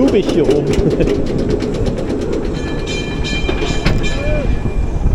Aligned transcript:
zugig 0.00 0.26
hier 0.32 0.48
oben. 0.48 0.72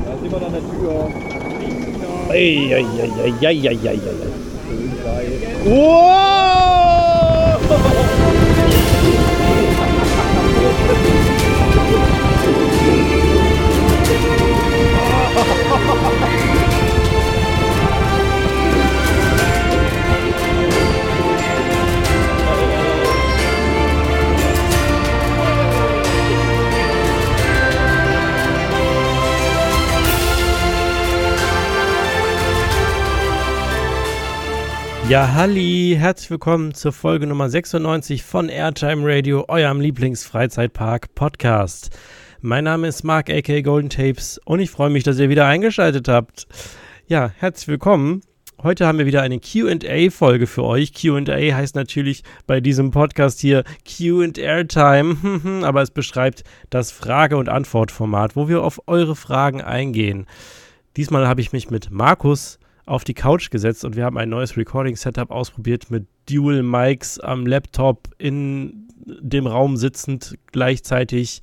Da 0.06 0.13
sind 0.22 0.31
wir 0.31 0.38
an 0.46 0.54
der 0.54 0.62
Tür. 0.62 1.10
Eieieiei. 2.29 4.00
Wow! 5.66 6.46
Ja, 35.08 35.36
Halli, 35.36 35.95
herzlich 36.00 36.32
willkommen 36.32 36.73
zur 36.73 36.91
Folge 36.91 37.27
Nummer 37.27 37.48
96 37.48 38.23
von 38.23 38.50
Airtime 38.50 39.04
Radio, 39.05 39.45
eurem 39.48 39.80
Lieblingsfreizeitpark-Podcast. 39.80 41.91
Mein 42.41 42.64
Name 42.64 42.88
ist 42.88 43.04
Mark 43.04 43.30
aka 43.30 43.62
Golden 43.62 43.91
Tapes 43.91 44.41
und 44.45 44.62
ich 44.62 44.72
freue 44.72 44.90
mich, 44.90 45.04
dass 45.04 45.20
ihr 45.20 45.30
wieder 45.30 45.45
eingeschaltet 45.45 46.08
habt. 46.08 46.48
Ja, 47.05 47.30
herzlich 47.38 47.68
willkommen. 47.68 48.22
Heute 48.64 48.88
haben 48.88 48.98
wir 48.98 49.05
wieder 49.05 49.22
eine 49.22 49.40
QA-Folge 49.40 50.48
für 50.48 50.64
euch. 50.64 50.91
QA 50.91 51.23
heißt 51.28 51.76
natürlich 51.76 52.23
bei 52.48 52.59
diesem 52.59 52.90
Podcast 52.90 53.42
hier 53.42 53.64
QA 53.88 54.31
Airtime, 54.36 55.62
aber 55.64 55.84
es 55.84 55.92
beschreibt 55.92 56.44
das 56.72 56.92
Frage- 56.92 57.38
und 57.38 57.47
Antwortformat, 57.47 58.36
wo 58.36 58.50
wir 58.50 58.64
auf 58.64 58.81
eure 58.88 59.16
Fragen 59.16 59.62
eingehen. 59.62 60.25
Diesmal 60.97 61.28
habe 61.28 61.42
ich 61.42 61.53
mich 61.53 61.69
mit 61.69 61.92
Markus 61.92 62.58
auf 62.86 63.03
die 63.03 63.14
Couch 63.14 63.50
gesetzt 63.50 63.86
und 63.86 63.95
wir 63.95 64.05
haben 64.05 64.17
ein 64.17 64.30
neues 64.30 64.58
Recording-Setup 64.58 65.31
ausprobiert 65.31 65.89
mit 65.89 66.05
Dual 66.30 66.64
Mics 66.64 67.19
am 67.19 67.45
Laptop 67.45 68.09
in 68.17 68.88
dem 69.05 69.47
Raum 69.47 69.78
sitzend 69.78 70.38
gleichzeitig 70.52 71.41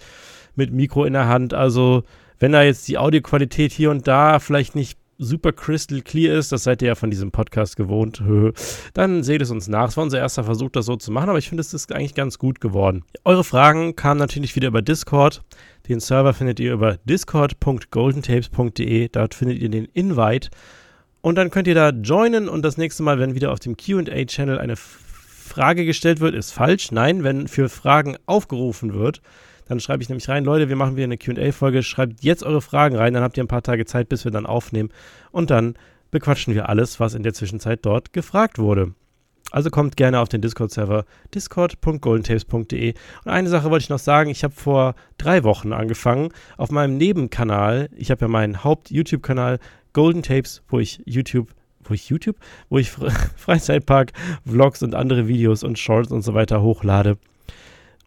mit 0.54 0.72
Mikro 0.72 1.04
in 1.04 1.12
der 1.12 1.28
Hand. 1.28 1.54
Also 1.54 2.02
wenn 2.38 2.52
da 2.52 2.62
jetzt 2.62 2.88
die 2.88 2.98
Audioqualität 2.98 3.72
hier 3.72 3.90
und 3.90 4.08
da 4.08 4.38
vielleicht 4.38 4.74
nicht 4.74 4.98
super 5.18 5.52
crystal 5.52 6.00
clear 6.00 6.36
ist, 6.36 6.50
das 6.50 6.64
seid 6.64 6.82
ihr 6.82 6.88
ja 6.88 6.94
von 6.96 7.10
diesem 7.10 7.30
Podcast 7.30 7.76
gewohnt, 7.76 8.22
dann 8.94 9.22
seht 9.22 9.42
es 9.42 9.50
uns 9.50 9.68
nach. 9.68 9.88
Es 9.88 9.96
war 9.96 10.04
unser 10.04 10.18
erster 10.18 10.44
Versuch, 10.44 10.70
das 10.70 10.86
so 10.86 10.96
zu 10.96 11.12
machen, 11.12 11.28
aber 11.28 11.38
ich 11.38 11.48
finde, 11.48 11.60
es 11.60 11.72
ist 11.72 11.92
eigentlich 11.92 12.14
ganz 12.14 12.38
gut 12.38 12.60
geworden. 12.60 13.04
Eure 13.24 13.44
Fragen 13.44 13.94
kamen 13.94 14.18
natürlich 14.18 14.56
wieder 14.56 14.68
über 14.68 14.82
Discord. 14.82 15.42
Den 15.88 16.00
Server 16.00 16.34
findet 16.34 16.60
ihr 16.60 16.72
über 16.72 16.96
discord.goldentapes.de. 17.04 19.08
Dort 19.08 19.34
findet 19.34 19.58
ihr 19.58 19.68
den 19.68 19.86
Invite. 19.86 20.50
Und 21.22 21.36
dann 21.36 21.50
könnt 21.50 21.68
ihr 21.68 21.74
da 21.74 21.90
joinen 21.90 22.48
und 22.48 22.62
das 22.62 22.76
nächste 22.76 23.04
Mal, 23.04 23.20
wenn 23.20 23.34
wieder 23.36 23.52
auf 23.52 23.60
dem 23.60 23.76
QA-Channel 23.76 24.58
eine 24.58 24.74
Frage 24.76 25.84
gestellt 25.84 26.20
wird, 26.20 26.34
ist 26.34 26.52
falsch. 26.52 26.90
Nein, 26.90 27.22
wenn 27.22 27.46
für 27.46 27.68
Fragen 27.68 28.16
aufgerufen 28.26 28.92
wird, 28.92 29.22
dann 29.68 29.78
schreibe 29.78 30.02
ich 30.02 30.08
nämlich 30.08 30.28
rein, 30.28 30.44
Leute, 30.44 30.68
wir 30.68 30.76
machen 30.76 30.96
wieder 30.96 31.04
eine 31.04 31.18
QA-Folge, 31.18 31.84
schreibt 31.84 32.24
jetzt 32.24 32.42
eure 32.42 32.60
Fragen 32.60 32.96
rein, 32.96 33.14
dann 33.14 33.22
habt 33.22 33.36
ihr 33.36 33.44
ein 33.44 33.48
paar 33.48 33.62
Tage 33.62 33.84
Zeit, 33.84 34.08
bis 34.08 34.24
wir 34.24 34.32
dann 34.32 34.46
aufnehmen. 34.46 34.90
Und 35.30 35.50
dann 35.50 35.74
bequatschen 36.10 36.54
wir 36.54 36.68
alles, 36.68 36.98
was 36.98 37.14
in 37.14 37.22
der 37.22 37.34
Zwischenzeit 37.34 37.86
dort 37.86 38.12
gefragt 38.12 38.58
wurde. 38.58 38.92
Also 39.52 39.70
kommt 39.70 39.96
gerne 39.96 40.18
auf 40.18 40.28
den 40.28 40.40
Discord-Server 40.40 41.04
discord.goldentapes.de. 41.34 42.94
Und 43.24 43.30
eine 43.30 43.48
Sache 43.48 43.70
wollte 43.70 43.84
ich 43.84 43.90
noch 43.90 43.98
sagen, 43.98 44.30
ich 44.30 44.44
habe 44.44 44.54
vor 44.54 44.94
drei 45.18 45.44
Wochen 45.44 45.72
angefangen, 45.72 46.30
auf 46.56 46.70
meinem 46.70 46.96
Nebenkanal, 46.96 47.90
ich 47.94 48.10
habe 48.10 48.22
ja 48.22 48.28
meinen 48.28 48.64
Haupt-YouTube-Kanal 48.64 49.58
Golden 49.92 50.22
Tapes, 50.22 50.62
wo 50.68 50.78
ich 50.78 51.02
YouTube, 51.04 51.54
wo 51.84 51.94
ich 51.94 52.08
YouTube, 52.08 52.36
wo 52.68 52.78
ich 52.78 52.90
Freizeitpark, 53.36 54.12
Vlogs 54.46 54.82
und 54.82 54.94
andere 54.94 55.28
Videos 55.28 55.62
und 55.62 55.78
Shorts 55.78 56.12
und 56.12 56.22
so 56.22 56.34
weiter 56.34 56.62
hochlade. 56.62 57.18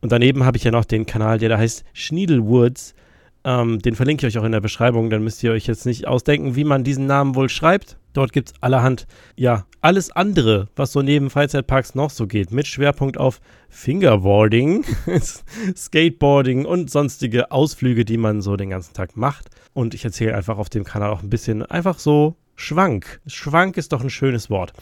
Und 0.01 0.11
daneben 0.11 0.43
habe 0.43 0.57
ich 0.57 0.63
ja 0.63 0.71
noch 0.71 0.85
den 0.85 1.05
Kanal, 1.05 1.39
der 1.39 1.49
da 1.49 1.57
heißt 1.57 1.83
Schniedelwoods. 1.93 2.95
Ähm, 3.45 3.77
den 3.79 3.95
verlinke 3.95 4.25
ich 4.25 4.35
euch 4.35 4.41
auch 4.41 4.45
in 4.45 4.51
der 4.51 4.59
Beschreibung, 4.59 5.11
dann 5.11 5.23
müsst 5.23 5.43
ihr 5.43 5.51
euch 5.51 5.67
jetzt 5.67 5.85
nicht 5.85 6.07
ausdenken, 6.07 6.55
wie 6.55 6.63
man 6.63 6.83
diesen 6.83 7.05
Namen 7.05 7.35
wohl 7.35 7.47
schreibt. 7.47 7.97
Dort 8.13 8.33
gibt 8.33 8.49
es 8.49 8.53
allerhand, 8.61 9.05
ja, 9.35 9.65
alles 9.81 10.09
andere, 10.09 10.67
was 10.75 10.91
so 10.91 11.03
neben 11.03 11.29
Freizeitparks 11.29 11.93
noch 11.93 12.09
so 12.09 12.25
geht, 12.25 12.51
mit 12.51 12.65
Schwerpunkt 12.65 13.19
auf 13.19 13.41
Fingerboarding, 13.69 14.83
Skateboarding 15.75 16.65
und 16.65 16.89
sonstige 16.89 17.51
Ausflüge, 17.51 18.03
die 18.03 18.17
man 18.17 18.41
so 18.41 18.55
den 18.55 18.71
ganzen 18.71 18.93
Tag 18.93 19.15
macht. 19.15 19.49
Und 19.73 19.93
ich 19.93 20.03
erzähle 20.03 20.33
einfach 20.33 20.57
auf 20.57 20.69
dem 20.69 20.83
Kanal 20.83 21.11
auch 21.11 21.21
ein 21.21 21.29
bisschen 21.29 21.61
einfach 21.63 21.99
so 21.99 22.35
Schwank. 22.55 23.21
Schwank 23.27 23.77
ist 23.77 23.91
doch 23.93 24.01
ein 24.01 24.09
schönes 24.09 24.49
Wort. 24.49 24.73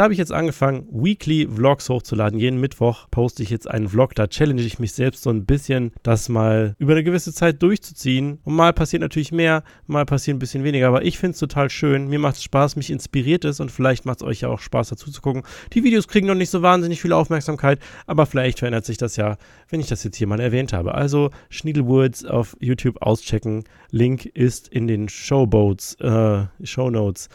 Da 0.00 0.04
habe 0.04 0.14
ich 0.14 0.18
jetzt 0.18 0.32
angefangen, 0.32 0.88
Weekly 0.90 1.46
Vlogs 1.46 1.90
hochzuladen. 1.90 2.38
Jeden 2.38 2.58
Mittwoch 2.58 3.06
poste 3.10 3.42
ich 3.42 3.50
jetzt 3.50 3.70
einen 3.70 3.86
Vlog. 3.86 4.14
Da 4.14 4.28
challenge 4.28 4.62
ich 4.62 4.78
mich 4.78 4.94
selbst 4.94 5.22
so 5.22 5.28
ein 5.28 5.44
bisschen, 5.44 5.92
das 6.02 6.30
mal 6.30 6.74
über 6.78 6.92
eine 6.92 7.04
gewisse 7.04 7.34
Zeit 7.34 7.62
durchzuziehen. 7.62 8.38
Und 8.44 8.54
mal 8.54 8.72
passiert 8.72 9.02
natürlich 9.02 9.30
mehr, 9.30 9.62
mal 9.86 10.06
passiert 10.06 10.36
ein 10.36 10.38
bisschen 10.38 10.64
weniger. 10.64 10.88
Aber 10.88 11.04
ich 11.04 11.18
finde 11.18 11.34
es 11.34 11.38
total 11.38 11.68
schön. 11.68 12.08
Mir 12.08 12.18
macht 12.18 12.36
es 12.36 12.44
Spaß, 12.44 12.76
mich 12.76 12.88
inspiriert 12.88 13.44
es 13.44 13.60
und 13.60 13.70
vielleicht 13.70 14.06
macht 14.06 14.22
es 14.22 14.26
euch 14.26 14.40
ja 14.40 14.48
auch 14.48 14.60
Spaß 14.60 14.88
dazu 14.88 15.10
zu 15.10 15.20
gucken. 15.20 15.42
Die 15.74 15.84
Videos 15.84 16.08
kriegen 16.08 16.26
noch 16.26 16.34
nicht 16.34 16.48
so 16.48 16.62
wahnsinnig 16.62 17.02
viel 17.02 17.12
Aufmerksamkeit, 17.12 17.78
aber 18.06 18.24
vielleicht 18.24 18.60
verändert 18.60 18.86
sich 18.86 18.96
das 18.96 19.16
ja, 19.16 19.36
wenn 19.68 19.80
ich 19.80 19.88
das 19.88 20.02
jetzt 20.02 20.16
hier 20.16 20.26
mal 20.26 20.40
erwähnt 20.40 20.72
habe. 20.72 20.94
Also 20.94 21.28
Schniedelwoods 21.50 22.24
auf 22.24 22.56
YouTube 22.58 23.02
auschecken. 23.02 23.64
Link 23.90 24.24
ist 24.24 24.66
in 24.68 24.86
den 24.86 25.10
Showboats, 25.10 25.96
äh, 25.96 26.46
Shownotes. 26.64 27.28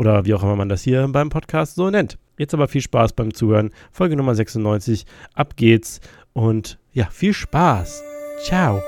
Oder 0.00 0.24
wie 0.24 0.32
auch 0.32 0.42
immer 0.42 0.56
man 0.56 0.70
das 0.70 0.82
hier 0.82 1.06
beim 1.08 1.28
Podcast 1.28 1.74
so 1.74 1.90
nennt. 1.90 2.16
Jetzt 2.38 2.54
aber 2.54 2.68
viel 2.68 2.80
Spaß 2.80 3.12
beim 3.12 3.34
Zuhören. 3.34 3.70
Folge 3.92 4.16
Nummer 4.16 4.34
96. 4.34 5.04
Ab 5.34 5.56
geht's. 5.56 6.00
Und 6.32 6.78
ja, 6.94 7.08
viel 7.10 7.34
Spaß. 7.34 8.02
Ciao. 8.42 8.80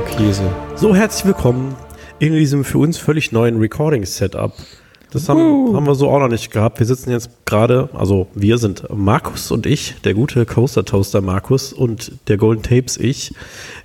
Okay, 0.00 0.32
so. 0.32 0.52
So, 0.74 0.96
herzlich 0.96 1.24
willkommen 1.24 1.76
in 2.18 2.32
diesem 2.32 2.64
für 2.64 2.78
uns 2.78 2.98
völlig 2.98 3.30
neuen 3.30 3.58
Recording-Setup. 3.60 4.54
Das 5.12 5.28
haben, 5.28 5.76
haben 5.76 5.86
wir 5.86 5.94
so 5.94 6.08
auch 6.08 6.20
noch 6.20 6.28
nicht 6.28 6.50
gehabt. 6.50 6.78
Wir 6.78 6.86
sitzen 6.86 7.10
jetzt 7.10 7.44
gerade, 7.44 7.90
also 7.92 8.28
wir 8.34 8.56
sind 8.56 8.84
Markus 8.90 9.50
und 9.50 9.66
ich, 9.66 10.00
der 10.04 10.14
gute 10.14 10.46
Coaster 10.46 10.86
Toaster 10.86 11.20
Markus 11.20 11.74
und 11.74 12.12
der 12.28 12.38
Golden 12.38 12.62
Tapes 12.62 12.96
ich. 12.96 13.34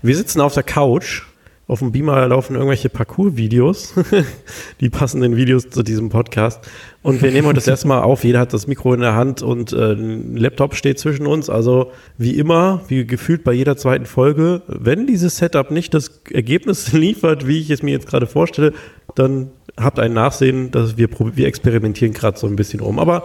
Wir 0.01 0.15
sitzen 0.15 0.39
auf 0.39 0.53
der 0.53 0.63
Couch. 0.63 1.23
Auf 1.69 1.79
dem 1.79 1.91
Beamer 1.91 2.25
laufen 2.29 2.55
irgendwelche 2.55 2.87
Parcours-Videos, 2.87 3.93
die 4.79 4.89
passenden 4.89 5.35
Videos 5.35 5.69
zu 5.69 5.83
diesem 5.83 6.07
Podcast. 6.07 6.61
Und 7.03 7.21
wir 7.21 7.29
nehmen 7.29 7.45
heute 7.45 7.55
das 7.55 7.67
erste 7.67 7.89
Mal 7.89 8.03
auf. 8.03 8.23
Jeder 8.23 8.39
hat 8.39 8.53
das 8.53 8.67
Mikro 8.67 8.93
in 8.93 9.01
der 9.01 9.15
Hand 9.15 9.41
und 9.41 9.73
äh, 9.73 9.91
ein 9.91 10.37
Laptop 10.37 10.75
steht 10.75 10.97
zwischen 10.97 11.27
uns. 11.27 11.49
Also 11.49 11.91
wie 12.17 12.39
immer, 12.39 12.83
wie 12.87 13.05
gefühlt 13.05 13.43
bei 13.43 13.51
jeder 13.51 13.75
zweiten 13.75 14.05
Folge, 14.05 14.61
wenn 14.67 15.07
dieses 15.07 15.35
Setup 15.35 15.69
nicht 15.69 15.93
das 15.93 16.21
Ergebnis 16.31 16.91
liefert, 16.93 17.45
wie 17.45 17.59
ich 17.59 17.69
es 17.69 17.83
mir 17.83 17.91
jetzt 17.91 18.07
gerade 18.07 18.27
vorstelle, 18.27 18.71
dann 19.15 19.51
habt 19.79 19.99
ein 19.99 20.13
Nachsehen, 20.13 20.71
dass 20.71 20.97
wir, 20.97 21.09
wir 21.35 21.47
experimentieren 21.47 22.13
gerade 22.13 22.37
so 22.37 22.47
ein 22.47 22.55
bisschen 22.55 22.79
rum. 22.79 22.99
Aber 22.99 23.23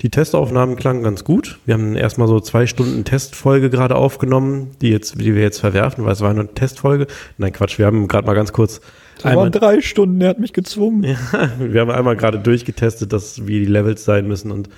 die 0.00 0.08
Testaufnahmen 0.08 0.76
klangen 0.76 1.02
ganz 1.02 1.24
gut. 1.24 1.58
Wir 1.66 1.74
haben 1.74 1.94
erstmal 1.94 2.26
so 2.26 2.40
zwei 2.40 2.66
Stunden 2.66 3.04
Testfolge 3.04 3.68
gerade 3.68 3.96
aufgenommen, 3.96 4.70
die, 4.80 4.88
jetzt, 4.88 5.20
die 5.20 5.34
wir 5.34 5.42
jetzt 5.42 5.60
verwerfen, 5.60 6.04
weil 6.04 6.12
es 6.12 6.22
war 6.22 6.30
eine 6.30 6.48
Testfolge. 6.48 7.06
Nein, 7.36 7.52
Quatsch, 7.52 7.78
wir 7.78 7.86
haben 7.86 8.08
gerade 8.08 8.26
mal 8.26 8.34
ganz 8.34 8.52
kurz. 8.52 8.80
Das 9.22 9.36
waren 9.36 9.52
drei 9.52 9.82
Stunden, 9.82 10.20
er 10.22 10.30
hat 10.30 10.38
mich 10.38 10.54
gezwungen. 10.54 11.04
Ja, 11.04 11.18
wir 11.58 11.82
haben 11.82 11.90
einmal 11.90 12.16
gerade 12.16 12.38
durchgetestet, 12.38 13.12
dass 13.12 13.46
wie 13.46 13.60
die 13.60 13.66
Levels 13.66 14.04
sein 14.04 14.26
müssen 14.26 14.50
und 14.50 14.70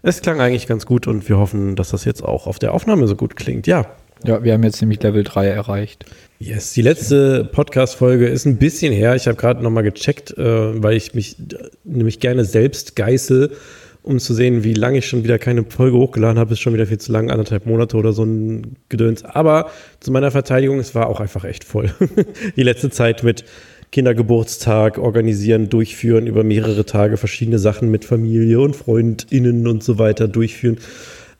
es 0.00 0.22
klang 0.22 0.40
eigentlich 0.40 0.66
ganz 0.66 0.86
gut 0.86 1.06
und 1.06 1.28
wir 1.28 1.38
hoffen, 1.38 1.76
dass 1.76 1.90
das 1.90 2.04
jetzt 2.04 2.24
auch 2.24 2.46
auf 2.46 2.58
der 2.58 2.72
Aufnahme 2.72 3.06
so 3.06 3.14
gut 3.14 3.36
klingt. 3.36 3.66
Ja. 3.66 3.86
Ja, 4.24 4.42
wir 4.42 4.52
haben 4.52 4.62
jetzt 4.62 4.80
nämlich 4.80 5.02
Level 5.02 5.22
3 5.22 5.48
erreicht. 5.48 6.06
Yes, 6.44 6.72
die 6.72 6.82
letzte 6.82 7.44
Podcast-Folge 7.44 8.26
ist 8.26 8.46
ein 8.46 8.56
bisschen 8.56 8.92
her. 8.92 9.14
Ich 9.14 9.28
habe 9.28 9.36
gerade 9.36 9.62
nochmal 9.62 9.84
gecheckt, 9.84 10.36
äh, 10.36 10.82
weil 10.82 10.96
ich 10.96 11.14
mich 11.14 11.36
nämlich 11.84 12.18
gerne 12.18 12.44
selbst 12.44 12.96
geißel, 12.96 13.52
um 14.02 14.18
zu 14.18 14.34
sehen, 14.34 14.64
wie 14.64 14.74
lange 14.74 14.98
ich 14.98 15.06
schon 15.06 15.22
wieder 15.22 15.38
keine 15.38 15.62
Folge 15.62 15.96
hochgeladen 15.96 16.40
habe. 16.40 16.54
Ist 16.54 16.58
schon 16.58 16.74
wieder 16.74 16.88
viel 16.88 16.98
zu 16.98 17.12
lang, 17.12 17.30
anderthalb 17.30 17.64
Monate 17.66 17.96
oder 17.96 18.12
so 18.12 18.24
ein 18.24 18.76
Gedöns. 18.88 19.24
Aber 19.24 19.70
zu 20.00 20.10
meiner 20.10 20.32
Verteidigung, 20.32 20.80
es 20.80 20.96
war 20.96 21.06
auch 21.06 21.20
einfach 21.20 21.44
echt 21.44 21.62
voll. 21.62 21.94
die 22.56 22.64
letzte 22.64 22.90
Zeit 22.90 23.22
mit 23.22 23.44
Kindergeburtstag 23.92 24.98
organisieren, 24.98 25.68
durchführen, 25.68 26.26
über 26.26 26.42
mehrere 26.42 26.84
Tage 26.84 27.18
verschiedene 27.18 27.60
Sachen 27.60 27.88
mit 27.88 28.04
Familie 28.04 28.58
und 28.58 28.74
FreundInnen 28.74 29.68
und 29.68 29.84
so 29.84 30.00
weiter 30.00 30.26
durchführen. 30.26 30.78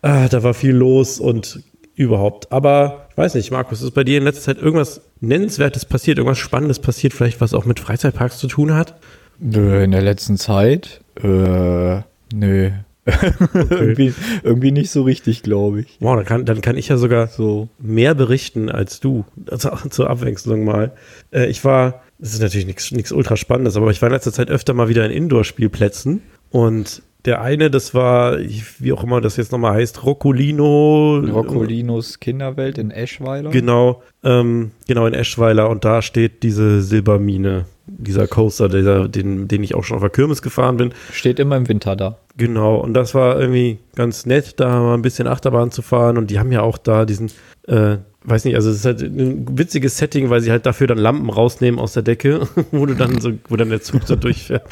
Ah, 0.00 0.28
da 0.28 0.44
war 0.44 0.54
viel 0.54 0.76
los 0.76 1.18
und 1.18 1.60
überhaupt. 1.94 2.50
Aber 2.52 3.06
ich 3.10 3.16
weiß 3.16 3.34
nicht, 3.34 3.50
Markus, 3.50 3.82
ist 3.82 3.92
bei 3.92 4.04
dir 4.04 4.18
in 4.18 4.24
letzter 4.24 4.42
Zeit 4.42 4.58
irgendwas 4.58 5.02
Nennenswertes 5.20 5.84
passiert, 5.84 6.18
irgendwas 6.18 6.38
Spannendes 6.38 6.78
passiert, 6.78 7.12
vielleicht 7.12 7.40
was 7.40 7.54
auch 7.54 7.64
mit 7.64 7.80
Freizeitparks 7.80 8.38
zu 8.38 8.48
tun 8.48 8.74
hat? 8.74 8.94
Nö, 9.38 9.82
in 9.82 9.90
der 9.90 10.02
letzten 10.02 10.36
Zeit? 10.36 11.00
Äh, 11.22 12.00
nö. 12.32 12.70
irgendwie, 13.54 14.14
irgendwie 14.44 14.70
nicht 14.70 14.90
so 14.90 15.02
richtig, 15.02 15.42
glaube 15.42 15.80
ich. 15.80 15.96
Wow, 15.98 16.16
dann 16.16 16.24
kann, 16.24 16.44
dann 16.44 16.60
kann 16.60 16.78
ich 16.78 16.88
ja 16.88 16.96
sogar 16.96 17.26
so 17.26 17.68
mehr 17.78 18.14
berichten 18.14 18.68
als 18.70 19.00
du. 19.00 19.24
Also, 19.50 19.70
zur 19.90 20.08
Abwechslung 20.08 20.64
mal. 20.64 20.92
Äh, 21.32 21.46
ich 21.46 21.64
war, 21.64 22.02
das 22.18 22.34
ist 22.34 22.40
natürlich 22.40 22.66
nichts 22.66 23.12
ultra 23.12 23.36
Spannendes, 23.36 23.76
aber 23.76 23.90
ich 23.90 24.00
war 24.00 24.08
in 24.08 24.14
letzter 24.14 24.32
Zeit 24.32 24.50
öfter 24.50 24.72
mal 24.72 24.88
wieder 24.88 25.04
in 25.04 25.10
Indoor-Spielplätzen 25.10 26.22
und 26.50 27.02
der 27.24 27.40
eine, 27.40 27.70
das 27.70 27.94
war, 27.94 28.38
wie 28.38 28.92
auch 28.92 29.04
immer 29.04 29.20
das 29.20 29.36
jetzt 29.36 29.52
nochmal 29.52 29.74
heißt, 29.74 30.04
Roccolino. 30.04 31.18
Roccolinos 31.18 32.18
Kinderwelt 32.18 32.78
in 32.78 32.90
Eschweiler. 32.90 33.50
Genau, 33.50 34.02
ähm, 34.24 34.72
genau 34.88 35.06
in 35.06 35.14
Eschweiler 35.14 35.70
und 35.70 35.84
da 35.84 36.02
steht 36.02 36.42
diese 36.42 36.82
Silbermine, 36.82 37.66
dieser 37.86 38.26
Coaster, 38.26 38.68
dieser, 38.68 39.08
den, 39.08 39.46
den 39.46 39.62
ich 39.62 39.74
auch 39.74 39.84
schon 39.84 39.96
auf 39.96 40.02
der 40.02 40.10
Kirmes 40.10 40.42
gefahren 40.42 40.76
bin. 40.76 40.92
Steht 41.12 41.38
immer 41.38 41.56
im 41.56 41.68
Winter 41.68 41.94
da. 41.94 42.18
Genau, 42.36 42.76
und 42.76 42.94
das 42.94 43.14
war 43.14 43.38
irgendwie 43.40 43.78
ganz 43.94 44.26
nett, 44.26 44.58
da 44.58 44.80
mal 44.80 44.94
ein 44.94 45.02
bisschen 45.02 45.28
Achterbahn 45.28 45.70
zu 45.70 45.82
fahren 45.82 46.18
und 46.18 46.30
die 46.30 46.40
haben 46.40 46.50
ja 46.50 46.62
auch 46.62 46.78
da 46.78 47.04
diesen, 47.04 47.30
äh, 47.68 47.98
weiß 48.24 48.44
nicht, 48.44 48.54
also 48.54 48.70
es 48.70 48.76
ist 48.76 48.84
halt 48.84 49.02
ein 49.02 49.58
witziges 49.58 49.98
Setting, 49.98 50.30
weil 50.30 50.40
sie 50.40 50.50
halt 50.50 50.66
dafür 50.66 50.86
dann 50.86 50.98
Lampen 50.98 51.30
rausnehmen 51.30 51.80
aus 51.80 51.92
der 51.92 52.02
Decke, 52.02 52.48
wo 52.70 52.86
du 52.86 52.94
dann 52.94 53.20
so, 53.20 53.32
wo 53.48 53.56
dann 53.56 53.70
der 53.70 53.82
Zug 53.82 54.02
so 54.04 54.16
durchfährt. 54.16 54.64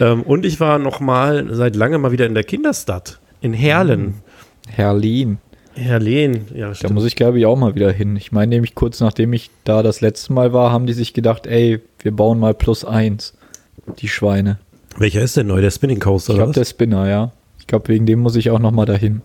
Ähm, 0.00 0.22
und 0.22 0.44
ich 0.44 0.60
war 0.60 0.78
noch 0.78 1.00
mal 1.00 1.46
seit 1.54 1.76
langem 1.76 2.02
mal 2.02 2.12
wieder 2.12 2.26
in 2.26 2.34
der 2.34 2.44
Kinderstadt 2.44 3.20
in 3.40 3.52
Herlen. 3.52 4.14
Herlin. 4.68 5.38
Herlen, 5.74 6.46
ja, 6.54 6.72
Da 6.72 6.92
muss 6.92 7.04
ich, 7.04 7.16
glaube 7.16 7.38
ich, 7.38 7.46
auch 7.46 7.56
mal 7.56 7.74
wieder 7.74 7.90
hin. 7.90 8.14
Ich 8.16 8.30
meine, 8.30 8.50
nämlich 8.50 8.76
kurz 8.76 9.00
nachdem 9.00 9.32
ich 9.32 9.50
da 9.64 9.82
das 9.82 10.00
letzte 10.00 10.32
Mal 10.32 10.52
war, 10.52 10.70
haben 10.70 10.86
die 10.86 10.92
sich 10.92 11.14
gedacht, 11.14 11.46
ey, 11.46 11.80
wir 12.00 12.12
bauen 12.12 12.38
mal 12.38 12.54
plus 12.54 12.84
eins. 12.84 13.34
Die 13.98 14.08
Schweine. 14.08 14.58
Welcher 14.96 15.20
ist 15.20 15.36
denn 15.36 15.48
neu? 15.48 15.60
Der 15.60 15.70
Spinning 15.72 15.98
Coaster, 15.98 16.32
Ich 16.32 16.38
glaube, 16.38 16.52
der 16.52 16.64
Spinner, 16.64 17.08
ja. 17.08 17.32
Ich 17.58 17.66
glaube, 17.66 17.88
wegen 17.88 18.06
dem 18.06 18.20
muss 18.20 18.36
ich 18.36 18.50
auch 18.50 18.60
noch 18.60 18.70
mal 18.70 18.86
dahin. 18.86 19.22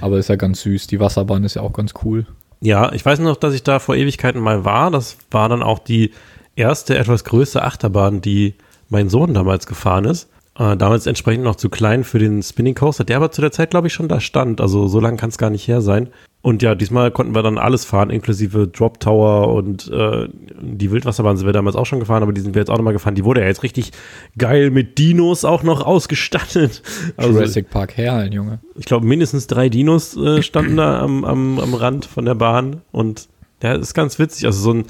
Aber 0.00 0.18
ist 0.18 0.28
ja 0.28 0.36
ganz 0.36 0.60
süß. 0.60 0.86
Die 0.86 1.00
Wasserbahn 1.00 1.44
ist 1.44 1.54
ja 1.54 1.62
auch 1.62 1.72
ganz 1.72 1.94
cool. 2.04 2.26
Ja, 2.60 2.92
ich 2.92 3.04
weiß 3.04 3.18
noch, 3.20 3.36
dass 3.36 3.54
ich 3.54 3.62
da 3.62 3.78
vor 3.78 3.96
Ewigkeiten 3.96 4.40
mal 4.40 4.64
war. 4.64 4.90
Das 4.90 5.18
war 5.30 5.48
dann 5.48 5.62
auch 5.62 5.78
die 5.78 6.12
erste 6.56 6.96
etwas 6.96 7.24
größere 7.24 7.64
Achterbahn, 7.64 8.20
die 8.20 8.54
mein 8.88 9.08
Sohn 9.08 9.34
damals 9.34 9.66
gefahren 9.66 10.04
ist. 10.04 10.30
Äh, 10.58 10.76
damals 10.76 11.06
entsprechend 11.06 11.44
noch 11.44 11.56
zu 11.56 11.68
klein 11.68 12.04
für 12.04 12.18
den 12.18 12.42
Spinning 12.42 12.74
Coaster, 12.74 13.04
der 13.04 13.16
aber 13.16 13.32
zu 13.32 13.40
der 13.40 13.52
Zeit, 13.52 13.70
glaube 13.70 13.88
ich, 13.88 13.92
schon 13.92 14.08
da 14.08 14.20
stand. 14.20 14.60
Also 14.60 14.86
so 14.86 15.00
lange 15.00 15.16
kann 15.16 15.30
es 15.30 15.38
gar 15.38 15.50
nicht 15.50 15.66
her 15.66 15.80
sein. 15.80 16.08
Und 16.44 16.60
ja, 16.60 16.74
diesmal 16.74 17.10
konnten 17.10 17.34
wir 17.34 17.42
dann 17.42 17.56
alles 17.56 17.86
fahren, 17.86 18.10
inklusive 18.10 18.68
Drop 18.68 19.00
Tower 19.00 19.54
und 19.54 19.90
äh, 19.90 20.28
die 20.60 20.90
Wildwasserbahn 20.90 21.38
sind 21.38 21.46
wir 21.46 21.54
damals 21.54 21.74
auch 21.74 21.86
schon 21.86 22.00
gefahren, 22.00 22.22
aber 22.22 22.34
die 22.34 22.42
sind 22.42 22.54
wir 22.54 22.60
jetzt 22.60 22.68
auch 22.68 22.76
nochmal 22.76 22.92
gefahren. 22.92 23.14
Die 23.14 23.24
wurde 23.24 23.40
ja 23.40 23.46
jetzt 23.46 23.62
richtig 23.62 23.92
geil 24.36 24.68
mit 24.68 24.98
Dinos 24.98 25.46
auch 25.46 25.62
noch 25.62 25.80
ausgestattet. 25.86 26.82
Also 27.16 27.32
Jurassic 27.32 27.70
Park 27.70 27.96
Herlen, 27.96 28.30
Junge. 28.30 28.58
ich 28.74 28.84
glaube, 28.84 29.06
mindestens 29.06 29.46
drei 29.46 29.70
Dinos 29.70 30.18
äh, 30.18 30.42
standen 30.42 30.76
da 30.76 31.00
am, 31.00 31.24
am, 31.24 31.58
am 31.58 31.72
Rand 31.72 32.04
von 32.04 32.26
der 32.26 32.34
Bahn. 32.34 32.82
Und 32.92 33.26
ja, 33.62 33.72
ist 33.72 33.94
ganz 33.94 34.18
witzig. 34.18 34.44
Also 34.44 34.60
so, 34.60 34.74
ein, 34.74 34.84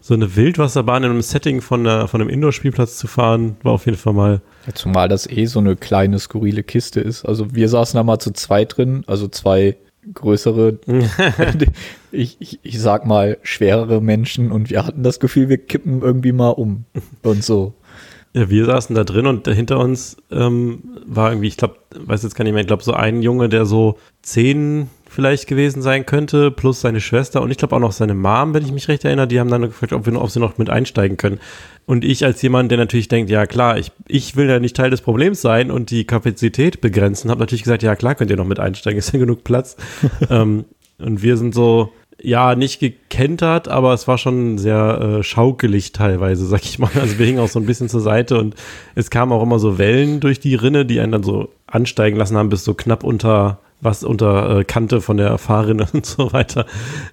so 0.00 0.14
eine 0.14 0.36
Wildwasserbahn 0.36 1.02
in 1.02 1.10
einem 1.10 1.22
Setting 1.22 1.62
von, 1.62 1.84
einer, 1.84 2.06
von 2.06 2.20
einem 2.20 2.30
Indoor-Spielplatz 2.30 2.96
zu 2.96 3.08
fahren, 3.08 3.56
war 3.64 3.72
auf 3.72 3.86
jeden 3.86 3.98
Fall 3.98 4.12
mal. 4.12 4.40
Ja, 4.68 4.74
zumal 4.74 5.08
das 5.08 5.28
eh 5.28 5.46
so 5.46 5.58
eine 5.58 5.74
kleine, 5.74 6.20
skurrile 6.20 6.62
Kiste 6.62 7.00
ist. 7.00 7.24
Also 7.24 7.52
wir 7.56 7.68
saßen 7.68 7.98
da 7.98 8.04
mal 8.04 8.20
zu 8.20 8.30
zweit 8.30 8.76
drin, 8.76 9.02
also 9.08 9.26
zwei 9.26 9.76
größere, 10.14 10.78
ich, 12.12 12.36
ich, 12.40 12.60
ich 12.62 12.80
sag 12.80 13.06
mal, 13.06 13.38
schwerere 13.42 14.00
Menschen 14.00 14.50
und 14.50 14.70
wir 14.70 14.84
hatten 14.84 15.02
das 15.02 15.20
Gefühl, 15.20 15.48
wir 15.48 15.58
kippen 15.58 16.02
irgendwie 16.02 16.32
mal 16.32 16.50
um 16.50 16.84
und 17.22 17.44
so. 17.44 17.74
Ja, 18.34 18.48
wir 18.48 18.64
saßen 18.64 18.96
da 18.96 19.04
drin 19.04 19.26
und 19.26 19.46
hinter 19.46 19.78
uns 19.78 20.16
ähm, 20.30 20.98
war 21.06 21.30
irgendwie, 21.30 21.48
ich 21.48 21.58
glaube, 21.58 21.76
weiß 21.94 22.22
jetzt 22.22 22.34
gar 22.34 22.44
nicht 22.44 22.54
mehr, 22.54 22.62
ich 22.62 22.66
glaube, 22.66 22.82
so 22.82 22.94
ein 22.94 23.22
Junge, 23.22 23.48
der 23.48 23.66
so 23.66 23.98
zehn 24.22 24.88
vielleicht 25.12 25.46
gewesen 25.46 25.82
sein 25.82 26.06
könnte, 26.06 26.50
plus 26.50 26.80
seine 26.80 27.00
Schwester 27.00 27.42
und 27.42 27.50
ich 27.50 27.58
glaube 27.58 27.76
auch 27.76 27.80
noch 27.80 27.92
seine 27.92 28.14
Mom, 28.14 28.54
wenn 28.54 28.64
ich 28.64 28.72
mich 28.72 28.88
recht 28.88 29.04
erinnere, 29.04 29.28
die 29.28 29.38
haben 29.38 29.50
dann 29.50 29.62
gefragt, 29.62 29.92
ob 29.92 30.06
wir 30.06 30.20
ob 30.20 30.30
sie 30.30 30.40
noch 30.40 30.58
mit 30.58 30.70
einsteigen 30.70 31.16
können. 31.16 31.38
Und 31.84 32.04
ich 32.04 32.24
als 32.24 32.40
jemand, 32.42 32.70
der 32.70 32.78
natürlich 32.78 33.08
denkt, 33.08 33.30
ja 33.30 33.46
klar, 33.46 33.78
ich, 33.78 33.92
ich 34.08 34.36
will 34.36 34.48
ja 34.48 34.58
nicht 34.58 34.76
Teil 34.76 34.90
des 34.90 35.02
Problems 35.02 35.40
sein 35.40 35.70
und 35.70 35.90
die 35.90 36.04
Kapazität 36.04 36.80
begrenzen, 36.80 37.30
habe 37.30 37.40
natürlich 37.40 37.64
gesagt, 37.64 37.82
ja 37.82 37.96
klar, 37.96 38.14
könnt 38.14 38.30
ihr 38.30 38.36
noch 38.36 38.46
mit 38.46 38.60
einsteigen, 38.60 38.98
ist 38.98 39.12
ja 39.12 39.18
genug 39.18 39.44
Platz. 39.44 39.76
ähm, 40.30 40.64
und 40.98 41.22
wir 41.22 41.36
sind 41.36 41.54
so, 41.54 41.92
ja, 42.22 42.54
nicht 42.54 42.78
gekentert, 42.78 43.68
aber 43.68 43.92
es 43.92 44.06
war 44.06 44.16
schon 44.16 44.56
sehr 44.56 45.18
äh, 45.18 45.22
schaukelig 45.22 45.92
teilweise, 45.92 46.46
sag 46.46 46.62
ich 46.62 46.78
mal. 46.78 46.90
Also 46.94 47.18
wir 47.18 47.26
hingen 47.26 47.40
auch 47.40 47.48
so 47.48 47.58
ein 47.58 47.66
bisschen 47.66 47.88
zur 47.88 48.00
Seite 48.00 48.38
und 48.38 48.54
es 48.94 49.10
kamen 49.10 49.32
auch 49.32 49.42
immer 49.42 49.58
so 49.58 49.76
Wellen 49.76 50.20
durch 50.20 50.38
die 50.38 50.54
Rinne, 50.54 50.86
die 50.86 51.00
einen 51.00 51.12
dann 51.12 51.22
so 51.24 51.48
ansteigen 51.66 52.16
lassen 52.16 52.36
haben, 52.36 52.48
bis 52.48 52.64
so 52.64 52.74
knapp 52.74 53.02
unter 53.02 53.58
was 53.82 54.04
unter 54.04 54.60
äh, 54.60 54.64
Kante 54.64 55.00
von 55.00 55.18
der 55.18 55.36
Fahrrinne 55.36 55.86
und 55.92 56.06
so 56.06 56.32
weiter. 56.32 56.66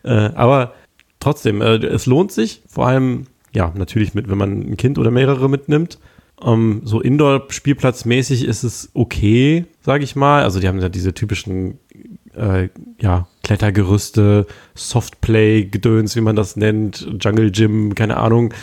Äh, 0.03 0.31
aber 0.35 0.73
trotzdem, 1.19 1.61
äh, 1.61 1.75
es 1.77 2.05
lohnt 2.05 2.31
sich, 2.31 2.61
vor 2.67 2.87
allem, 2.87 3.25
ja, 3.51 3.73
natürlich 3.75 4.13
mit, 4.13 4.29
wenn 4.29 4.37
man 4.37 4.61
ein 4.61 4.77
Kind 4.77 4.97
oder 4.97 5.11
mehrere 5.11 5.49
mitnimmt. 5.49 5.99
Ähm, 6.41 6.81
so 6.85 7.01
Indoor-Spielplatzmäßig 7.01 8.45
ist 8.45 8.63
es 8.63 8.91
okay, 8.93 9.65
sage 9.81 10.03
ich 10.03 10.15
mal. 10.15 10.43
Also 10.43 10.59
die 10.59 10.67
haben 10.67 10.79
ja 10.79 10.89
diese 10.89 11.13
typischen 11.13 11.79
äh, 12.35 12.69
ja, 13.01 13.27
Klettergerüste, 13.43 14.45
Softplay-Gedöns, 14.75 16.15
wie 16.15 16.21
man 16.21 16.35
das 16.35 16.55
nennt, 16.55 17.07
Jungle 17.19 17.51
Gym, 17.51 17.95
keine 17.95 18.17
Ahnung, 18.17 18.53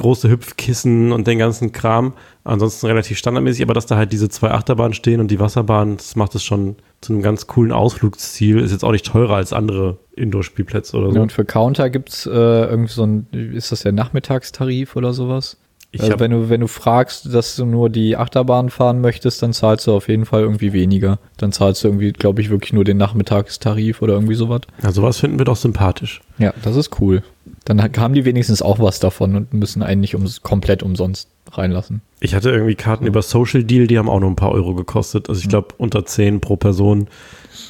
große 0.00 0.28
Hüpfkissen 0.28 1.12
und 1.12 1.26
den 1.26 1.38
ganzen 1.38 1.72
Kram. 1.72 2.14
Ansonsten 2.42 2.86
relativ 2.86 3.18
standardmäßig, 3.18 3.62
aber 3.62 3.74
dass 3.74 3.86
da 3.86 3.96
halt 3.96 4.12
diese 4.12 4.28
zwei 4.28 4.50
Achterbahnen 4.50 4.94
stehen 4.94 5.20
und 5.20 5.30
die 5.30 5.38
Wasserbahn, 5.38 5.98
das 5.98 6.16
macht 6.16 6.34
es 6.34 6.42
schon 6.42 6.76
zu 7.00 7.12
einem 7.12 7.22
ganz 7.22 7.46
coolen 7.46 7.70
Ausflugsziel. 7.70 8.58
Ist 8.58 8.72
jetzt 8.72 8.84
auch 8.84 8.92
nicht 8.92 9.06
teurer 9.06 9.36
als 9.36 9.52
andere 9.52 9.98
Indoor-Spielplätze 10.16 10.96
oder 10.96 11.10
so. 11.10 11.16
Ja, 11.16 11.22
und 11.22 11.32
für 11.32 11.44
Counter 11.44 11.90
gibt's 11.90 12.26
äh, 12.26 12.30
irgendwie 12.30 12.92
so 12.92 13.04
ein, 13.04 13.26
ist 13.30 13.72
das 13.72 13.82
der 13.82 13.92
Nachmittagstarif 13.92 14.96
oder 14.96 15.12
sowas? 15.12 15.59
Ich 15.92 16.02
also 16.02 16.20
wenn 16.20 16.30
du, 16.30 16.48
wenn 16.48 16.60
du 16.60 16.68
fragst, 16.68 17.34
dass 17.34 17.56
du 17.56 17.64
nur 17.66 17.90
die 17.90 18.16
Achterbahn 18.16 18.70
fahren 18.70 19.00
möchtest, 19.00 19.42
dann 19.42 19.52
zahlst 19.52 19.86
du 19.88 19.92
auf 19.94 20.06
jeden 20.08 20.24
Fall 20.24 20.42
irgendwie 20.42 20.72
weniger. 20.72 21.18
Dann 21.36 21.50
zahlst 21.50 21.82
du 21.82 21.88
irgendwie, 21.88 22.12
glaube 22.12 22.40
ich, 22.40 22.48
wirklich 22.50 22.72
nur 22.72 22.84
den 22.84 22.96
Nachmittagstarif 22.96 24.00
oder 24.02 24.14
irgendwie 24.14 24.34
sowas. 24.36 24.60
Ja, 24.82 24.92
sowas 24.92 25.18
finden 25.18 25.38
wir 25.38 25.44
doch 25.46 25.56
sympathisch. 25.56 26.20
Ja, 26.38 26.54
das 26.62 26.76
ist 26.76 27.00
cool. 27.00 27.22
Dann 27.64 27.82
ha- 27.82 27.88
haben 27.98 28.14
die 28.14 28.24
wenigstens 28.24 28.62
auch 28.62 28.78
was 28.78 29.00
davon 29.00 29.34
und 29.34 29.52
müssen 29.52 29.82
einen 29.82 30.00
nicht 30.00 30.14
ums, 30.14 30.42
komplett 30.42 30.82
umsonst 30.82 31.28
reinlassen. 31.52 32.02
Ich 32.20 32.34
hatte 32.36 32.50
irgendwie 32.50 32.76
Karten 32.76 33.06
über 33.06 33.22
Social 33.22 33.64
Deal, 33.64 33.88
die 33.88 33.98
haben 33.98 34.08
auch 34.08 34.20
nur 34.20 34.30
ein 34.30 34.36
paar 34.36 34.52
Euro 34.52 34.74
gekostet. 34.74 35.28
Also 35.28 35.40
ich 35.40 35.48
glaube 35.48 35.74
unter 35.78 36.06
10 36.06 36.40
pro 36.40 36.54
Person. 36.56 37.08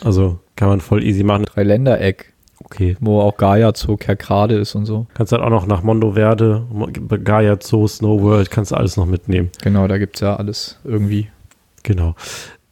Also 0.04 0.38
kann 0.56 0.68
man 0.68 0.80
voll 0.82 1.02
easy 1.02 1.22
machen. 1.24 1.46
Dreiländereck, 1.46 2.32
Okay. 2.64 2.96
wo 3.00 3.20
auch 3.20 3.36
Gaia 3.36 3.72
Zoo 3.74 3.96
Kerkrade 3.96 4.56
ist 4.56 4.74
und 4.74 4.86
so. 4.86 5.06
Kannst 5.14 5.32
halt 5.32 5.42
auch 5.42 5.50
noch 5.50 5.66
nach 5.66 5.82
Mondo 5.82 6.12
Verde, 6.12 6.66
Gaia 7.24 7.58
Zoo, 7.60 7.88
Snow 7.88 8.20
World, 8.22 8.50
kannst 8.50 8.70
du 8.70 8.76
alles 8.76 8.96
noch 8.96 9.06
mitnehmen. 9.06 9.50
Genau, 9.62 9.88
da 9.88 9.98
gibt's 9.98 10.20
ja 10.20 10.36
alles 10.36 10.78
irgendwie. 10.84 11.28
Genau. 11.82 12.14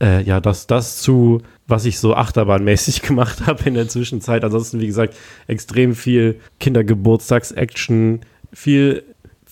Äh, 0.00 0.22
ja, 0.22 0.40
das, 0.40 0.66
das 0.66 0.98
zu, 0.98 1.42
was 1.66 1.84
ich 1.84 1.98
so 1.98 2.14
achterbahnmäßig 2.14 3.02
gemacht 3.08 3.46
habe 3.46 3.64
in 3.64 3.74
der 3.74 3.88
Zwischenzeit. 3.88 4.44
Ansonsten, 4.44 4.80
wie 4.80 4.86
gesagt, 4.86 5.16
extrem 5.46 5.94
viel 5.94 6.40
Kindergeburtstags-Action, 6.60 8.20
viel, 8.52 9.02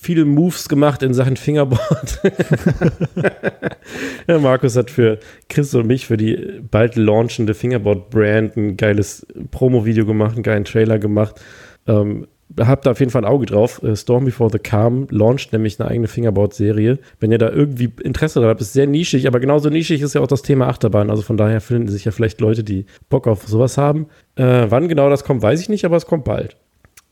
viele 0.07 0.25
Moves 0.25 0.69
gemacht 0.69 1.03
in 1.03 1.15
Sachen 1.15 1.37
Fingerboard. 1.37 2.21
ja, 4.29 4.39
Markus 4.39 4.77
hat 4.77 4.89
für 4.89 5.19
Chris 5.49 5.75
und 5.75 5.89
mich 5.89 6.07
für 6.07 6.17
die 6.17 6.61
bald 6.71 6.95
launchende 6.95 7.55
Fingerboard-Brand 7.55 8.57
ein 8.57 8.77
geiles 8.77 9.27
Promo-Video 9.51 10.07
gemacht, 10.07 10.35
einen 10.35 10.45
geilen 10.45 10.65
Trailer 10.65 11.01
gemacht. 11.01 11.41
Ähm, 11.89 12.29
habt 12.61 12.87
da 12.87 12.93
auf 12.93 13.01
jeden 13.01 13.11
Fall 13.11 13.25
ein 13.25 13.29
Auge 13.29 13.47
drauf. 13.47 13.83
Äh, 13.83 13.97
Storm 13.97 14.27
Before 14.27 14.49
the 14.49 14.61
Calm 14.61 15.09
launcht 15.11 15.53
nämlich 15.53 15.81
eine 15.81 15.91
eigene 15.91 16.07
Fingerboard-Serie. 16.07 17.01
Wenn 17.19 17.33
ihr 17.33 17.39
da 17.39 17.51
irgendwie 17.51 17.93
Interesse 18.05 18.39
daran 18.39 18.51
habt, 18.51 18.61
ist 18.61 18.75
sehr 18.75 18.87
nischig, 18.87 19.27
aber 19.27 19.41
genauso 19.41 19.71
nischig 19.71 20.03
ist 20.03 20.15
ja 20.15 20.21
auch 20.21 20.29
das 20.29 20.43
Thema 20.43 20.69
Achterbahn. 20.69 21.11
Also 21.11 21.23
von 21.23 21.37
daher 21.37 21.61
finden 21.61 21.89
sich 21.89 22.05
ja 22.05 22.13
vielleicht 22.13 22.41
Leute, 22.41 22.63
die 22.63 22.87
Bock 23.09 23.27
auf 23.27 23.49
sowas 23.49 23.77
haben. 23.77 24.07
Äh, 24.37 24.67
wann 24.69 24.87
genau 24.87 25.11
das 25.11 25.25
kommt, 25.25 25.43
weiß 25.43 25.61
ich 25.61 25.69
nicht, 25.69 25.85
aber 25.85 25.97
es 25.97 26.07
kommt 26.07 26.25
bald. 26.25 26.57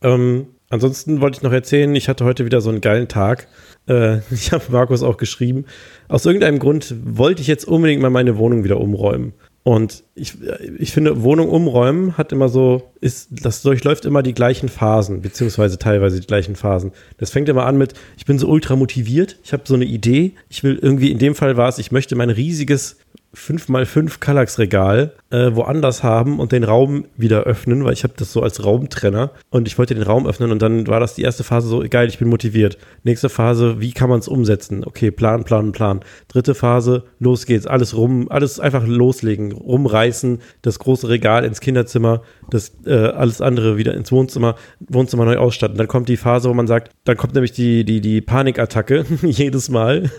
Ähm, 0.01 0.47
ansonsten 0.71 1.21
wollte 1.21 1.39
ich 1.39 1.43
noch 1.43 1.53
erzählen, 1.53 1.95
ich 1.95 2.09
hatte 2.09 2.25
heute 2.25 2.45
wieder 2.45 2.61
so 2.61 2.71
einen 2.71 2.81
geilen 2.81 3.09
Tag. 3.09 3.49
Äh, 3.89 4.19
ich 4.31 4.53
habe 4.53 4.65
Markus 4.71 5.03
auch 5.03 5.17
geschrieben. 5.17 5.65
Aus 6.09 6.27
irgendeinem 6.27 6.59
Grund 6.59 6.95
wollte 7.05 7.43
ich 7.43 7.49
jetzt 7.49 7.67
unbedingt 7.67 8.03
mal 8.03 8.11
meine 8.11 8.37
Wohnung 8.37 8.65
wieder 8.65 8.81
umräumen. 8.81 9.33
Und 9.65 10.05
ich, 10.15 10.35
ich 10.79 10.93
finde, 10.93 11.23
Wohnung 11.23 11.49
umräumen 11.49 12.19
hat 12.19 12.33
immer 12.33 12.51
so, 12.51 12.93
ist, 13.01 13.29
das 13.31 13.63
durchläuft 13.63 14.05
immer 14.05 14.23
die 14.23 14.35
gleichen 14.35 14.69
Phasen, 14.69 15.23
beziehungsweise 15.23 15.79
teilweise 15.79 16.21
die 16.21 16.27
gleichen 16.27 16.55
Phasen. 16.55 16.93
Das 17.17 17.31
fängt 17.31 17.49
immer 17.49 17.65
an 17.65 17.79
mit, 17.79 17.95
ich 18.19 18.27
bin 18.27 18.39
so 18.39 18.47
ultra 18.47 18.77
motiviert, 18.77 19.39
ich 19.43 19.55
habe 19.55 19.63
so 19.65 19.73
eine 19.73 19.87
Idee, 19.87 20.33
ich 20.51 20.65
will 20.65 20.79
irgendwie, 20.81 21.11
in 21.11 21.19
dem 21.19 21.35
Fall 21.35 21.57
war 21.57 21.71
es, 21.71 21.79
ich 21.79 21.93
möchte 21.93 22.15
mein 22.15 22.29
riesiges 22.29 22.99
5x5 23.35 24.21
Kallax-Regal 24.21 25.13
äh, 25.31 25.55
woanders 25.55 26.03
haben 26.03 26.39
und 26.39 26.53
den 26.53 26.65
Raum 26.65 27.07
wieder 27.17 27.43
öffnen, 27.43 27.85
weil 27.85 27.93
ich 27.93 28.05
habe 28.05 28.15
das 28.17 28.33
so 28.33 28.43
als 28.43 28.65
Raumtrenner 28.65 29.33
und 29.51 29.67
ich 29.67 29.79
wollte 29.79 29.95
den 29.95 30.05
Raum 30.05 30.27
öffnen 30.27 30.53
und 30.53 30.63
dann 30.63 30.87
war 30.87 31.01
das 31.01 31.15
die 31.15 31.23
erste 31.23 31.43
Phase 31.43 31.67
so, 31.69 31.85
geil, 31.91 32.09
ich 32.09 32.19
bin 32.19 32.29
motiviert. 32.29 32.79
Nächste 33.03 33.29
Phase, 33.29 33.81
wie 33.81 33.93
kann 33.93 34.09
man 34.09 34.21
es 34.21 34.29
umsetzen? 34.29 34.85
Okay, 34.85 35.11
Plan, 35.11 35.45
Plan, 35.45 35.73
Plan. 35.73 36.01
Dritte 36.29 36.55
Phase, 36.55 37.05
los 37.19 37.47
geht's, 37.47 37.67
alles 37.67 37.97
rum, 37.97 38.29
alles 38.31 38.61
einfach 38.61 38.87
loslegen, 38.87 39.53
rumreißen, 39.53 40.39
das 40.63 40.79
große 40.79 41.09
Regal 41.09 41.45
ins 41.45 41.61
Kinderzimmer, 41.61 42.23
das 42.51 42.73
äh, 42.87 42.95
alles 42.95 43.41
andere 43.41 43.77
wieder 43.77 43.95
ins 43.95 44.13
Wohnzimmer, 44.13 44.55
Wohnzimmer 44.81 45.25
neu 45.25 45.39
ausstatten. 45.39 45.77
Dann 45.77 45.89
kommt 45.89 46.09
die 46.09 46.17
Phase, 46.17 46.49
wo 46.49 46.55
man 46.55 46.69
sagt, 46.69 46.93
dann 47.05 47.17
kommt 47.17 47.35
nämlich 47.35 47.53
die, 47.53 47.85
die, 47.85 48.01
die 48.01 48.21
Panikattacke 48.21 49.05
jedes 49.23 49.69
Mal, 49.69 50.11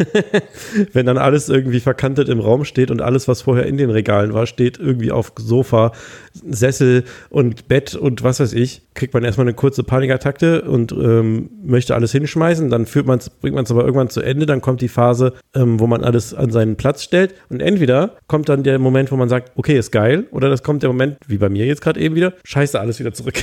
wenn 0.93 1.05
dann 1.05 1.17
alles 1.17 1.47
irgendwie 1.47 1.79
verkantet 1.79 2.27
im 2.27 2.39
Raum 2.39 2.65
steht 2.65 2.91
und 2.91 3.01
alles, 3.05 3.27
was 3.27 3.43
vorher 3.43 3.65
in 3.65 3.77
den 3.77 3.89
Regalen 3.89 4.33
war, 4.33 4.47
steht 4.47 4.79
irgendwie 4.79 5.11
auf 5.11 5.31
Sofa, 5.37 5.91
Sessel 6.33 7.03
und 7.29 7.67
Bett 7.67 7.95
und 7.95 8.23
was 8.23 8.39
weiß 8.39 8.53
ich, 8.53 8.81
kriegt 8.95 9.13
man 9.13 9.23
erstmal 9.23 9.45
eine 9.45 9.53
kurze 9.53 9.83
Panikattacke 9.83 10.61
und 10.61 10.91
ähm, 10.91 11.49
möchte 11.63 11.95
alles 11.95 12.11
hinschmeißen. 12.13 12.69
Dann 12.69 12.85
führt 12.85 13.05
man's, 13.05 13.29
bringt 13.29 13.55
man 13.55 13.65
es 13.65 13.71
aber 13.71 13.83
irgendwann 13.83 14.09
zu 14.09 14.21
Ende. 14.21 14.45
Dann 14.45 14.61
kommt 14.61 14.81
die 14.81 14.87
Phase, 14.87 15.33
ähm, 15.53 15.79
wo 15.79 15.87
man 15.87 16.03
alles 16.03 16.33
an 16.33 16.49
seinen 16.49 16.77
Platz 16.77 17.03
stellt. 17.03 17.35
Und 17.49 17.61
entweder 17.61 18.15
kommt 18.27 18.49
dann 18.49 18.63
der 18.63 18.79
Moment, 18.79 19.11
wo 19.11 19.17
man 19.17 19.29
sagt, 19.29 19.51
okay, 19.55 19.77
ist 19.77 19.91
geil, 19.91 20.25
oder 20.31 20.49
das 20.49 20.63
kommt 20.63 20.81
der 20.81 20.89
Moment, 20.89 21.17
wie 21.27 21.37
bei 21.37 21.49
mir 21.49 21.65
jetzt 21.65 21.81
gerade 21.81 21.99
eben 21.99 22.15
wieder, 22.15 22.33
scheiße, 22.43 22.79
alles 22.79 22.99
wieder 22.99 23.13
zurück. 23.13 23.35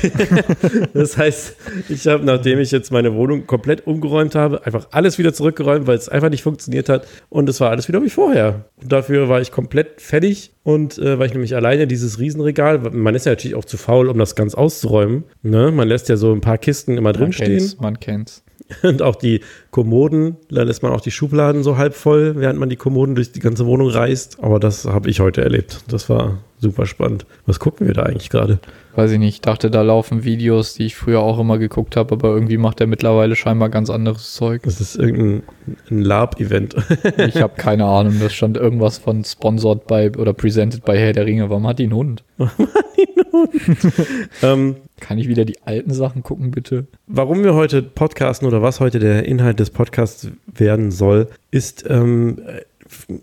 das 0.95 1.16
heißt, 1.16 1.57
ich 1.88 2.07
habe, 2.07 2.25
nachdem 2.25 2.59
ich 2.59 2.71
jetzt 2.71 2.90
meine 2.90 3.14
Wohnung 3.14 3.47
komplett 3.47 3.87
umgeräumt 3.87 4.35
habe, 4.35 4.64
einfach 4.66 4.88
alles 4.90 5.19
wieder 5.19 5.35
zurückgeräumt, 5.35 5.87
weil 5.87 5.97
es 5.97 6.09
einfach 6.09 6.31
nicht 6.31 6.42
funktioniert 6.42 6.88
hat. 6.88 7.07
Und 7.28 7.49
es 7.49 7.61
war 7.61 7.71
alles 7.71 7.88
wieder 7.88 8.02
wie 8.02 8.11
vorher. 8.11 8.64
Und 8.81 8.90
dafür 8.90 9.28
war 9.28 9.40
ich 9.40 9.51
komplett 9.52 10.00
fertig 10.00 10.50
und 10.64 10.99
äh, 10.99 11.18
weil 11.18 11.26
ich 11.26 11.32
nämlich 11.32 11.54
alleine 11.54 11.87
dieses 11.87 12.18
Riesenregal, 12.18 12.78
man 12.90 13.14
ist 13.14 13.26
ja 13.26 13.32
natürlich 13.32 13.54
auch 13.54 13.64
zu 13.64 13.76
faul, 13.76 14.09
um 14.09 14.18
das 14.18 14.35
ganz 14.35 14.56
auszuräumen. 14.56 15.25
Ne? 15.42 15.71
Man 15.71 15.87
lässt 15.87 16.09
ja 16.09 16.16
so 16.16 16.32
ein 16.32 16.40
paar 16.40 16.59
Kisten 16.59 16.97
immer 16.99 17.12
drinstehen. 17.12 17.73
Man 17.78 18.00
kennt's. 18.00 18.42
Und 18.82 19.02
auch 19.02 19.16
die 19.16 19.40
Kommoden, 19.71 20.37
da 20.50 20.62
lässt 20.62 20.82
man 20.82 20.92
auch 20.92 21.00
die 21.00 21.11
Schubladen 21.11 21.62
so 21.62 21.76
halb 21.76 21.94
voll, 21.94 22.37
während 22.37 22.59
man 22.59 22.68
die 22.68 22.76
Kommoden 22.76 23.14
durch 23.14 23.32
die 23.32 23.40
ganze 23.40 23.66
Wohnung 23.66 23.88
reißt. 23.88 24.38
Aber 24.40 24.59
das 24.59 24.85
habe 24.87 25.11
ich 25.11 25.21
heute 25.21 25.42
erlebt. 25.42 25.82
Das 25.88 26.09
war 26.09 26.38
super 26.59 26.87
spannend. 26.87 27.26
Was 27.47 27.59
gucken 27.59 27.87
wir 27.87 27.94
da 27.94 28.04
eigentlich 28.04 28.30
gerade? 28.30 28.59
Weiß 28.95 29.11
ich 29.13 29.19
nicht. 29.19 29.35
Ich 29.35 29.41
dachte, 29.41 29.71
da 29.71 29.83
laufen 29.83 30.25
Videos, 30.25 30.75
die 30.75 30.85
ich 30.85 30.97
früher 30.97 31.21
auch 31.21 31.39
immer 31.39 31.59
geguckt 31.59 31.97
habe, 31.97 32.15
aber 32.15 32.29
irgendwie 32.29 32.59
macht 32.59 32.81
er 32.81 32.87
mittlerweile 32.87 33.37
scheinbar 33.37 33.71
ganz 33.71 33.89
anderes 33.89 34.35
Zeug. 34.35 34.63
Das 34.65 34.81
ist 34.81 34.97
irgendein 34.97 35.43
ein 35.91 36.03
Lab-Event. 36.03 36.77
ich 37.17 37.41
habe 37.41 37.55
keine 37.57 37.87
Ahnung. 37.87 38.17
Das 38.21 38.35
stand 38.35 38.57
irgendwas 38.57 38.99
von 38.99 39.25
sponsored 39.25 39.87
bei 39.87 40.11
oder 40.11 40.35
presented 40.35 40.85
bei 40.85 40.99
Herr 40.99 41.15
der 41.15 41.25
Ringe. 41.25 41.49
Warum 41.49 41.67
hat 41.67 41.79
die 41.79 41.85
einen 41.85 41.95
Hund? 41.95 42.23
Warum 42.37 42.69
hat 42.69 42.85
die 42.97 43.09
einen 43.09 43.33
Hund? 43.33 44.03
ähm, 44.43 44.77
Kann 45.01 45.19
ich 45.19 45.29
wieder 45.29 45.47
die 45.47 45.57
alten 45.65 45.95
Sachen 45.95 46.23
gucken, 46.23 46.51
bitte? 46.51 46.87
Warum 47.07 47.45
wir 47.45 47.55
heute 47.55 47.83
podcasten 47.83 48.47
oder 48.47 48.61
was 48.61 48.79
heute 48.79 48.99
der 48.99 49.25
Inhalt 49.25 49.59
des 49.59 49.71
Podcasts 49.71 50.29
werden 50.47 50.91
soll, 50.91 51.29
ist, 51.51 51.85
ähm, 51.89 52.43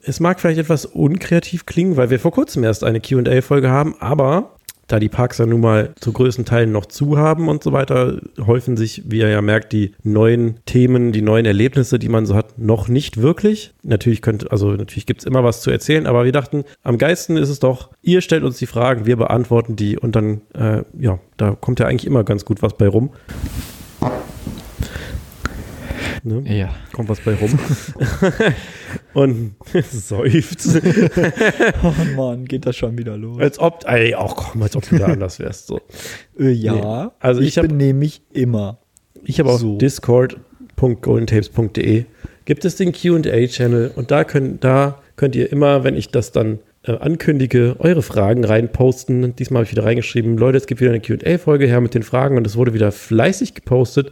es 0.04 0.20
mag 0.20 0.40
vielleicht 0.40 0.60
etwas 0.60 0.86
unkreativ 0.86 1.68
klingen, 1.68 1.96
weil 1.96 2.10
wir 2.10 2.20
vor 2.20 2.32
kurzem 2.32 2.64
erst 2.64 2.84
eine 2.84 3.00
QA-Folge 3.00 3.70
haben, 3.70 3.96
aber 4.00 4.56
da 4.90 5.00
die 5.00 5.08
Parks 5.08 5.38
ja 5.38 5.46
nun 5.46 5.62
mal 5.62 5.94
zu 6.00 6.12
größten 6.12 6.46
Teilen 6.46 6.72
noch 6.72 6.88
zu 6.88 7.18
haben 7.18 7.48
und 7.48 7.64
so 7.64 7.72
weiter, 7.72 8.20
häufen 8.46 8.76
sich, 8.76 9.04
wie 9.06 9.20
ihr 9.20 9.30
ja 9.30 9.42
merkt, 9.42 9.72
die 9.72 9.94
neuen 10.04 10.58
Themen, 10.66 11.12
die 11.12 11.22
neuen 11.22 11.46
Erlebnisse, 11.46 12.00
die 12.00 12.10
man 12.10 12.26
so 12.26 12.36
hat, 12.36 12.58
noch 12.58 12.88
nicht 12.88 13.22
wirklich. 13.22 13.72
Natürlich 13.84 14.22
könnte, 14.22 14.52
also 14.52 14.72
natürlich 14.72 15.06
gibt 15.06 15.22
es 15.22 15.26
immer 15.26 15.44
was 15.44 15.62
zu 15.62 15.70
erzählen, 15.70 16.08
aber 16.08 16.26
wir 16.26 16.32
dachten, 16.32 16.66
am 16.84 16.98
geisten 16.98 17.38
ist 17.38 17.50
es 17.50 17.60
doch, 17.60 17.92
ihr 18.02 18.22
stellt 18.22 18.44
uns 18.44 18.58
die 18.58 18.66
Fragen, 18.66 19.06
wir 19.06 19.16
beantworten 19.16 19.76
die 19.76 19.98
und 19.98 20.16
dann, 20.16 20.42
äh, 20.54 20.84
ja, 21.00 21.20
da 21.38 21.52
kommt 21.52 21.80
ja 21.80 21.86
eigentlich 21.86 22.08
immer 22.08 22.24
ganz 22.24 22.44
gut 22.44 22.62
was 22.62 22.76
bei 22.76 22.88
rum. 22.88 23.12
Ne? 26.24 26.44
Ja. 26.46 26.70
Kommt 26.92 27.10
was 27.10 27.20
bei 27.22 27.36
rum. 27.36 27.58
und 29.14 29.56
seufzt. 29.92 30.68
oh 31.84 31.94
Mann, 32.16 32.46
geht 32.46 32.66
das 32.66 32.76
schon 32.76 32.98
wieder 32.98 33.16
los. 33.18 33.40
Als 33.42 33.60
ob, 33.60 33.86
ey, 33.88 34.16
auch 34.16 34.36
komm, 34.36 34.64
als 34.64 34.76
ob 34.76 34.90
du 34.90 34.98
da 34.98 35.06
anders 35.08 35.40
wärst. 35.40 35.68
So. 35.68 35.80
Äh, 36.40 36.50
ja, 36.52 36.74
nee. 36.74 36.82
also 37.20 37.42
ich, 37.42 37.58
ich 37.58 37.62
benehme 37.62 38.00
mich 38.00 38.24
immer. 38.34 38.80
Ich 39.24 39.40
habe 39.40 39.52
auf 39.52 39.60
so. 39.60 39.78
discord.goldentapes.de 39.78 42.06
gibt 42.46 42.66
es 42.66 42.78
den 42.78 42.94
Q&A-Channel 42.94 43.92
und 43.96 44.10
da, 44.10 44.24
können, 44.24 44.60
da 44.60 45.04
könnt 45.18 45.36
ihr 45.36 45.52
immer, 45.52 45.84
wenn 45.84 45.96
ich 45.96 46.10
das 46.10 46.32
dann 46.32 46.58
äh, 46.84 46.94
ankündige, 46.94 47.76
eure 47.80 48.02
Fragen 48.02 48.44
reinposten. 48.44 49.36
Diesmal 49.36 49.60
habe 49.60 49.66
ich 49.66 49.72
wieder 49.72 49.86
reingeschrieben, 49.86 50.38
Leute, 50.38 50.58
es 50.58 50.66
gibt 50.66 50.82
wieder 50.82 50.92
eine 50.92 51.02
Q&A-Folge 51.02 51.68
her 51.68 51.82
mit 51.82 51.94
den 51.94 52.04
Fragen 52.04 52.38
und 52.38 52.48
es 52.48 52.56
wurde 52.56 52.74
wieder 52.74 52.92
fleißig 52.92 53.54
gepostet. 53.54 54.12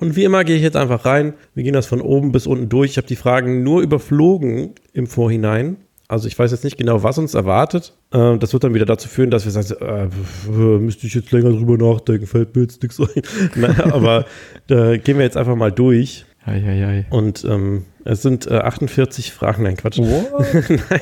Und 0.00 0.16
wie 0.16 0.24
immer 0.24 0.44
gehe 0.44 0.56
ich 0.56 0.62
jetzt 0.62 0.78
einfach 0.78 1.04
rein. 1.04 1.34
Wir 1.54 1.62
gehen 1.62 1.74
das 1.74 1.84
von 1.84 2.00
oben 2.00 2.32
bis 2.32 2.46
unten 2.46 2.70
durch. 2.70 2.92
Ich 2.92 2.96
habe 2.96 3.06
die 3.06 3.16
Fragen 3.16 3.62
nur 3.62 3.82
überflogen 3.82 4.70
im 4.94 5.06
Vorhinein. 5.06 5.76
Also 6.08 6.26
ich 6.26 6.38
weiß 6.38 6.52
jetzt 6.52 6.64
nicht 6.64 6.78
genau, 6.78 7.02
was 7.02 7.18
uns 7.18 7.34
erwartet. 7.34 7.92
Äh, 8.10 8.38
das 8.38 8.54
wird 8.54 8.64
dann 8.64 8.72
wieder 8.72 8.86
dazu 8.86 9.10
führen, 9.10 9.30
dass 9.30 9.44
wir 9.44 9.52
sagen, 9.52 10.10
äh, 10.48 10.78
müsste 10.78 11.06
ich 11.06 11.12
jetzt 11.12 11.30
länger 11.32 11.50
drüber 11.50 11.76
nachdenken, 11.76 12.26
fällt 12.26 12.56
mir 12.56 12.62
jetzt 12.62 12.82
nichts 12.82 12.98
ein. 12.98 13.22
Na, 13.56 13.92
aber 13.92 14.24
da 14.68 14.96
gehen 14.96 15.18
wir 15.18 15.24
jetzt 15.24 15.36
einfach 15.36 15.54
mal 15.54 15.70
durch. 15.70 16.24
Ei, 16.46 16.62
ei, 16.66 16.86
ei. 16.86 17.06
Und 17.10 17.44
ähm, 17.44 17.84
es 18.06 18.22
sind 18.22 18.46
äh, 18.46 18.54
48 18.54 19.32
Fragen. 19.32 19.64
Nein, 19.64 19.76
Quatsch. 19.76 19.98
Nein. 19.98 21.00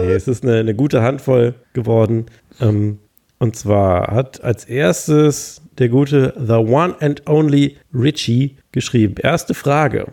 nee, 0.00 0.12
es 0.12 0.26
ist 0.26 0.42
eine, 0.42 0.56
eine 0.56 0.74
gute 0.74 1.02
Handvoll 1.02 1.54
geworden. 1.74 2.26
Ähm, 2.60 2.98
und 3.38 3.54
zwar 3.54 4.08
hat 4.08 4.42
als 4.42 4.64
erstes 4.64 5.62
der 5.78 5.88
gute 5.88 6.34
The 6.38 6.54
One 6.54 6.94
and 7.00 7.28
Only 7.28 7.76
Richie 7.92 8.56
geschrieben. 8.72 9.14
Erste 9.22 9.54
Frage. 9.54 10.06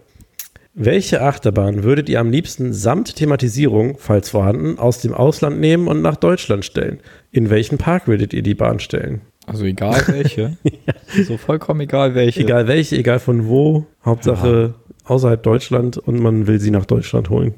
Welche 0.75 1.21
Achterbahn 1.21 1.83
würdet 1.83 2.09
ihr 2.09 2.19
am 2.19 2.31
liebsten 2.31 2.73
samt 2.73 3.15
Thematisierung, 3.15 3.95
falls 3.99 4.29
vorhanden, 4.29 4.79
aus 4.79 5.01
dem 5.01 5.13
Ausland 5.13 5.59
nehmen 5.59 5.87
und 5.87 6.01
nach 6.01 6.15
Deutschland 6.15 6.65
stellen? 6.65 6.99
In 7.31 7.51
welchen 7.51 7.77
Park 7.77 8.07
würdet 8.07 8.33
ihr 8.33 8.41
die 8.41 8.55
Bahn 8.55 8.79
stellen? 8.79 9.21
Also 9.45 9.65
egal 9.65 10.01
welche. 10.07 10.57
ja. 10.63 10.93
So 11.25 11.37
vollkommen 11.37 11.81
egal 11.81 12.15
welche. 12.15 12.39
Egal 12.39 12.67
welche, 12.67 12.97
egal 12.97 13.19
von 13.19 13.47
wo. 13.47 13.85
Hauptsache 14.03 14.73
ja. 14.73 14.93
außerhalb 15.05 15.43
Deutschland 15.43 15.97
und 15.97 16.19
man 16.19 16.47
will 16.47 16.59
sie 16.59 16.71
nach 16.71 16.85
Deutschland 16.85 17.29
holen. 17.29 17.53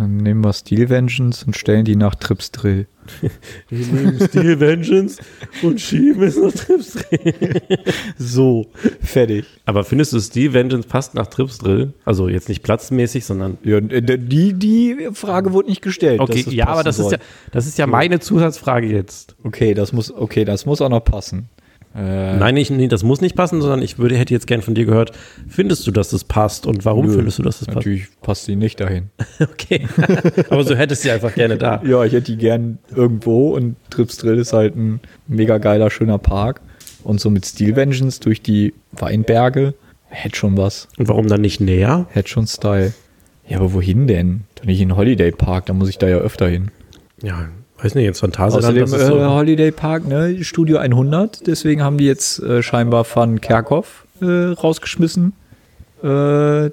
Dann 0.00 0.16
nehmen 0.16 0.42
wir 0.42 0.54
Steel 0.54 0.88
Vengeance 0.88 1.44
und 1.44 1.54
stellen 1.58 1.84
die 1.84 1.94
nach 1.94 2.14
Trips 2.14 2.50
Drill. 2.52 2.86
Wir 3.68 3.86
nehmen 3.86 4.18
Steel 4.18 4.58
Vengeance 4.58 5.20
und 5.62 5.78
schieben 5.78 6.22
es 6.22 6.38
nach 6.38 6.52
Trips 6.52 6.94
Drill. 6.94 7.34
so, 8.16 8.68
fertig. 9.02 9.44
Aber 9.66 9.84
findest 9.84 10.14
du, 10.14 10.20
Steel 10.20 10.54
Vengeance 10.54 10.88
passt 10.88 11.14
nach 11.14 11.26
Trips 11.26 11.58
Drill? 11.58 11.92
Also 12.06 12.30
jetzt 12.30 12.48
nicht 12.48 12.62
platzmäßig, 12.62 13.26
sondern. 13.26 13.58
Ja, 13.62 13.78
die, 13.82 14.54
die 14.54 15.08
Frage 15.12 15.52
wurde 15.52 15.68
nicht 15.68 15.82
gestellt. 15.82 16.20
Okay, 16.20 16.46
ja, 16.48 16.68
aber 16.68 16.82
das 16.82 16.98
ist 16.98 17.12
ja, 17.12 17.18
das 17.52 17.66
ist 17.66 17.76
ja 17.76 17.86
meine 17.86 18.20
Zusatzfrage 18.20 18.86
jetzt. 18.86 19.36
Okay, 19.44 19.74
das 19.74 19.92
muss, 19.92 20.10
okay, 20.10 20.46
das 20.46 20.64
muss 20.64 20.80
auch 20.80 20.88
noch 20.88 21.04
passen. 21.04 21.50
Äh, 21.94 22.36
Nein, 22.36 22.54
nicht, 22.54 22.70
nee, 22.70 22.86
das 22.86 23.02
muss 23.02 23.20
nicht 23.20 23.34
passen, 23.34 23.60
sondern 23.60 23.82
ich 23.82 23.98
würde, 23.98 24.16
hätte 24.16 24.32
jetzt 24.32 24.46
gern 24.46 24.62
von 24.62 24.74
dir 24.74 24.84
gehört, 24.84 25.10
findest 25.48 25.86
du, 25.86 25.90
dass 25.90 26.10
das 26.10 26.22
passt 26.22 26.66
und 26.66 26.84
warum 26.84 27.06
nö, 27.06 27.14
findest 27.14 27.38
du, 27.38 27.42
dass 27.42 27.58
das 27.58 27.66
passt? 27.66 27.76
Natürlich 27.76 28.08
passt 28.22 28.44
sie 28.44 28.54
nicht 28.54 28.78
dahin. 28.78 29.10
okay. 29.40 29.88
Aber 30.50 30.62
so 30.62 30.76
hättest 30.76 31.02
du 31.02 31.08
sie 31.08 31.12
einfach 31.12 31.34
gerne 31.34 31.56
da. 31.56 31.82
Ja, 31.84 32.04
ich 32.04 32.12
hätte 32.12 32.32
die 32.32 32.36
gern 32.36 32.78
irgendwo 32.94 33.54
und 33.56 33.76
Trips 33.90 34.18
Drill 34.18 34.38
ist 34.38 34.52
halt 34.52 34.76
ein 34.76 35.00
mega 35.26 35.58
geiler, 35.58 35.90
schöner 35.90 36.18
Park. 36.18 36.60
Und 37.02 37.20
so 37.20 37.30
mit 37.30 37.46
Steel 37.46 37.76
Vengeance 37.76 38.20
durch 38.20 38.42
die 38.42 38.74
Weinberge 38.92 39.74
hätte 40.10 40.36
schon 40.36 40.56
was. 40.56 40.86
Und 40.98 41.08
warum 41.08 41.28
dann 41.28 41.40
nicht 41.40 41.60
näher? 41.60 42.06
Hätte 42.10 42.28
schon 42.28 42.46
Style. 42.46 42.92
Ja, 43.48 43.56
aber 43.56 43.72
wohin 43.72 44.06
denn? 44.06 44.42
Doch 44.54 44.64
nicht 44.64 44.80
in 44.80 44.96
Holiday 44.96 45.32
Park, 45.32 45.66
da 45.66 45.72
muss 45.72 45.88
ich 45.88 45.98
da 45.98 46.08
ja 46.08 46.18
öfter 46.18 46.46
hin. 46.46 46.70
Ja, 47.22 47.48
weiß 47.82 47.94
nicht, 47.94 48.04
jetzt 48.04 48.20
Phantasialand. 48.20 48.82
Außerdem 48.82 48.86
so 48.86 49.18
äh, 49.18 49.26
Holiday 49.26 49.70
Park, 49.70 50.06
ne, 50.06 50.42
Studio 50.42 50.78
100, 50.78 51.46
deswegen 51.46 51.82
haben 51.82 51.98
die 51.98 52.06
jetzt 52.06 52.40
äh, 52.40 52.62
scheinbar 52.62 53.06
Van 53.12 53.40
Kerkhoff 53.40 54.06
äh, 54.20 54.26
rausgeschmissen. 54.26 55.32
Äh, 56.02 56.70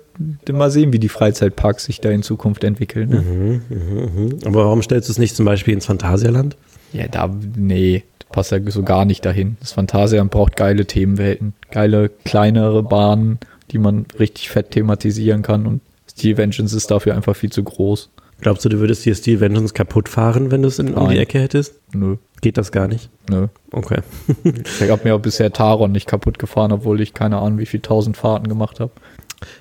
mal 0.53 0.71
sehen, 0.71 0.93
wie 0.93 0.99
die 0.99 1.09
Freizeitparks 1.09 1.85
sich 1.85 1.99
da 1.99 2.09
in 2.09 2.23
Zukunft 2.23 2.63
entwickeln. 2.63 3.09
Ne? 3.09 3.21
Mhm, 3.21 3.61
mh, 3.69 4.35
mh. 4.35 4.47
Aber 4.47 4.65
warum 4.65 4.81
stellst 4.81 5.09
du 5.09 5.11
es 5.11 5.17
nicht 5.17 5.35
zum 5.35 5.45
Beispiel 5.45 5.73
ins 5.73 5.85
Phantasialand? 5.85 6.55
Ja, 6.93 7.07
da, 7.07 7.29
nee, 7.57 8.03
passt 8.31 8.51
ja 8.51 8.59
so 8.67 8.83
gar 8.83 9.03
nicht 9.03 9.25
dahin. 9.25 9.57
Das 9.59 9.73
Phantasialand 9.73 10.31
braucht 10.31 10.55
geile 10.55 10.85
Themenwelten, 10.85 11.53
geile, 11.71 12.09
kleinere 12.23 12.83
Bahnen, 12.83 13.39
die 13.71 13.79
man 13.79 14.05
richtig 14.17 14.49
fett 14.49 14.71
thematisieren 14.71 15.41
kann 15.41 15.65
und 15.65 15.81
Steel 16.09 16.37
Vengeance 16.37 16.75
ist 16.75 16.89
dafür 16.89 17.15
einfach 17.15 17.35
viel 17.35 17.51
zu 17.51 17.63
groß. 17.63 18.09
Glaubst 18.39 18.63
du, 18.65 18.69
du 18.69 18.79
würdest 18.79 19.03
hier 19.03 19.15
Steel 19.15 19.39
Vengeance 19.39 19.73
kaputt 19.73 20.09
fahren, 20.09 20.51
wenn 20.51 20.61
du 20.61 20.67
es 20.67 20.79
um 20.79 21.09
die 21.09 21.17
Ecke 21.17 21.39
hättest? 21.39 21.79
Nö. 21.93 22.17
Geht 22.41 22.57
das 22.57 22.71
gar 22.71 22.87
nicht? 22.87 23.09
Nö. 23.29 23.47
Okay. 23.71 24.01
ich 24.43 24.89
habe 24.89 25.01
mir 25.03 25.15
auch 25.15 25.21
bisher 25.21 25.51
Taron 25.51 25.91
nicht 25.91 26.07
kaputt 26.07 26.37
gefahren, 26.37 26.71
obwohl 26.71 27.01
ich 27.01 27.13
keine 27.13 27.37
Ahnung, 27.37 27.57
wie 27.57 27.65
viel 27.65 27.79
tausend 27.79 28.15
Fahrten 28.15 28.47
gemacht 28.47 28.79
habe. 28.79 28.91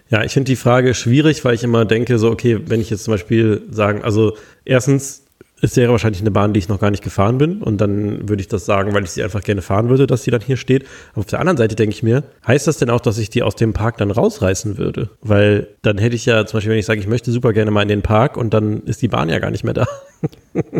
Ja, 0.09 0.25
ich 0.25 0.33
finde 0.33 0.50
die 0.50 0.56
Frage 0.56 0.95
schwierig, 0.95 1.45
weil 1.45 1.54
ich 1.54 1.64
immer 1.64 1.85
denke, 1.85 2.18
so, 2.18 2.30
okay, 2.30 2.61
wenn 2.66 2.80
ich 2.80 2.90
jetzt 2.90 3.04
zum 3.04 3.12
Beispiel 3.12 3.62
sagen, 3.71 4.02
also 4.02 4.37
erstens, 4.64 5.25
es 5.62 5.75
wäre 5.76 5.90
wahrscheinlich 5.90 6.20
eine 6.20 6.30
Bahn, 6.30 6.52
die 6.52 6.58
ich 6.58 6.68
noch 6.68 6.80
gar 6.80 6.90
nicht 6.90 7.02
gefahren 7.02 7.38
bin. 7.38 7.62
Und 7.62 7.80
dann 7.80 8.28
würde 8.28 8.40
ich 8.40 8.48
das 8.48 8.66
sagen, 8.66 8.92
weil 8.92 9.04
ich 9.04 9.10
sie 9.10 9.22
einfach 9.22 9.42
gerne 9.42 9.62
fahren 9.62 9.88
würde, 9.88 10.06
dass 10.06 10.22
sie 10.22 10.30
dann 10.30 10.42
hier 10.42 10.58
steht. 10.58 10.84
Aber 11.12 11.20
auf 11.20 11.26
der 11.26 11.40
anderen 11.40 11.56
Seite 11.56 11.75
denke 11.75 11.94
ich 11.94 12.02
mir, 12.02 12.25
heißt 12.46 12.66
das 12.66 12.76
denn 12.78 12.90
auch, 12.90 13.00
dass 13.00 13.16
ich 13.16 13.30
die 13.30 13.42
aus 13.42 13.56
dem 13.56 13.72
Park 13.72 13.96
dann 13.96 14.10
rausreißen 14.10 14.76
würde? 14.76 15.08
Weil 15.22 15.68
dann 15.80 15.96
hätte 15.96 16.14
ich 16.14 16.26
ja 16.26 16.44
zum 16.44 16.58
Beispiel, 16.58 16.72
wenn 16.72 16.78
ich 16.78 16.86
sage, 16.86 17.00
ich 17.00 17.06
möchte 17.06 17.32
super 17.32 17.54
gerne 17.54 17.70
mal 17.70 17.82
in 17.82 17.88
den 17.88 18.02
Park 18.02 18.36
und 18.36 18.52
dann 18.52 18.82
ist 18.82 19.00
die 19.00 19.08
Bahn 19.08 19.30
ja 19.30 19.38
gar 19.38 19.50
nicht 19.50 19.64
mehr 19.64 19.75
da. 19.75 19.86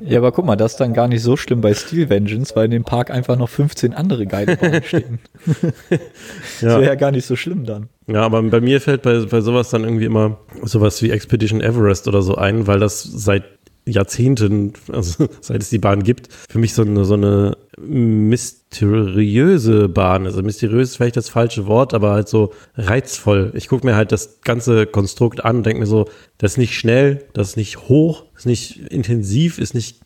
Ja, 0.03 0.19
aber 0.19 0.33
guck 0.33 0.47
mal, 0.47 0.57
das 0.57 0.73
ist 0.73 0.79
dann 0.79 0.95
gar 0.95 1.09
nicht 1.09 1.23
so 1.23 1.37
schlimm 1.37 1.61
bei 1.61 1.75
Steel 1.75 2.09
Vengeance, 2.09 2.57
weil 2.57 2.65
in 2.65 2.71
dem 2.71 2.85
Park 2.85 3.11
einfach 3.11 3.37
noch 3.37 3.51
15 3.51 3.93
andere 3.93 4.27
geile 4.27 4.57
Bahnen 4.57 4.83
stehen. 4.83 5.19
das 5.91 6.63
wäre 6.63 6.87
ja 6.87 6.95
gar 6.95 7.11
nicht 7.11 7.27
so 7.27 7.37
schlimm 7.37 7.67
dann. 7.67 7.91
Ja, 8.07 8.23
aber 8.23 8.43
bei 8.43 8.63
mir 8.63 8.81
fällt 8.81 9.03
bei, 9.03 9.21
bei 9.21 9.43
sowas 9.43 9.69
dann 9.69 9.85
irgendwie 9.85 10.07
immer 10.07 10.39
sowas 10.63 11.03
wie 11.03 11.11
Expedition 11.11 11.61
Everest 11.61 12.09
oder 12.09 12.23
so 12.23 12.37
ein, 12.37 12.67
weil 12.67 12.81
das 12.81 13.03
seit 13.03 13.45
Jahrzehnten, 13.87 14.73
also 14.93 15.29
seit 15.41 15.63
es 15.63 15.71
die 15.71 15.79
Bahn 15.79 16.03
gibt, 16.03 16.29
für 16.49 16.59
mich 16.59 16.75
so 16.75 16.83
eine, 16.83 17.05
so 17.05 17.15
eine 17.15 17.57
mysteriöse 17.79 19.89
Bahn. 19.89 20.27
Also 20.27 20.43
mysteriös 20.43 20.91
ist 20.91 20.97
vielleicht 20.97 21.17
das 21.17 21.29
falsche 21.29 21.67
Wort, 21.67 21.95
aber 21.95 22.13
halt 22.13 22.29
so 22.29 22.53
reizvoll. 22.77 23.53
Ich 23.55 23.69
gucke 23.69 23.87
mir 23.87 23.95
halt 23.95 24.13
das 24.13 24.41
ganze 24.43 24.87
Konstrukt 24.87 25.45
an 25.45 25.57
und 25.57 25.67
denke 25.67 25.81
mir 25.81 25.87
so, 25.87 26.09
das 26.39 26.53
ist 26.53 26.59
nicht 26.59 26.75
schnell, 26.75 27.25
das 27.33 27.51
ist 27.51 27.57
nicht 27.57 27.89
hoch, 27.89 28.25
das 28.35 28.43
ist 28.43 28.47
nicht 28.47 28.77
intensiv, 28.91 29.59
ist 29.59 29.75
nicht 29.75 30.01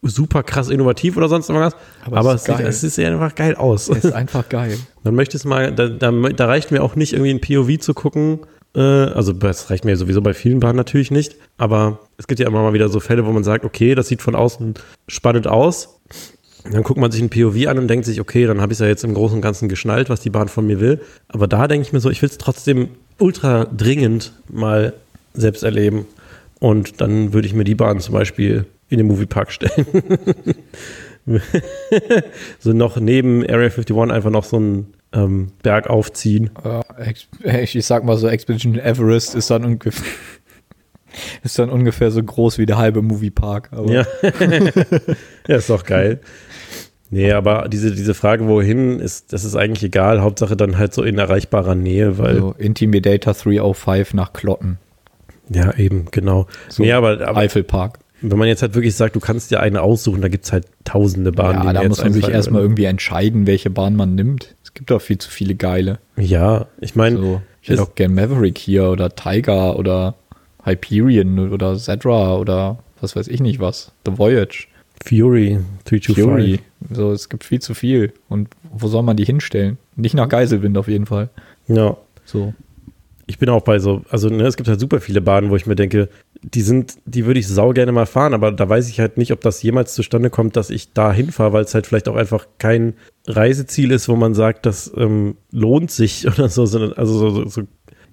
super 0.00 0.42
krass 0.42 0.70
innovativ 0.70 1.16
oder 1.16 1.28
sonst 1.28 1.48
irgendwas. 1.48 1.74
Aber, 2.04 2.18
aber 2.18 2.34
es, 2.34 2.44
sieht, 2.44 2.60
es 2.60 2.80
sieht 2.80 3.04
einfach 3.04 3.34
geil 3.34 3.56
aus. 3.56 3.88
Es 3.88 4.04
ist 4.04 4.12
einfach 4.12 4.48
geil. 4.48 4.78
Dann 5.04 5.14
möchte 5.14 5.36
es 5.36 5.44
mal, 5.44 5.74
da, 5.74 5.88
da, 5.88 6.10
da 6.10 6.46
reicht 6.46 6.70
mir 6.70 6.82
auch 6.82 6.94
nicht 6.94 7.12
irgendwie 7.12 7.30
ein 7.30 7.40
POV 7.40 7.80
zu 7.80 7.94
gucken, 7.94 8.40
äh, 8.78 9.12
also 9.12 9.32
das 9.32 9.70
reicht 9.70 9.84
mir 9.84 9.96
sowieso 9.96 10.22
bei 10.22 10.34
vielen 10.34 10.60
Bahnen 10.60 10.76
natürlich 10.76 11.10
nicht, 11.10 11.36
aber 11.56 11.98
es 12.16 12.28
gibt 12.28 12.38
ja 12.38 12.46
immer 12.46 12.62
mal 12.62 12.72
wieder 12.72 12.88
so 12.88 13.00
Fälle, 13.00 13.26
wo 13.26 13.32
man 13.32 13.42
sagt, 13.42 13.64
okay, 13.64 13.96
das 13.96 14.06
sieht 14.06 14.22
von 14.22 14.36
außen 14.36 14.74
spannend 15.08 15.48
aus. 15.48 16.00
Dann 16.70 16.82
guckt 16.82 17.00
man 17.00 17.10
sich 17.10 17.20
ein 17.20 17.30
POV 17.30 17.66
an 17.66 17.78
und 17.78 17.88
denkt 17.88 18.06
sich, 18.06 18.20
okay, 18.20 18.46
dann 18.46 18.60
habe 18.60 18.72
ich 18.72 18.76
es 18.76 18.80
ja 18.80 18.86
jetzt 18.86 19.02
im 19.02 19.14
Großen 19.14 19.36
und 19.36 19.42
Ganzen 19.42 19.68
geschnallt, 19.68 20.10
was 20.10 20.20
die 20.20 20.30
Bahn 20.30 20.48
von 20.48 20.66
mir 20.66 20.80
will. 20.80 21.00
Aber 21.28 21.48
da 21.48 21.66
denke 21.66 21.86
ich 21.86 21.92
mir 21.92 22.00
so, 22.00 22.10
ich 22.10 22.22
will 22.22 22.28
es 22.28 22.38
trotzdem 22.38 22.90
ultra 23.18 23.64
dringend 23.64 24.32
mal 24.48 24.92
selbst 25.34 25.62
erleben. 25.62 26.06
Und 26.60 27.00
dann 27.00 27.32
würde 27.32 27.46
ich 27.46 27.54
mir 27.54 27.64
die 27.64 27.74
Bahn 27.74 28.00
zum 28.00 28.12
Beispiel 28.14 28.66
in 28.88 28.98
den 28.98 29.06
Moviepark 29.06 29.50
stellen. 29.52 29.86
so 32.58 32.72
noch 32.72 32.98
neben 32.98 33.42
Area 33.42 33.70
51 33.70 33.96
einfach 33.96 34.30
noch 34.30 34.44
so 34.44 34.58
ein 34.58 34.86
ähm, 35.12 35.52
Berg 35.62 35.88
aufziehen. 35.88 36.50
ich, 37.44 37.76
ich 37.76 37.86
sag 37.86 38.04
mal 38.04 38.16
so, 38.16 38.28
Expedition 38.28 38.78
Everest 38.78 39.34
ist 39.34 39.50
dann 39.50 39.64
ungefähr 39.64 40.06
ist 41.42 41.58
dann 41.58 41.70
ungefähr 41.70 42.10
so 42.10 42.22
groß 42.22 42.58
wie 42.58 42.66
der 42.66 42.78
halbe 42.78 43.02
Moviepark. 43.02 43.70
Ja. 43.86 44.04
ja, 45.48 45.56
ist 45.56 45.70
doch 45.70 45.84
geil. 45.84 46.20
Nee, 47.10 47.32
aber 47.32 47.68
diese, 47.68 47.94
diese 47.94 48.12
Frage, 48.12 48.46
wohin, 48.46 49.00
ist, 49.00 49.32
das 49.32 49.44
ist 49.44 49.56
eigentlich 49.56 49.82
egal. 49.82 50.20
Hauptsache 50.20 50.56
dann 50.56 50.76
halt 50.76 50.92
so 50.92 51.02
in 51.02 51.18
erreichbarer 51.18 51.74
Nähe, 51.74 52.18
weil. 52.18 52.36
So, 52.36 52.54
Intimidator 52.58 53.32
305 53.32 54.14
nach 54.14 54.32
Klotten. 54.34 54.78
Ja, 55.48 55.74
eben, 55.76 56.06
genau. 56.10 56.46
So, 56.68 56.82
nee, 56.82 56.92
aber, 56.92 57.26
aber 57.26 57.38
Eifelpark. 57.38 58.00
Wenn 58.20 58.36
man 58.36 58.48
jetzt 58.48 58.62
halt 58.62 58.74
wirklich 58.74 58.96
sagt, 58.96 59.14
du 59.16 59.20
kannst 59.20 59.50
dir 59.50 59.60
eine 59.60 59.80
aussuchen, 59.80 60.20
da 60.20 60.28
gibt 60.28 60.44
es 60.44 60.52
halt 60.52 60.66
tausende 60.84 61.30
Bahnen. 61.30 61.64
Ja, 61.64 61.72
da 61.72 61.84
muss 61.84 62.02
man 62.02 62.12
sich 62.12 62.28
erstmal 62.28 62.62
irgendwie 62.62 62.84
entscheiden, 62.84 63.46
welche 63.46 63.70
Bahn 63.70 63.94
man 63.94 64.16
nimmt. 64.16 64.56
Es 64.78 64.80
gibt 64.80 64.92
auch 64.92 65.02
viel 65.02 65.18
zu 65.18 65.28
viele 65.28 65.56
geile. 65.56 65.98
Ja, 66.16 66.66
ich 66.80 66.94
meine. 66.94 67.16
So, 67.16 67.42
ich 67.60 67.68
hätte 67.68 67.82
auch 67.82 67.96
gern 67.96 68.14
Maverick 68.14 68.56
hier 68.58 68.90
oder 68.90 69.12
Tiger 69.12 69.76
oder 69.76 70.14
Hyperion 70.62 71.50
oder 71.50 71.74
Zedra 71.74 72.36
oder 72.36 72.78
was 73.00 73.16
weiß 73.16 73.26
ich 73.26 73.40
nicht 73.40 73.58
was. 73.58 73.90
The 74.06 74.16
Voyage. 74.16 74.68
Fury, 75.04 75.58
325. 75.86 76.14
Fury. 76.14 76.60
So, 76.92 77.10
es 77.10 77.28
gibt 77.28 77.42
viel 77.42 77.58
zu 77.58 77.74
viel. 77.74 78.12
Und 78.28 78.50
wo 78.70 78.86
soll 78.86 79.02
man 79.02 79.16
die 79.16 79.24
hinstellen? 79.24 79.78
Nicht 79.96 80.14
nach 80.14 80.28
Geiselwind 80.28 80.78
auf 80.78 80.86
jeden 80.86 81.06
Fall. 81.06 81.28
Ja. 81.66 81.96
So 82.24 82.54
ich 83.28 83.38
bin 83.38 83.50
auch 83.50 83.62
bei 83.62 83.78
so, 83.78 84.02
also 84.08 84.30
ne, 84.30 84.44
es 84.44 84.56
gibt 84.56 84.68
halt 84.68 84.80
super 84.80 85.00
viele 85.00 85.20
Bahnen, 85.20 85.50
wo 85.50 85.56
ich 85.56 85.66
mir 85.66 85.76
denke, 85.76 86.08
die 86.42 86.62
sind, 86.62 86.98
die 87.04 87.26
würde 87.26 87.40
ich 87.40 87.48
sau 87.48 87.72
gerne 87.72 87.92
mal 87.92 88.06
fahren, 88.06 88.34
aber 88.34 88.52
da 88.52 88.68
weiß 88.68 88.88
ich 88.88 89.00
halt 89.00 89.16
nicht, 89.16 89.32
ob 89.32 89.40
das 89.40 89.62
jemals 89.62 89.94
zustande 89.94 90.30
kommt, 90.30 90.56
dass 90.56 90.70
ich 90.70 90.92
da 90.92 91.12
hinfahre, 91.12 91.52
weil 91.52 91.64
es 91.64 91.74
halt 91.74 91.86
vielleicht 91.86 92.08
auch 92.08 92.16
einfach 92.16 92.46
kein 92.58 92.94
Reiseziel 93.26 93.90
ist, 93.90 94.08
wo 94.08 94.16
man 94.16 94.34
sagt, 94.34 94.64
das 94.66 94.92
ähm, 94.96 95.36
lohnt 95.50 95.90
sich 95.90 96.26
oder 96.32 96.48
so, 96.48 96.66
sondern 96.66 96.92
also 96.94 97.18
so, 97.18 97.30
so, 97.30 97.48
so, 97.48 97.62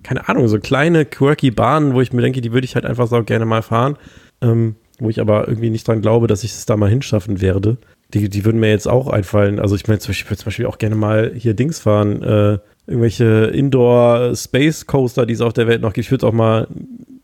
keine 0.04 0.28
Ahnung, 0.28 0.48
so 0.48 0.60
kleine, 0.60 1.06
quirky 1.06 1.52
Bahnen, 1.52 1.94
wo 1.94 2.02
ich 2.02 2.14
mir 2.14 2.22
denke, 2.22 2.42
die 2.42 2.52
würde 2.52 2.66
ich 2.66 2.76
halt 2.76 2.86
einfach 2.86 3.08
sau 3.08 3.24
gerne 3.24 3.46
mal 3.46 3.62
fahren, 3.62 3.98
ähm, 4.42 4.76
wo 5.00 5.10
ich 5.10 5.20
aber 5.20 5.48
irgendwie 5.48 5.70
nicht 5.70 5.88
dran 5.88 6.02
glaube, 6.02 6.28
dass 6.28 6.44
ich 6.44 6.52
es 6.52 6.66
da 6.66 6.78
mal 6.78 6.90
hinschaffen 6.90 7.42
werde. 7.42 7.78
Die, 8.14 8.30
die 8.30 8.46
würden 8.46 8.60
mir 8.60 8.70
jetzt 8.70 8.88
auch 8.88 9.08
einfallen. 9.08 9.60
Also 9.60 9.76
ich 9.76 9.88
meine, 9.88 10.00
ich 10.00 10.30
würde 10.30 10.38
zum 10.38 10.46
Beispiel 10.46 10.68
auch 10.68 10.78
gerne 10.78 10.96
mal 10.96 11.34
hier 11.36 11.54
Dings 11.54 11.80
fahren, 11.80 12.22
äh, 12.22 12.60
irgendwelche 12.88 13.46
Indoor 13.46 14.36
Space 14.36 14.86
Coaster, 14.86 15.26
die 15.26 15.34
es 15.34 15.42
auf 15.42 15.54
der 15.54 15.68
Welt 15.68 15.82
noch 15.82 15.94
gibt. 15.94 16.06
Ich 16.06 16.12
würde 16.12 16.28
auch 16.28 16.34
mal, 16.34 16.68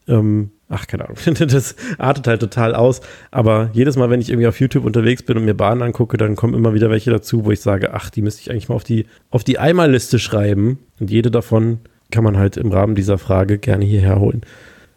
ähm, 0.07 0.51
ach, 0.71 0.87
keine 0.87 1.05
Ahnung, 1.05 1.17
das 1.47 1.75
artet 1.97 2.27
halt 2.27 2.39
total 2.39 2.73
aus. 2.73 3.01
Aber 3.29 3.69
jedes 3.73 3.97
Mal, 3.97 4.09
wenn 4.09 4.21
ich 4.21 4.29
irgendwie 4.29 4.47
auf 4.47 4.59
YouTube 4.59 4.85
unterwegs 4.85 5.23
bin 5.23 5.37
und 5.37 5.45
mir 5.45 5.53
Bahnen 5.53 5.81
angucke, 5.81 6.17
dann 6.17 6.35
kommen 6.35 6.53
immer 6.53 6.73
wieder 6.73 6.89
welche 6.89 7.11
dazu, 7.11 7.45
wo 7.45 7.51
ich 7.51 7.61
sage, 7.61 7.93
ach, 7.93 8.09
die 8.09 8.21
müsste 8.21 8.41
ich 8.41 8.51
eigentlich 8.51 8.69
mal 8.69 8.75
auf 8.75 8.83
die, 8.83 9.05
auf 9.29 9.43
die 9.43 9.59
Einmalliste 9.59 10.17
schreiben. 10.19 10.79
Und 10.99 11.11
jede 11.11 11.29
davon 11.29 11.79
kann 12.11 12.23
man 12.23 12.37
halt 12.37 12.57
im 12.57 12.71
Rahmen 12.71 12.95
dieser 12.95 13.17
Frage 13.17 13.57
gerne 13.57 13.85
hierher 13.85 14.19
holen. 14.19 14.41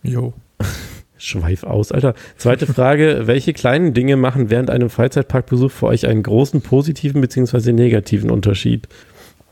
Jo. 0.02 0.32
Schweif 1.16 1.64
aus, 1.64 1.92
Alter. 1.92 2.14
Zweite 2.36 2.66
Frage: 2.66 3.22
Welche 3.26 3.52
kleinen 3.52 3.94
Dinge 3.94 4.16
machen 4.16 4.50
während 4.50 4.70
einem 4.70 4.90
Freizeitparkbesuch 4.90 5.70
für 5.70 5.86
euch 5.86 6.06
einen 6.06 6.22
großen 6.22 6.60
positiven 6.60 7.20
bzw. 7.20 7.72
negativen 7.72 8.30
Unterschied? 8.30 8.88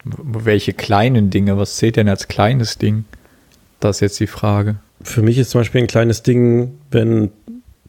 Welche 0.05 0.73
kleinen 0.73 1.31
Dinge? 1.31 1.57
Was 1.57 1.77
zählt 1.77 1.97
denn 1.97 2.09
als 2.09 2.29
kleines 2.29 2.77
Ding? 2.77 3.05
Das 3.83 3.97
ist 3.97 4.01
jetzt 4.01 4.21
die 4.21 4.29
Frage. 4.29 4.77
Für 5.03 5.23
mich 5.23 5.39
ist 5.39 5.51
zum 5.51 5.61
Beispiel 5.61 5.81
ein 5.81 5.89
kleines 5.89 6.23
Ding, 6.23 6.79
wenn, 6.93 7.33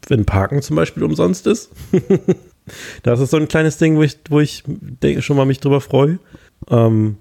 wenn 0.08 0.26
Parken 0.26 0.64
zum 0.64 0.76
Beispiel 0.76 1.04
umsonst 1.04 1.46
ist. 1.46 1.70
das 3.04 3.20
ist 3.20 3.30
so 3.30 3.38
ein 3.38 3.48
kleines 3.48 3.78
Ding, 3.78 3.96
wo 3.96 4.02
ich, 4.02 4.18
wo 4.28 4.40
ich 4.40 4.64
denke, 4.66 5.22
schon 5.22 5.38
mal 5.38 5.46
mich 5.46 5.60
drüber 5.60 5.82
freue. 5.82 6.18
Ähm, 6.68 7.18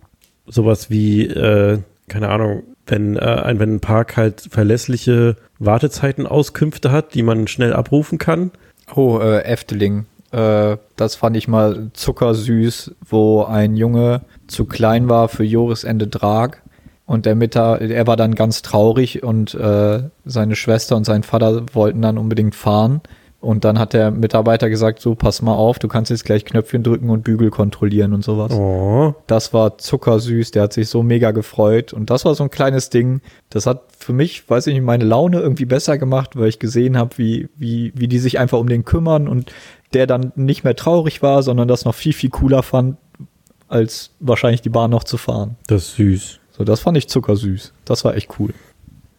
sowas 0.47 0.89
wie, 0.89 1.27
äh, 1.27 1.81
keine 2.09 2.31
Ahnung, 2.31 2.63
wenn, 2.87 3.17
äh, 3.17 3.21
ein, 3.21 3.59
wenn 3.59 3.75
ein 3.75 3.81
Park 3.81 4.17
halt 4.17 4.49
verlässliche 4.51 5.37
Wartezeitenauskünfte 5.59 6.91
hat, 6.91 7.13
die 7.13 7.23
man 7.23 7.49
schnell 7.49 7.75
abrufen 7.75 8.17
kann. 8.17 8.53
Oh, 8.95 9.19
äh, 9.19 9.45
Efteling. 9.45 10.07
Äh, 10.31 10.79
das 10.97 11.17
fand 11.17 11.37
ich 11.37 11.47
mal 11.47 11.91
zuckersüß, 11.93 12.95
wo 13.07 13.45
ein 13.45 13.77
Junge 13.77 14.23
zu 14.47 14.65
klein 14.65 15.11
war 15.11 15.29
für 15.29 15.45
Joris 15.45 15.85
Ende 15.85 16.09
Drag. 16.09 16.62
Und 17.12 17.27
der 17.27 17.35
Mittag, 17.35 17.83
er 17.83 18.07
war 18.07 18.16
dann 18.16 18.35
ganz 18.35 18.62
traurig 18.62 19.22
und 19.22 19.53
äh, 19.53 20.03
seine 20.25 20.57
Schwester 20.57 20.96
und 20.96 21.05
sein 21.05 21.25
Vater 21.25 21.66
wollten 21.75 22.01
dann 22.01 22.16
unbedingt 22.16 22.55
fahren. 22.55 23.03
Und 23.38 23.66
dann 23.66 23.79
hat 23.79 23.92
der 23.92 24.11
Mitarbeiter 24.11 24.70
gesagt, 24.70 25.03
so, 25.03 25.14
pass 25.14 25.42
mal 25.42 25.53
auf, 25.53 25.79
du 25.79 25.88
kannst 25.88 26.11
jetzt 26.11 26.25
gleich 26.25 26.46
Knöpfchen 26.46 26.83
drücken 26.83 27.11
und 27.11 27.22
Bügel 27.22 27.51
kontrollieren 27.51 28.14
und 28.14 28.25
sowas. 28.25 28.55
Oh. 28.55 29.14
Das 29.27 29.53
war 29.53 29.77
zuckersüß, 29.77 30.53
der 30.53 30.62
hat 30.62 30.72
sich 30.72 30.88
so 30.88 31.03
mega 31.03 31.33
gefreut. 31.33 31.92
Und 31.92 32.09
das 32.09 32.25
war 32.25 32.35
so 32.35 32.44
ein 32.44 32.51
kleines 32.51 32.88
Ding. 32.88 33.20
Das 33.51 33.66
hat 33.66 33.83
für 33.98 34.14
mich, 34.14 34.48
weiß 34.48 34.68
ich 34.68 34.72
nicht, 34.72 34.83
meine 34.83 35.05
Laune 35.05 35.38
irgendwie 35.38 35.66
besser 35.66 35.98
gemacht, 35.98 36.31
weil 36.37 36.48
ich 36.48 36.61
gesehen 36.61 36.96
habe, 36.96 37.18
wie, 37.18 37.51
wie, 37.57 37.92
wie 37.94 38.09
die 38.09 38.20
sich 38.20 38.38
einfach 38.38 38.59
um 38.59 38.70
den 38.70 38.87
kümmern 38.87 39.29
und 39.29 39.53
der 39.92 40.07
dann 40.07 40.33
nicht 40.35 40.64
mehr 40.64 40.77
traurig 40.77 41.20
war, 41.20 41.42
sondern 41.42 41.68
das 41.68 41.85
noch 41.85 41.94
viel, 41.94 42.14
viel 42.14 42.31
cooler 42.31 42.62
fand, 42.62 42.96
als 43.68 44.12
wahrscheinlich 44.18 44.62
die 44.62 44.70
Bahn 44.70 44.90
noch 44.90 45.05
zu 45.05 45.18
fahren. 45.18 45.57
Das 45.66 45.88
ist 45.88 45.96
süß. 45.96 46.38
Das 46.64 46.81
fand 46.81 46.96
ich 46.96 47.09
zuckersüß. 47.09 47.72
Das 47.85 48.05
war 48.05 48.14
echt 48.14 48.31
cool. 48.38 48.53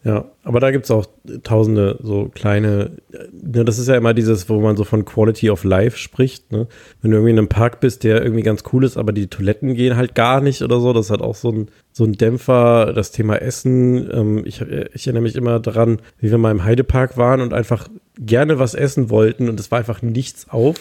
Ja, 0.04 0.26
aber 0.42 0.60
da 0.60 0.70
gibt 0.70 0.84
es 0.84 0.90
auch 0.90 1.06
tausende 1.44 1.98
so 2.02 2.30
kleine, 2.34 2.90
ne, 3.32 3.64
das 3.64 3.78
ist 3.78 3.88
ja 3.88 3.96
immer 3.96 4.12
dieses, 4.12 4.50
wo 4.50 4.60
man 4.60 4.76
so 4.76 4.84
von 4.84 5.06
Quality 5.06 5.48
of 5.48 5.64
Life 5.64 5.96
spricht, 5.96 6.52
ne? 6.52 6.66
Wenn 7.00 7.10
du 7.10 7.16
irgendwie 7.16 7.30
in 7.30 7.38
einem 7.38 7.48
Park 7.48 7.80
bist, 7.80 8.04
der 8.04 8.22
irgendwie 8.22 8.42
ganz 8.42 8.64
cool 8.70 8.84
ist, 8.84 8.98
aber 8.98 9.12
die 9.12 9.28
Toiletten 9.28 9.72
gehen 9.72 9.96
halt 9.96 10.14
gar 10.14 10.42
nicht 10.42 10.60
oder 10.60 10.78
so, 10.78 10.92
das 10.92 11.08
hat 11.08 11.22
auch 11.22 11.34
so 11.34 11.50
ein, 11.50 11.68
so 11.90 12.04
ein 12.04 12.12
Dämpfer, 12.12 12.92
das 12.92 13.12
Thema 13.12 13.36
Essen. 13.36 14.10
Ähm, 14.12 14.42
ich, 14.44 14.60
ich 14.60 15.06
erinnere 15.06 15.22
mich 15.22 15.36
immer 15.36 15.58
daran, 15.58 16.02
wie 16.18 16.30
wir 16.30 16.36
mal 16.36 16.50
im 16.50 16.64
Heidepark 16.64 17.16
waren 17.16 17.40
und 17.40 17.54
einfach 17.54 17.88
gerne 18.18 18.58
was 18.58 18.74
essen 18.74 19.08
wollten 19.08 19.48
und 19.48 19.58
es 19.58 19.70
war 19.70 19.78
einfach 19.78 20.02
nichts 20.02 20.50
auf. 20.50 20.76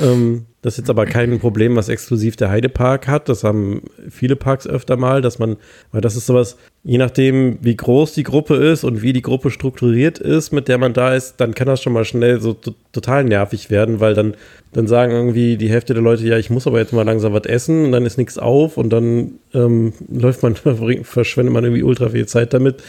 Ähm, 0.00 0.46
das 0.60 0.74
ist 0.74 0.78
jetzt 0.78 0.90
aber 0.90 1.06
kein 1.06 1.38
Problem, 1.38 1.76
was 1.76 1.88
exklusiv 1.88 2.36
der 2.36 2.50
Heidepark 2.50 3.06
hat. 3.06 3.28
Das 3.28 3.44
haben 3.44 3.82
viele 4.10 4.34
Parks 4.34 4.66
öfter 4.66 4.96
mal, 4.96 5.22
dass 5.22 5.38
man, 5.38 5.56
weil 5.92 6.00
das 6.00 6.16
ist 6.16 6.26
sowas, 6.26 6.56
je 6.82 6.98
nachdem, 6.98 7.58
wie 7.62 7.76
groß 7.76 8.12
die 8.12 8.24
Gruppe 8.24 8.56
ist 8.56 8.82
und 8.82 9.00
wie 9.00 9.12
die 9.12 9.22
Gruppe 9.22 9.50
strukturiert 9.50 10.18
ist, 10.18 10.52
mit 10.52 10.66
der 10.66 10.78
man 10.78 10.94
da 10.94 11.14
ist, 11.14 11.36
dann 11.36 11.54
kann 11.54 11.68
das 11.68 11.80
schon 11.80 11.92
mal 11.92 12.04
schnell 12.04 12.40
so 12.40 12.56
total 12.92 13.24
nervig 13.24 13.70
werden, 13.70 14.00
weil 14.00 14.14
dann, 14.14 14.34
dann 14.72 14.88
sagen 14.88 15.12
irgendwie 15.12 15.56
die 15.56 15.70
Hälfte 15.70 15.94
der 15.94 16.02
Leute, 16.02 16.26
ja, 16.26 16.36
ich 16.36 16.50
muss 16.50 16.66
aber 16.66 16.80
jetzt 16.80 16.92
mal 16.92 17.04
langsam 17.04 17.32
was 17.32 17.46
essen 17.46 17.86
und 17.86 17.92
dann 17.92 18.04
ist 18.04 18.18
nichts 18.18 18.36
auf 18.36 18.76
und 18.76 18.90
dann 18.90 19.34
ähm, 19.54 19.92
läuft 20.08 20.42
man, 20.42 20.56
verschwendet 21.02 21.54
man 21.54 21.64
irgendwie 21.64 21.84
ultra 21.84 22.08
viel 22.08 22.26
Zeit 22.26 22.52
damit, 22.52 22.82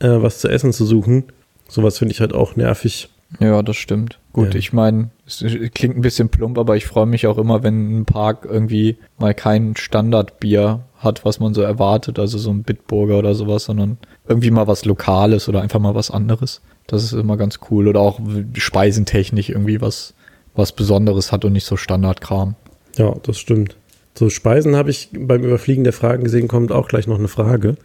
äh, 0.00 0.08
was 0.08 0.40
zu 0.40 0.48
essen 0.48 0.72
zu 0.72 0.84
suchen. 0.84 1.24
Sowas 1.68 1.98
finde 1.98 2.12
ich 2.12 2.20
halt 2.20 2.34
auch 2.34 2.56
nervig. 2.56 3.08
Ja, 3.38 3.62
das 3.62 3.76
stimmt. 3.76 4.18
Gut, 4.32 4.54
ja. 4.54 4.58
ich 4.58 4.72
meine, 4.72 5.10
es 5.26 5.44
klingt 5.74 5.96
ein 5.96 6.00
bisschen 6.00 6.30
plump, 6.30 6.58
aber 6.58 6.76
ich 6.76 6.86
freue 6.86 7.06
mich 7.06 7.26
auch 7.26 7.36
immer, 7.36 7.62
wenn 7.62 8.00
ein 8.00 8.04
Park 8.06 8.46
irgendwie 8.48 8.96
mal 9.18 9.34
kein 9.34 9.76
Standardbier 9.76 10.80
hat, 10.96 11.24
was 11.24 11.38
man 11.38 11.52
so 11.52 11.60
erwartet, 11.60 12.18
also 12.18 12.38
so 12.38 12.50
ein 12.50 12.62
Bitburger 12.62 13.18
oder 13.18 13.34
sowas, 13.34 13.64
sondern 13.64 13.98
irgendwie 14.26 14.50
mal 14.50 14.66
was 14.66 14.84
Lokales 14.84 15.48
oder 15.48 15.60
einfach 15.60 15.80
mal 15.80 15.94
was 15.94 16.10
anderes. 16.10 16.62
Das 16.86 17.02
ist 17.04 17.12
immer 17.12 17.36
ganz 17.36 17.60
cool. 17.70 17.88
Oder 17.88 18.00
auch 18.00 18.20
speisentechnisch 18.54 19.50
irgendwie 19.50 19.80
was, 19.80 20.14
was 20.54 20.72
Besonderes 20.72 21.30
hat 21.30 21.44
und 21.44 21.52
nicht 21.52 21.66
so 21.66 21.76
Standardkram. 21.76 22.54
Ja, 22.96 23.14
das 23.22 23.38
stimmt. 23.38 23.76
So 24.14 24.28
Speisen 24.28 24.76
habe 24.76 24.90
ich 24.90 25.08
beim 25.12 25.42
Überfliegen 25.42 25.84
der 25.84 25.92
Fragen 25.92 26.24
gesehen, 26.24 26.48
kommt 26.48 26.70
auch 26.70 26.88
gleich 26.88 27.06
noch 27.06 27.18
eine 27.18 27.28
Frage 27.28 27.76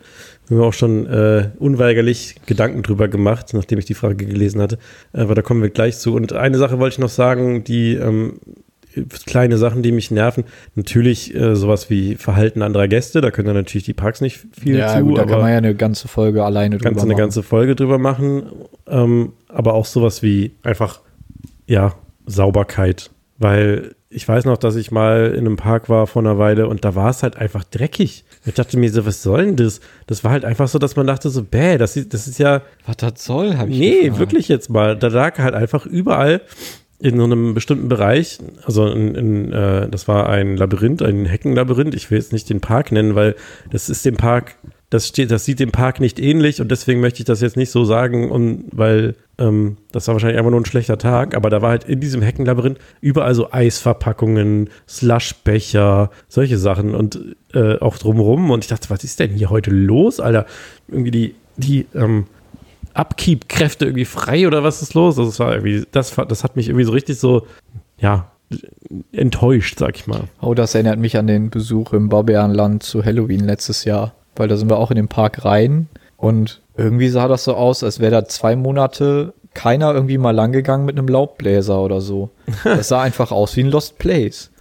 haben 0.49 0.59
wir 0.59 0.65
auch 0.65 0.73
schon 0.73 1.05
äh, 1.07 1.49
unweigerlich 1.59 2.35
Gedanken 2.45 2.81
drüber 2.83 3.07
gemacht, 3.07 3.53
nachdem 3.53 3.79
ich 3.79 3.85
die 3.85 3.93
Frage 3.93 4.25
gelesen 4.25 4.61
hatte. 4.61 4.77
Aber 5.13 5.35
da 5.35 5.41
kommen 5.41 5.61
wir 5.61 5.69
gleich 5.69 5.97
zu. 5.97 6.15
Und 6.15 6.33
eine 6.33 6.57
Sache 6.57 6.79
wollte 6.79 6.95
ich 6.95 6.99
noch 6.99 7.09
sagen, 7.09 7.63
die 7.65 7.95
ähm, 7.95 8.39
kleine 9.25 9.57
Sachen, 9.57 9.83
die 9.83 9.91
mich 9.91 10.09
nerven. 10.09 10.45
Natürlich 10.75 11.35
äh, 11.35 11.55
sowas 11.55 11.89
wie 11.89 12.15
Verhalten 12.15 12.61
anderer 12.61 12.87
Gäste, 12.87 13.19
da 13.19 13.29
können 13.29 13.47
dann 13.47 13.57
natürlich 13.57 13.83
die 13.83 13.93
Parks 13.93 14.21
nicht 14.21 14.39
viel 14.57 14.77
ja, 14.77 14.97
zu. 14.97 15.03
Gut, 15.03 15.17
da 15.17 15.25
kann 15.25 15.41
man 15.41 15.51
ja 15.51 15.57
eine 15.57 15.75
ganze 15.75 16.07
Folge 16.07 16.45
alleine 16.45 16.77
drüber 16.77 16.91
machen. 16.91 16.95
Kannst 16.95 17.03
du 17.03 17.09
eine 17.09 17.19
ganze 17.19 17.43
Folge 17.43 17.75
drüber 17.75 17.97
machen. 17.97 18.43
Ähm, 18.87 19.33
aber 19.49 19.73
auch 19.73 19.85
sowas 19.85 20.23
wie 20.23 20.53
einfach, 20.63 21.01
ja, 21.65 21.95
Sauberkeit. 22.25 23.11
Weil 23.39 23.95
ich 24.09 24.27
weiß 24.27 24.45
noch, 24.45 24.57
dass 24.57 24.75
ich 24.75 24.89
mal 24.91 25.33
in 25.33 25.45
einem 25.45 25.57
Park 25.57 25.89
war 25.89 26.07
vor 26.07 26.21
einer 26.21 26.39
Weile 26.39 26.67
und 26.67 26.85
da 26.85 26.95
war 26.95 27.09
es 27.09 27.23
halt 27.23 27.35
einfach 27.37 27.63
dreckig. 27.63 28.23
Ich 28.45 28.53
dachte 28.53 28.77
mir 28.77 28.89
so, 28.89 29.05
was 29.05 29.21
soll 29.21 29.45
denn 29.45 29.55
das? 29.57 29.81
Das 30.07 30.23
war 30.23 30.31
halt 30.31 30.45
einfach 30.45 30.67
so, 30.69 30.79
dass 30.79 30.95
man 30.95 31.07
dachte 31.07 31.29
so, 31.29 31.43
bäh, 31.43 31.77
das, 31.77 31.97
ist, 31.97 32.13
das 32.13 32.27
ist 32.27 32.39
ja. 32.39 32.61
Was 32.85 32.97
das 32.97 33.23
soll, 33.25 33.57
habe 33.57 33.69
ich 33.69 33.77
Nee, 33.79 34.01
gefragt. 34.03 34.19
wirklich 34.19 34.47
jetzt 34.47 34.69
mal. 34.69 34.95
Da 34.97 35.07
lag 35.07 35.37
halt 35.39 35.53
einfach 35.55 35.85
überall 35.85 36.41
in 36.99 37.17
so 37.17 37.25
einem 37.25 37.53
bestimmten 37.53 37.89
Bereich, 37.89 38.39
also 38.65 38.87
in, 38.87 39.13
in, 39.13 39.53
äh, 39.53 39.87
das 39.89 40.07
war 40.07 40.29
ein 40.29 40.57
Labyrinth, 40.57 41.03
ein 41.03 41.25
Heckenlabyrinth. 41.25 41.93
Ich 41.93 42.09
will 42.09 42.17
jetzt 42.17 42.33
nicht 42.33 42.49
den 42.49 42.59
Park 42.61 42.91
nennen, 42.91 43.13
weil 43.13 43.35
das 43.71 43.89
ist 43.89 44.03
dem 44.05 44.15
Park 44.17 44.55
das 44.89 45.07
steht, 45.07 45.31
das 45.31 45.43
sieht 45.43 45.59
dem 45.59 45.71
Park 45.71 45.99
nicht 45.99 46.19
ähnlich 46.19 46.61
und 46.61 46.71
deswegen 46.71 47.01
möchte 47.01 47.19
ich 47.19 47.25
das 47.25 47.41
jetzt 47.41 47.57
nicht 47.57 47.71
so 47.71 47.83
sagen, 47.83 48.31
und, 48.31 48.65
weil 48.71 49.15
ähm, 49.37 49.77
das 49.91 50.07
war 50.07 50.15
wahrscheinlich 50.15 50.37
einfach 50.37 50.51
nur 50.51 50.61
ein 50.61 50.65
schlechter 50.65 50.97
Tag, 50.97 51.35
aber 51.35 51.49
da 51.49 51.61
war 51.61 51.71
halt 51.71 51.83
in 51.83 51.99
diesem 51.99 52.21
Heckenlabyrinth 52.21 52.79
überall 53.01 53.35
so 53.35 53.51
Eisverpackungen, 53.51 54.69
Slushbecher, 54.87 56.09
solche 56.29 56.57
Sachen 56.57 56.95
und 56.95 57.35
äh, 57.53 57.77
auch 57.79 57.97
drumrum 57.97 58.49
und 58.49 58.63
ich 58.63 58.69
dachte, 58.69 58.89
was 58.89 59.03
ist 59.03 59.19
denn 59.19 59.31
hier 59.31 59.49
heute 59.49 59.71
los, 59.71 60.21
Alter? 60.21 60.45
Irgendwie 60.87 61.11
die, 61.11 61.35
die, 61.57 61.85
ähm, 61.93 62.25
Upkeep-Kräfte 62.93 63.85
irgendwie 63.85 64.05
frei 64.05 64.47
oder 64.47 64.63
was 64.63 64.81
ist 64.81 64.93
los? 64.95 65.19
Also 65.19 65.29
das 65.29 65.39
war 65.39 65.51
irgendwie, 65.51 65.85
das, 65.91 66.15
das 66.15 66.43
hat 66.43 66.55
mich 66.55 66.67
irgendwie 66.67 66.85
so 66.85 66.91
richtig 66.91 67.19
so, 67.19 67.45
ja, 67.99 68.31
enttäuscht, 69.11 69.77
sag 69.77 69.97
ich 69.97 70.07
mal. 70.07 70.23
Oh, 70.41 70.53
das 70.53 70.73
erinnert 70.73 70.97
mich 70.97 71.17
an 71.17 71.27
den 71.27 71.49
Besuch 71.49 71.93
im 71.93 72.09
Barbärenland 72.09 72.81
zu 72.81 73.03
Halloween 73.03 73.41
letztes 73.41 73.83
Jahr 73.83 74.13
weil 74.39 74.47
da 74.47 74.57
sind 74.57 74.69
wir 74.69 74.77
auch 74.77 74.91
in 74.91 74.97
den 74.97 75.07
Park 75.07 75.45
rein 75.45 75.87
und 76.17 76.61
irgendwie 76.75 77.09
sah 77.09 77.27
das 77.27 77.43
so 77.43 77.55
aus, 77.55 77.83
als 77.83 77.99
wäre 77.99 78.11
da 78.11 78.25
zwei 78.25 78.55
Monate 78.55 79.33
keiner 79.53 79.93
irgendwie 79.93 80.19
mal 80.19 80.35
langgegangen 80.35 80.85
mit 80.85 80.97
einem 80.97 81.07
Laubbläser 81.07 81.81
oder 81.81 82.01
so. 82.01 82.29
Das 82.63 82.89
sah 82.89 83.01
einfach 83.01 83.31
aus 83.31 83.55
wie 83.55 83.63
ein 83.63 83.71
Lost 83.71 83.97
Place. 83.97 84.51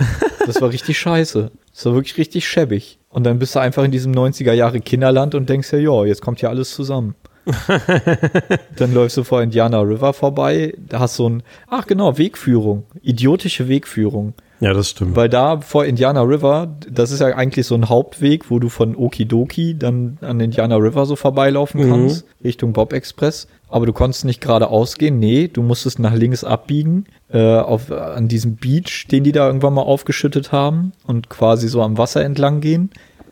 Das 0.47 0.61
war 0.63 0.71
richtig 0.71 0.99
scheiße. 0.99 1.51
Das 1.75 1.87
war 1.87 1.95
wirklich 1.95 2.17
richtig 2.17 2.49
schäbig. 2.49 2.99
Und 3.11 3.25
dann 3.25 3.39
bist 3.39 3.55
du 3.55 3.59
einfach 3.59 3.85
in 3.85 3.91
diesem 3.91 4.13
90er 4.13 4.53
Jahre 4.53 4.81
Kinderland 4.81 5.35
und 5.35 5.49
denkst 5.49 5.73
ja, 5.73 5.79
ja, 5.79 6.05
jetzt 6.05 6.23
kommt 6.23 6.41
ja 6.41 6.49
alles 6.49 6.71
zusammen. 6.71 7.15
dann 8.77 8.93
läufst 8.93 9.17
du 9.17 9.25
vor 9.25 9.43
Indiana 9.43 9.81
River 9.81 10.13
vorbei, 10.13 10.75
da 10.79 10.99
hast 10.99 11.19
du 11.19 11.23
so 11.23 11.29
ein, 11.29 11.43
ach 11.69 11.87
genau, 11.87 12.19
Wegführung, 12.19 12.85
idiotische 13.03 13.69
Wegführung. 13.69 14.35
Ja, 14.61 14.73
das 14.73 14.91
stimmt. 14.91 15.17
Weil 15.17 15.29
da 15.29 15.61
vor 15.61 15.85
Indiana 15.85 16.23
River, 16.23 16.77
das 16.91 17.11
ist 17.11 17.21
ja 17.21 17.29
eigentlich 17.29 17.67
so 17.67 17.75
ein 17.75 17.89
Hauptweg, 17.89 18.51
wo 18.51 18.59
du 18.59 18.69
von 18.69 18.97
Okidoki 18.97 19.77
dann 19.79 20.19
an 20.23 20.41
Indiana 20.41 20.77
River 20.77 21.05
so 21.05 21.17
vorbeilaufen 21.17 21.85
mhm. 21.85 21.91
kannst, 21.91 22.27
Richtung 22.43 22.73
Bob 22.73 22.93
Express. 22.93 23.49
Aber 23.69 23.85
du 23.85 23.93
konntest 23.93 24.25
nicht 24.25 24.41
geradeaus 24.41 24.97
gehen, 24.97 25.19
nee, 25.19 25.49
du 25.49 25.63
musstest 25.63 25.99
nach 25.99 26.15
links 26.15 26.45
abbiegen, 26.45 27.07
äh, 27.31 27.57
auf, 27.57 27.91
an 27.91 28.29
diesem 28.29 28.57
Beach, 28.57 29.09
den 29.11 29.25
die 29.25 29.33
da 29.33 29.47
irgendwann 29.47 29.75
mal 29.75 29.83
aufgeschüttet 29.83 30.53
haben 30.53 30.93
und 31.07 31.29
quasi 31.29 31.69
so 31.69 31.83
am 31.83 31.99
Wasser 31.99 32.25
entlang 32.25 32.61
gehen. 32.61 32.91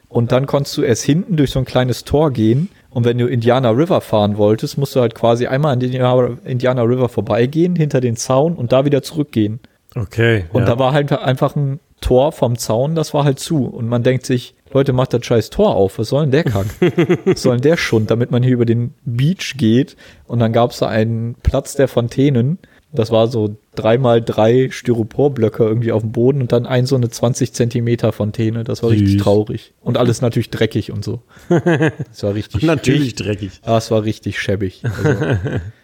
Und 0.08 0.32
dann 0.32 0.46
konntest 0.46 0.76
du 0.76 0.82
erst 0.82 1.04
hinten 1.04 1.36
durch 1.36 1.50
so 1.50 1.58
ein 1.58 1.64
kleines 1.64 2.04
Tor 2.04 2.30
gehen. 2.30 2.68
Und 2.90 3.04
wenn 3.04 3.18
du 3.18 3.26
Indiana 3.26 3.70
River 3.70 4.00
fahren 4.00 4.36
wolltest, 4.36 4.78
musst 4.78 4.94
du 4.94 5.00
halt 5.00 5.14
quasi 5.14 5.46
einmal 5.46 5.72
an 5.72 5.80
Indiana 5.80 6.82
River 6.82 7.08
vorbeigehen, 7.08 7.74
hinter 7.74 8.00
den 8.00 8.14
Zaun 8.16 8.54
und 8.54 8.72
da 8.72 8.84
wieder 8.84 9.02
zurückgehen. 9.02 9.58
Okay. 9.94 10.44
Und 10.52 10.62
ja. 10.62 10.66
da 10.66 10.78
war 10.78 10.92
halt 10.92 11.12
einfach 11.12 11.56
ein 11.56 11.80
Tor 12.00 12.32
vom 12.32 12.58
Zaun, 12.58 12.94
das 12.94 13.14
war 13.14 13.24
halt 13.24 13.38
zu. 13.38 13.64
Und 13.64 13.88
man 13.88 14.02
denkt 14.02 14.26
sich, 14.26 14.54
Leute, 14.72 14.92
macht 14.92 15.14
das 15.14 15.24
scheiß 15.24 15.50
Tor 15.50 15.74
auf. 15.76 15.98
Was 15.98 16.08
soll 16.08 16.22
denn 16.22 16.32
der 16.32 16.44
Kack? 16.44 16.66
Was 17.24 17.42
soll 17.42 17.56
denn 17.56 17.62
der 17.62 17.76
Schund, 17.76 18.10
damit 18.10 18.30
man 18.30 18.42
hier 18.42 18.52
über 18.52 18.66
den 18.66 18.92
Beach 19.04 19.54
geht? 19.56 19.96
Und 20.26 20.40
dann 20.40 20.52
gab 20.52 20.72
es 20.72 20.78
da 20.78 20.88
einen 20.88 21.36
Platz 21.42 21.76
der 21.76 21.88
Fontänen. 21.88 22.58
Das 22.92 23.10
war 23.10 23.28
so 23.28 23.56
dreimal 23.74 24.22
drei 24.22 24.68
Styroporblöcke 24.70 25.64
irgendwie 25.64 25.92
auf 25.92 26.02
dem 26.02 26.12
Boden 26.12 26.42
und 26.42 26.52
dann 26.52 26.66
ein 26.66 26.86
so 26.86 26.94
eine 26.94 27.08
20 27.08 27.52
Zentimeter 27.52 28.12
Fontäne. 28.12 28.64
Das 28.64 28.82
war 28.82 28.90
Süß. 28.90 29.00
richtig 29.00 29.22
traurig. 29.22 29.72
Und 29.80 29.96
alles 29.96 30.20
natürlich 30.20 30.50
dreckig 30.50 30.92
und 30.92 31.04
so. 31.04 31.22
Das 31.48 32.22
war 32.22 32.34
richtig. 32.34 32.62
natürlich 32.62 33.14
dreckig. 33.14 33.60
Ah, 33.62 33.78
es 33.78 33.90
war 33.90 34.04
richtig 34.04 34.38
schäbig. 34.38 34.82
Also, 34.84 35.38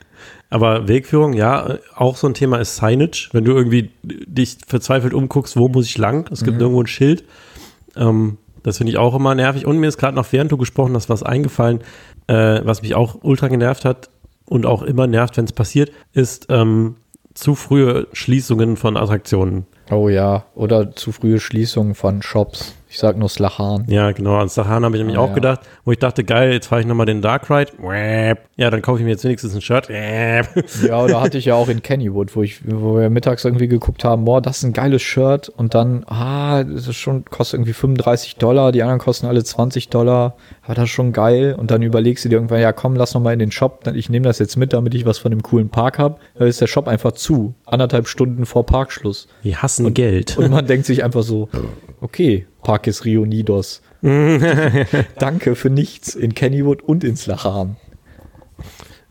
Aber 0.50 0.88
Wegführung, 0.88 1.32
ja, 1.32 1.78
auch 1.94 2.16
so 2.16 2.26
ein 2.26 2.34
Thema 2.34 2.58
ist 2.58 2.76
Signage. 2.76 3.28
Wenn 3.32 3.44
du 3.44 3.52
irgendwie 3.52 3.90
dich 4.02 4.58
verzweifelt 4.66 5.14
umguckst, 5.14 5.56
wo 5.56 5.68
muss 5.68 5.86
ich 5.86 5.96
lang? 5.96 6.28
Es 6.32 6.42
gibt 6.42 6.56
mhm. 6.56 6.62
irgendwo 6.62 6.82
ein 6.82 6.88
Schild. 6.88 7.24
Ähm, 7.96 8.36
das 8.64 8.78
finde 8.78 8.90
ich 8.90 8.98
auch 8.98 9.14
immer 9.14 9.34
nervig. 9.34 9.64
Und 9.64 9.78
mir 9.78 9.86
ist 9.86 9.96
gerade 9.96 10.16
noch, 10.16 10.26
während 10.32 10.50
du 10.50 10.56
gesprochen 10.56 10.94
hast, 10.94 11.08
was 11.08 11.22
eingefallen, 11.22 11.80
äh, 12.26 12.60
was 12.64 12.82
mich 12.82 12.94
auch 12.94 13.18
ultra 13.22 13.48
genervt 13.48 13.84
hat 13.84 14.10
und 14.44 14.66
auch 14.66 14.82
immer 14.82 15.06
nervt, 15.06 15.36
wenn 15.36 15.44
es 15.44 15.52
passiert, 15.52 15.92
ist 16.12 16.46
ähm, 16.50 16.96
zu 17.34 17.54
frühe 17.54 18.08
Schließungen 18.12 18.76
von 18.76 18.96
Attraktionen. 18.96 19.66
Oh 19.90 20.08
ja, 20.08 20.44
oder 20.54 20.94
zu 20.94 21.12
frühe 21.12 21.38
Schließungen 21.38 21.94
von 21.94 22.22
Shops. 22.22 22.74
Ich 22.90 22.98
sag 22.98 23.16
nur 23.16 23.28
Slachan. 23.28 23.84
Ja, 23.86 24.10
genau. 24.10 24.34
An 24.34 24.48
Slachan 24.48 24.84
habe 24.84 24.96
ich 24.96 25.00
nämlich 25.00 25.16
ah, 25.16 25.20
auch 25.20 25.28
ja. 25.28 25.34
gedacht, 25.34 25.60
wo 25.84 25.92
ich 25.92 26.00
dachte, 26.00 26.24
geil, 26.24 26.52
jetzt 26.52 26.66
fahre 26.66 26.80
ich 26.80 26.88
nochmal 26.88 27.06
den 27.06 27.22
Dark 27.22 27.48
Ride. 27.48 27.70
Ja, 28.56 28.68
dann 28.68 28.82
kaufe 28.82 28.98
ich 28.98 29.04
mir 29.04 29.12
jetzt 29.12 29.22
wenigstens 29.22 29.54
ein 29.54 29.60
Shirt. 29.60 29.88
Ja, 30.82 31.06
da 31.06 31.20
hatte 31.20 31.38
ich 31.38 31.44
ja 31.44 31.54
auch 31.54 31.68
in 31.68 31.82
Kennywood, 31.82 32.34
wo 32.34 32.42
ich, 32.42 32.60
wo 32.66 32.96
wir 32.96 33.10
mittags 33.10 33.44
irgendwie 33.44 33.68
geguckt 33.68 34.02
haben, 34.02 34.24
boah, 34.24 34.40
das 34.40 34.58
ist 34.58 34.64
ein 34.64 34.72
geiles 34.72 35.02
Shirt 35.02 35.48
und 35.48 35.74
dann, 35.74 36.04
ah, 36.06 36.64
das 36.64 36.88
ist 36.88 36.96
schon, 36.96 37.24
kostet 37.26 37.58
irgendwie 37.58 37.74
35 37.74 38.36
Dollar, 38.36 38.72
die 38.72 38.82
anderen 38.82 38.98
kosten 38.98 39.26
alle 39.26 39.44
20 39.44 39.88
Dollar, 39.88 40.36
aber 40.62 40.74
das 40.74 40.88
schon 40.88 41.12
geil 41.12 41.54
und 41.56 41.70
dann 41.70 41.82
überlegst 41.82 42.24
du 42.24 42.28
dir 42.28 42.36
irgendwann, 42.36 42.60
ja 42.60 42.72
komm, 42.72 42.96
lass 42.96 43.14
nochmal 43.14 43.34
in 43.34 43.38
den 43.38 43.52
Shop, 43.52 43.86
ich 43.94 44.10
nehme 44.10 44.24
das 44.24 44.38
jetzt 44.38 44.56
mit, 44.56 44.72
damit 44.72 44.94
ich 44.94 45.06
was 45.06 45.18
von 45.18 45.30
dem 45.30 45.42
coolen 45.42 45.68
Park 45.68 45.98
habe. 45.98 46.16
Da 46.34 46.46
ist 46.46 46.60
der 46.60 46.66
Shop 46.66 46.88
einfach 46.88 47.12
zu, 47.12 47.54
anderthalb 47.66 48.08
Stunden 48.08 48.46
vor 48.46 48.66
Parkschluss. 48.66 49.28
Wir 49.42 49.62
hassen 49.62 49.86
und, 49.86 49.94
Geld. 49.94 50.38
Und 50.38 50.50
man 50.50 50.66
denkt 50.66 50.86
sich 50.86 51.04
einfach 51.04 51.22
so, 51.22 51.48
okay, 52.00 52.46
Parkes 52.62 53.04
Reunidos. 53.04 53.82
Danke 55.18 55.54
für 55.54 55.70
nichts 55.70 56.14
in 56.14 56.34
Kennywood 56.34 56.82
und 56.82 57.04
in 57.04 57.16
Slachan. 57.16 57.76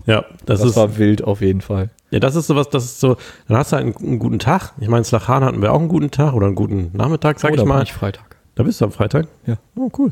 Ja, 0.06 0.26
das, 0.46 0.62
das 0.62 0.72
ist, 0.72 0.76
war 0.76 0.98
wild 0.98 1.24
auf 1.24 1.42
jeden 1.42 1.62
Fall. 1.62 1.92
Ja, 2.10 2.20
das 2.20 2.36
ist 2.36 2.48
sowas, 2.48 2.70
das 2.70 2.86
ist 2.86 3.00
so, 3.00 3.18
dann 3.48 3.58
hast 3.58 3.72
du 3.72 3.78
halt 3.78 3.86
einen, 3.86 3.96
einen 3.96 4.20
guten 4.20 4.40
Tag. 4.40 4.74
Ich 4.80 4.88
meine, 4.88 5.04
Slachan 5.04 5.44
hatten 5.44 5.62
wir 5.62 5.72
auch 5.72 5.80
einen 5.80 5.88
guten 5.88 6.10
Tag 6.10 6.34
oder 6.34 6.48
einen 6.48 6.56
guten 6.56 6.90
Nachmittag, 6.94 7.40
sag 7.40 7.52
oh, 7.52 7.56
ich 7.56 7.66
mal. 7.66 7.84
Ich 7.84 7.94
Freitag. 7.94 8.38
Da 8.56 8.64
bist 8.64 8.82
du 8.82 8.86
am 8.86 8.92
Freitag? 8.92 9.28
Ja. 9.46 9.56
Oh, 9.76 9.90
cool. 9.98 10.12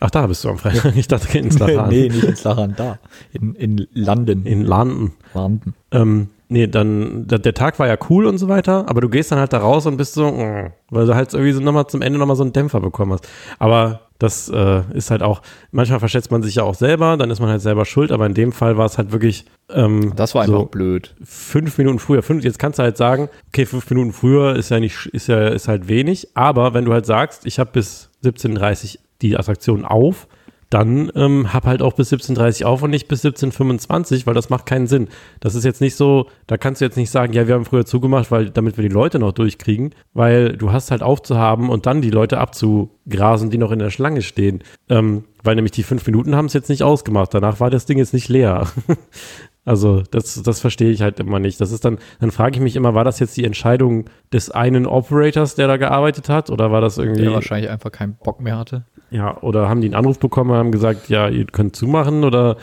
Ach, 0.00 0.10
da 0.10 0.26
bist 0.26 0.44
du 0.44 0.50
am 0.50 0.58
Freitag. 0.58 0.94
Ich 0.96 1.08
dachte 1.08 1.38
in 1.38 1.50
Slachan. 1.50 1.88
nee, 1.88 2.08
nicht 2.08 2.24
in 2.24 2.36
Slachan, 2.36 2.74
da. 2.76 2.98
In, 3.32 3.54
in 3.54 3.86
London. 3.94 4.44
In 4.44 4.62
London. 4.62 5.12
London. 5.32 5.74
Ähm, 5.92 6.28
nee, 6.48 6.66
dann, 6.66 7.26
der 7.26 7.54
Tag 7.54 7.78
war 7.78 7.86
ja 7.86 7.96
cool 8.10 8.26
und 8.26 8.38
so 8.38 8.48
weiter, 8.48 8.88
aber 8.88 9.00
du 9.00 9.08
gehst 9.08 9.32
dann 9.32 9.38
halt 9.38 9.52
da 9.52 9.58
raus 9.58 9.86
und 9.86 9.96
bist 9.96 10.14
so, 10.14 10.30
mm, 10.30 10.72
weil 10.90 11.06
du 11.06 11.14
halt 11.14 11.32
irgendwie 11.32 11.52
so 11.52 11.60
nochmal 11.60 11.86
zum 11.86 12.02
Ende 12.02 12.18
nochmal 12.18 12.36
so 12.36 12.42
einen 12.42 12.52
Dämpfer 12.52 12.80
bekommen 12.80 13.12
hast. 13.12 13.28
Aber 13.58 14.00
Das 14.18 14.48
äh, 14.48 14.80
ist 14.94 15.10
halt 15.10 15.22
auch, 15.22 15.42
manchmal 15.72 15.98
verschätzt 15.98 16.30
man 16.30 16.42
sich 16.42 16.54
ja 16.54 16.62
auch 16.62 16.74
selber, 16.74 17.18
dann 17.18 17.30
ist 17.30 17.38
man 17.38 17.50
halt 17.50 17.60
selber 17.60 17.84
schuld, 17.84 18.10
aber 18.12 18.24
in 18.24 18.32
dem 18.32 18.50
Fall 18.52 18.78
war 18.78 18.86
es 18.86 18.96
halt 18.96 19.12
wirklich. 19.12 19.44
Ähm, 19.68 20.14
das 20.16 20.34
war 20.34 20.42
einfach 20.42 20.60
so 20.60 20.64
blöd. 20.64 21.14
Fünf 21.22 21.76
Minuten 21.76 21.98
früher. 21.98 22.22
Fünf, 22.22 22.42
jetzt 22.42 22.58
kannst 22.58 22.78
du 22.78 22.82
halt 22.82 22.96
sagen, 22.96 23.28
okay, 23.48 23.66
fünf 23.66 23.90
Minuten 23.90 24.12
früher 24.14 24.56
ist 24.56 24.70
ja 24.70 24.80
nicht, 24.80 25.04
ist 25.12 25.26
ja, 25.26 25.48
ist 25.48 25.68
halt 25.68 25.88
wenig, 25.88 26.28
aber 26.34 26.72
wenn 26.72 26.86
du 26.86 26.94
halt 26.94 27.04
sagst, 27.04 27.44
ich 27.44 27.58
habe 27.58 27.72
bis 27.72 28.08
17.30 28.24 28.94
Uhr 28.94 29.00
die 29.20 29.36
Attraktion 29.36 29.84
auf, 29.84 30.28
dann 30.70 31.12
ähm, 31.14 31.52
hab 31.52 31.64
halt 31.64 31.82
auch 31.82 31.92
bis 31.92 32.12
17.30 32.12 32.62
Uhr 32.62 32.68
auf 32.68 32.82
und 32.82 32.90
nicht 32.90 33.08
bis 33.08 33.24
17.25, 33.24 34.26
weil 34.26 34.34
das 34.34 34.50
macht 34.50 34.66
keinen 34.66 34.86
Sinn. 34.86 35.08
Das 35.40 35.54
ist 35.54 35.64
jetzt 35.64 35.80
nicht 35.80 35.94
so, 35.94 36.26
da 36.46 36.56
kannst 36.56 36.80
du 36.80 36.84
jetzt 36.84 36.96
nicht 36.96 37.10
sagen, 37.10 37.32
ja, 37.32 37.46
wir 37.46 37.54
haben 37.54 37.64
früher 37.64 37.86
zugemacht, 37.86 38.30
weil 38.30 38.50
damit 38.50 38.76
wir 38.76 38.82
die 38.82 38.92
Leute 38.92 39.18
noch 39.18 39.32
durchkriegen, 39.32 39.94
weil 40.12 40.56
du 40.56 40.72
hast 40.72 40.90
halt 40.90 41.02
aufzuhaben 41.02 41.70
und 41.70 41.86
dann 41.86 42.02
die 42.02 42.10
Leute 42.10 42.38
abzugrasen, 42.38 43.50
die 43.50 43.58
noch 43.58 43.70
in 43.70 43.78
der 43.78 43.90
Schlange 43.90 44.22
stehen. 44.22 44.62
Ähm, 44.88 45.24
weil 45.42 45.54
nämlich 45.54 45.72
die 45.72 45.84
fünf 45.84 46.04
Minuten 46.06 46.34
haben 46.34 46.46
es 46.46 46.52
jetzt 46.52 46.68
nicht 46.68 46.82
ausgemacht. 46.82 47.32
Danach 47.32 47.60
war 47.60 47.70
das 47.70 47.86
Ding 47.86 47.98
jetzt 47.98 48.14
nicht 48.14 48.28
leer. 48.28 48.66
Also 49.66 50.02
das, 50.12 50.40
das 50.42 50.60
verstehe 50.60 50.90
ich 50.92 51.02
halt 51.02 51.18
immer 51.18 51.40
nicht. 51.40 51.60
Das 51.60 51.72
ist 51.72 51.84
dann, 51.84 51.98
dann 52.20 52.30
frage 52.30 52.54
ich 52.54 52.62
mich 52.62 52.76
immer, 52.76 52.94
war 52.94 53.02
das 53.02 53.18
jetzt 53.18 53.36
die 53.36 53.44
Entscheidung 53.44 54.04
des 54.32 54.50
einen 54.50 54.86
Operators, 54.86 55.56
der 55.56 55.66
da 55.66 55.76
gearbeitet 55.76 56.28
hat, 56.28 56.50
oder 56.50 56.70
war 56.70 56.80
das 56.80 56.98
irgendwie? 56.98 57.22
Der 57.22 57.32
wahrscheinlich 57.32 57.68
einfach 57.68 57.90
keinen 57.90 58.14
Bock 58.14 58.40
mehr 58.40 58.56
hatte. 58.56 58.84
Ja, 59.10 59.36
oder 59.42 59.68
haben 59.68 59.80
die 59.80 59.88
einen 59.88 59.96
Anruf 59.96 60.20
bekommen 60.20 60.52
und 60.52 60.56
haben 60.56 60.70
gesagt, 60.70 61.08
ja, 61.08 61.28
ihr 61.28 61.46
könnt 61.46 61.74
zumachen 61.74 62.22
oder? 62.22 62.56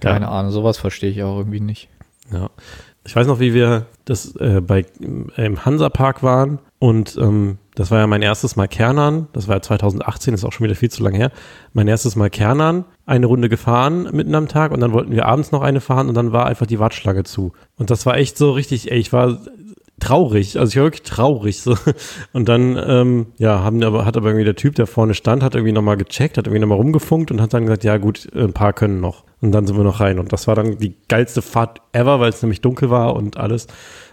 Keine 0.00 0.24
ja. 0.24 0.30
Ahnung, 0.32 0.50
sowas 0.50 0.76
verstehe 0.76 1.10
ich 1.10 1.22
auch 1.22 1.38
irgendwie 1.38 1.60
nicht. 1.60 1.88
Ja. 2.32 2.50
Ich 3.06 3.14
weiß 3.14 3.28
noch, 3.28 3.40
wie 3.40 3.54
wir 3.54 3.86
das 4.04 4.34
äh, 4.36 4.60
bei 4.60 4.84
im 4.98 5.64
Hansa-Park 5.64 6.22
waren 6.22 6.58
und 6.80 7.16
ähm, 7.16 7.58
das 7.74 7.90
war 7.90 7.98
ja 7.98 8.06
mein 8.06 8.22
erstes 8.22 8.56
Mal 8.56 8.68
Kernern, 8.68 9.28
das 9.32 9.48
war 9.48 9.56
ja 9.56 9.62
2018, 9.62 10.34
ist 10.34 10.44
auch 10.44 10.52
schon 10.52 10.64
wieder 10.64 10.74
viel 10.74 10.90
zu 10.90 11.02
lange 11.02 11.16
her. 11.16 11.30
Mein 11.72 11.88
erstes 11.88 12.16
Mal 12.16 12.28
Kernern, 12.28 12.84
eine 13.10 13.26
Runde 13.26 13.48
gefahren 13.48 14.08
mitten 14.12 14.34
am 14.36 14.46
Tag 14.46 14.70
und 14.70 14.80
dann 14.80 14.92
wollten 14.92 15.10
wir 15.10 15.26
abends 15.26 15.50
noch 15.50 15.62
eine 15.62 15.80
fahren 15.80 16.08
und 16.08 16.14
dann 16.14 16.32
war 16.32 16.46
einfach 16.46 16.66
die 16.66 16.78
Warteschlange 16.78 17.24
zu. 17.24 17.52
Und 17.76 17.90
das 17.90 18.06
war 18.06 18.16
echt 18.16 18.38
so 18.38 18.52
richtig, 18.52 18.90
ey, 18.90 18.98
ich 18.98 19.12
war 19.12 19.40
traurig, 19.98 20.58
also 20.58 20.70
ich 20.70 20.76
war 20.76 20.84
wirklich 20.84 21.02
traurig 21.02 21.60
so. 21.60 21.76
Und 22.32 22.48
dann, 22.48 22.80
ähm, 22.86 23.26
ja, 23.36 23.64
haben 23.64 23.82
aber, 23.82 24.04
hat 24.04 24.16
aber 24.16 24.28
irgendwie 24.28 24.44
der 24.44 24.54
Typ, 24.54 24.76
der 24.76 24.86
vorne 24.86 25.14
stand, 25.14 25.42
hat 25.42 25.56
irgendwie 25.56 25.72
nochmal 25.72 25.96
gecheckt, 25.96 26.38
hat 26.38 26.46
irgendwie 26.46 26.60
nochmal 26.60 26.78
rumgefunkt 26.78 27.32
und 27.32 27.40
hat 27.40 27.52
dann 27.52 27.64
gesagt, 27.64 27.82
ja 27.82 27.96
gut, 27.98 28.28
ein 28.34 28.52
paar 28.52 28.72
können 28.72 29.00
noch. 29.00 29.24
Und 29.40 29.52
dann 29.52 29.66
sind 29.66 29.76
wir 29.76 29.84
noch 29.84 30.00
rein. 30.00 30.20
Und 30.20 30.32
das 30.32 30.46
war 30.46 30.54
dann 30.54 30.78
die 30.78 30.94
geilste 31.08 31.42
Fahrt 31.42 31.80
ever, 31.92 32.20
weil 32.20 32.30
es 32.30 32.42
nämlich 32.42 32.60
dunkel 32.60 32.90
war 32.90 33.16
und 33.16 33.38
alles. 33.38 33.66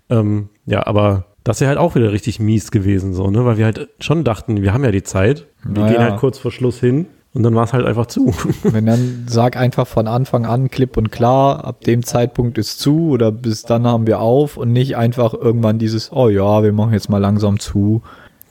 Ähm, 0.10 0.50
ja, 0.66 0.88
aber 0.88 1.26
das 1.44 1.62
wäre 1.62 1.70
halt 1.70 1.80
auch 1.80 1.94
wieder 1.94 2.12
richtig 2.12 2.40
mies 2.40 2.72
gewesen, 2.72 3.14
so, 3.14 3.30
ne? 3.30 3.46
Weil 3.46 3.58
wir 3.58 3.66
halt 3.66 3.90
schon 4.00 4.24
dachten, 4.24 4.62
wir 4.62 4.74
haben 4.74 4.84
ja 4.84 4.92
die 4.92 5.04
Zeit. 5.04 5.46
Wir 5.64 5.84
naja. 5.84 5.94
gehen 5.94 6.04
halt 6.04 6.20
kurz 6.20 6.40
vor 6.40 6.52
Schluss 6.52 6.80
hin 6.80 7.06
und 7.38 7.44
dann 7.44 7.54
war 7.54 7.66
es 7.66 7.74
halt 7.74 7.86
einfach 7.86 8.08
zu. 8.08 8.34
Wenn 8.64 8.88
dann 8.88 9.26
sag 9.30 9.58
einfach 9.58 9.86
von 9.86 10.08
Anfang 10.08 10.48
an 10.48 10.72
klipp 10.72 10.98
und 10.98 11.12
klar, 11.12 11.64
ab 11.66 11.82
dem 11.82 12.02
Zeitpunkt 12.02 12.58
ist 12.58 12.80
zu 12.80 13.12
oder 13.12 13.32
bis 13.32 13.62
dann 13.62 13.86
haben 13.86 14.08
wir 14.08 14.20
auf 14.22 14.58
und 14.58 14.74
nicht 14.74 14.98
einfach 14.98 15.36
irgendwann 15.36 15.78
dieses, 15.78 16.12
oh 16.12 16.30
ja, 16.30 16.64
wir 16.64 16.74
machen 16.74 16.94
jetzt 16.94 17.12
mal 17.12 17.20
langsam 17.20 17.60
zu. 17.60 18.02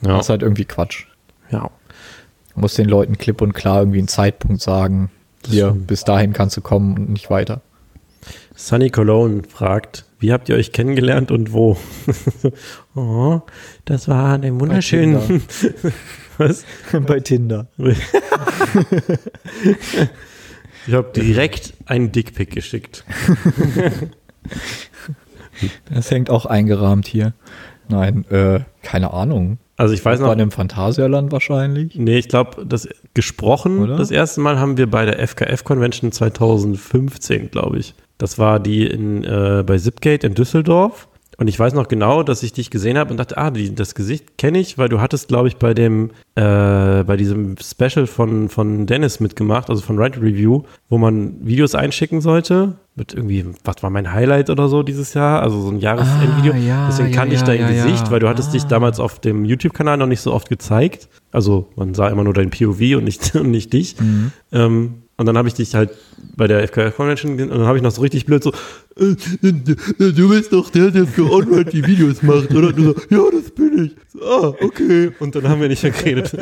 Ja. 0.01 0.15
Das 0.15 0.27
ist 0.27 0.29
halt 0.29 0.41
irgendwie 0.41 0.63
Quatsch. 0.63 1.07
Ja. 1.51 1.69
Du 2.53 2.61
musst 2.61 2.77
den 2.77 2.87
Leuten 2.87 3.17
klipp 3.17 3.41
und 3.41 3.51
klar 3.51 3.79
irgendwie 3.79 3.99
einen 3.99 4.07
Zeitpunkt 4.07 4.61
sagen, 4.61 5.11
hier, 5.45 5.71
bis 5.71 6.05
dahin 6.05 6.31
kannst 6.31 6.55
du 6.55 6.61
kommen 6.61 6.97
und 6.97 7.09
nicht 7.09 7.29
weiter. 7.29 7.59
Sunny 8.55 8.89
Cologne 8.89 9.43
fragt, 9.49 10.05
wie 10.19 10.31
habt 10.31 10.47
ihr 10.47 10.55
euch 10.55 10.71
kennengelernt 10.71 11.29
und 11.29 11.51
wo? 11.51 11.75
oh, 12.95 13.41
das 13.83 14.07
war 14.07 14.35
an 14.35 14.43
dem 14.43 14.61
wunderschönen. 14.61 15.43
Was? 16.37 16.65
Bei 17.07 17.19
Tinder. 17.19 17.67
ich 20.87 20.93
habe 20.93 21.11
direkt 21.15 21.73
einen 21.85 22.11
Dickpick 22.11 22.51
geschickt. 22.51 23.03
das 25.93 26.11
hängt 26.11 26.29
auch 26.29 26.45
eingerahmt 26.45 27.07
hier. 27.07 27.33
Nein, 27.89 28.25
äh, 28.29 28.61
keine 28.83 29.13
Ahnung. 29.13 29.57
Also 29.77 29.93
ich 29.93 30.03
weiß 30.03 30.19
noch. 30.19 30.27
Bei 30.27 30.33
einem 30.33 30.51
Phantasialand 30.51 31.31
wahrscheinlich? 31.31 31.95
Nee, 31.95 32.17
ich 32.17 32.27
glaube, 32.27 32.65
das 32.65 32.89
gesprochen, 33.13 33.79
Oder? 33.79 33.97
das 33.97 34.11
erste 34.11 34.41
Mal 34.41 34.59
haben 34.59 34.77
wir 34.77 34.89
bei 34.89 35.05
der 35.05 35.19
FKF 35.19 35.63
Convention 35.63 36.11
2015, 36.11 37.51
glaube 37.51 37.77
ich. 37.77 37.93
Das 38.17 38.39
war 38.39 38.59
die 38.59 38.87
in, 38.87 39.23
äh, 39.23 39.63
bei 39.65 39.77
Zipgate 39.77 40.25
in 40.25 40.33
Düsseldorf. 40.33 41.07
Und 41.39 41.47
ich 41.47 41.59
weiß 41.59 41.73
noch 41.73 41.87
genau, 41.87 42.23
dass 42.23 42.41
ich 42.41 42.51
dich 42.51 42.71
gesehen 42.71 42.97
habe 42.97 43.11
und 43.11 43.17
dachte, 43.17 43.37
ah, 43.37 43.51
die, 43.51 43.73
das 43.75 43.93
Gesicht 43.93 44.39
kenne 44.39 44.57
ich, 44.57 44.79
weil 44.79 44.89
du 44.89 44.99
hattest, 44.99 45.27
glaube 45.27 45.47
ich, 45.47 45.57
bei 45.57 45.75
dem, 45.75 46.09
äh, 46.33 47.03
bei 47.03 47.15
diesem 47.15 47.55
Special 47.61 48.07
von, 48.07 48.49
von 48.49 48.87
Dennis 48.87 49.19
mitgemacht, 49.19 49.69
also 49.69 49.83
von 49.83 49.99
Ride 49.99 50.19
Review, 50.19 50.63
wo 50.89 50.97
man 50.97 51.35
Videos 51.45 51.75
einschicken 51.75 52.21
sollte. 52.21 52.77
Mit 52.95 53.13
irgendwie, 53.13 53.45
was 53.63 53.83
war 53.83 53.91
mein 53.91 54.11
Highlight 54.11 54.49
oder 54.49 54.67
so 54.67 54.81
dieses 54.81 55.13
Jahr? 55.13 55.43
Also 55.43 55.61
so 55.61 55.69
ein 55.69 55.77
Jahresendvideo. 55.79 56.53
Ah, 56.53 56.57
ja, 56.57 56.87
Deswegen 56.87 57.11
kannte 57.11 57.35
ja, 57.35 57.39
ich 57.39 57.45
dein 57.45 57.59
ja, 57.59 57.67
Gesicht, 57.67 58.09
weil 58.09 58.19
du 58.19 58.27
hattest 58.27 58.49
ah. 58.49 58.51
dich 58.53 58.63
damals 58.63 58.99
auf 58.99 59.19
dem 59.19 59.45
YouTube-Kanal 59.45 59.97
noch 59.97 60.07
nicht 60.07 60.21
so 60.21 60.33
oft 60.33 60.49
gezeigt. 60.49 61.07
Also 61.31 61.67
man 61.75 61.93
sah 61.93 62.07
immer 62.07 62.23
nur 62.23 62.33
dein 62.33 62.49
POV 62.49 62.97
und 62.97 63.03
nicht, 63.03 63.35
und 63.35 63.51
nicht 63.51 63.73
dich. 63.73 63.99
Mhm. 63.99 64.31
Ähm, 64.51 64.93
und 65.17 65.25
dann 65.25 65.37
habe 65.37 65.47
ich 65.47 65.55
dich 65.55 65.73
halt 65.73 65.89
bei 66.35 66.47
der 66.47 66.61
FKF 66.67 66.95
Convention 66.95 67.31
und 67.41 67.49
dann 67.49 67.65
habe 67.65 67.77
ich 67.77 67.83
noch 67.83 67.91
so 67.91 68.01
richtig 68.01 68.27
blöd 68.27 68.43
so, 68.43 68.51
äh, 68.51 69.15
du 69.41 70.29
bist 70.29 70.53
doch 70.53 70.69
der, 70.69 70.91
der 70.91 71.07
für 71.07 71.31
Online 71.31 71.65
die 71.65 71.85
Videos 71.85 72.21
macht, 72.21 72.51
oder? 72.51 72.67
Und 72.67 72.77
du 72.77 72.83
so, 72.83 72.95
ja, 73.09 73.31
das 73.31 73.51
bin 73.51 73.85
ich. 73.85 73.95
So, 74.13 74.21
ah, 74.23 74.53
okay. 74.61 75.11
Und 75.19 75.35
dann 75.35 75.49
haben 75.49 75.59
wir 75.59 75.69
nicht 75.69 75.81
mehr 75.81 75.91
geredet. 75.91 76.31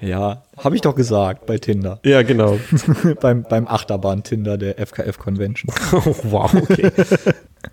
ja, 0.00 0.42
habe 0.56 0.74
ich 0.74 0.82
doch 0.82 0.96
gesagt 0.96 1.46
bei 1.46 1.58
Tinder. 1.58 2.00
Ja, 2.04 2.22
genau. 2.22 2.58
beim, 3.20 3.44
beim 3.44 3.68
Achterbahn-Tinder 3.68 4.58
der 4.58 4.84
FKF 4.84 5.18
Convention. 5.18 5.72
oh, 5.92 6.14
wow, 6.24 6.52
okay. 6.54 6.90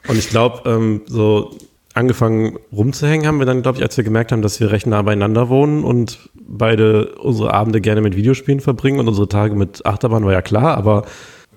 Und 0.07 0.17
ich 0.17 0.29
glaube, 0.29 0.69
ähm, 0.69 1.01
so 1.07 1.57
angefangen 1.97 2.57
rumzuhängen 2.71 3.27
haben 3.27 3.39
wir 3.39 3.45
dann, 3.45 3.61
glaube 3.61 3.77
ich, 3.77 3.83
als 3.83 3.97
wir 3.97 4.03
gemerkt 4.03 4.31
haben, 4.31 4.41
dass 4.41 4.59
wir 4.59 4.71
recht 4.71 4.87
nah 4.87 5.01
beieinander 5.01 5.49
wohnen 5.49 5.83
und 5.83 6.29
beide 6.35 7.15
unsere 7.15 7.53
Abende 7.53 7.81
gerne 7.81 8.01
mit 8.01 8.15
Videospielen 8.15 8.59
verbringen 8.59 8.99
und 8.99 9.07
unsere 9.07 9.27
Tage 9.27 9.55
mit 9.55 9.85
Achterbahn 9.85 10.23
war 10.23 10.33
ja 10.33 10.41
klar, 10.41 10.77
aber 10.77 11.05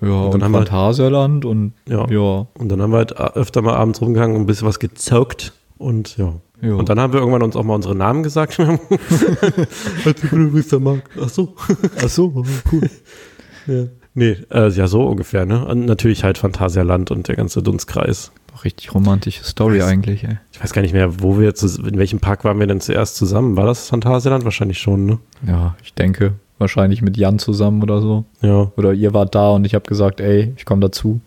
ja, 0.00 0.08
und 0.08 0.32
dann 0.32 0.40
und 0.40 0.44
haben 0.44 0.52
Phantasialand 0.54 1.44
wir, 1.44 1.50
und 1.50 1.72
ja, 1.86 2.08
ja. 2.08 2.46
Und 2.58 2.68
dann 2.70 2.80
haben 2.80 2.90
wir 2.90 2.98
halt 2.98 3.16
öfter 3.16 3.60
mal 3.62 3.74
abends 3.74 4.00
rumgegangen 4.00 4.34
und 4.34 4.42
ein 4.42 4.46
bisschen 4.46 4.66
was 4.66 4.78
gezockt 4.78 5.52
und 5.76 6.16
ja. 6.16 6.34
ja. 6.62 6.74
Und 6.74 6.88
dann 6.88 6.98
haben 6.98 7.12
wir 7.12 7.20
irgendwann 7.20 7.42
uns 7.42 7.54
auch 7.54 7.64
mal 7.64 7.74
unsere 7.74 7.94
Namen 7.94 8.22
gesagt. 8.22 8.58
du 8.58 8.78
bist 10.52 10.72
der 10.72 10.80
Marc. 10.80 11.02
Ach 11.22 11.28
so. 11.28 11.54
Ach 12.02 12.08
so, 12.08 12.44
cool. 12.72 12.90
ja. 13.66 13.84
Nee, 14.14 14.36
äh, 14.50 14.68
ja, 14.70 14.86
so 14.86 15.04
ungefähr, 15.04 15.46
ne? 15.46 15.64
Und 15.64 15.86
natürlich 15.86 16.24
halt 16.24 16.38
Phantasialand 16.38 17.10
und 17.10 17.28
der 17.28 17.36
ganze 17.36 17.62
Dunstkreis. 17.62 18.32
Richtig 18.64 18.92
romantische 18.94 19.44
Story 19.44 19.78
weiß, 19.78 19.84
eigentlich, 19.84 20.24
ey. 20.24 20.38
Ich 20.52 20.62
weiß 20.62 20.72
gar 20.72 20.82
nicht 20.82 20.92
mehr, 20.92 21.22
wo 21.22 21.38
wir, 21.38 21.54
zu, 21.54 21.66
in 21.86 21.96
welchem 21.96 22.18
Park 22.18 22.44
waren 22.44 22.58
wir 22.58 22.66
denn 22.66 22.80
zuerst 22.80 23.16
zusammen? 23.16 23.56
War 23.56 23.66
das 23.66 23.88
Phantasialand? 23.88 24.44
Wahrscheinlich 24.44 24.78
schon, 24.78 25.06
ne? 25.06 25.18
Ja, 25.46 25.76
ich 25.82 25.94
denke. 25.94 26.34
Wahrscheinlich 26.58 27.00
mit 27.00 27.16
Jan 27.16 27.38
zusammen 27.38 27.82
oder 27.82 28.02
so. 28.02 28.24
Ja. 28.42 28.70
Oder 28.76 28.92
ihr 28.92 29.14
wart 29.14 29.34
da 29.34 29.50
und 29.50 29.64
ich 29.64 29.74
habe 29.74 29.86
gesagt, 29.86 30.20
ey, 30.20 30.52
ich 30.56 30.64
komme 30.64 30.80
dazu. 30.82 31.20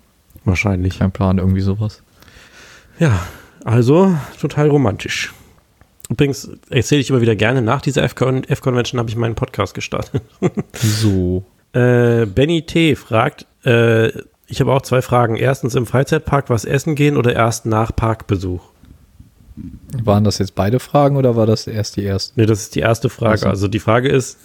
Wahrscheinlich. 0.46 1.00
Kein 1.00 1.12
Plan, 1.12 1.38
irgendwie 1.38 1.62
sowas. 1.62 2.04
Ja, 3.00 3.20
also 3.64 4.16
total 4.40 4.70
romantisch. 4.70 5.34
Übrigens 6.10 6.52
erzähle 6.70 7.02
ich 7.02 7.10
immer 7.10 7.22
wieder 7.22 7.36
gerne, 7.36 7.62
nach 7.62 7.82
dieser 7.82 8.04
F-Convention 8.04 9.00
habe 9.00 9.10
ich 9.10 9.16
meinen 9.16 9.36
Podcast 9.36 9.74
gestartet. 9.74 10.22
so. 10.74 11.46
Äh, 11.74 12.26
Benny 12.26 12.64
T. 12.64 12.96
fragt, 12.96 13.46
äh, 13.66 14.10
ich 14.48 14.62
habe 14.62 14.72
auch 14.72 14.82
zwei 14.82 15.02
Fragen. 15.02 15.36
Erstens 15.36 15.76
im 15.76 15.86
Freizeitpark 15.86 16.50
was 16.50 16.66
essen 16.66 16.96
gehen 16.96 17.18
oder 17.18 17.34
erst 17.34 17.66
nach 17.66 17.96
Parkbesuch? 17.96 18.62
Waren 20.04 20.24
das 20.24 20.40
jetzt 20.40 20.56
beide 20.56 20.80
Fragen 20.80 21.16
oder 21.18 21.36
war 21.36 21.46
das 21.46 21.68
erst 21.68 21.96
die 21.98 22.04
erste? 22.04 22.40
Nee, 22.40 22.46
das 22.46 22.62
ist 22.62 22.76
die 22.76 22.80
erste 22.80 23.10
Frage. 23.10 23.34
Also, 23.34 23.48
also 23.48 23.68
die 23.68 23.80
Frage 23.80 24.10
ist, 24.10 24.38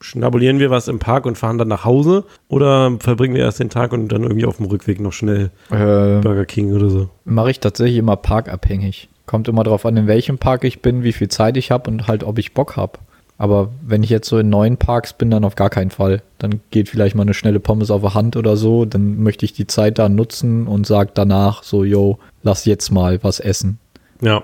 schnabulieren 0.00 0.58
wir 0.58 0.70
was 0.70 0.88
im 0.88 0.98
Park 0.98 1.26
und 1.26 1.38
fahren 1.38 1.58
dann 1.58 1.68
nach 1.68 1.84
Hause 1.84 2.24
oder 2.48 2.96
verbringen 3.00 3.34
wir 3.34 3.42
erst 3.42 3.60
den 3.60 3.70
Tag 3.70 3.92
und 3.92 4.08
dann 4.08 4.22
irgendwie 4.22 4.46
auf 4.46 4.56
dem 4.58 4.66
Rückweg 4.66 5.00
noch 5.00 5.12
schnell 5.12 5.50
äh, 5.70 6.20
Burger 6.20 6.44
King 6.44 6.74
oder 6.74 6.90
so? 6.90 7.08
Mache 7.24 7.50
ich 7.50 7.60
tatsächlich 7.60 7.98
immer 7.98 8.16
parkabhängig. 8.16 9.08
Kommt 9.26 9.48
immer 9.48 9.64
darauf 9.64 9.84
an, 9.86 9.96
in 9.96 10.06
welchem 10.06 10.38
Park 10.38 10.64
ich 10.64 10.82
bin, 10.82 11.02
wie 11.02 11.12
viel 11.12 11.28
Zeit 11.28 11.56
ich 11.56 11.70
habe 11.70 11.90
und 11.90 12.06
halt, 12.06 12.22
ob 12.22 12.38
ich 12.38 12.54
Bock 12.54 12.76
habe. 12.76 12.98
Aber 13.38 13.70
wenn 13.82 14.02
ich 14.02 14.10
jetzt 14.10 14.28
so 14.28 14.38
in 14.38 14.48
neuen 14.48 14.78
Parks 14.78 15.12
bin, 15.12 15.30
dann 15.30 15.44
auf 15.44 15.56
gar 15.56 15.68
keinen 15.68 15.90
Fall. 15.90 16.22
Dann 16.38 16.60
geht 16.70 16.88
vielleicht 16.88 17.14
mal 17.14 17.22
eine 17.22 17.34
schnelle 17.34 17.60
Pommes 17.60 17.90
auf 17.90 18.00
der 18.00 18.14
Hand 18.14 18.36
oder 18.36 18.56
so. 18.56 18.86
Dann 18.86 19.22
möchte 19.22 19.44
ich 19.44 19.52
die 19.52 19.66
Zeit 19.66 19.98
da 19.98 20.08
nutzen 20.08 20.66
und 20.66 20.86
sage 20.86 21.10
danach 21.12 21.62
so, 21.62 21.84
yo, 21.84 22.18
lass 22.42 22.64
jetzt 22.64 22.90
mal 22.90 23.22
was 23.22 23.40
essen. 23.40 23.78
Ja, 24.22 24.42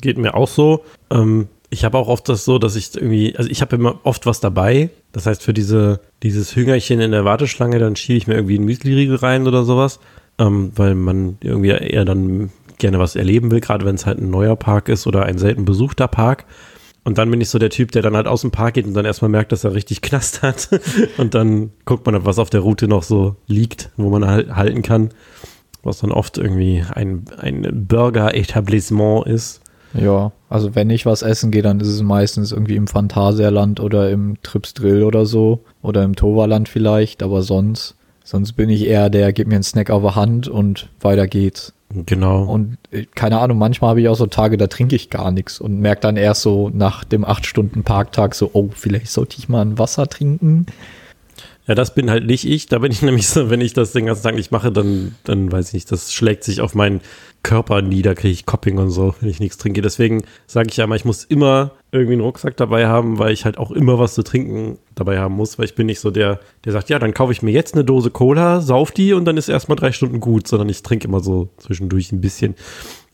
geht 0.00 0.18
mir 0.18 0.34
auch 0.34 0.48
so. 0.48 0.84
Ähm, 1.10 1.48
ich 1.70 1.84
habe 1.84 1.96
auch 1.96 2.08
oft 2.08 2.28
das 2.28 2.44
so, 2.44 2.58
dass 2.58 2.76
ich 2.76 2.94
irgendwie, 2.94 3.34
also 3.36 3.48
ich 3.48 3.62
habe 3.62 3.76
immer 3.76 4.00
oft 4.02 4.26
was 4.26 4.40
dabei. 4.40 4.90
Das 5.12 5.24
heißt, 5.24 5.42
für 5.42 5.54
diese, 5.54 6.00
dieses 6.22 6.54
Hüngerchen 6.54 7.00
in 7.00 7.12
der 7.12 7.24
Warteschlange, 7.24 7.78
dann 7.78 7.96
schiebe 7.96 8.18
ich 8.18 8.26
mir 8.26 8.34
irgendwie 8.34 8.56
einen 8.56 8.66
Müsli-Riegel 8.66 9.16
rein 9.16 9.46
oder 9.46 9.64
sowas. 9.64 9.98
Ähm, 10.38 10.72
weil 10.74 10.94
man 10.94 11.38
irgendwie 11.40 11.68
eher 11.68 12.04
dann 12.04 12.50
gerne 12.78 12.98
was 12.98 13.14
erleben 13.14 13.50
will, 13.50 13.60
gerade 13.60 13.84
wenn 13.84 13.94
es 13.94 14.06
halt 14.06 14.18
ein 14.18 14.30
neuer 14.30 14.56
Park 14.56 14.88
ist 14.88 15.06
oder 15.06 15.24
ein 15.24 15.38
selten 15.38 15.64
besuchter 15.64 16.08
Park. 16.08 16.44
Und 17.02 17.18
dann 17.18 17.30
bin 17.30 17.40
ich 17.40 17.48
so 17.48 17.58
der 17.58 17.70
Typ, 17.70 17.92
der 17.92 18.02
dann 18.02 18.14
halt 18.14 18.26
aus 18.26 18.42
dem 18.42 18.50
Park 18.50 18.74
geht 18.74 18.86
und 18.86 18.94
dann 18.94 19.06
erstmal 19.06 19.30
merkt, 19.30 19.52
dass 19.52 19.64
er 19.64 19.74
richtig 19.74 20.02
Knast 20.02 20.42
hat. 20.42 20.68
und 21.16 21.34
dann 21.34 21.70
guckt 21.84 22.04
man, 22.06 22.24
was 22.24 22.38
auf 22.38 22.50
der 22.50 22.60
Route 22.60 22.88
noch 22.88 23.02
so 23.02 23.36
liegt, 23.46 23.90
wo 23.96 24.10
man 24.10 24.26
halt 24.26 24.54
halten 24.54 24.82
kann. 24.82 25.10
Was 25.82 26.00
dann 26.00 26.12
oft 26.12 26.36
irgendwie 26.36 26.84
ein, 26.92 27.24
ein 27.38 27.86
Burger-Etablissement 27.88 29.26
ist. 29.26 29.62
Ja, 29.94 30.32
also 30.50 30.74
wenn 30.74 30.90
ich 30.90 31.06
was 31.06 31.22
essen 31.22 31.50
gehe, 31.50 31.62
dann 31.62 31.80
ist 31.80 31.88
es 31.88 32.02
meistens 32.02 32.52
irgendwie 32.52 32.76
im 32.76 32.86
Phantasialand 32.86 33.80
oder 33.80 34.10
im 34.10 34.36
Trips 34.42 34.74
Drill 34.74 35.02
oder 35.02 35.24
so. 35.24 35.64
Oder 35.82 36.04
im 36.04 36.16
Toverland 36.16 36.68
vielleicht, 36.68 37.22
aber 37.22 37.42
sonst, 37.42 37.96
sonst 38.30 38.52
bin 38.52 38.70
ich 38.70 38.86
eher 38.86 39.10
der, 39.10 39.32
gib 39.32 39.48
mir 39.48 39.56
einen 39.56 39.64
Snack 39.64 39.90
auf 39.90 40.02
der 40.02 40.14
Hand 40.14 40.46
und 40.46 40.88
weiter 41.00 41.26
geht's. 41.26 41.72
Genau. 42.06 42.44
Und 42.44 42.78
äh, 42.92 43.06
keine 43.16 43.40
Ahnung, 43.40 43.58
manchmal 43.58 43.90
habe 43.90 44.00
ich 44.00 44.08
auch 44.08 44.14
so 44.14 44.26
Tage, 44.26 44.56
da 44.56 44.68
trinke 44.68 44.94
ich 44.94 45.10
gar 45.10 45.32
nichts 45.32 45.60
und 45.60 45.80
merke 45.80 46.02
dann 46.02 46.16
erst 46.16 46.42
so 46.42 46.70
nach 46.72 47.02
dem 47.02 47.24
acht 47.24 47.44
Stunden 47.44 47.82
Parktag 47.82 48.36
so, 48.36 48.50
oh, 48.52 48.70
vielleicht 48.72 49.08
sollte 49.08 49.36
ich 49.38 49.48
mal 49.48 49.62
ein 49.62 49.78
Wasser 49.78 50.06
trinken. 50.06 50.66
Ja, 51.70 51.76
das 51.76 51.94
bin 51.94 52.10
halt 52.10 52.26
nicht 52.26 52.44
ich. 52.44 52.66
Da 52.66 52.80
bin 52.80 52.90
ich 52.90 53.00
nämlich 53.02 53.28
so, 53.28 53.48
wenn 53.48 53.60
ich 53.60 53.72
das 53.74 53.92
den 53.92 54.06
ganzen 54.06 54.24
Tag 54.24 54.34
nicht 54.34 54.50
mache, 54.50 54.72
dann, 54.72 55.14
dann 55.22 55.52
weiß 55.52 55.68
ich 55.68 55.74
nicht, 55.74 55.92
das 55.92 56.12
schlägt 56.12 56.42
sich 56.42 56.62
auf 56.62 56.74
meinen 56.74 57.00
Körper 57.44 57.80
nieder, 57.80 58.16
kriege 58.16 58.32
ich 58.32 58.44
Copping 58.44 58.78
und 58.78 58.90
so, 58.90 59.14
wenn 59.20 59.30
ich 59.30 59.38
nichts 59.38 59.56
trinke. 59.56 59.80
Deswegen 59.80 60.24
sage 60.48 60.66
ich 60.68 60.78
ja 60.78 60.84
immer, 60.86 60.96
ich 60.96 61.04
muss 61.04 61.22
immer 61.22 61.70
irgendwie 61.92 62.14
einen 62.14 62.22
Rucksack 62.22 62.56
dabei 62.56 62.88
haben, 62.88 63.20
weil 63.20 63.32
ich 63.32 63.44
halt 63.44 63.56
auch 63.56 63.70
immer 63.70 64.00
was 64.00 64.14
zu 64.14 64.24
trinken 64.24 64.78
dabei 64.96 65.20
haben 65.20 65.36
muss, 65.36 65.60
weil 65.60 65.64
ich 65.64 65.76
bin 65.76 65.86
nicht 65.86 66.00
so 66.00 66.10
der, 66.10 66.40
der 66.64 66.72
sagt, 66.72 66.88
ja, 66.88 66.98
dann 66.98 67.14
kaufe 67.14 67.30
ich 67.30 67.40
mir 67.40 67.52
jetzt 67.52 67.74
eine 67.74 67.84
Dose 67.84 68.10
Cola, 68.10 68.60
sauf 68.60 68.90
die 68.90 69.12
und 69.12 69.24
dann 69.24 69.36
ist 69.36 69.48
erstmal 69.48 69.76
drei 69.76 69.92
Stunden 69.92 70.18
gut, 70.18 70.48
sondern 70.48 70.68
ich 70.68 70.82
trinke 70.82 71.06
immer 71.06 71.20
so 71.20 71.50
zwischendurch 71.58 72.10
ein 72.10 72.20
bisschen. 72.20 72.56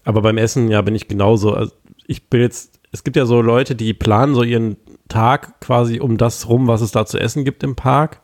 Aber 0.05 0.23
beim 0.23 0.39
Essen, 0.39 0.71
ja, 0.71 0.81
bin 0.81 0.95
ich 0.95 1.09
genauso. 1.09 1.53
Also 1.53 1.73
ich 2.07 2.31
bin 2.31 2.41
jetzt, 2.41 2.81
es 2.91 3.05
gibt 3.05 3.19
ja 3.19 3.27
so 3.27 3.43
Leute, 3.43 3.75
die 3.75 3.93
planen 3.93 4.35
so 4.35 4.43
ihren 4.43 4.79
Tag 5.09 5.61
quasi 5.61 6.01
um 6.01 6.17
das 6.17 6.49
rum, 6.49 6.69
was 6.69 6.81
es 6.81 6.93
da 6.93 7.05
zu 7.05 7.19
essen 7.19 7.45
gibt 7.45 7.63
im 7.63 7.77
Park. 7.77 8.23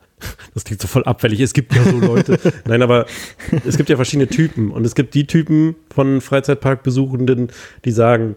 Das 0.55 0.65
klingt 0.65 0.81
so 0.81 0.89
voll 0.89 1.05
abfällig. 1.05 1.41
Es 1.41 1.53
gibt 1.53 1.75
ja 1.75 1.83
so 1.85 1.99
Leute. 1.99 2.39
Nein, 2.67 2.83
aber 2.83 3.07
es 3.67 3.77
gibt 3.77 3.89
ja 3.89 3.97
verschiedene 3.97 4.29
Typen. 4.29 4.71
Und 4.71 4.85
es 4.85 4.95
gibt 4.95 5.15
die 5.15 5.27
Typen 5.27 5.77
von 5.95 6.21
Freizeitparkbesuchenden, 6.21 7.49
die 7.85 7.91
sagen, 7.91 8.37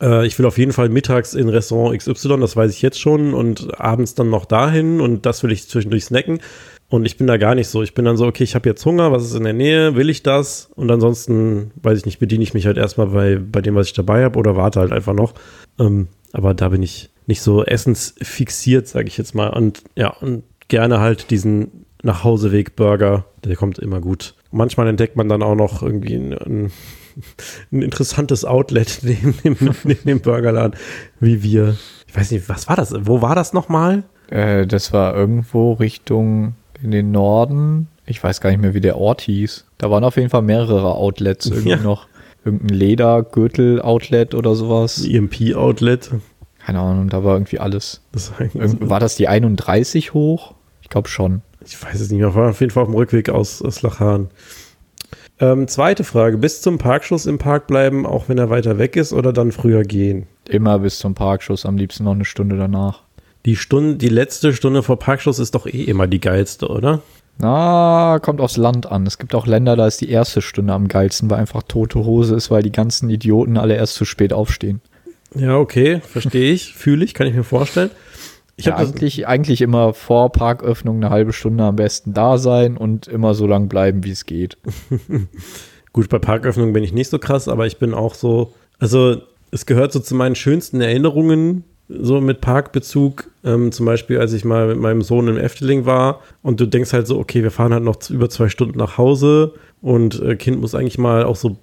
äh, 0.00 0.26
ich 0.26 0.38
will 0.38 0.46
auf 0.46 0.58
jeden 0.58 0.72
Fall 0.72 0.88
mittags 0.88 1.34
in 1.34 1.48
Restaurant 1.48 1.98
XY, 1.98 2.40
das 2.40 2.56
weiß 2.56 2.70
ich 2.70 2.82
jetzt 2.82 3.00
schon, 3.00 3.34
und 3.34 3.80
abends 3.80 4.14
dann 4.14 4.30
noch 4.30 4.44
dahin 4.44 5.00
und 5.00 5.26
das 5.26 5.42
will 5.42 5.52
ich 5.52 5.68
zwischendurch 5.68 6.04
snacken. 6.04 6.40
Und 6.88 7.06
ich 7.06 7.16
bin 7.16 7.26
da 7.26 7.38
gar 7.38 7.54
nicht 7.54 7.68
so. 7.68 7.82
Ich 7.82 7.94
bin 7.94 8.04
dann 8.04 8.16
so, 8.16 8.26
okay, 8.26 8.44
ich 8.44 8.54
habe 8.54 8.68
jetzt 8.68 8.84
Hunger, 8.84 9.10
was 9.10 9.24
ist 9.24 9.34
in 9.34 9.44
der 9.44 9.52
Nähe, 9.52 9.96
will 9.96 10.10
ich 10.10 10.22
das? 10.22 10.70
Und 10.76 10.90
ansonsten, 10.90 11.72
weiß 11.82 11.98
ich 11.98 12.06
nicht, 12.06 12.18
bediene 12.18 12.44
ich 12.44 12.54
mich 12.54 12.66
halt 12.66 12.76
erstmal 12.76 13.08
bei, 13.08 13.36
bei 13.36 13.62
dem, 13.62 13.74
was 13.74 13.88
ich 13.88 13.94
dabei 13.94 14.22
habe 14.22 14.38
oder 14.38 14.54
warte 14.54 14.80
halt 14.80 14.92
einfach 14.92 15.14
noch. 15.14 15.34
Ähm, 15.80 16.08
aber 16.32 16.54
da 16.54 16.68
bin 16.68 16.82
ich 16.82 17.10
nicht 17.26 17.40
so 17.40 17.64
essensfixiert, 17.64 18.86
sage 18.86 19.08
ich 19.08 19.16
jetzt 19.16 19.34
mal. 19.34 19.48
Und 19.48 19.82
ja, 19.96 20.10
und 20.10 20.44
gerne 20.68 21.00
halt 21.00 21.30
diesen 21.30 21.84
Nachhauseweg-Burger. 22.02 23.24
Der 23.44 23.56
kommt 23.56 23.78
immer 23.78 24.00
gut. 24.00 24.34
Manchmal 24.50 24.88
entdeckt 24.88 25.16
man 25.16 25.28
dann 25.28 25.42
auch 25.42 25.54
noch 25.54 25.82
irgendwie 25.82 26.14
ein, 26.14 26.32
ein, 26.32 26.72
ein 27.72 27.82
interessantes 27.82 28.44
Outlet 28.44 29.00
neben 29.02 29.34
dem, 29.42 29.56
neben 29.84 30.04
dem 30.04 30.20
Burgerladen, 30.20 30.78
wie 31.20 31.42
wir. 31.42 31.76
Ich 32.06 32.16
weiß 32.16 32.30
nicht, 32.30 32.48
was 32.48 32.68
war 32.68 32.76
das? 32.76 32.94
Wo 32.96 33.22
war 33.22 33.34
das 33.34 33.52
nochmal? 33.52 34.04
Äh, 34.28 34.66
das 34.66 34.92
war 34.92 35.14
irgendwo 35.14 35.72
Richtung 35.72 36.54
in 36.82 36.90
den 36.90 37.10
Norden. 37.10 37.88
Ich 38.06 38.22
weiß 38.22 38.40
gar 38.40 38.50
nicht 38.50 38.60
mehr, 38.60 38.74
wie 38.74 38.80
der 38.80 38.98
Ort 38.98 39.22
hieß. 39.22 39.64
Da 39.78 39.90
waren 39.90 40.04
auf 40.04 40.16
jeden 40.16 40.30
Fall 40.30 40.42
mehrere 40.42 40.94
Outlets 40.94 41.46
irgendwie 41.50 41.70
ja. 41.70 41.76
noch. 41.76 42.06
Irgendein 42.44 42.76
Ledergürtel-Outlet 42.76 44.34
oder 44.34 44.54
sowas. 44.54 45.02
EMP-Outlet. 45.02 46.10
Keine 46.64 46.80
Ahnung, 46.80 47.08
da 47.08 47.24
war 47.24 47.34
irgendwie 47.34 47.58
alles. 47.58 48.00
Das 48.12 48.32
war, 48.32 48.48
war 48.88 49.00
das 49.00 49.16
die 49.16 49.28
31 49.28 50.14
hoch? 50.14 50.54
Ich 50.82 50.88
glaube 50.88 51.08
schon. 51.08 51.42
Ich 51.64 51.82
weiß 51.82 52.00
es 52.00 52.10
nicht 52.10 52.20
mehr. 52.20 52.34
War 52.34 52.50
auf 52.50 52.60
jeden 52.60 52.70
Fall 52.70 52.84
auf 52.84 52.88
dem 52.88 52.94
Rückweg 52.94 53.28
aus, 53.28 53.60
aus 53.60 53.82
Lachan. 53.82 54.28
Ähm, 55.40 55.68
zweite 55.68 56.04
Frage: 56.04 56.38
Bis 56.38 56.62
zum 56.62 56.78
Parkschuss 56.78 57.26
im 57.26 57.38
Park 57.38 57.66
bleiben, 57.66 58.06
auch 58.06 58.28
wenn 58.28 58.38
er 58.38 58.50
weiter 58.50 58.78
weg 58.78 58.96
ist, 58.96 59.12
oder 59.12 59.32
dann 59.32 59.52
früher 59.52 59.82
gehen? 59.82 60.26
Immer 60.48 60.78
bis 60.78 60.98
zum 60.98 61.14
Parkschuss, 61.14 61.66
am 61.66 61.76
liebsten 61.76 62.04
noch 62.04 62.12
eine 62.12 62.24
Stunde 62.24 62.56
danach. 62.56 63.02
Die 63.44 63.56
Stunde, 63.56 63.96
die 63.96 64.08
letzte 64.08 64.54
Stunde 64.54 64.82
vor 64.82 64.98
Parkschuss 64.98 65.38
ist 65.38 65.54
doch 65.54 65.66
eh 65.66 65.84
immer 65.84 66.06
die 66.06 66.20
geilste, 66.20 66.68
oder? 66.68 67.02
Na, 67.38 68.20
kommt 68.22 68.40
aufs 68.40 68.56
Land 68.56 68.90
an. 68.90 69.06
Es 69.06 69.18
gibt 69.18 69.34
auch 69.34 69.46
Länder, 69.46 69.76
da 69.76 69.86
ist 69.86 70.00
die 70.00 70.08
erste 70.08 70.40
Stunde 70.40 70.72
am 70.72 70.88
geilsten, 70.88 71.28
weil 71.28 71.40
einfach 71.40 71.62
tote 71.64 72.04
Hose 72.04 72.36
ist, 72.36 72.50
weil 72.50 72.62
die 72.62 72.72
ganzen 72.72 73.10
Idioten 73.10 73.58
alle 73.58 73.74
erst 73.74 73.96
zu 73.96 74.04
spät 74.04 74.32
aufstehen. 74.32 74.80
Ja, 75.34 75.58
okay, 75.58 76.00
verstehe 76.00 76.52
ich, 76.52 76.74
fühle 76.74 77.04
ich, 77.04 77.14
kann 77.14 77.26
ich 77.26 77.34
mir 77.34 77.44
vorstellen. 77.44 77.90
Ich 78.56 78.66
ja, 78.66 78.76
eigentlich, 78.76 79.26
eigentlich 79.26 79.62
immer 79.62 79.94
vor 79.94 80.30
Parköffnung 80.30 80.96
eine 80.96 81.10
halbe 81.10 81.32
Stunde 81.32 81.64
am 81.64 81.76
besten 81.76 82.14
da 82.14 82.38
sein 82.38 82.76
und 82.76 83.08
immer 83.08 83.34
so 83.34 83.46
lang 83.46 83.68
bleiben, 83.68 84.04
wie 84.04 84.12
es 84.12 84.26
geht. 84.26 84.58
Gut, 85.92 86.08
bei 86.08 86.18
Parköffnung 86.18 86.72
bin 86.72 86.84
ich 86.84 86.92
nicht 86.92 87.10
so 87.10 87.18
krass, 87.18 87.48
aber 87.48 87.66
ich 87.66 87.78
bin 87.78 87.94
auch 87.94 88.14
so, 88.14 88.52
also 88.78 89.22
es 89.50 89.66
gehört 89.66 89.92
so 89.92 89.98
zu 89.98 90.14
meinen 90.14 90.36
schönsten 90.36 90.80
Erinnerungen, 90.80 91.64
so 91.88 92.20
mit 92.20 92.40
Parkbezug. 92.40 93.30
Ähm, 93.44 93.72
zum 93.72 93.86
Beispiel, 93.86 94.18
als 94.18 94.32
ich 94.32 94.44
mal 94.44 94.68
mit 94.68 94.78
meinem 94.78 95.02
Sohn 95.02 95.28
im 95.28 95.36
Efteling 95.36 95.84
war 95.84 96.20
und 96.42 96.60
du 96.60 96.66
denkst 96.66 96.92
halt 96.92 97.06
so, 97.06 97.18
okay, 97.18 97.42
wir 97.42 97.50
fahren 97.50 97.72
halt 97.72 97.84
noch 97.84 97.98
über 98.08 98.30
zwei 98.30 98.48
Stunden 98.48 98.78
nach 98.78 98.98
Hause 98.98 99.54
und 99.82 100.20
äh, 100.22 100.36
Kind 100.36 100.60
muss 100.60 100.74
eigentlich 100.74 100.98
mal 100.98 101.24
auch 101.24 101.36
so 101.36 101.56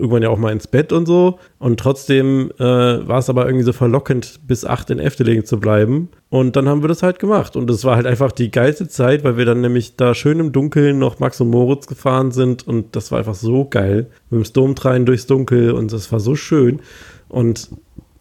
irgendwann 0.00 0.22
ja 0.22 0.30
auch 0.30 0.38
mal 0.38 0.52
ins 0.52 0.66
Bett 0.66 0.92
und 0.92 1.06
so. 1.06 1.38
Und 1.58 1.78
trotzdem 1.78 2.50
äh, 2.58 2.64
war 2.64 3.18
es 3.18 3.28
aber 3.30 3.46
irgendwie 3.46 3.64
so 3.64 3.72
verlockend, 3.72 4.40
bis 4.46 4.64
acht 4.64 4.90
in 4.90 4.98
Efteling 4.98 5.44
zu 5.44 5.60
bleiben. 5.60 6.08
Und 6.28 6.56
dann 6.56 6.68
haben 6.68 6.82
wir 6.82 6.88
das 6.88 7.02
halt 7.02 7.18
gemacht. 7.18 7.56
Und 7.56 7.70
es 7.70 7.84
war 7.84 7.96
halt 7.96 8.06
einfach 8.06 8.32
die 8.32 8.50
geilste 8.50 8.88
Zeit, 8.88 9.24
weil 9.24 9.36
wir 9.36 9.44
dann 9.44 9.60
nämlich 9.60 9.96
da 9.96 10.14
schön 10.14 10.40
im 10.40 10.52
Dunkeln 10.52 10.98
noch 10.98 11.18
Max 11.20 11.40
und 11.40 11.50
Moritz 11.50 11.86
gefahren 11.86 12.32
sind. 12.32 12.66
Und 12.66 12.96
das 12.96 13.12
war 13.12 13.18
einfach 13.18 13.34
so 13.34 13.66
geil. 13.66 14.06
Mit 14.30 14.40
dem 14.40 14.44
Sturmtrein 14.44 15.06
durchs 15.06 15.26
Dunkel 15.26 15.72
und 15.72 15.92
das 15.92 16.10
war 16.10 16.20
so 16.20 16.34
schön. 16.34 16.80
Und 17.28 17.70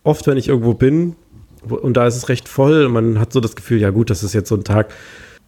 oft, 0.04 0.28
wenn 0.28 0.38
ich 0.38 0.48
irgendwo 0.48 0.74
bin, 0.74 1.15
und 1.68 1.98
da 1.98 2.08
ist 2.08 2.15
es 2.15 2.30
recht 2.30 2.48
voll, 2.48 2.88
man 2.89 3.20
hat 3.20 3.34
so 3.34 3.39
das 3.39 3.56
Gefühl, 3.56 3.80
ja 3.80 3.89
gut, 3.89 4.10
das 4.10 4.24
ist 4.24 4.34
jetzt 4.34 4.50
so 4.50 4.56
ein 4.56 4.63
Tag, 4.63 4.94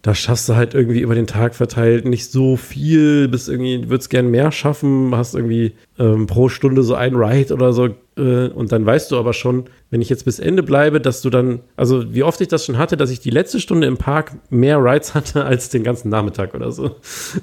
da 0.02 0.16
schaffst 0.16 0.48
du 0.48 0.56
halt 0.56 0.74
irgendwie 0.74 1.00
über 1.00 1.14
den 1.14 1.28
Tag 1.28 1.54
verteilt 1.54 2.04
nicht 2.04 2.30
so 2.30 2.56
viel, 2.56 3.28
bist 3.28 3.48
irgendwie, 3.48 3.88
würdest 3.88 4.10
gern 4.10 4.32
mehr 4.32 4.50
schaffen, 4.50 5.14
hast 5.14 5.36
irgendwie 5.36 5.74
ähm, 5.96 6.26
pro 6.26 6.48
Stunde 6.48 6.82
so 6.82 6.96
ein 6.96 7.14
Ride 7.14 7.54
oder 7.54 7.72
so 7.72 7.88
äh, 8.16 8.48
und 8.48 8.72
dann 8.72 8.84
weißt 8.84 9.12
du 9.12 9.16
aber 9.16 9.32
schon, 9.32 9.66
wenn 9.90 10.02
ich 10.02 10.08
jetzt 10.08 10.24
bis 10.24 10.40
Ende 10.40 10.64
bleibe, 10.64 11.00
dass 11.00 11.22
du 11.22 11.30
dann, 11.30 11.60
also 11.76 12.12
wie 12.12 12.24
oft 12.24 12.40
ich 12.40 12.48
das 12.48 12.66
schon 12.66 12.78
hatte, 12.78 12.96
dass 12.96 13.10
ich 13.10 13.20
die 13.20 13.30
letzte 13.30 13.60
Stunde 13.60 13.86
im 13.86 13.96
Park 13.96 14.32
mehr 14.50 14.82
Rides 14.82 15.14
hatte 15.14 15.44
als 15.46 15.68
den 15.68 15.84
ganzen 15.84 16.08
Nachmittag 16.08 16.54
oder 16.54 16.72
so. 16.72 16.96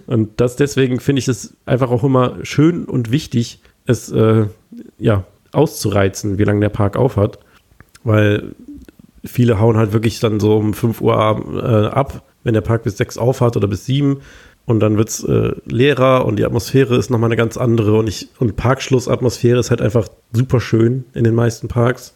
Und 0.06 0.41
das 0.41 0.58
deswegen 0.58 1.00
finde 1.00 1.22
ich 1.22 1.30
es 1.30 1.56
einfach 1.65 1.89
auch 1.89 2.04
immer 2.04 2.39
schön 2.43 2.86
und 2.86 3.10
wichtig, 3.10 3.62
es 3.86 4.12
äh, 4.12 4.48
ja 4.98 5.24
auszureizen, 5.54 6.38
wie 6.38 6.43
lange 6.43 6.60
der 6.60 6.69
Park 6.69 6.98
aufhat, 6.98 7.39
weil 8.04 8.54
viele 9.24 9.60
hauen 9.62 9.78
halt 9.78 9.93
wirklich 9.93 10.19
dann 10.19 10.41
so 10.41 10.58
um 10.58 10.74
5 10.74 11.02
Uhr 11.02 11.15
äh, 11.15 11.88
ab 11.88 12.24
wenn 12.43 12.54
der 12.54 12.62
Park 12.62 12.84
bis 12.84 12.97
sechs 12.97 13.17
aufhat 13.17 13.58
oder 13.58 13.67
bis 13.67 13.86
sieben 13.86 14.21
und 14.65 14.80
dann 14.82 14.97
wird 14.97 15.10
es 15.10 15.23
äh, 15.23 15.54
leerer 15.65 16.25
und 16.25 16.38
die 16.38 16.45
Atmosphäre 16.45 16.95
ist 16.95 17.10
nochmal 17.10 17.30
eine 17.30 17.38
ganz 17.38 17.58
andere 17.58 17.97
und 17.97 18.08
ich 18.08 18.30
und 18.39 18.56
Parkschlussatmosphäre 18.56 19.60
ist 19.60 19.71
halt 19.71 19.82
einfach 19.82 20.08
super 20.32 20.60
schön 20.60 21.06
in 21.13 21.23
den 21.23 21.34
meisten 21.34 21.67
Parks. 21.67 22.13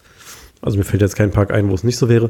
Also 0.61 0.77
mir 0.77 0.83
fällt 0.83 1.01
jetzt 1.01 1.15
kein 1.15 1.31
Park 1.31 1.51
ein, 1.51 1.69
wo 1.69 1.73
es 1.73 1.83
nicht 1.83 1.97
so 1.97 2.09
wäre. 2.09 2.29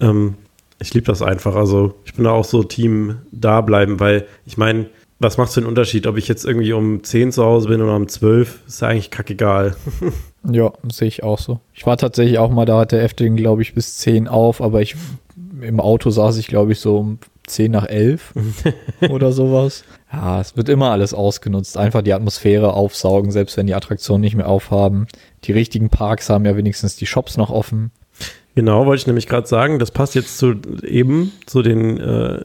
Ähm, 0.00 0.34
ich 0.78 0.92
liebe 0.92 1.06
das 1.06 1.22
einfach. 1.22 1.54
Also 1.56 1.94
ich 2.04 2.14
bin 2.14 2.24
da 2.24 2.30
auch 2.30 2.44
so 2.44 2.62
Team 2.62 3.16
da 3.32 3.62
bleiben, 3.62 4.00
weil 4.00 4.26
ich 4.44 4.56
meine, 4.58 4.86
was 5.18 5.38
macht 5.38 5.52
für 5.52 5.60
einen 5.60 5.68
Unterschied, 5.68 6.06
ob 6.06 6.18
ich 6.18 6.28
jetzt 6.28 6.44
irgendwie 6.44 6.72
um 6.72 7.02
10 7.02 7.32
zu 7.32 7.44
Hause 7.44 7.68
bin 7.68 7.80
oder 7.80 7.96
um 7.96 8.08
12? 8.08 8.66
Ist 8.66 8.82
ja 8.82 8.88
eigentlich 8.88 9.10
kackegal. 9.10 9.76
ja, 10.50 10.72
sehe 10.90 11.08
ich 11.08 11.22
auch 11.22 11.38
so. 11.38 11.60
Ich 11.72 11.86
war 11.86 11.96
tatsächlich 11.96 12.38
auch 12.38 12.50
mal 12.50 12.66
da, 12.66 12.80
hat 12.80 12.92
der 12.92 13.02
Efteling, 13.02 13.36
glaube 13.36 13.62
ich, 13.62 13.74
bis 13.74 13.96
10 13.98 14.28
auf, 14.28 14.60
aber 14.60 14.82
ich 14.82 14.96
im 15.64 15.80
Auto 15.80 16.10
saß 16.10 16.36
ich, 16.38 16.46
glaube 16.46 16.72
ich, 16.72 16.80
so 16.80 16.98
um 16.98 17.18
10 17.46 17.72
nach 17.72 17.86
11 17.86 18.34
oder 19.10 19.32
sowas. 19.32 19.84
Ja, 20.12 20.40
es 20.40 20.56
wird 20.56 20.68
immer 20.68 20.90
alles 20.90 21.12
ausgenutzt. 21.12 21.76
Einfach 21.76 22.02
die 22.02 22.12
Atmosphäre 22.12 22.72
aufsaugen, 22.72 23.32
selbst 23.32 23.56
wenn 23.56 23.66
die 23.66 23.74
Attraktionen 23.74 24.20
nicht 24.20 24.36
mehr 24.36 24.48
aufhaben. 24.48 25.06
Die 25.44 25.52
richtigen 25.52 25.90
Parks 25.90 26.30
haben 26.30 26.46
ja 26.46 26.56
wenigstens 26.56 26.96
die 26.96 27.06
Shops 27.06 27.36
noch 27.36 27.50
offen. 27.50 27.90
Genau, 28.54 28.86
wollte 28.86 29.00
ich 29.00 29.06
nämlich 29.06 29.26
gerade 29.26 29.48
sagen, 29.48 29.78
das 29.78 29.90
passt 29.90 30.14
jetzt 30.14 30.38
zu 30.38 30.54
eben 30.84 31.32
zu 31.46 31.62
den, 31.62 31.98
äh, 31.98 32.44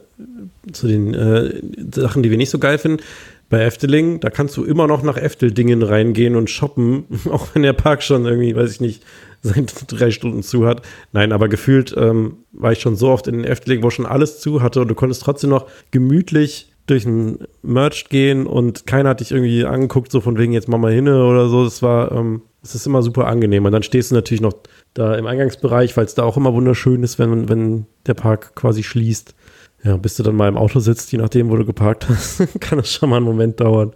zu 0.72 0.88
den 0.88 1.14
äh, 1.14 1.62
Sachen, 1.92 2.22
die 2.22 2.30
wir 2.30 2.38
nicht 2.38 2.50
so 2.50 2.58
geil 2.58 2.78
finden. 2.78 3.02
Bei 3.48 3.60
Efteling, 3.62 4.20
da 4.20 4.30
kannst 4.30 4.56
du 4.56 4.64
immer 4.64 4.86
noch 4.86 5.02
nach 5.02 5.16
Eftel-Dingen 5.16 5.82
reingehen 5.82 6.36
und 6.36 6.50
shoppen, 6.50 7.04
auch 7.30 7.48
wenn 7.54 7.62
der 7.62 7.72
Park 7.72 8.02
schon 8.02 8.26
irgendwie, 8.26 8.54
weiß 8.54 8.72
ich 8.72 8.80
nicht, 8.80 9.02
seit 9.42 9.72
drei 9.88 10.10
Stunden 10.10 10.42
zu 10.42 10.66
hat. 10.66 10.82
Nein, 11.12 11.32
aber 11.32 11.48
gefühlt 11.48 11.94
ähm, 11.96 12.38
war 12.52 12.72
ich 12.72 12.80
schon 12.80 12.96
so 12.96 13.08
oft 13.08 13.26
in 13.26 13.36
den 13.36 13.44
Efteling, 13.44 13.82
wo 13.82 13.90
schon 13.90 14.06
alles 14.06 14.40
zu 14.40 14.62
hatte 14.62 14.80
und 14.80 14.88
du 14.88 14.94
konntest 14.94 15.22
trotzdem 15.22 15.50
noch 15.50 15.66
gemütlich 15.90 16.70
durch 16.86 17.06
ein 17.06 17.38
Merch 17.62 18.08
gehen 18.08 18.46
und 18.46 18.86
keiner 18.86 19.10
hat 19.10 19.20
dich 19.20 19.30
irgendwie 19.30 19.64
angeguckt, 19.64 20.10
so 20.10 20.20
von 20.20 20.36
wegen 20.38 20.52
jetzt 20.52 20.68
mach 20.68 20.78
mal 20.78 20.92
hin 20.92 21.08
oder 21.08 21.48
so. 21.48 21.64
Das 21.64 21.82
war, 21.82 22.12
ähm, 22.12 22.42
Es 22.62 22.74
ist 22.74 22.86
immer 22.86 23.02
super 23.02 23.26
angenehm. 23.26 23.64
Und 23.64 23.72
dann 23.72 23.82
stehst 23.82 24.10
du 24.10 24.16
natürlich 24.16 24.40
noch 24.40 24.54
da 24.94 25.14
im 25.14 25.26
Eingangsbereich, 25.26 25.96
weil 25.96 26.04
es 26.04 26.14
da 26.14 26.24
auch 26.24 26.36
immer 26.36 26.52
wunderschön 26.52 27.02
ist, 27.02 27.18
wenn, 27.18 27.48
wenn 27.48 27.86
der 28.06 28.14
Park 28.14 28.54
quasi 28.54 28.82
schließt. 28.82 29.34
Ja, 29.82 29.96
bis 29.96 30.16
du 30.16 30.22
dann 30.22 30.36
mal 30.36 30.48
im 30.48 30.58
Auto 30.58 30.78
sitzt, 30.80 31.10
je 31.12 31.18
nachdem, 31.18 31.48
wo 31.48 31.56
du 31.56 31.64
geparkt 31.64 32.08
hast, 32.08 32.42
kann 32.60 32.78
das 32.78 32.92
schon 32.92 33.08
mal 33.08 33.16
einen 33.16 33.24
Moment 33.24 33.60
dauern. 33.60 33.92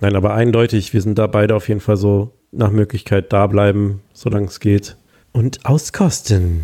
Nein, 0.00 0.14
aber 0.14 0.34
eindeutig, 0.34 0.92
wir 0.92 1.00
sind 1.00 1.18
da 1.18 1.26
beide 1.26 1.56
auf 1.56 1.68
jeden 1.68 1.80
Fall 1.80 1.96
so 1.96 2.32
nach 2.56 2.70
Möglichkeit 2.70 3.32
da 3.32 3.46
bleiben, 3.46 4.00
solange 4.12 4.46
es 4.46 4.60
geht. 4.60 4.96
Und 5.32 5.66
auskosten. 5.66 6.62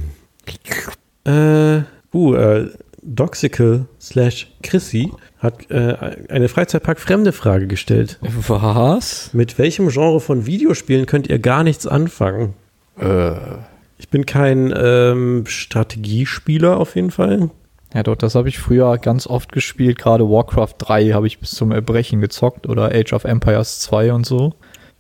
Äh, 1.25 1.81
uh, 2.13 2.35
äh, 2.35 2.71
Doxical 3.03 3.87
slash 4.01 4.53
Chrissy 4.63 5.11
hat 5.39 5.71
äh, 5.71 5.97
eine 6.29 6.49
Freizeitpark-fremde 6.49 7.33
Frage 7.33 7.67
gestellt. 7.67 8.19
Was? 8.21 9.33
Mit 9.33 9.59
welchem 9.59 9.89
Genre 9.89 10.21
von 10.21 10.47
Videospielen 10.47 11.07
könnt 11.07 11.29
ihr 11.29 11.39
gar 11.39 11.65
nichts 11.65 11.87
anfangen? 11.87 12.55
Äh. 12.99 13.33
Ich 13.99 14.09
bin 14.09 14.25
kein 14.25 14.73
ähm, 14.75 15.45
Strategiespieler 15.47 16.79
auf 16.79 16.97
jeden 16.97 17.11
Fall. 17.11 17.51
Ja, 17.93 18.03
doch, 18.03 18.17
das 18.17 18.35
habe 18.35 18.49
ich 18.49 18.59
früher 18.59 18.97
ganz 18.99 19.27
oft 19.27 19.53
gespielt. 19.53 19.99
Gerade 19.99 20.25
Warcraft 20.25 20.75
3 20.79 21.11
habe 21.11 21.27
ich 21.27 21.39
bis 21.39 21.51
zum 21.51 21.71
Erbrechen 21.71 22.21
gezockt 22.21 22.67
oder 22.67 22.95
Age 22.95 23.13
of 23.13 23.25
Empires 23.25 23.81
2 23.81 24.13
und 24.13 24.25
so. 24.25 24.55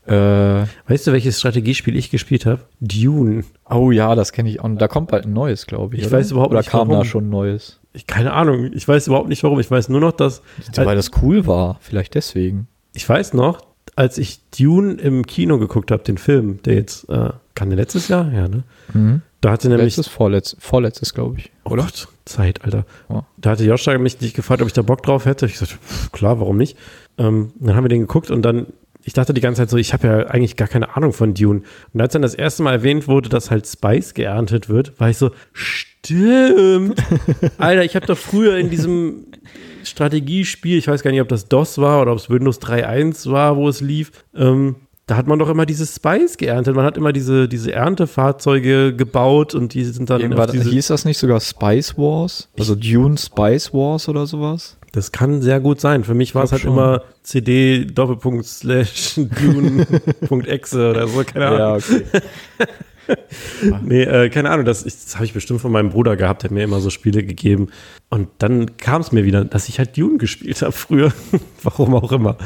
Äh, 0.07 0.65
Weißt 0.89 1.07
du, 1.07 1.13
welches 1.13 1.39
Strategiespiel 1.39 1.95
ich 1.97 2.11
gespielt 2.11 2.47
habe? 2.47 2.63
Dune. 2.81 3.45
oh 3.69 3.91
ja, 3.91 4.15
das 4.15 4.33
kenne 4.33 4.49
ich 4.49 4.61
auch. 4.61 4.69
Da 4.77 4.89
kommt 4.89 5.11
bald 5.11 5.27
ein 5.27 5.33
neues, 5.33 5.67
glaube 5.67 5.95
ich. 5.97 6.03
Ich 6.03 6.09
oder? 6.09 6.19
weiß 6.19 6.31
überhaupt 6.33 6.51
oder 6.51 6.61
nicht, 6.61 6.71
kam 6.71 6.89
warum. 6.89 7.03
da 7.03 7.05
schon 7.05 7.27
ein 7.27 7.31
neues? 7.31 7.81
Ich, 7.93 8.07
keine 8.07 8.33
Ahnung. 8.33 8.71
Ich 8.73 8.87
weiß 8.87 9.07
überhaupt 9.09 9.29
nicht 9.29 9.43
warum. 9.43 9.61
Ich 9.61 9.71
weiß 9.71 9.89
nur 9.89 10.01
noch, 10.01 10.13
dass. 10.13 10.43
Weil 10.75 10.97
das 10.97 11.11
cool 11.23 11.47
war. 11.47 11.79
Vielleicht 11.81 12.15
deswegen. 12.15 12.67
Ich 12.93 13.09
weiß 13.09 13.35
noch, 13.35 13.61
als 13.97 14.19
ich 14.19 14.41
Dune 14.57 14.95
im 14.95 15.27
Kino 15.27 15.59
geguckt 15.59 15.91
habe, 15.91 16.03
den 16.03 16.19
Film, 16.19 16.61
der 16.65 16.75
jetzt, 16.75 17.09
äh, 17.09 17.31
kann 17.55 17.69
der 17.71 17.77
letztes 17.77 18.09
Jahr? 18.09 18.33
Ja, 18.33 18.49
ne? 18.49 18.65
Mhm. 18.93 19.23
Da 19.41 19.53
hatte 19.53 19.69
nämlich. 19.69 19.97
Letztes, 19.97 20.09
vorletz, 20.09 20.57
vorletztes, 20.59 21.15
glaube 21.15 21.39
ich. 21.39 21.51
Oh 21.65 21.75
Gott, 21.77 22.09
Zeit, 22.25 22.65
Alter. 22.65 22.85
Ja. 23.09 23.25
Da 23.37 23.51
hatte 23.51 23.65
Joscha 23.65 23.97
mich 23.99 24.21
nicht 24.21 24.35
gefragt, 24.35 24.63
ob 24.63 24.69
ich 24.69 24.75
da 24.75 24.83
Bock 24.83 25.03
drauf 25.03 25.25
hätte. 25.25 25.47
Ich 25.47 25.53
gesagt, 25.53 25.73
pff, 25.73 26.13
klar, 26.13 26.41
warum 26.41 26.57
nicht? 26.57 26.77
Ähm, 27.19 27.53
dann 27.59 27.75
haben 27.77 27.85
wir 27.85 27.89
den 27.89 28.01
geguckt 28.03 28.31
und 28.31 28.43
dann, 28.43 28.67
ich 29.03 29.13
dachte 29.13 29.33
die 29.35 29.41
ganze 29.41 29.63
Zeit 29.63 29.71
so, 29.71 29.77
ich 29.77 29.93
habe 29.93 30.07
ja 30.07 30.27
eigentlich 30.27 30.57
gar 30.57 30.69
keine 30.69 30.97
Ahnung 30.97 31.13
von 31.13 31.35
Dune. 31.35 31.63
Und 31.93 32.01
als 32.01 32.13
dann 32.13 32.23
das 32.23 32.35
erste 32.35 32.63
Mal 32.63 32.73
erwähnt 32.73 33.09
wurde, 33.09 33.29
dass 33.29 33.51
halt 33.51 33.67
Spice 33.67 34.15
geerntet 34.15 34.69
wird, 34.69 34.99
war 35.01 35.11
ich 35.11 35.17
so, 35.17 35.31
stimmt. 35.53 37.03
Alter, 37.59 37.85
ich 37.85 37.97
habe 37.97 38.07
doch 38.07 38.19
früher 38.19 38.57
in 38.57 38.71
diesem 38.71 39.27
Strategiespiel, 39.85 40.79
ich 40.79 40.89
weiß 40.89 41.03
gar 41.03 41.11
nicht, 41.11 41.21
ob 41.21 41.29
das 41.29 41.49
DOS 41.49 41.79
war 41.79 42.03
oder 42.03 42.13
ob 42.13 42.19
es 42.19 42.29
Windows 42.29 42.61
3.1 42.61 43.31
war, 43.31 43.57
wo 43.57 43.69
es 43.69 43.81
lief, 43.81 44.13
ähm, 44.35 44.77
da 45.11 45.17
hat 45.17 45.27
man 45.27 45.41
doch 45.41 45.49
immer 45.49 45.67
dieses 45.67 45.97
Spice 45.97 46.37
geerntet. 46.37 46.77
Man 46.77 46.85
hat 46.85 46.97
immer 46.97 47.13
diese, 47.13 47.49
diese 47.49 47.73
Erntefahrzeuge 47.73 48.95
gebaut 48.95 49.57
und 49.57 49.75
die 49.75 49.83
sind 49.83 50.09
dann 50.09 50.21
Irgendwann, 50.21 50.53
hieß 50.53 50.87
das 50.87 51.05
nicht 51.05 51.19
sogar 51.19 51.41
Spice 51.41 51.99
Wars? 51.99 52.49
Also 52.57 52.77
Dune 52.77 53.19
Spice 53.19 53.75
Wars 53.75 54.09
oder 54.09 54.29
sowas? 54.29 54.79
Das 54.93 55.13
kann 55.13 55.41
sehr 55.41 55.61
gut 55.61 55.81
sein. 55.81 56.05
Für 56.05 56.15
mich 56.15 56.35
war 56.35 56.45
es 56.45 56.53
halt 56.53 56.63
schon. 56.63 56.73
immer 56.73 57.03
CD 57.23 57.85
Doppelpunkt 57.85 58.45
slash 58.45 59.15
Dune.exe 59.17 60.91
oder 60.91 61.07
so, 61.07 61.23
keine 61.25 61.47
Ahnung. 61.47 61.77
okay. 61.77 62.03
Nee, 63.83 64.03
äh, 64.03 64.29
keine 64.31 64.51
Ahnung, 64.51 64.65
das, 64.65 64.85
das 64.85 65.17
habe 65.17 65.25
ich 65.25 65.33
bestimmt 65.33 65.61
von 65.61 65.73
meinem 65.73 65.91
Bruder 65.91 66.17
gehabt, 66.17 66.43
der 66.43 66.51
hat 66.51 66.55
mir 66.55 66.63
immer 66.63 66.81
so 66.81 66.91
Spiele 66.91 67.25
gegeben. 67.25 67.69
Und 68.09 68.29
dann 68.39 68.77
kam 68.77 69.01
es 69.01 69.13
mir 69.13 69.25
wieder, 69.25 69.45
dass 69.45 69.69
ich 69.69 69.79
halt 69.79 69.97
Dune 69.97 70.19
gespielt 70.19 70.63
habe 70.63 70.73
früher. 70.73 71.13
Warum 71.63 71.95
auch 71.95 72.13
immer. 72.13 72.37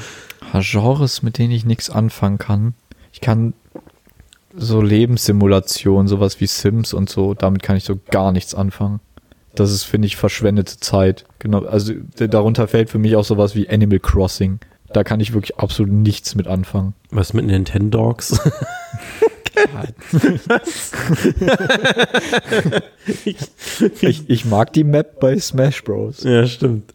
Genres, 0.54 1.22
mit 1.22 1.38
denen 1.38 1.52
ich 1.52 1.64
nichts 1.64 1.90
anfangen 1.90 2.38
kann. 2.38 2.74
Ich 3.12 3.20
kann 3.20 3.54
so 4.56 4.80
Lebenssimulationen, 4.80 6.06
sowas 6.06 6.40
wie 6.40 6.46
Sims 6.46 6.94
und 6.94 7.10
so, 7.10 7.34
damit 7.34 7.62
kann 7.62 7.76
ich 7.76 7.84
so 7.84 7.98
gar 8.10 8.32
nichts 8.32 8.54
anfangen. 8.54 9.00
Das 9.54 9.70
ist, 9.70 9.84
finde 9.84 10.06
ich, 10.06 10.16
verschwendete 10.16 10.78
Zeit. 10.78 11.24
Genau, 11.38 11.64
also 11.64 11.92
darunter 12.16 12.66
fällt 12.68 12.90
für 12.90 12.98
mich 12.98 13.16
auch 13.16 13.24
sowas 13.24 13.54
wie 13.54 13.68
Animal 13.68 14.00
Crossing. 14.00 14.58
Da 14.92 15.04
kann 15.04 15.20
ich 15.20 15.32
wirklich 15.32 15.56
absolut 15.58 15.92
nichts 15.92 16.34
mit 16.34 16.46
anfangen. 16.46 16.94
Was 17.10 17.32
mit 17.32 17.46
Nintendogs? 17.46 18.40
Ich, 24.00 24.28
ich 24.28 24.44
mag 24.44 24.72
die 24.72 24.84
Map 24.84 25.20
bei 25.20 25.38
Smash 25.38 25.84
Bros. 25.84 26.22
ja, 26.24 26.46
stimmt. 26.46 26.92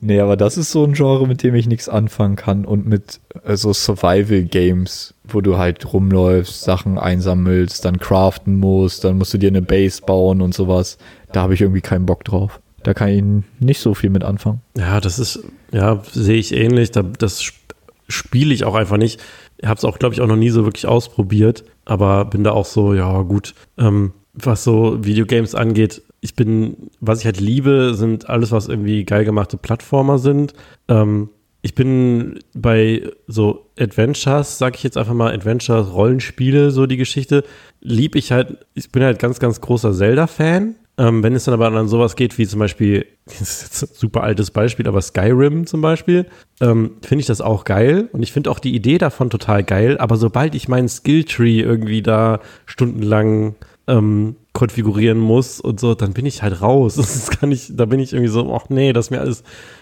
Nee, 0.00 0.20
aber 0.20 0.36
das 0.36 0.58
ist 0.58 0.70
so 0.70 0.84
ein 0.84 0.92
Genre, 0.92 1.26
mit 1.26 1.42
dem 1.42 1.54
ich 1.54 1.66
nichts 1.66 1.88
anfangen 1.88 2.36
kann 2.36 2.66
und 2.66 2.86
mit 2.86 3.20
so 3.54 3.72
Survival-Games, 3.72 5.14
wo 5.24 5.40
du 5.40 5.56
halt 5.56 5.94
rumläufst, 5.94 6.60
Sachen 6.62 6.98
einsammelst, 6.98 7.84
dann 7.86 7.98
craften 7.98 8.58
musst, 8.58 9.04
dann 9.04 9.16
musst 9.16 9.32
du 9.32 9.38
dir 9.38 9.48
eine 9.48 9.62
Base 9.62 10.02
bauen 10.02 10.42
und 10.42 10.52
sowas. 10.52 10.98
Da 11.34 11.42
habe 11.42 11.54
ich 11.54 11.60
irgendwie 11.60 11.80
keinen 11.80 12.06
Bock 12.06 12.22
drauf. 12.22 12.60
Da 12.84 12.94
kann 12.94 13.08
ich 13.08 13.24
nicht 13.58 13.80
so 13.80 13.94
viel 13.94 14.10
mit 14.10 14.22
anfangen. 14.22 14.60
Ja, 14.76 15.00
das 15.00 15.18
ist, 15.18 15.42
ja, 15.72 16.00
sehe 16.12 16.38
ich 16.38 16.54
ähnlich. 16.54 16.92
Da, 16.92 17.02
das 17.02 17.40
sp 17.42 17.58
spiele 18.06 18.52
ich 18.52 18.64
auch 18.64 18.74
einfach 18.74 18.98
nicht. 18.98 19.20
Ich 19.56 19.66
habe 19.66 19.78
es 19.78 19.84
auch, 19.84 19.98
glaube 19.98 20.14
ich, 20.14 20.20
auch 20.20 20.26
noch 20.26 20.36
nie 20.36 20.50
so 20.50 20.64
wirklich 20.64 20.86
ausprobiert, 20.86 21.64
aber 21.86 22.26
bin 22.26 22.44
da 22.44 22.52
auch 22.52 22.66
so, 22.66 22.92
ja, 22.92 23.22
gut. 23.22 23.54
Ähm, 23.78 24.12
was 24.34 24.62
so 24.62 25.02
Videogames 25.02 25.54
angeht, 25.54 26.02
ich 26.20 26.36
bin, 26.36 26.90
was 27.00 27.20
ich 27.20 27.24
halt 27.24 27.40
liebe, 27.40 27.94
sind 27.94 28.28
alles, 28.28 28.52
was 28.52 28.68
irgendwie 28.68 29.04
geil 29.04 29.24
gemachte 29.24 29.56
Plattformer 29.56 30.18
sind. 30.18 30.52
Ähm, 30.88 31.30
ich 31.64 31.74
bin 31.74 32.40
bei 32.52 33.10
so 33.26 33.70
Adventures, 33.78 34.58
sag 34.58 34.76
ich 34.76 34.82
jetzt 34.82 34.98
einfach 34.98 35.14
mal, 35.14 35.32
Adventures, 35.32 35.94
Rollenspiele, 35.94 36.70
so 36.70 36.84
die 36.84 36.98
Geschichte, 36.98 37.42
lieb 37.80 38.16
ich 38.16 38.32
halt, 38.32 38.66
ich 38.74 38.92
bin 38.92 39.02
halt 39.02 39.18
ganz, 39.18 39.40
ganz 39.40 39.62
großer 39.62 39.94
Zelda-Fan. 39.94 40.74
Ähm, 40.98 41.22
wenn 41.22 41.34
es 41.34 41.44
dann 41.44 41.54
aber 41.54 41.66
an 41.68 41.88
sowas 41.88 42.16
geht, 42.16 42.36
wie 42.36 42.46
zum 42.46 42.60
Beispiel, 42.60 43.06
das 43.24 43.40
ist 43.40 43.62
jetzt 43.62 43.82
ein 43.82 43.94
super 43.94 44.22
altes 44.24 44.50
Beispiel, 44.50 44.86
aber 44.86 45.00
Skyrim 45.00 45.66
zum 45.66 45.80
Beispiel, 45.80 46.26
ähm, 46.60 46.98
finde 47.00 47.20
ich 47.20 47.26
das 47.26 47.40
auch 47.40 47.64
geil. 47.64 48.10
Und 48.12 48.22
ich 48.22 48.32
finde 48.32 48.50
auch 48.50 48.58
die 48.58 48.74
Idee 48.74 48.98
davon 48.98 49.30
total 49.30 49.64
geil. 49.64 49.96
Aber 49.96 50.16
sobald 50.18 50.54
ich 50.54 50.68
meinen 50.68 50.90
Skilltree 50.90 51.60
irgendwie 51.60 52.02
da 52.02 52.40
stundenlang 52.66 53.54
ähm, 53.86 54.36
konfigurieren 54.54 55.18
muss 55.18 55.60
und 55.60 55.80
so, 55.80 55.94
dann 55.94 56.12
bin 56.14 56.24
ich 56.24 56.42
halt 56.42 56.62
raus. 56.62 56.94
Das 56.96 57.28
kann 57.30 57.52
ich, 57.52 57.72
da 57.76 57.84
bin 57.84 58.00
ich 58.00 58.12
irgendwie 58.14 58.30
so, 58.30 58.54
ach 58.54 58.70
nee, 58.70 58.92
das 58.94 59.06
ist 59.06 59.10
mir 59.10 59.20
alles, 59.20 59.40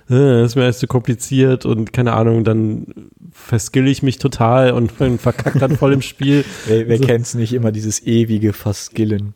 äh, 0.09 0.41
das 0.41 0.53
ist 0.53 0.57
mir 0.57 0.65
alles 0.65 0.79
zu 0.79 0.87
kompliziert 0.89 1.65
und 1.67 1.93
keine 1.93 2.15
Ahnung, 2.15 2.43
dann 2.43 2.87
verskill 3.31 3.87
ich 3.87 4.03
mich 4.03 4.19
total 4.19 4.73
und 4.73 4.99
bin 4.99 5.19
verkackt 5.19 5.61
dann 5.63 5.77
voll 5.77 5.93
im 5.93 6.03
Spiel. 6.03 6.45
Wer, 6.67 6.89
wer 6.89 6.99
So. 6.99 7.05
kennt's 7.05 7.35
nicht 7.35 7.53
immer, 7.53 7.71
dieses 7.71 8.05
ewige 8.05 8.53
Verskillen? 8.53 9.35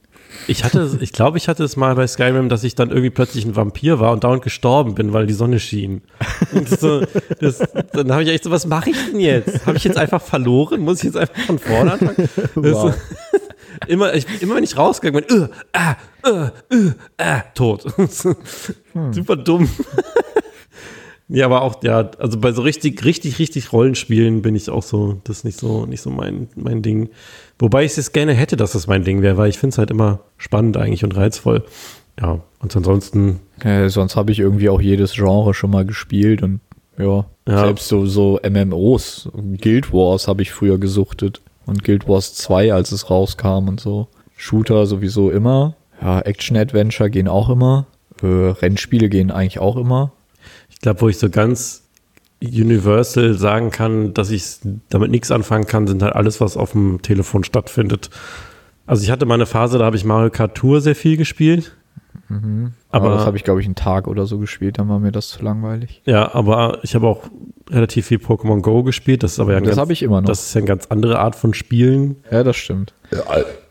Ich 0.49 0.65
hatte, 0.65 0.99
ich 1.01 1.13
glaube, 1.13 1.39
ich 1.39 1.49
hatte 1.49 1.63
es 1.65 1.77
mal 1.77 1.95
bei 1.95 2.07
Skyrim, 2.07 2.49
dass 2.49 2.65
ich 2.65 2.75
dann 2.75 2.89
irgendwie 2.91 3.11
plötzlich 3.11 3.45
ein 3.45 3.55
Vampir 3.55 4.01
war 4.01 4.13
und 4.13 4.25
dauernd 4.25 4.43
gestorben 4.43 4.95
bin, 4.95 5.13
weil 5.13 5.27
die 5.27 5.33
Sonne 5.35 5.61
schien. 5.61 6.03
So, 6.81 7.03
das, 7.41 7.63
dann 7.93 8.11
habe 8.11 8.25
ich 8.25 8.29
echt 8.31 8.43
so, 8.45 8.51
was 8.51 8.67
mache 8.67 8.91
ich 8.91 8.97
denn 9.11 9.21
jetzt? 9.21 9.67
Habe 9.67 9.77
ich 9.77 9.85
jetzt 9.85 9.97
einfach 9.97 10.21
verloren? 10.21 10.81
Muss 10.81 10.99
ich 10.99 11.05
jetzt 11.05 11.17
einfach 11.17 11.39
von 11.47 11.59
vorne 11.59 11.93
anfangen? 11.93 12.29
Wow. 12.57 12.95
Immer, 13.89 14.15
ich, 14.15 14.27
immer 14.43 14.57
wenn 14.57 14.65
ich 14.65 14.77
rausgegangen 14.77 15.25
bin, 15.27 15.43
äh, 15.43 15.49
ah, 15.73 15.97
äh, 16.25 16.75
äh, 16.77 16.93
ah, 17.19 17.41
tot. 17.55 17.85
Super 19.13 19.37
dumm. 19.37 19.69
Ja, 21.29 21.47
aber 21.47 21.63
auch, 21.63 21.83
ja, 21.83 22.09
also 22.21 22.39
bei 22.39 22.53
so 22.53 22.63
richtig, 22.63 23.05
richtig, 23.05 23.41
richtig 23.41 23.73
Rollenspielen 23.73 24.43
bin 24.43 24.55
ich 24.55 24.71
auch 24.71 24.85
so, 24.85 25.21
das 25.25 25.39
ist 25.39 25.45
nicht 25.45 25.59
so, 25.59 25.85
nicht 25.85 26.01
so 26.01 26.11
mein, 26.11 26.49
mein 26.55 26.83
Ding. 26.83 27.09
Wobei 27.59 27.85
ich 27.85 27.99
es 27.99 28.13
gerne 28.13 28.33
hätte, 28.33 28.57
dass 28.57 28.73
das 28.73 28.87
mein 28.87 29.03
Ding 29.03 29.23
wäre, 29.23 29.37
weil 29.37 29.51
ich 29.51 29.59
finde 29.59 29.75
es 29.75 29.79
halt 29.79 29.91
immer 29.91 30.21
spannend 30.37 30.77
eigentlich 30.77 31.03
und 31.03 31.17
reizvoll. 31.17 31.65
Ja, 32.21 32.41
und 32.61 32.77
ansonsten, 32.77 33.41
Äh, 33.61 33.89
sonst 33.89 34.15
habe 34.17 34.31
ich 34.33 34.39
irgendwie 34.39 34.69
auch 34.69 34.81
jedes 34.81 35.15
Genre 35.15 35.53
schon 35.53 35.71
mal 35.71 35.85
gespielt 35.85 36.43
und 36.43 36.61
ja, 36.97 37.25
Ja. 37.49 37.59
selbst 37.61 37.89
so, 37.89 38.07
so 38.07 38.39
MMOs, 38.49 39.29
Guild 39.61 39.93
Wars 39.93 40.29
habe 40.29 40.43
ich 40.43 40.53
früher 40.53 40.79
gesuchtet 40.79 41.41
und 41.67 41.85
Guild 41.85 42.09
Wars 42.09 42.35
2, 42.35 42.73
als 42.73 42.93
es 42.93 43.11
rauskam 43.11 43.69
und 43.69 43.81
so. 43.81 44.09
Shooter 44.37 44.87
sowieso 44.87 45.31
immer. 45.31 45.75
Ja, 46.01 46.21
Action-Adventure 46.21 47.11
gehen 47.11 47.29
auch 47.29 47.49
immer. 47.49 47.87
Äh, 48.23 48.27
Rennspiele 48.27 49.09
gehen 49.09 49.31
eigentlich 49.31 49.59
auch 49.59 49.77
immer. 49.77 50.13
ich 50.71 50.81
glaube, 50.81 51.01
wo 51.03 51.09
ich 51.09 51.19
so 51.19 51.29
ganz 51.29 51.83
universal 52.43 53.35
sagen 53.35 53.71
kann, 53.71 54.15
dass 54.15 54.31
ich 54.31 54.59
damit 54.91 55.11
nichts 55.11 55.31
anfangen 55.31 55.67
kann, 55.67 55.87
sind 55.87 56.03
halt 56.03 56.15
alles, 56.15 56.41
was 56.41 56.57
auf 56.57 56.73
dem 56.73 57.01
Telefon 57.03 57.45
stattfindet. 57.45 58.11
Also 58.87 59.03
ich 59.03 59.11
hatte 59.11 59.27
mal 59.27 59.35
eine 59.35 59.47
Phase, 59.47 59.79
da 59.79 59.85
habe 59.85 59.97
ich 59.97 60.05
Mario 60.05 60.31
Kart 60.31 60.55
Tour 60.55 60.81
sehr 60.81 60.95
viel 60.95 61.17
gespielt. 61.17 61.75
Aber, 62.29 63.07
Aber, 63.07 63.15
das 63.15 63.27
habe 63.27 63.37
ich, 63.37 63.45
glaube 63.45 63.61
ich, 63.61 63.67
einen 63.67 63.75
Tag 63.77 64.09
oder 64.09 64.27
so 64.27 64.39
gespielt, 64.39 64.79
dann 64.79 64.89
war 64.89 64.99
mir 64.99 65.13
das 65.13 65.29
zu 65.29 65.43
langweilig. 65.45 66.03
ja, 66.07 66.35
aber 66.35 66.79
ich 66.83 66.95
habe 66.95 67.07
auch 67.07 67.25
relativ 67.71 68.07
viel 68.07 68.19
Pokémon 68.19 68.61
Go 68.63 68.83
gespielt. 68.83 69.23
Das 69.23 69.33
ist 69.33 69.41
aber 69.41 69.53
ja 69.53 69.61
Das 69.61 69.69
ganz, 69.71 69.79
habe 69.79 69.93
ich 69.93 70.03
immer 70.03 70.21
noch. 70.21 70.29
das 70.29 70.47
ist 70.47 70.55
ja 70.55 70.61
eine 70.61 70.67
ganz 70.69 70.87
andere 70.87 71.19
Art 71.21 71.37
von 71.37 71.55
Spielen. 71.55 72.17
Ja, 72.31 72.43
das 72.43 72.57
stimmt. 72.57 72.95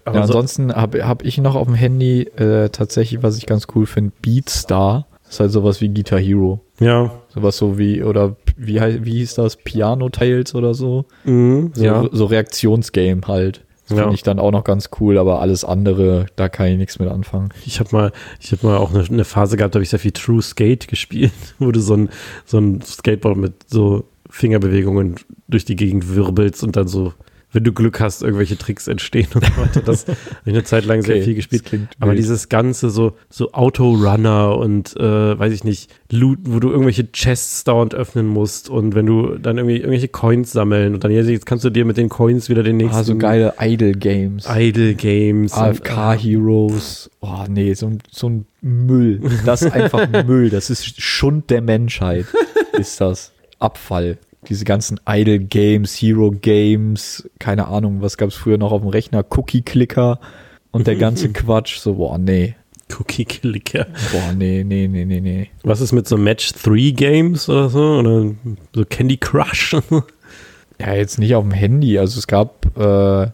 Aber 0.05 0.17
ja, 0.19 0.27
so- 0.27 0.33
ansonsten 0.33 0.73
habe 0.75 1.07
hab 1.07 1.23
ich 1.25 1.37
noch 1.39 1.55
auf 1.55 1.65
dem 1.67 1.75
Handy 1.75 2.21
äh, 2.23 2.69
tatsächlich, 2.69 3.23
was 3.23 3.37
ich 3.37 3.45
ganz 3.45 3.67
cool 3.75 3.85
finde, 3.85 4.11
Beatstar. 4.21 5.07
Das 5.23 5.33
ist 5.33 5.39
halt 5.39 5.51
sowas 5.51 5.81
wie 5.81 5.89
Guitar 5.89 6.19
Hero. 6.19 6.61
ja, 6.79 7.11
Sowas 7.33 7.57
so 7.57 7.77
wie, 7.79 8.03
oder 8.03 8.35
wie, 8.57 8.79
wie 9.03 9.11
hieß 9.17 9.35
das? 9.35 9.55
Piano 9.57 10.07
Tales 10.09 10.53
oder 10.55 10.73
so. 10.75 11.05
Mhm, 11.25 11.71
So, 11.73 11.83
ja. 11.83 12.05
so 12.11 12.25
Reaktionsgame 12.25 13.21
halt. 13.27 13.64
Das 13.87 13.97
Ja. 13.97 14.03
finde 14.03 14.15
ich 14.15 14.23
dann 14.23 14.39
auch 14.39 14.51
noch 14.51 14.63
ganz 14.63 14.89
cool, 14.99 15.17
aber 15.17 15.41
alles 15.41 15.63
andere, 15.63 16.25
da 16.35 16.49
kann 16.49 16.67
ich 16.67 16.77
nichts 16.77 16.97
mit 16.99 17.09
anfangen. 17.09 17.49
Ich 17.65 17.79
habe 17.79 17.89
mal, 17.95 18.11
ich 18.39 18.51
habe 18.51 18.65
mal 18.65 18.77
auch 18.77 18.93
eine, 18.93 19.03
eine 19.03 19.25
Phase 19.25 19.57
gehabt, 19.57 19.75
da 19.75 19.77
habe 19.77 19.83
ich 19.83 19.89
sehr 19.91 19.99
viel 19.99 20.11
True 20.11 20.41
Skate 20.41 20.87
gespielt, 20.87 21.31
wo 21.59 21.71
du 21.71 21.79
so 21.79 21.95
ein, 21.95 22.09
so 22.45 22.57
ein 22.57 22.81
Skateboard 22.81 23.37
mit 23.37 23.53
so 23.67 24.05
Fingerbewegungen 24.29 25.15
durch 25.47 25.65
die 25.65 25.75
Gegend 25.75 26.13
wirbelst 26.15 26.63
und 26.63 26.75
dann 26.75 26.87
so, 26.87 27.13
wenn 27.55 27.63
du 27.63 27.71
Glück 27.73 27.99
hast, 27.99 28.21
irgendwelche 28.21 28.57
Tricks 28.57 28.87
entstehen 28.87 29.27
und 29.33 29.43
so 29.45 29.57
weiter. 29.61 29.81
Das 29.81 30.05
habe 30.07 30.17
ich 30.45 30.53
eine 30.53 30.63
Zeit 30.63 30.85
lang 30.85 31.01
sehr 31.01 31.15
Okay, 31.15 31.23
viel 31.25 31.35
gespielt. 31.35 31.63
Aber 31.99 32.11
wild. 32.11 32.19
dieses 32.19 32.49
ganze 32.49 32.89
so, 32.91 33.13
so 33.29 33.51
Autorunner 33.53 34.57
und 34.57 34.95
äh, 34.97 35.39
weiß 35.39 35.53
ich 35.53 35.63
nicht, 35.63 35.89
Loot, 36.11 36.39
wo 36.43 36.59
du 36.59 36.69
irgendwelche 36.69 37.11
Chests 37.11 37.63
dauernd 37.63 37.95
öffnen 37.95 38.27
musst 38.27 38.69
und 38.69 38.93
wenn 38.95 39.05
du 39.05 39.37
dann 39.37 39.57
irgendwie 39.57 39.77
irgendwelche 39.77 40.07
Coins 40.07 40.51
sammeln 40.51 40.93
und 40.93 41.03
dann 41.03 41.11
jetzt 41.11 41.45
kannst 41.45 41.63
du 41.65 41.69
dir 41.69 41.85
mit 41.85 41.97
den 41.97 42.09
Coins 42.09 42.49
wieder 42.49 42.61
den 42.63 42.77
nächsten 42.77 42.95
Ah, 42.95 43.03
so 43.03 43.17
geile 43.17 43.53
Idle 43.59 43.93
Games. 43.93 44.45
Idle 44.53 44.93
Games. 44.95 45.53
und, 45.53 45.59
AFK 45.59 46.13
Heroes. 46.21 47.09
Oh 47.21 47.45
nee, 47.49 47.73
so, 47.73 47.87
ein- 47.87 47.99
so 48.11 48.29
ein 48.29 48.45
Müll. 48.61 49.21
Das 49.45 49.61
ist 49.61 49.71
einfach 49.73 50.07
Müll. 50.25 50.49
Das 50.49 50.69
ist 50.69 51.01
Schund 51.01 51.49
der 51.49 51.61
Menschheit. 51.61 52.25
Ist 52.77 52.99
das. 52.99 53.31
Abfall. 53.59 54.17
Diese 54.49 54.65
ganzen 54.65 54.99
Idle 55.07 55.39
Games, 55.39 55.93
Hero 55.95 56.31
Games, 56.31 57.29
keine 57.39 57.67
Ahnung, 57.67 58.01
was 58.01 58.17
gab 58.17 58.29
es 58.29 58.35
früher 58.35 58.57
noch 58.57 58.71
auf 58.71 58.81
dem 58.81 58.89
Rechner? 58.89 59.25
Cookie 59.29 59.61
Clicker 59.61 60.19
und 60.71 60.87
der 60.87 60.95
ganze 60.95 61.29
Quatsch. 61.33 61.77
So, 61.79 61.95
boah, 61.95 62.17
nee. 62.17 62.55
Cookie 62.99 63.25
Clicker. 63.25 63.87
Boah, 64.11 64.33
nee, 64.33 64.63
nee, 64.63 64.87
nee, 64.87 65.05
nee, 65.05 65.19
nee. 65.19 65.49
Was 65.63 65.81
ist 65.81 65.91
mit 65.91 66.07
so 66.07 66.17
Match 66.17 66.53
3 66.53 66.91
Games 66.91 67.49
oder 67.49 67.69
so? 67.69 67.97
Oder 67.97 68.31
so 68.73 68.85
Candy 68.85 69.17
Crush? 69.17 69.75
Ja, 70.79 70.93
jetzt 70.93 71.19
nicht 71.19 71.35
auf 71.35 71.43
dem 71.43 71.53
Handy. 71.53 71.97
Also 71.97 72.19
es 72.19 72.27
gab, 72.27 72.77
äh, 72.77 73.27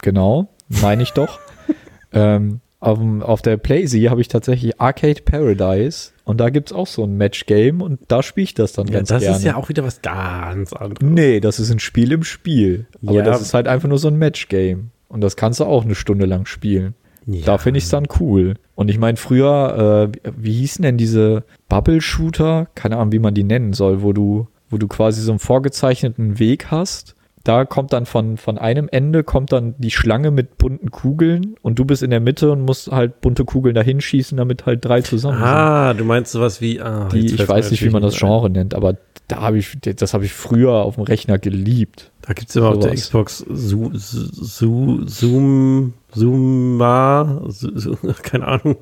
genau, 0.00 0.48
meine 0.68 1.02
ich 1.02 1.10
doch. 1.10 1.38
ähm, 2.12 2.60
auf, 2.82 2.98
dem- 2.98 3.22
auf 3.22 3.40
der 3.42 3.56
PlayZ 3.56 3.94
habe 4.10 4.20
ich 4.20 4.28
tatsächlich 4.28 4.80
Arcade 4.80 5.22
Paradise 5.24 6.10
und 6.24 6.38
da 6.40 6.50
gibt 6.50 6.70
es 6.70 6.76
auch 6.76 6.86
so 6.86 7.04
ein 7.04 7.16
Match-Game 7.16 7.80
und 7.80 8.00
da 8.08 8.22
spiele 8.22 8.44
ich 8.44 8.54
das 8.54 8.72
dann 8.72 8.86
ja, 8.88 8.94
ganz 8.94 9.08
das 9.08 9.22
gerne. 9.22 9.36
ist 9.36 9.44
ja 9.44 9.56
auch 9.56 9.68
wieder 9.68 9.84
was 9.84 10.02
ganz 10.02 10.72
anderes. 10.72 10.98
nee, 11.00 11.40
das 11.40 11.58
ist 11.60 11.70
ein 11.70 11.78
Spiel 11.78 12.12
im 12.12 12.24
Spiel. 12.24 12.86
Aber 13.06 13.18
Ja. 13.18 13.24
das 13.24 13.40
ist 13.40 13.54
halt 13.54 13.68
einfach 13.68 13.88
nur 13.88 13.98
so 13.98 14.08
ein 14.08 14.16
Match-Game. 14.16 14.90
Und 15.08 15.20
das 15.20 15.36
kannst 15.36 15.60
du 15.60 15.64
auch 15.64 15.84
eine 15.84 15.94
Stunde 15.94 16.24
lang 16.26 16.46
spielen. 16.46 16.94
Ja. 17.26 17.44
Da 17.44 17.58
finde 17.58 17.78
ich 17.78 17.84
es 17.84 17.90
dann 17.90 18.06
cool. 18.18 18.54
Und 18.74 18.88
ich 18.90 18.98
meine, 18.98 19.16
früher, 19.18 20.10
äh, 20.10 20.30
wie 20.36 20.52
hießen 20.54 20.82
denn 20.82 20.96
diese 20.96 21.44
Bubble-Shooter? 21.68 22.68
Keine 22.74 22.96
Ahnung, 22.96 23.12
wie 23.12 23.18
man 23.18 23.34
die 23.34 23.44
nennen 23.44 23.74
soll, 23.74 24.02
wo 24.02 24.12
du, 24.12 24.48
wo 24.70 24.78
du 24.78 24.88
quasi 24.88 25.20
so 25.20 25.32
einen 25.32 25.38
vorgezeichneten 25.38 26.38
Weg 26.38 26.70
hast. 26.70 27.14
Da 27.44 27.64
kommt 27.64 27.92
dann 27.92 28.06
von, 28.06 28.36
von 28.36 28.56
einem 28.56 28.88
Ende 28.90 29.24
kommt 29.24 29.52
dann 29.52 29.74
die 29.78 29.90
Schlange 29.90 30.30
mit 30.30 30.58
bunten 30.58 30.90
Kugeln 30.92 31.56
und 31.62 31.76
du 31.78 31.84
bist 31.84 32.02
in 32.04 32.10
der 32.10 32.20
Mitte 32.20 32.52
und 32.52 32.60
musst 32.62 32.92
halt 32.92 33.20
bunte 33.20 33.44
Kugeln 33.44 33.74
dahin 33.74 34.00
schießen, 34.00 34.36
damit 34.38 34.64
halt 34.66 34.84
drei 34.84 35.00
zusammen 35.00 35.38
sind. 35.38 35.46
Ah, 35.46 35.92
du 35.94 36.04
meinst 36.04 36.30
sowas 36.32 36.60
wie. 36.60 36.80
Ah, 36.80 37.08
Die, 37.12 37.26
ich 37.26 37.48
weiß 37.48 37.70
nicht, 37.72 37.84
wie 37.84 37.90
man 37.90 38.00
das 38.02 38.12
natürlich 38.14 38.22
ein. 38.22 38.28
Genre 38.40 38.50
nennt, 38.50 38.74
aber 38.74 38.96
da 39.26 39.40
habe 39.40 39.58
ich, 39.58 39.76
das 39.80 40.14
habe 40.14 40.24
ich 40.24 40.32
früher 40.32 40.72
auf 40.72 40.94
dem 40.94 41.04
Rechner 41.04 41.38
geliebt. 41.38 42.12
Da 42.22 42.32
gibt 42.34 42.50
es 42.50 42.54
immer 42.56 42.68
auf 42.68 42.78
der. 42.78 42.92
Xbox 42.94 43.38
Su, 43.50 43.90
Su, 43.94 45.02
Zoom, 45.06 45.94
Zooma, 46.14 47.42
Su, 47.48 47.70
Su, 47.78 47.96
keine 48.22 48.46
Ahnung. 48.46 48.76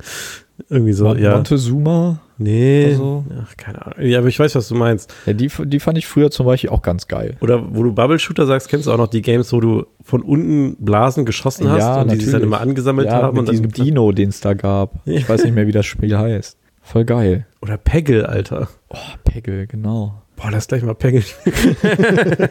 Irgendwie 0.69 0.93
so, 0.93 1.05
Mon- 1.07 1.19
ja. 1.19 1.35
Montezuma, 1.37 2.21
Nee, 2.43 2.87
Also- 2.93 3.25
ach, 3.43 3.55
keine 3.59 3.85
Ahnung. 3.85 4.01
Ja, 4.09 4.19
aber 4.21 4.29
ich 4.29 4.39
weiß, 4.39 4.55
was 4.55 4.67
du 4.69 4.75
meinst. 4.75 5.13
ja, 5.27 5.35
die, 5.35 5.51
die 5.67 5.79
fand 5.79 5.99
ich 5.99 6.07
früher 6.07 6.31
zum 6.31 6.47
Beispiel 6.47 6.71
auch 6.71 6.81
ganz 6.81 7.07
geil. 7.07 7.37
Oder 7.41 7.75
wo 7.75 7.83
du 7.83 7.93
Bubble 7.93 8.19
Shooter 8.19 8.47
sagst, 8.47 8.69
kennst 8.71 8.87
du 8.87 8.93
auch 8.93 8.97
noch 8.97 9.09
die 9.09 9.21
Games, 9.21 9.53
wo 9.53 9.61
du 9.61 9.85
von 10.03 10.23
unten 10.23 10.77
Blasen 10.83 11.27
geschossen 11.27 11.69
hast 11.71 11.81
Ja, 11.81 12.01
und 12.01 12.11
die 12.11 12.17
sich 12.17 12.25
dann 12.27 12.33
natürlich. 12.41 12.47
immer 12.47 12.61
angesammelt 12.63 13.09
ja, 13.09 13.15
haben. 13.23 13.33
mit 13.35 13.41
und 13.41 13.49
dann 13.49 13.53
diesem 13.71 13.71
Dino, 13.73 14.11
den 14.13 14.31
es 14.31 14.41
da 14.41 14.55
gab. 14.55 14.95
Ich 15.05 15.29
weiß 15.29 15.45
nicht 15.45 15.55
mehr, 15.55 15.67
wie 15.67 15.73
das 15.73 15.85
Spiel 15.85 16.17
heißt. 16.17 16.57
Voll 16.83 17.05
geil. 17.05 17.47
Oder 17.61 17.77
Peggle, 17.77 18.27
Alter. 18.29 18.69
Oh, 18.89 18.97
Peggle, 19.25 19.67
genau. 19.67 20.23
Boah, 20.37 20.51
lass 20.51 20.67
gleich 20.67 20.83
mal 20.83 20.95
Peggle. 20.95 21.23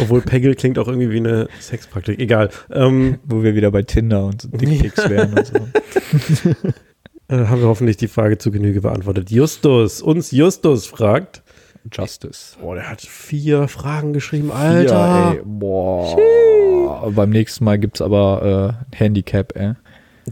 Obwohl 0.00 0.20
Peggle 0.22 0.56
klingt 0.56 0.78
auch 0.80 0.88
irgendwie 0.88 1.10
wie 1.10 1.18
eine 1.18 1.48
Sexpraktik. 1.60 2.18
Egal. 2.18 2.50
Ähm, 2.72 3.18
Wo 3.24 3.44
wir 3.44 3.54
wieder 3.54 3.70
bei 3.70 3.82
Tinder 3.82 4.24
und 4.26 4.42
so 4.42 4.48
Dickpics 4.48 5.08
wären 5.08 5.34
und 5.34 5.46
so. 5.46 5.54
äh, 7.28 7.46
haben 7.46 7.60
wir 7.60 7.68
hoffentlich 7.68 7.96
die 7.96 8.08
Frage 8.08 8.38
zu 8.38 8.50
Genüge 8.50 8.80
beantwortet. 8.80 9.30
Justus, 9.30 10.02
uns 10.02 10.30
Justus 10.30 10.86
fragt. 10.86 11.42
Justice. 11.90 12.56
Boah, 12.60 12.76
der 12.76 12.88
hat 12.88 13.00
vier 13.00 13.66
Fragen 13.68 14.12
geschrieben, 14.12 14.52
Alter. 14.52 14.92
Ja, 14.92 15.32
ey. 15.32 15.40
Boah. 15.44 17.10
Beim 17.10 17.30
nächsten 17.30 17.64
Mal 17.64 17.78
gibt's 17.78 18.00
aber 18.00 18.76
äh, 18.90 18.94
ein 18.94 18.98
Handicap, 18.98 19.56
ey. 19.56 19.74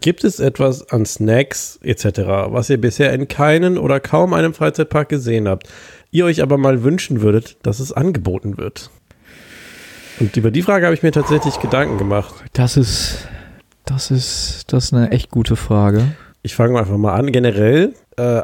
Gibt 0.01 0.23
es 0.23 0.39
etwas 0.39 0.89
an 0.91 1.05
Snacks 1.05 1.81
etc., 1.83 2.21
was 2.47 2.71
ihr 2.71 2.81
bisher 2.81 3.13
in 3.13 3.27
keinen 3.27 3.77
oder 3.77 3.99
kaum 3.99 4.35
einem 4.35 4.55
Freizeitpark 4.55 5.09
gesehen 5.09 5.49
habt, 5.49 5.69
ihr 6.13 6.27
euch 6.27 6.43
aber 6.43 6.59
mal 6.59 6.85
wünschen 6.85 7.23
würdet, 7.23 7.57
dass 7.65 7.81
es 7.81 7.93
angeboten 7.93 8.57
wird? 8.57 8.91
Und 10.21 10.37
über 10.37 10.53
die 10.53 10.63
Frage 10.63 10.87
habe 10.87 10.95
ich 10.95 11.03
mir 11.03 11.11
tatsächlich 11.11 11.59
Gedanken 11.59 11.99
gemacht. 11.99 12.35
Das 12.53 12.77
ist, 12.77 13.27
das 13.85 14.13
ist, 14.13 14.67
das 14.69 14.85
ist 14.85 14.95
eine 14.95 15.11
echt 15.11 15.31
gute 15.31 15.57
Frage. 15.57 16.15
Ich 16.43 16.55
fange 16.55 16.79
einfach 16.79 16.97
mal 16.97 17.15
an. 17.15 17.33
Generell, 17.33 17.95
äh, 18.17 18.43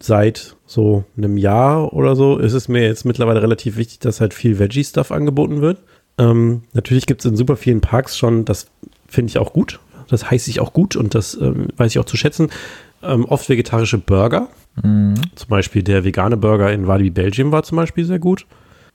seit 0.00 0.56
so 0.66 1.04
einem 1.16 1.36
Jahr 1.36 1.92
oder 1.92 2.14
so, 2.14 2.38
ist 2.38 2.52
es 2.52 2.68
mir 2.68 2.82
jetzt 2.82 3.04
mittlerweile 3.04 3.42
relativ 3.42 3.76
wichtig, 3.76 3.98
dass 3.98 4.20
halt 4.20 4.34
viel 4.34 4.58
Veggie-Stuff 4.58 5.10
angeboten 5.10 5.60
wird. 5.60 5.78
Ähm, 6.18 6.62
natürlich 6.72 7.06
gibt 7.06 7.24
es 7.24 7.30
in 7.30 7.36
super 7.36 7.56
vielen 7.56 7.80
Parks 7.80 8.16
schon, 8.16 8.44
das 8.44 8.66
finde 9.08 9.30
ich 9.30 9.38
auch 9.38 9.52
gut. 9.52 9.80
Das 10.08 10.30
heiße 10.30 10.50
ich 10.50 10.60
auch 10.60 10.72
gut 10.72 10.96
und 10.96 11.14
das 11.14 11.34
ähm, 11.34 11.68
weiß 11.76 11.92
ich 11.92 11.98
auch 11.98 12.04
zu 12.04 12.16
schätzen. 12.16 12.50
Ähm, 13.02 13.24
oft 13.24 13.48
vegetarische 13.48 13.98
Burger. 13.98 14.48
Mhm. 14.82 15.14
Zum 15.34 15.48
Beispiel 15.48 15.82
der 15.82 16.04
vegane 16.04 16.36
Burger 16.36 16.72
in 16.72 16.86
Walibi 16.86 17.10
Belgium 17.10 17.52
war 17.52 17.62
zum 17.62 17.76
Beispiel 17.76 18.04
sehr 18.04 18.18
gut. 18.18 18.46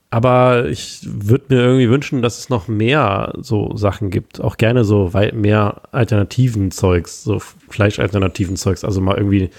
Aber 0.09 0.67
ich 0.69 1.01
würde 1.03 1.45
mir 1.49 1.61
irgendwie 1.61 1.89
wünschen, 1.89 2.21
dass 2.21 2.39
es 2.39 2.49
noch 2.49 2.67
mehr 2.67 3.33
so 3.41 3.75
Sachen 3.75 4.11
gibt. 4.11 4.39
Auch 4.39 4.57
gerne 4.57 4.85
so 4.85 5.13
weit 5.13 5.33
mehr 5.35 5.81
alternativen 5.91 6.71
Zeugs, 6.71 7.23
so 7.23 7.39
Fleischalternativen 7.39 8.55
Zeugs. 8.55 8.85
Also 8.85 9.01
mal 9.01 9.17
irgendwie 9.17 9.49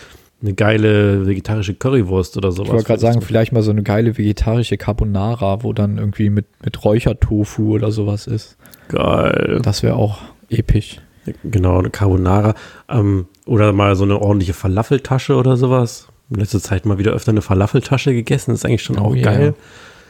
eine 0.42 0.55
geile 0.55 1.26
vegetarische 1.26 1.74
Currywurst 1.74 2.36
oder 2.36 2.53
sowas. 2.53 2.68
Ich 2.68 2.72
wollte 2.74 2.86
gerade 2.86 3.01
sagen, 3.01 3.22
vielleicht 3.22 3.53
mal 3.53 3.62
so 3.62 3.70
eine 3.70 3.82
geile 3.82 4.16
vegetarische 4.16 4.76
Carbonara, 4.76 5.62
wo 5.62 5.72
dann 5.72 5.99
irgendwie 5.99 6.30
mit, 6.30 6.47
mit 6.62 6.84
Räuchertofu 6.84 7.74
oder 7.74 7.90
sowas 7.90 8.26
ist. 8.26 8.57
Geil. 8.88 9.61
Das 9.62 9.82
wäre 9.82 9.97
auch 9.97 10.20
episch. 10.51 11.01
Genau, 11.42 11.78
eine 11.78 11.90
Carbonara. 11.90 12.55
Ähm, 12.88 13.26
oder 13.47 13.72
mal 13.72 13.97
so 13.97 14.05
eine 14.05 14.20
ordentliche 14.20 14.55
Falafeltasche 14.55 15.34
oder 15.34 15.57
sowas. 15.57 16.09
In 16.30 16.36
letzter 16.36 16.61
Zeit 16.61 16.86
mal 16.86 16.99
wieder 16.99 17.12
öfter 17.12 17.30
eine 17.30 17.42
Falafeltasche 17.42 18.12
gegessen. 18.12 18.53
Das 18.53 18.61
ist 18.61 18.66
eigentlich 18.66 18.82
schon 18.82 18.99
Oh 18.99 19.07
auch 19.07 19.14
yeah. 19.14 19.24
geil. 19.24 19.55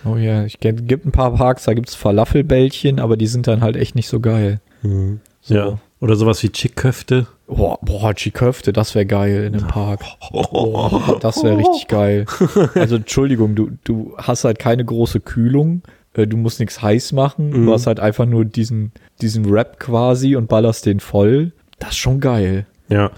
Oh 0.08 0.16
ja, 0.16 0.44
ich 0.44 0.60
kenn, 0.60 0.86
gibt 0.86 1.04
ein 1.06 1.12
paar 1.12 1.34
Parks, 1.34 1.64
da 1.64 1.74
gibt's 1.74 1.94
Falafelbällchen, 1.94 3.00
aber 3.00 3.16
die 3.16 3.26
sind 3.26 3.46
dann 3.46 3.60
halt 3.60 3.76
echt 3.76 3.94
nicht 3.94 4.08
so 4.08 4.20
geil. 4.20 4.60
Mhm. 4.82 5.20
So. 5.40 5.54
Ja. 5.54 5.78
Oder 6.00 6.16
sowas 6.16 6.42
wie 6.42 6.50
Chickköfte. 6.50 7.26
Boah, 7.46 7.78
boah, 7.80 8.12
Chiköfte, 8.14 8.72
das 8.72 8.94
wäre 8.94 9.06
geil 9.06 9.44
in 9.44 9.54
einem 9.54 9.66
Park. 9.68 10.00
Boah, 10.30 11.18
das 11.20 11.42
wäre 11.42 11.56
richtig 11.58 11.86
geil. 11.88 12.26
Also 12.74 12.96
Entschuldigung, 12.96 13.54
du, 13.54 13.70
du 13.84 14.14
hast 14.18 14.44
halt 14.44 14.58
keine 14.58 14.84
große 14.84 15.20
Kühlung, 15.20 15.82
äh, 16.14 16.26
du 16.26 16.36
musst 16.36 16.60
nichts 16.60 16.82
heiß 16.82 17.12
machen, 17.12 17.50
Mhm. 17.50 17.66
du 17.66 17.72
hast 17.72 17.86
halt 17.86 18.00
einfach 18.00 18.26
nur 18.26 18.44
diesen, 18.44 18.92
diesen 19.22 19.50
Wrap 19.50 19.78
quasi 19.80 20.36
und 20.36 20.48
ballerst 20.48 20.84
den 20.86 21.00
voll. 21.00 21.52
Das 21.78 21.90
ist 21.90 21.96
schon 21.98 22.20
geil. 22.20 22.66
Ja. 22.88 23.10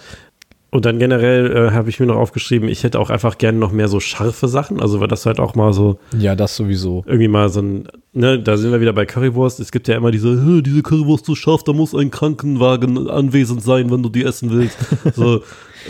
Und 0.71 0.85
dann 0.85 0.99
generell 0.99 1.51
äh, 1.57 1.71
habe 1.71 1.89
ich 1.89 1.99
mir 1.99 2.05
noch 2.07 2.17
aufgeschrieben, 2.17 2.69
ich 2.69 2.85
hätte 2.85 3.01
auch 3.01 3.09
einfach 3.09 3.39
gerne 3.39 3.59
noch 3.59 3.73
mehr 3.73 3.89
so 3.89 4.01
scharfe 4.01 4.49
Sachen. 4.49 4.81
Also, 4.83 5.01
weil 5.01 5.09
das 5.09 5.25
halt 5.25 5.41
auch 5.41 5.55
mal 5.55 5.73
so, 5.73 5.99
Ja, 6.19 6.37
das 6.37 6.57
sowieso. 6.57 7.05
irgendwie 7.07 7.29
mal 7.29 7.49
so 7.49 7.61
ein, 7.63 7.89
ne, 8.13 8.39
da 8.39 8.57
sind 8.59 8.71
wir 8.73 8.81
wieder 8.83 8.93
bei 8.93 9.07
Currywurst. 9.07 9.61
Es 9.61 9.73
gibt 9.73 9.89
ja 9.89 9.97
immer 9.97 10.11
diese, 10.11 10.29
"Hä, 10.45 10.61
diese 10.61 10.83
Currywurst 10.83 11.25
so 11.25 11.35
scharf, 11.35 11.65
da 11.65 11.73
muss 11.73 11.95
ein 11.95 12.11
Krankenwagen 12.11 13.09
anwesend 13.09 13.63
sein, 13.63 13.91
wenn 13.91 14.03
du 14.03 14.11
die 14.11 14.25
essen 14.25 14.51
willst. 14.51 14.77
so, 15.15 15.41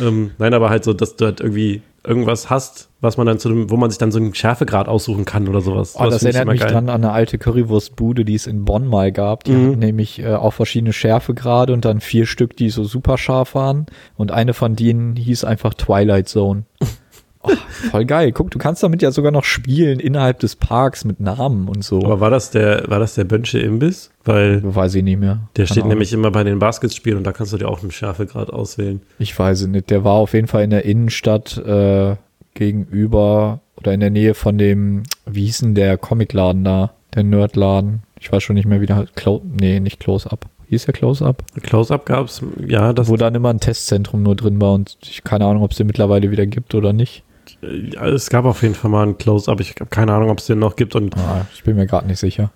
ähm, 0.01 0.31
nein, 0.39 0.55
aber 0.55 0.71
halt 0.71 0.85
so, 0.85 0.93
dass 0.93 1.17
du 1.17 1.25
halt 1.25 1.41
irgendwie 1.41 1.83
irgendwas 2.09 2.49
hast, 2.51 2.89
was 3.01 3.17
man 3.17 3.27
dann 3.27 3.39
zu 3.39 3.49
dem, 3.49 3.71
wo 3.71 3.77
man 3.77 3.91
sich 3.91 3.99
dann 3.99 4.11
so 4.11 4.19
einen 4.19 4.35
Schärfegrad 4.35 4.89
aussuchen 4.89 5.25
kann 5.25 5.47
oder 5.47 5.61
sowas. 5.61 5.95
Oh, 5.99 6.05
das 6.05 6.23
ich 6.23 6.29
erinnert 6.35 6.49
mich 6.53 6.61
geil. 6.61 6.71
dran 6.73 6.89
an 6.89 7.05
eine 7.05 7.13
alte 7.13 7.39
Currywurstbude, 7.39 8.25
die 8.25 8.35
es 8.35 8.47
in 8.47 8.65
Bonn 8.65 8.87
mal 8.87 9.13
gab. 9.13 9.45
Die 9.45 9.53
Mhm. 9.53 9.67
hatten 9.69 9.79
nämlich 9.81 10.19
äh, 10.21 10.35
auch 10.35 10.53
verschiedene 10.55 10.93
Schärfegrade 10.93 11.73
und 11.73 11.85
dann 11.85 12.01
vier 12.01 12.27
Stück, 12.27 12.57
die 12.57 12.71
so 12.71 12.83
super 12.85 13.19
scharf 13.19 13.55
waren. 13.55 13.87
Und 14.17 14.33
eine 14.33 14.55
von 14.55 14.75
denen 14.75 15.15
hieß 15.17 15.45
einfach 15.45 15.75
Twilight 15.75 16.29
Zone. 16.29 16.65
Oh, 17.49 17.89
voll 17.91 18.05
geil. 18.05 18.33
Guck, 18.33 18.51
du 18.51 18.59
kannst 18.59 18.83
damit 18.83 19.03
ja 19.03 19.11
sogar 19.11 19.33
noch 19.33 19.45
spielen 19.45 20.01
innerhalb 20.01 20.41
des 20.41 20.57
Parks 20.57 21.05
mit 21.05 21.21
Namen 21.21 21.69
und 21.69 21.83
so. 21.85 21.99
Aber 22.05 22.21
war 22.21 22.31
das 22.31 22.51
der, 22.51 22.85
war 22.89 22.99
das 22.99 23.15
der 23.15 23.25
Bönsche 23.25 23.59
Imbiss? 23.59 24.11
Weil 24.25 24.63
Weiß 24.63 24.95
ich 24.95 25.03
nicht 25.03 25.19
mehr. 25.19 25.41
der 25.57 25.65
Keine 25.65 25.67
steht 25.67 25.79
Ahnung. 25.83 25.89
nämlich 25.91 26.13
immer 26.13 26.31
bei 26.31 26.45
den 26.45 26.59
Basketspielen 26.59 27.19
und 27.19 27.25
da 27.25 27.33
kannst 27.33 27.53
du 27.53 27.57
dir 27.57 27.69
auch 27.69 27.81
einen 27.83 27.91
Schärfegrad 27.91 28.51
auswählen. 28.51 29.01
Ich 29.19 29.39
weiß 29.39 29.63
es 29.63 29.67
nicht. 29.69 29.91
Der 29.91 30.05
war 30.05 30.15
auf 30.15 30.35
jeden 30.35 30.49
Fall 30.49 30.65
in 30.65 30.71
der 30.71 30.85
Innenstadt 30.85 31.57
äh, 31.59 32.17
gegenüber 32.55 33.61
oder 33.77 33.93
in 33.95 34.01
der 34.01 34.11
Nähe 34.11 34.35
von 34.35 34.59
dem, 34.59 35.05
wie 35.27 35.47
hieß 35.47 35.59
denn 35.59 35.75
der 35.75 35.97
Comicladen 35.97 36.65
da? 36.65 36.91
Der 37.15 37.23
Nerdladen. 37.23 38.03
Ich 38.21 38.31
weiß 38.31 38.43
schon 38.43 38.55
nicht 38.55 38.67
mehr, 38.67 38.81
wie 38.81 38.87
der 38.87 38.97
halt. 38.97 39.15
Clo 39.17 39.41
nee, 39.59 39.81
nicht 39.81 40.01
Close-Up. 40.01 40.47
Hieß 40.69 40.85
der 40.85 40.93
Close-Up? 40.95 41.43
Close-Up 41.63 42.05
gab's, 42.05 42.43
ja, 42.67 42.93
das 42.93 43.09
Wo 43.09 43.17
dann 43.17 43.35
immer 43.35 43.49
ein 43.51 43.61
Testzentrum 43.61 44.23
nur 44.23 44.37
drin 44.37 44.61
war 44.61 44.75
und 44.75 44.99
ich 45.03 45.25
keine 45.25 45.47
Ahnung, 45.47 45.63
ob 45.63 45.71
es 45.71 45.79
den 45.79 45.87
mittlerweile 45.87 46.31
wieder 46.31 46.45
gibt 46.45 46.75
oder 46.75 46.93
nicht. 46.93 47.23
Ja, 47.61 48.07
es 48.07 48.31
gab 48.31 48.45
auf 48.45 48.63
jeden 48.63 48.75
Fall 48.75 48.91
mal 48.91 49.07
ein 49.07 49.19
Close-Up. 49.19 49.61
Ich 49.61 49.75
habe 49.81 49.87
keine 49.91 50.13
Ahnung, 50.13 50.31
ob 50.31 50.39
es 50.39 50.47
den 50.47 50.59
noch 50.59 50.77
gibt. 50.77 50.95
Und 50.95 51.17
Ah, 51.17 51.47
ich 51.55 51.63
bin 51.65 51.77
mir 51.77 51.87
gerade 51.87 52.07
nicht 52.07 52.19
sicher. 52.19 52.51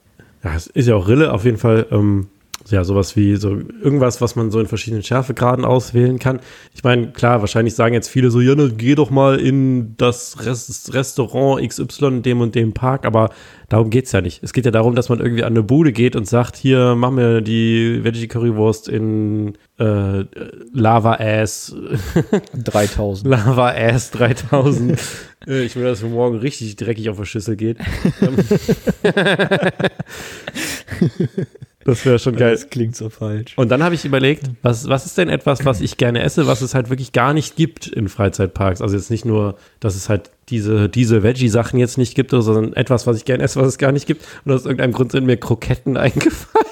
ja, 0.45 0.55
es 0.55 0.67
ist 0.69 0.89
ja 0.89 0.95
auch 0.97 1.09
Rille. 1.09 1.33
Auf 1.33 1.45
jeden 1.45 1.59
Fall, 1.59 1.87
ähm, 1.91 2.29
ja, 2.71 2.85
sowas 2.85 3.17
wie 3.17 3.37
so 3.37 3.59
irgendwas, 3.83 4.21
was 4.21 4.37
man 4.37 4.51
so 4.51 4.61
in 4.61 4.67
verschiedenen 4.67 5.03
Schärfegraden 5.03 5.65
auswählen 5.65 6.19
kann. 6.19 6.41
Ich 6.75 6.85
meine, 6.85 7.09
klar, 7.09 7.41
wahrscheinlich 7.41 7.75
sagen 7.75 7.95
jetzt 7.95 8.09
viele 8.09 8.31
so, 8.31 8.41
ja, 8.41 8.55
dann 8.55 8.77
geh 8.77 8.95
doch 8.95 9.11
mal 9.11 9.39
in 9.39 9.97
das 9.97 10.45
Rest 10.45 10.95
Restaurant 10.95 11.67
XY 11.67 12.07
in 12.07 12.23
dem 12.23 12.41
und 12.41 12.55
dem 12.55 12.73
Park. 12.73 13.05
Aber 13.05 13.31
darum 13.69 13.91
geht's 13.91 14.13
ja 14.13 14.21
nicht. 14.21 14.43
Es 14.43 14.53
geht 14.53 14.65
ja 14.65 14.71
darum, 14.71 14.95
dass 14.95 15.09
man 15.09 15.21
irgendwie 15.21 15.45
an 15.45 15.53
eine 15.53 15.63
Bude 15.63 15.93
geht 15.93 16.17
und 16.17 16.27
sagt, 16.27 16.57
hier, 16.57 16.95
mach 16.97 17.11
mir 17.11 17.41
die 17.41 18.05
Veggie 18.05 18.29
Currywurst 18.29 18.89
in 18.89 19.55
äh, 19.79 20.25
Lava 20.73 21.15
Ass 21.15 21.75
3000. 22.55 23.29
Lava 23.29 23.71
Ass 23.71 24.11
3000. 24.13 25.01
Äh, 25.45 25.65
ich 25.65 25.75
will, 25.75 25.83
dass 25.83 25.99
es 25.99 26.05
mir 26.05 26.11
morgen 26.11 26.39
richtig 26.39 26.77
dreckig 26.77 27.09
auf 27.09 27.17
der 27.17 27.25
Schüssel 27.25 27.57
geht. 27.57 27.77
das 31.85 32.05
wäre 32.05 32.19
schon 32.19 32.37
geil. 32.37 32.53
Das 32.53 32.71
klingt 32.71 32.97
so 32.97 33.11
falsch. 33.11 33.53
Und 33.57 33.71
dann 33.71 33.83
habe 33.83 33.95
ich 33.95 34.05
überlegt, 34.05 34.45
was, 34.63 34.89
was 34.89 35.07
ist 35.07 35.19
denn 35.19 35.29
etwas, 35.29 35.65
was 35.65 35.81
ich 35.81 35.97
gerne 35.97 36.23
esse, 36.23 36.47
was 36.47 36.61
es 36.63 36.75
halt 36.75 36.91
wirklich 36.91 37.13
gar 37.13 37.35
nicht 37.35 37.57
gibt 37.57 37.87
in 37.87 38.09
Freizeitparks? 38.09 38.81
Also 38.81 38.97
jetzt 38.97 39.11
nicht 39.11 39.25
nur, 39.25 39.57
dass 39.81 39.95
es 39.97 40.09
halt 40.09 40.31
diese, 40.49 40.89
diese 40.89 41.23
Veggie-Sachen 41.23 41.79
jetzt 41.79 41.99
nicht 41.99 42.15
gibt, 42.15 42.31
sondern 42.31 42.73
etwas, 42.75 43.07
was 43.07 43.17
ich 43.17 43.25
gerne 43.25 43.43
esse, 43.43 43.61
was 43.61 43.69
es 43.69 43.79
gar 43.79 43.93
nicht 43.93 44.07
gibt. 44.07 44.25
Und 44.45 44.53
aus 44.53 44.65
irgendeinem 44.65 44.93
Grund 44.93 45.13
sind 45.13 45.25
mir 45.27 45.37
Kroketten 45.37 45.97
eingefallen. 45.97 46.67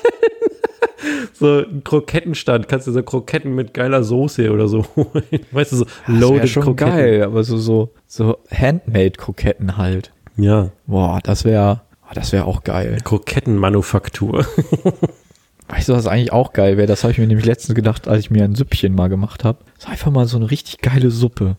so 1.32 1.61
ein 1.61 1.82
Krokettenstand, 1.84 2.68
kannst 2.68 2.86
du 2.86 2.92
so 2.92 3.02
Kroketten 3.02 3.54
mit 3.54 3.72
geiler 3.74 4.02
Soße 4.02 4.50
oder 4.52 4.68
so 4.68 4.84
holen. 4.96 5.24
Weißt 5.50 5.72
du, 5.72 5.76
so 5.76 5.86
wär 6.06 6.20
loaded 6.20 6.48
schon 6.50 6.62
Kroketten. 6.64 6.94
geil, 6.94 7.22
aber 7.22 7.42
so, 7.44 7.56
so, 7.56 7.90
so 8.06 8.38
Handmade-Kroketten 8.50 9.76
halt. 9.76 10.12
Ja, 10.36 10.70
Boah, 10.86 11.20
das 11.22 11.44
wäre, 11.44 11.80
das 12.14 12.32
wäre 12.32 12.44
auch 12.44 12.64
geil. 12.64 12.98
Krokettenmanufaktur. 13.04 14.46
Weißt 15.68 15.88
du, 15.88 15.92
was 15.92 16.06
eigentlich 16.08 16.32
auch 16.32 16.52
geil 16.52 16.76
wäre? 16.76 16.88
Das 16.88 17.04
habe 17.04 17.12
ich 17.12 17.18
mir 17.18 17.26
nämlich 17.28 17.46
letztens 17.46 17.76
gedacht, 17.76 18.08
als 18.08 18.20
ich 18.20 18.30
mir 18.30 18.42
ein 18.42 18.56
Süppchen 18.56 18.94
mal 18.94 19.08
gemacht 19.08 19.44
habe. 19.44 19.58
Das 19.76 19.84
ist 19.84 19.90
einfach 19.90 20.11
mal 20.11 20.26
so 20.26 20.36
eine 20.36 20.50
richtig 20.50 20.78
geile 20.80 21.11
Suppe. 21.12 21.56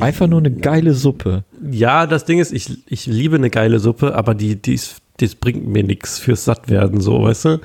Einfach 0.00 0.26
nur 0.26 0.38
eine 0.38 0.50
geile 0.50 0.94
Suppe. 0.94 1.44
Ja, 1.70 2.06
das 2.06 2.24
Ding 2.24 2.38
ist, 2.38 2.50
ich, 2.50 2.78
ich 2.90 3.04
liebe 3.04 3.36
eine 3.36 3.50
geile 3.50 3.78
Suppe, 3.78 4.14
aber 4.14 4.34
die, 4.34 4.56
die 4.60 4.72
ist, 4.72 4.96
das 5.18 5.34
bringt 5.34 5.66
mir 5.68 5.84
nichts 5.84 6.18
fürs 6.18 6.46
Sattwerden, 6.46 7.02
so, 7.02 7.22
weißt 7.24 7.44
du? 7.44 7.60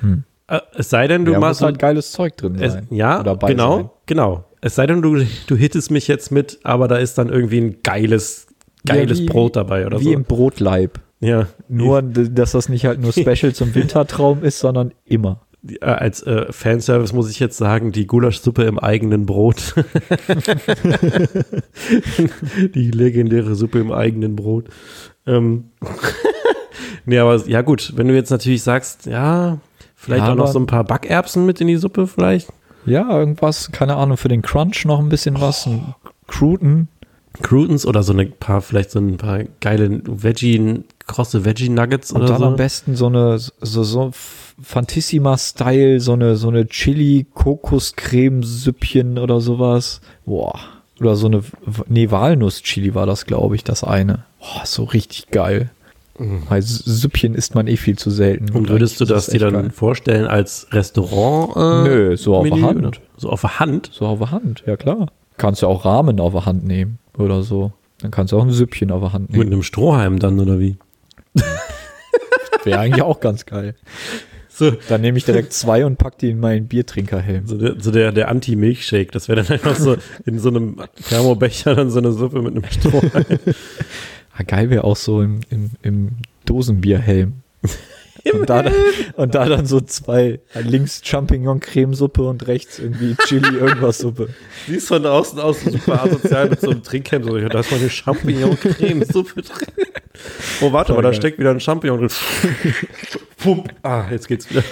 Hm. 0.00 0.24
Äh, 0.48 0.58
Es 0.74 0.90
sei 0.90 1.06
denn, 1.06 1.24
du 1.24 1.32
ja, 1.32 1.38
machst 1.38 1.60
muss 1.60 1.66
halt 1.66 1.78
geiles 1.78 2.10
Zeug 2.10 2.36
drin 2.36 2.56
es, 2.60 2.72
sein. 2.72 2.88
ja, 2.90 3.22
genau, 3.22 3.76
sein. 3.76 3.90
genau. 4.06 4.44
Es 4.60 4.74
sei 4.74 4.88
denn, 4.88 5.02
du, 5.02 5.24
du 5.46 5.54
hittest 5.56 5.92
mich 5.92 6.08
jetzt 6.08 6.32
mit, 6.32 6.58
aber 6.64 6.88
da 6.88 6.96
ist 6.96 7.16
dann 7.16 7.28
irgendwie 7.28 7.60
ein 7.60 7.76
geiles, 7.84 8.48
geiles 8.84 9.18
Ja, 9.20 9.24
wie- 9.24 9.28
Brot 9.28 9.54
dabei 9.54 9.86
oder 9.86 10.00
Wie 10.00 10.04
so. 10.06 10.12
im 10.14 10.24
Brotleib. 10.24 10.98
Ja, 11.20 11.46
Nur, 11.68 12.02
dass 12.02 12.52
das 12.52 12.68
nicht 12.68 12.84
halt 12.84 13.00
nur 13.00 13.12
Special 13.12 13.54
zum 13.54 13.74
Wintertraum 13.74 14.42
ist, 14.42 14.58
sondern 14.58 14.92
immer. 15.04 15.40
Äh, 15.66 15.84
als 15.84 16.22
äh, 16.22 16.52
Fanservice 16.52 17.14
muss 17.14 17.30
ich 17.30 17.40
jetzt 17.40 17.56
sagen, 17.56 17.92
die 17.92 18.06
Gulaschsuppe 18.06 18.64
im 18.64 18.78
eigenen 18.78 19.26
Brot. 19.26 19.74
die 22.74 22.90
legendäre 22.90 23.54
Suppe 23.54 23.80
im 23.80 23.92
eigenen 23.92 24.36
Brot. 24.36 24.66
Ähm. 25.26 25.70
nee, 27.06 27.18
aber 27.18 27.36
ja 27.48 27.62
gut, 27.62 27.94
wenn 27.96 28.08
du 28.08 28.14
jetzt 28.14 28.30
natürlich 28.30 28.62
sagst, 28.62 29.06
ja, 29.06 29.58
vielleicht 29.94 30.24
Ja, 30.24 30.32
auch 30.32 30.36
noch 30.36 30.52
so 30.52 30.58
ein 30.58 30.66
paar 30.66 30.84
Backerbsen 30.84 31.46
mit 31.46 31.60
in 31.60 31.68
die 31.68 31.76
Suppe 31.76 32.06
vielleicht. 32.06 32.52
Ja, 32.84 33.18
irgendwas, 33.18 33.72
keine 33.72 33.96
Ahnung, 33.96 34.16
für 34.16 34.28
den 34.28 34.42
Crunch 34.42 34.84
noch 34.84 35.00
ein 35.00 35.08
bisschen 35.08 35.40
was. 35.40 35.66
Ein 35.66 35.94
Cruden. 36.28 36.88
Croutons 37.42 37.86
oder 37.86 38.02
so 38.02 38.12
ein 38.12 38.32
paar, 38.38 38.60
vielleicht 38.60 38.90
so 38.90 38.98
ein 38.98 39.16
paar 39.16 39.44
geile 39.60 40.00
Veggie, 40.04 40.82
krosse 41.06 41.44
Veggie-Nuggets 41.44 42.10
Und 42.12 42.22
oder 42.22 42.32
dann 42.32 42.38
so. 42.40 42.46
am 42.46 42.56
besten 42.56 42.96
so 42.96 43.06
eine, 43.06 43.38
so, 43.38 43.82
so 43.84 44.10
Fantissima-Style, 44.62 46.00
so 46.00 46.12
eine, 46.14 46.36
so 46.36 46.48
eine 46.48 46.66
Chili-Kokoscreme-Süppchen 46.66 49.18
oder 49.18 49.40
sowas. 49.40 50.00
Boah. 50.24 50.58
Oder 51.00 51.14
so 51.16 51.26
eine, 51.26 51.42
nee, 51.88 52.10
Walnuss-Chili 52.10 52.94
war 52.94 53.04
das, 53.06 53.26
glaube 53.26 53.54
ich, 53.54 53.64
das 53.64 53.84
eine. 53.84 54.24
Boah, 54.40 54.62
so 54.64 54.84
richtig 54.84 55.28
geil. 55.30 55.70
Weil 56.48 56.60
S- 56.60 56.78
Süppchen 56.78 57.34
isst 57.34 57.54
man 57.54 57.66
eh 57.66 57.76
viel 57.76 57.98
zu 57.98 58.10
selten. 58.10 58.50
Und 58.56 58.70
würdest 58.70 58.98
du 59.00 59.04
das 59.04 59.26
dir 59.26 59.38
dann 59.40 59.52
geil. 59.52 59.70
vorstellen 59.70 60.26
als 60.26 60.66
Restaurant? 60.72 61.54
Äh, 61.56 61.88
Nö, 61.88 62.16
so 62.16 62.34
auf 62.36 62.48
der 62.48 62.62
Hand. 62.62 63.02
So 63.18 63.28
auf 63.28 63.42
der 63.42 63.60
Hand? 63.60 63.90
So 63.92 64.06
auf 64.06 64.18
der 64.20 64.30
Hand, 64.30 64.62
ja 64.66 64.78
klar. 64.78 65.08
Kannst 65.36 65.60
du 65.60 65.66
auch 65.66 65.84
Rahmen 65.84 66.18
auf 66.18 66.32
der 66.32 66.46
Hand 66.46 66.64
nehmen 66.64 66.98
oder 67.18 67.42
so. 67.42 67.72
Dann 68.00 68.10
kannst 68.10 68.32
du 68.32 68.38
auch 68.38 68.42
ein 68.44 68.50
Süppchen 68.50 68.90
auf 68.90 69.00
der 69.00 69.12
Hand 69.12 69.30
Mit 69.30 69.38
nehmen. 69.40 69.52
einem 69.54 69.62
Strohhalm 69.62 70.18
dann, 70.18 70.38
oder 70.38 70.58
wie? 70.60 70.76
Wäre 72.64 72.80
eigentlich 72.80 73.02
auch 73.02 73.20
ganz 73.20 73.46
geil. 73.46 73.74
So, 74.48 74.70
Dann 74.88 75.02
nehme 75.02 75.18
ich 75.18 75.24
direkt 75.24 75.52
zwei 75.52 75.84
und 75.84 75.96
pack 75.98 76.18
die 76.18 76.30
in 76.30 76.40
meinen 76.40 76.66
Biertrinkerhelm. 76.66 77.46
so 77.46 77.58
der, 77.58 77.76
so 77.78 77.90
der, 77.90 78.10
der 78.12 78.28
Anti-Milkshake. 78.28 79.12
Das 79.12 79.28
wäre 79.28 79.42
dann 79.42 79.52
einfach 79.52 79.76
so 79.76 79.96
in 80.24 80.38
so 80.38 80.48
einem 80.48 80.80
Thermobecher 81.08 81.74
dann 81.74 81.90
so 81.90 81.98
eine 81.98 82.12
Suppe 82.12 82.40
mit 82.42 82.52
einem 82.52 82.64
Strohhalm. 82.64 83.24
Ah, 84.34 84.42
geil 84.44 84.70
wäre 84.70 84.84
auch 84.84 84.96
so 84.96 85.20
im, 85.22 85.40
im, 85.50 85.70
im 85.82 86.08
Dosenbierhelm. 86.46 87.34
Und 88.32 88.50
da, 88.50 88.64
und 89.14 89.34
da 89.34 89.46
dann 89.46 89.66
so 89.66 89.80
zwei, 89.80 90.40
links 90.54 91.00
Champignon-Cremesuppe 91.04 92.22
und 92.22 92.46
rechts 92.46 92.78
irgendwie 92.78 93.14
Chili 93.26 93.56
irgendwas 93.56 93.98
Suppe. 93.98 94.28
Siehst 94.66 94.88
von 94.88 95.04
außen 95.06 95.38
aus 95.38 95.60
super 95.62 96.02
asozial 96.04 96.50
mit 96.50 96.60
so 96.60 96.70
einem 96.70 96.82
Trinkhelm. 96.82 97.24
So, 97.24 97.38
da 97.38 97.60
ist 97.60 97.70
mal 97.70 97.78
eine 97.80 97.90
Champignon-Creme-Suppe 97.90 99.42
drin. 99.42 99.68
Oh, 100.60 100.72
warte 100.72 100.92
mal, 100.94 101.02
da 101.02 101.10
geil. 101.10 101.18
steckt 101.18 101.38
wieder 101.38 101.50
ein 101.50 101.60
Champignon 101.60 101.98
drin. 101.98 102.10
Pump. 103.36 103.72
Ah, 103.82 104.06
jetzt 104.10 104.28
geht's 104.28 104.48
wieder. 104.50 104.62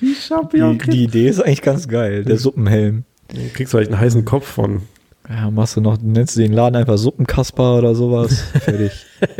Die 0.00 0.06
Die, 0.06 0.14
Champignon-Creme. 0.14 0.92
die 0.92 1.04
Idee 1.04 1.28
ist 1.28 1.40
eigentlich 1.40 1.62
ganz 1.62 1.88
geil, 1.88 2.24
der 2.24 2.36
Suppenhelm. 2.38 3.04
Du 3.28 3.48
kriegst 3.54 3.70
vielleicht 3.72 3.90
einen 3.92 4.00
heißen 4.00 4.24
Kopf 4.24 4.46
von. 4.46 4.82
Ja, 5.28 5.50
machst 5.50 5.76
du 5.76 5.80
noch, 5.80 5.96
nennst 6.02 6.36
du 6.36 6.40
den 6.42 6.52
Laden 6.52 6.76
einfach 6.76 6.98
Suppenkasper 6.98 7.78
oder 7.78 7.94
sowas. 7.94 8.40
Fertig. 8.60 8.92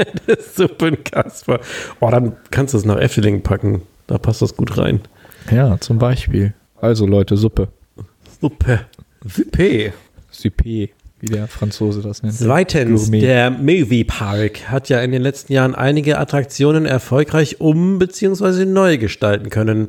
Suppenkasper. 0.55 1.61
Oh, 2.01 2.11
dann 2.11 2.37
kannst 2.51 2.75
du 2.75 2.79
es 2.79 2.85
nach 2.85 2.97
Efteling 2.99 3.43
packen. 3.43 3.83
Da 4.07 4.19
passt 4.19 4.43
das 4.43 4.57
gut 4.57 4.77
rein. 4.79 5.01
Ja, 5.51 5.79
zum 5.81 5.99
Beispiel. 5.99 6.55
Also 6.81 7.07
Leute, 7.07 7.37
Suppe. 7.37 7.69
Suppe. 8.41 8.81
Suppe. 9.27 9.93
Suppe, 10.31 10.91
wie 11.21 11.27
der 11.27 11.47
Franzose 11.49 12.03
das 12.03 12.23
nennt. 12.23 12.35
Zweitens, 12.35 13.03
Gourmet. 13.05 13.21
der 13.21 13.51
Movie 13.51 14.05
Park 14.05 14.69
hat 14.71 14.89
ja 14.89 15.01
in 15.01 15.13
den 15.13 15.23
letzten 15.23 15.53
Jahren 15.53 15.75
einige 15.75 16.19
Attraktionen 16.19 16.87
erfolgreich 16.87 17.61
um- 17.61 17.99
bzw. 17.99 18.65
neu 18.67 18.99
gestalten 18.99 19.49
können. 19.51 19.89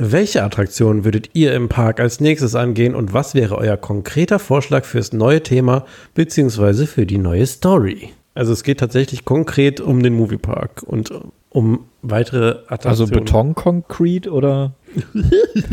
Welche 0.00 0.44
Attraktionen 0.44 1.04
würdet 1.04 1.30
ihr 1.32 1.52
im 1.54 1.68
Park 1.68 1.98
als 1.98 2.20
nächstes 2.20 2.54
angehen 2.54 2.94
und 2.94 3.12
was 3.12 3.34
wäre 3.34 3.58
euer 3.58 3.76
konkreter 3.76 4.38
Vorschlag 4.38 4.84
fürs 4.84 5.12
neue 5.12 5.42
Thema 5.42 5.86
bzw. 6.14 6.86
für 6.86 7.04
die 7.04 7.18
neue 7.18 7.44
Story? 7.44 8.10
Also 8.32 8.52
es 8.52 8.62
geht 8.62 8.78
tatsächlich 8.78 9.24
konkret 9.24 9.80
um 9.80 10.00
den 10.00 10.14
Movie 10.14 10.38
Park 10.38 10.84
und 10.84 11.10
um 11.50 11.80
weitere 12.02 12.60
Also 12.68 12.74
Attraktionen. 13.04 13.10
Betonkonkret 13.24 14.28
oder? 14.28 14.72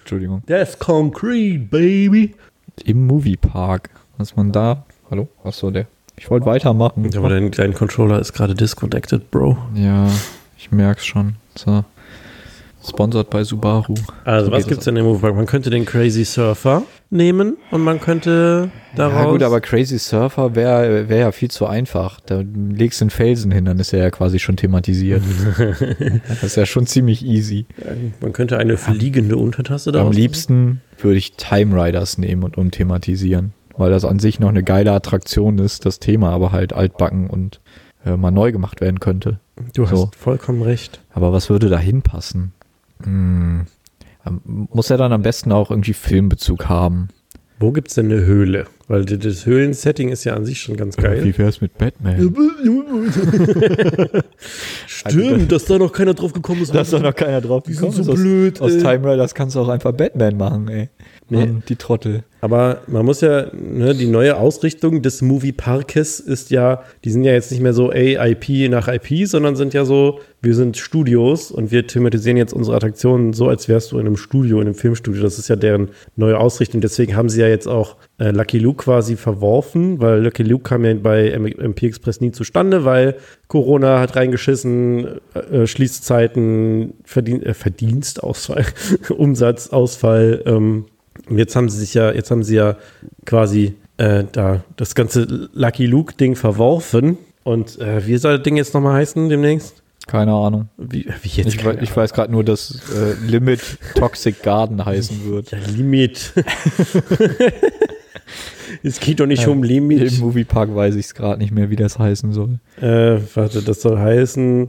Entschuldigung. 0.00 0.42
That's 0.46 0.78
concrete, 0.78 1.60
baby. 1.70 2.34
Im 2.84 3.06
Moviepark. 3.06 3.88
Was 4.18 4.36
man 4.36 4.52
da. 4.52 4.84
Hallo? 5.10 5.28
Achso, 5.42 5.70
der. 5.70 5.86
Ich 6.18 6.30
wollte 6.30 6.44
weitermachen. 6.44 7.08
Aber 7.16 7.30
dein, 7.30 7.50
dein 7.50 7.72
Controller 7.72 8.20
ist 8.20 8.34
gerade 8.34 8.54
disconnected, 8.54 9.30
Bro. 9.30 9.56
Ja, 9.74 10.06
ich 10.58 10.70
merk's 10.70 11.06
schon. 11.06 11.36
So. 11.54 11.82
Sponsored 12.88 13.30
bei 13.30 13.44
Subaru. 13.44 13.94
Also, 14.24 14.46
So 14.46 14.52
was 14.52 14.64
gibt's 14.66 14.80
es. 14.80 14.84
denn 14.86 14.96
im 14.96 15.04
Movepark? 15.04 15.34
Man 15.34 15.46
könnte 15.46 15.70
den 15.70 15.84
Crazy 15.84 16.24
Surfer 16.24 16.82
nehmen 17.10 17.56
und 17.70 17.82
man 17.82 18.00
könnte 18.00 18.70
daraus. 18.96 19.24
Ja 19.24 19.30
gut, 19.30 19.42
aber 19.42 19.60
Crazy 19.60 19.98
Surfer 19.98 20.54
wäre 20.54 21.08
wär 21.08 21.18
ja 21.18 21.32
viel 21.32 21.50
zu 21.50 21.66
einfach. 21.66 22.20
Da 22.20 22.42
legst 22.44 23.00
du 23.00 23.04
einen 23.04 23.10
Felsen 23.10 23.50
hin, 23.52 23.64
dann 23.66 23.78
ist 23.78 23.92
er 23.92 24.00
ja 24.00 24.10
quasi 24.10 24.38
schon 24.38 24.56
thematisiert. 24.56 25.22
das 26.28 26.42
ist 26.42 26.56
ja 26.56 26.66
schon 26.66 26.86
ziemlich 26.86 27.24
easy. 27.24 27.66
man 28.20 28.32
könnte 28.32 28.58
eine 28.58 28.76
fliegende 28.76 29.36
Untertasse 29.36 29.90
Am 29.90 29.94
daraus. 29.94 30.14
liebsten 30.14 30.80
würde 30.98 31.18
ich 31.18 31.32
Time 31.32 31.80
Riders 31.80 32.18
nehmen 32.18 32.42
und 32.42 32.56
umthematisieren, 32.56 33.52
weil 33.76 33.90
das 33.90 34.04
an 34.04 34.18
sich 34.18 34.40
noch 34.40 34.48
eine 34.48 34.62
geile 34.62 34.92
Attraktion 34.92 35.58
ist, 35.58 35.86
das 35.86 35.98
Thema 35.98 36.30
aber 36.30 36.52
halt 36.52 36.72
altbacken 36.72 37.28
und 37.28 37.60
äh, 38.04 38.16
mal 38.16 38.30
neu 38.30 38.52
gemacht 38.52 38.80
werden 38.80 39.00
könnte. 39.00 39.40
Du 39.74 39.84
hast 39.84 39.90
So. 39.96 40.10
vollkommen 40.18 40.62
recht. 40.62 41.00
Aber 41.12 41.32
was 41.32 41.48
würde 41.50 41.68
da 41.68 41.78
hinpassen? 41.78 42.52
Hm. 43.02 43.66
Muss 44.44 44.90
er 44.90 44.96
dann 44.96 45.12
am 45.12 45.22
besten 45.22 45.52
auch 45.52 45.70
irgendwie 45.70 45.92
Filmbezug 45.92 46.68
haben? 46.68 47.08
Wo 47.58 47.72
gibt's 47.72 47.94
denn 47.94 48.10
eine 48.10 48.24
Höhle? 48.24 48.66
Weil 48.88 49.04
das 49.04 49.46
Höhlensetting 49.46 50.10
ist 50.10 50.22
ja 50.24 50.34
an 50.34 50.44
sich 50.44 50.60
schon 50.60 50.76
ganz 50.76 50.96
geil. 50.96 51.24
Wie 51.24 51.36
wär's 51.36 51.60
mit 51.60 51.76
Batman? 51.76 52.32
Stimmt, 54.86 55.50
dass 55.50 55.64
da 55.64 55.78
noch 55.78 55.92
keiner 55.92 56.14
drauf 56.14 56.32
gekommen 56.32 56.62
ist. 56.62 56.72
Da 56.72 56.82
ist 56.82 56.92
doch 56.92 57.02
noch 57.02 57.14
keiner 57.14 57.40
drauf 57.40 57.64
Die 57.64 57.72
sind 57.72 57.80
gekommen. 57.90 58.04
so 58.04 58.12
aus, 58.12 58.18
blöd, 58.18 58.60
Aus 58.60 58.74
ey. 58.74 58.78
Time 58.78 59.12
Riders 59.12 59.34
kannst 59.34 59.56
du 59.56 59.60
auch 59.60 59.68
einfach 59.68 59.92
Batman 59.92 60.36
machen, 60.36 60.68
ey. 60.68 60.88
Nee. 61.28 61.38
Mann, 61.38 61.62
die 61.68 61.74
Trottel. 61.74 62.22
Aber 62.40 62.82
man 62.86 63.04
muss 63.04 63.20
ja, 63.20 63.46
ne, 63.52 63.92
die 63.96 64.06
neue 64.06 64.36
Ausrichtung 64.36 65.02
des 65.02 65.20
Movieparkes 65.22 66.20
ist 66.20 66.50
ja, 66.52 66.84
die 67.04 67.10
sind 67.10 67.24
ja 67.24 67.32
jetzt 67.32 67.50
nicht 67.50 67.60
mehr 67.60 67.72
so, 67.72 67.90
ey, 67.90 68.16
IP 68.30 68.70
nach 68.70 68.86
IP, 68.86 69.26
sondern 69.26 69.56
sind 69.56 69.74
ja 69.74 69.84
so, 69.84 70.20
wir 70.40 70.54
sind 70.54 70.76
Studios 70.76 71.50
und 71.50 71.72
wir 71.72 71.88
thematisieren 71.88 72.36
jetzt 72.36 72.52
unsere 72.52 72.76
Attraktionen 72.76 73.32
so, 73.32 73.48
als 73.48 73.68
wärst 73.68 73.90
du 73.90 73.98
in 73.98 74.06
einem 74.06 74.16
Studio, 74.16 74.60
in 74.60 74.68
einem 74.68 74.76
Filmstudio. 74.76 75.20
Das 75.22 75.40
ist 75.40 75.48
ja 75.48 75.56
deren 75.56 75.88
neue 76.14 76.38
Ausrichtung. 76.38 76.80
Deswegen 76.80 77.16
haben 77.16 77.28
sie 77.28 77.40
ja 77.40 77.48
jetzt 77.48 77.66
auch 77.66 77.96
äh, 78.18 78.30
Lucky 78.30 78.58
Luke 78.58 78.84
quasi 78.84 79.16
verworfen, 79.16 80.00
weil 80.00 80.22
Lucky 80.22 80.42
Luke 80.42 80.64
kam 80.64 80.84
ja 80.84 80.94
bei 80.94 81.28
MP 81.30 81.86
Express 81.86 82.20
nie 82.20 82.32
zustande, 82.32 82.84
weil 82.84 83.16
Corona 83.48 84.00
hat 84.00 84.16
reingeschissen, 84.16 85.06
äh, 85.52 85.66
Schließzeiten, 85.66 86.94
Verdien 87.04 87.42
äh, 87.42 87.54
Verdienstausfall, 87.54 88.64
Umsatzausfall, 89.16 90.42
ähm, 90.46 90.86
und 91.28 91.38
jetzt 91.38 91.56
haben 91.56 91.68
sie 91.68 91.78
sich 91.78 91.94
ja, 91.94 92.12
jetzt 92.12 92.30
haben 92.30 92.42
sie 92.44 92.56
ja 92.56 92.76
quasi 93.24 93.74
äh, 93.96 94.24
da 94.32 94.62
das 94.76 94.94
ganze 94.94 95.48
Lucky 95.54 95.86
Luke-Ding 95.86 96.36
verworfen. 96.36 97.16
Und 97.42 97.78
äh, 97.80 98.06
wie 98.06 98.16
soll 98.18 98.36
das 98.36 98.42
Ding 98.44 98.56
jetzt 98.56 98.74
nochmal 98.74 98.94
heißen 98.96 99.28
demnächst? 99.30 99.82
Keine 100.06 100.32
Ahnung. 100.34 100.68
Wie, 100.76 101.06
wie 101.22 101.28
jetzt? 101.28 101.54
Ich, 101.54 101.64
wei- 101.64 101.78
ich 101.80 101.96
weiß 101.96 102.12
gerade 102.12 102.30
nur, 102.30 102.44
dass 102.44 102.80
äh, 102.94 103.14
Limit 103.26 103.60
Toxic 103.94 104.42
Garden 104.42 104.84
heißen 104.84 105.24
wird. 105.24 105.50
Ja, 105.52 105.58
Limit. 105.74 106.32
es 108.82 109.00
geht 109.00 109.20
doch 109.20 109.26
nicht 109.26 109.46
um 109.46 109.58
Im 109.58 109.64
Limit. 109.64 110.20
Moviepark 110.20 110.74
weiß 110.74 110.94
ich 110.96 111.06
es 111.06 111.14
gerade 111.14 111.40
nicht 111.40 111.52
mehr, 111.52 111.70
wie 111.70 111.76
das 111.76 111.98
heißen 111.98 112.32
soll. 112.32 112.58
Äh, 112.80 113.18
warte, 113.34 113.62
das 113.62 113.82
soll 113.82 113.98
heißen 113.98 114.68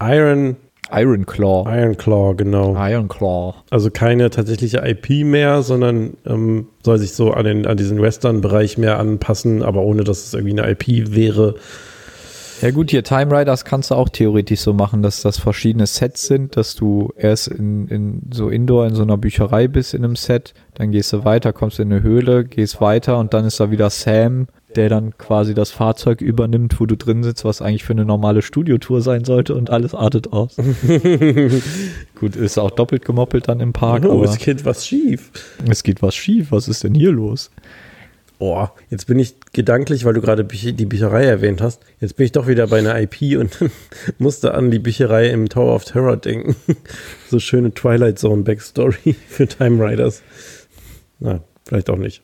Iron, 0.00 0.56
Iron 0.90 1.26
Claw. 1.26 1.64
Iron 1.68 1.96
Claw, 1.96 2.34
genau. 2.34 2.76
Iron 2.76 3.08
Claw. 3.08 3.54
Also 3.70 3.90
keine 3.90 4.30
tatsächliche 4.30 4.78
IP 4.86 5.24
mehr, 5.24 5.62
sondern 5.62 6.16
ähm, 6.26 6.68
soll 6.82 6.98
sich 6.98 7.12
so 7.12 7.32
an, 7.32 7.44
den, 7.44 7.66
an 7.66 7.76
diesen 7.76 8.00
Western-Bereich 8.00 8.78
mehr 8.78 8.98
anpassen, 8.98 9.62
aber 9.62 9.82
ohne 9.82 10.04
dass 10.04 10.26
es 10.26 10.34
irgendwie 10.34 10.60
eine 10.60 10.70
IP 10.70 11.14
wäre. 11.14 11.54
Ja 12.62 12.70
gut, 12.70 12.90
hier 12.90 13.02
Time 13.04 13.36
Riders 13.36 13.64
kannst 13.64 13.90
du 13.90 13.94
auch 13.94 14.08
theoretisch 14.08 14.60
so 14.60 14.72
machen, 14.72 15.02
dass 15.02 15.22
das 15.22 15.38
verschiedene 15.38 15.86
Sets 15.86 16.26
sind, 16.26 16.56
dass 16.56 16.74
du 16.74 17.12
erst 17.16 17.48
in, 17.48 17.88
in 17.88 18.22
so 18.32 18.48
Indoor 18.48 18.86
in 18.86 18.94
so 18.94 19.02
einer 19.02 19.16
Bücherei 19.18 19.68
bist 19.68 19.92
in 19.92 20.04
einem 20.04 20.16
Set, 20.16 20.54
dann 20.74 20.90
gehst 20.92 21.12
du 21.12 21.24
weiter, 21.24 21.52
kommst 21.52 21.78
in 21.80 21.92
eine 21.92 22.02
Höhle, 22.02 22.44
gehst 22.44 22.80
weiter 22.80 23.18
und 23.18 23.34
dann 23.34 23.44
ist 23.44 23.60
da 23.60 23.70
wieder 23.70 23.90
Sam, 23.90 24.46
der 24.76 24.88
dann 24.88 25.16
quasi 25.18 25.54
das 25.54 25.70
Fahrzeug 25.72 26.20
übernimmt, 26.20 26.80
wo 26.80 26.86
du 26.86 26.96
drin 26.96 27.22
sitzt, 27.22 27.44
was 27.44 27.60
eigentlich 27.60 27.84
für 27.84 27.92
eine 27.92 28.04
normale 28.04 28.42
Studiotour 28.42 29.02
sein 29.02 29.24
sollte 29.24 29.54
und 29.54 29.70
alles 29.70 29.94
artet 29.94 30.32
aus. 30.32 30.56
gut, 32.18 32.36
ist 32.36 32.58
auch 32.58 32.70
doppelt 32.70 33.04
gemoppelt 33.04 33.48
dann 33.48 33.60
im 33.60 33.72
Park, 33.72 34.04
Oh, 34.04 34.22
es 34.24 34.38
geht 34.38 34.64
was 34.64 34.86
schief. 34.86 35.30
es 35.68 35.82
geht 35.82 36.02
was 36.02 36.14
schief, 36.14 36.50
was 36.50 36.68
ist 36.68 36.84
denn 36.84 36.94
hier 36.94 37.12
los? 37.12 37.50
Oh, 38.38 38.66
jetzt 38.90 39.06
bin 39.06 39.18
ich 39.18 39.36
gedanklich, 39.54 40.04
weil 40.04 40.12
du 40.12 40.20
gerade 40.20 40.44
die 40.44 40.86
Bücherei 40.86 41.24
erwähnt 41.24 41.62
hast. 41.62 41.82
Jetzt 42.00 42.16
bin 42.16 42.26
ich 42.26 42.32
doch 42.32 42.46
wieder 42.46 42.66
bei 42.66 42.78
einer 42.78 43.00
IP 43.00 43.38
und 43.38 43.58
musste 44.18 44.54
an 44.54 44.70
die 44.70 44.78
Bücherei 44.78 45.30
im 45.30 45.48
Tower 45.48 45.74
of 45.74 45.84
Terror 45.84 46.16
denken. 46.16 46.56
so 47.30 47.38
schöne 47.38 47.72
Twilight 47.72 48.18
Zone 48.18 48.42
Backstory 48.42 49.14
für 49.28 49.46
Time 49.46 49.82
Riders. 49.82 50.22
Na, 51.20 51.40
vielleicht 51.66 51.88
auch 51.88 51.96
nicht. 51.96 52.22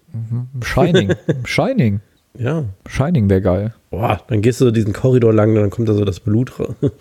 Shining, 0.62 1.14
Shining, 1.44 2.00
Ja. 2.38 2.64
Shining 2.88 3.30
wäre 3.30 3.40
geil. 3.40 3.74
Boah, 3.90 4.20
dann 4.28 4.42
gehst 4.42 4.60
du 4.60 4.70
diesen 4.70 4.92
Korridor 4.92 5.32
lang, 5.32 5.54
dann 5.54 5.70
kommt 5.70 5.88
da 5.88 5.94
so 5.94 6.04
das 6.04 6.20
Blut 6.20 6.52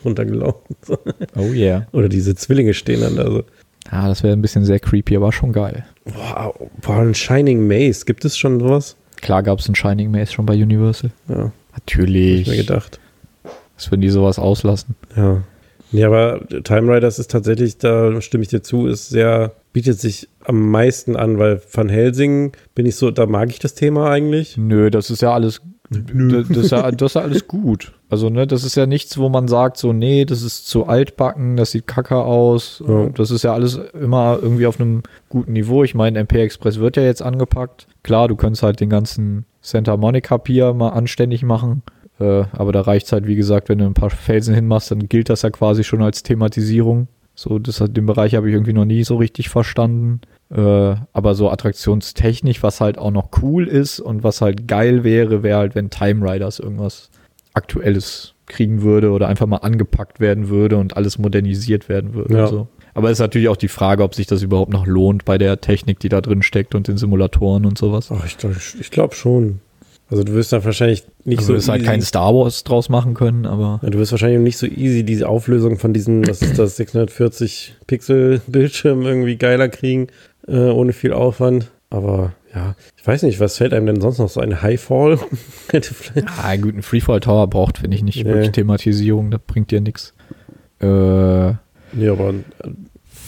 runtergelaufen. 0.05 0.75
So. 0.81 0.97
Oh 1.35 1.51
yeah. 1.51 1.87
Oder 1.91 2.09
diese 2.09 2.35
Zwillinge 2.35 2.73
stehen 2.73 3.01
dann 3.01 3.15
da 3.15 3.29
so. 3.29 3.43
Ah, 3.91 4.07
das 4.07 4.23
wäre 4.23 4.33
ein 4.33 4.41
bisschen 4.41 4.65
sehr 4.65 4.79
creepy, 4.79 5.15
aber 5.17 5.31
schon 5.31 5.51
geil. 5.51 5.83
Boah, 6.05 6.53
boah, 6.81 6.99
ein 6.99 7.15
Shining 7.15 7.67
Maze. 7.67 8.05
Gibt 8.05 8.23
es 8.25 8.37
schon 8.37 8.59
sowas? 8.59 8.95
Klar 9.21 9.43
gab 9.43 9.59
es 9.59 9.67
ein 9.69 9.75
Shining 9.75 10.11
Maze 10.11 10.33
schon 10.33 10.45
bei 10.45 10.53
Universal. 10.53 11.11
Ja, 11.27 11.35
hab 11.35 11.53
Natürlich. 11.73 12.41
ich 12.41 12.47
mir 12.47 12.57
gedacht. 12.57 12.99
Was 13.75 13.91
würden 13.91 14.01
die 14.01 14.09
sowas 14.09 14.39
auslassen? 14.39 14.95
Ja. 15.15 15.41
Nee, 15.91 16.03
aber 16.03 16.41
Time 16.63 16.93
Riders 16.93 17.17
ist 17.17 17.31
tatsächlich, 17.31 17.77
da 17.77 18.21
stimme 18.21 18.43
ich 18.43 18.49
dir 18.49 18.61
zu, 18.61 18.87
ist 18.87 19.09
sehr, 19.09 19.53
bietet 19.73 19.99
sich 19.99 20.29
am 20.43 20.69
meisten 20.69 21.15
an, 21.15 21.39
weil 21.39 21.61
Van 21.71 21.89
Helsing 21.89 22.51
bin 22.75 22.85
ich 22.85 22.95
so, 22.95 23.09
da 23.09 23.25
mag 23.25 23.49
ich 23.49 23.59
das 23.59 23.73
Thema 23.73 24.11
eigentlich. 24.11 24.57
Nö, 24.57 24.91
das 24.91 25.09
ist 25.09 25.21
ja 25.21 25.33
alles. 25.33 25.61
Das, 25.89 26.47
das, 26.47 26.57
ist 26.57 26.71
ja, 26.71 26.91
das 26.91 27.11
ist 27.11 27.15
ja 27.15 27.21
alles 27.21 27.47
gut. 27.47 27.93
Also, 28.09 28.29
ne, 28.29 28.45
das 28.45 28.63
ist 28.63 28.75
ja 28.75 28.85
nichts, 28.85 29.17
wo 29.17 29.29
man 29.29 29.47
sagt, 29.47 29.77
so, 29.77 29.91
nee, 29.91 30.25
das 30.25 30.43
ist 30.43 30.67
zu 30.67 30.85
altbacken, 30.85 31.57
das 31.57 31.71
sieht 31.71 31.87
kacke 31.87 32.17
aus. 32.17 32.83
Ja. 32.87 33.09
Das 33.09 33.31
ist 33.31 33.43
ja 33.43 33.53
alles 33.53 33.79
immer 33.99 34.37
irgendwie 34.41 34.67
auf 34.67 34.79
einem 34.79 35.01
guten 35.29 35.53
Niveau. 35.53 35.83
Ich 35.83 35.95
meine, 35.95 36.19
MP 36.19 36.41
Express 36.41 36.79
wird 36.79 36.97
ja 36.97 37.03
jetzt 37.03 37.23
angepackt. 37.23 37.87
Klar, 38.03 38.27
du 38.27 38.35
könntest 38.35 38.61
halt 38.61 38.79
den 38.79 38.89
ganzen 38.89 39.45
Santa 39.61 39.97
Monica 39.97 40.37
Pier 40.37 40.73
mal 40.73 40.89
anständig 40.89 41.43
machen. 41.43 41.81
Äh, 42.19 42.43
aber 42.51 42.71
da 42.71 42.81
reicht's 42.81 43.11
halt, 43.11 43.25
wie 43.25 43.35
gesagt, 43.35 43.69
wenn 43.69 43.79
du 43.79 43.85
ein 43.85 43.93
paar 43.93 44.09
Felsen 44.09 44.53
hinmachst, 44.53 44.91
dann 44.91 45.09
gilt 45.09 45.29
das 45.29 45.41
ja 45.41 45.49
quasi 45.49 45.83
schon 45.83 46.03
als 46.03 46.21
Thematisierung. 46.21 47.07
So, 47.33 47.57
das, 47.57 47.81
den 47.87 48.05
Bereich 48.05 48.35
habe 48.35 48.49
ich 48.49 48.53
irgendwie 48.53 48.73
noch 48.73 48.85
nie 48.85 49.03
so 49.03 49.15
richtig 49.15 49.49
verstanden. 49.49 50.21
Äh, 50.53 50.95
aber 51.13 51.35
so 51.35 51.49
attraktionstechnisch, 51.49 52.63
was 52.63 52.81
halt 52.81 52.97
auch 52.97 53.11
noch 53.11 53.29
cool 53.41 53.67
ist 53.67 53.99
und 53.99 54.23
was 54.23 54.41
halt 54.41 54.67
geil 54.67 55.03
wäre, 55.03 55.43
wäre 55.43 55.59
halt, 55.59 55.75
wenn 55.75 55.89
Time 55.89 56.27
Riders 56.29 56.59
irgendwas 56.59 57.09
Aktuelles 57.53 58.33
kriegen 58.47 58.81
würde 58.81 59.11
oder 59.11 59.27
einfach 59.27 59.45
mal 59.45 59.57
angepackt 59.57 60.19
werden 60.19 60.49
würde 60.49 60.77
und 60.77 60.97
alles 60.97 61.19
modernisiert 61.19 61.87
werden 61.87 62.13
würde. 62.15 62.35
Ja. 62.35 62.47
So. 62.47 62.67
Aber 62.95 63.07
es 63.09 63.13
ist 63.13 63.19
natürlich 63.19 63.47
auch 63.49 63.57
die 63.57 63.67
Frage, 63.67 64.03
ob 64.03 64.15
sich 64.15 64.25
das 64.25 64.41
überhaupt 64.41 64.71
noch 64.71 64.87
lohnt 64.87 65.23
bei 65.23 65.37
der 65.37 65.61
Technik, 65.61 65.99
die 65.99 66.09
da 66.09 66.21
drin 66.21 66.41
steckt 66.41 66.73
und 66.73 66.87
den 66.87 66.97
Simulatoren 66.97 67.65
und 67.65 67.77
sowas. 67.77 68.09
Ach, 68.11 68.25
ich 68.25 68.37
glaube 68.37 68.55
ich 68.79 68.89
glaub 68.91 69.13
schon. 69.13 69.59
Also 70.09 70.23
du 70.23 70.33
wirst 70.33 70.51
dann 70.51 70.65
wahrscheinlich 70.65 71.03
nicht 71.23 71.37
Also 71.37 71.49
so 71.49 71.53
du 71.53 71.57
wirst 71.59 71.69
halt 71.69 71.81
easy- 71.83 71.85
kein 71.91 72.01
Star 72.01 72.33
Wars 72.33 72.63
draus 72.63 72.89
machen 72.89 73.13
können, 73.13 73.45
aber 73.45 73.79
ja, 73.83 73.89
du 73.91 73.99
wirst 73.99 74.11
wahrscheinlich 74.11 74.39
nicht 74.39 74.57
so 74.57 74.65
easy 74.65 75.03
diese 75.03 75.29
Auflösung 75.29 75.77
von 75.77 75.93
diesen, 75.93 76.27
was 76.27 76.41
ist 76.41 76.57
das, 76.57 76.75
640 76.77 77.75
Pixel 77.85 78.41
Bildschirm 78.47 79.03
irgendwie 79.03 79.35
geiler 79.35 79.69
kriegen, 79.69 80.07
äh, 80.47 80.69
ohne 80.69 80.93
viel 80.93 81.13
Aufwand. 81.13 81.69
Aber 81.91 82.33
ja, 82.53 82.75
ich 82.97 83.05
weiß 83.07 83.23
nicht, 83.23 83.39
was 83.39 83.57
fällt 83.57 83.73
einem 83.73 83.87
denn 83.87 84.01
sonst 84.01 84.19
noch 84.19 84.29
so 84.29 84.39
ein 84.41 84.61
Highfall? 84.61 85.17
Ah, 86.41 86.55
gut, 86.55 86.75
ein 86.75 86.83
Freefall 86.83 87.19
Tower 87.19 87.47
braucht, 87.47 87.79
finde 87.79 87.95
ich, 87.97 88.03
nicht 88.03 88.17
Nee. 88.23 88.25
wirklich 88.25 88.51
Thematisierung, 88.51 89.31
das 89.31 89.41
bringt 89.45 89.71
dir 89.71 89.81
nichts. 89.81 90.13
Äh, 90.81 90.85
Ja, 90.87 91.57
aber 92.11 92.29
äh, 92.29 92.33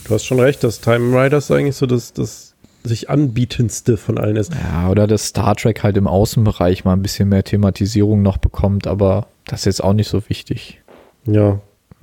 du 0.06 0.14
hast 0.14 0.26
schon 0.26 0.40
recht, 0.40 0.64
dass 0.64 0.80
Time 0.82 1.20
Riders 1.24 1.50
eigentlich 1.52 1.76
so 1.76 1.86
das, 1.88 2.14
das 2.14 2.54
sich 2.84 3.10
anbietendste 3.10 3.98
von 3.98 4.18
allen 4.18 4.36
ist. 4.38 4.54
Ja, 4.54 4.90
oder 4.90 5.06
dass 5.08 5.26
Star 5.28 5.56
Trek 5.56 5.84
halt 5.84 5.98
im 5.98 6.08
Außenbereich 6.08 6.84
mal 6.86 6.94
ein 6.94 7.02
bisschen 7.04 7.30
mehr 7.30 7.44
Thematisierung 7.44 8.22
noch 8.24 8.38
bekommt, 8.38 8.86
aber 8.88 9.28
das 9.46 9.62
ist 9.62 9.66
jetzt 9.66 9.84
auch 9.84 9.94
nicht 9.94 10.08
so 10.08 10.28
wichtig. 10.30 10.82
Ja. 11.26 11.60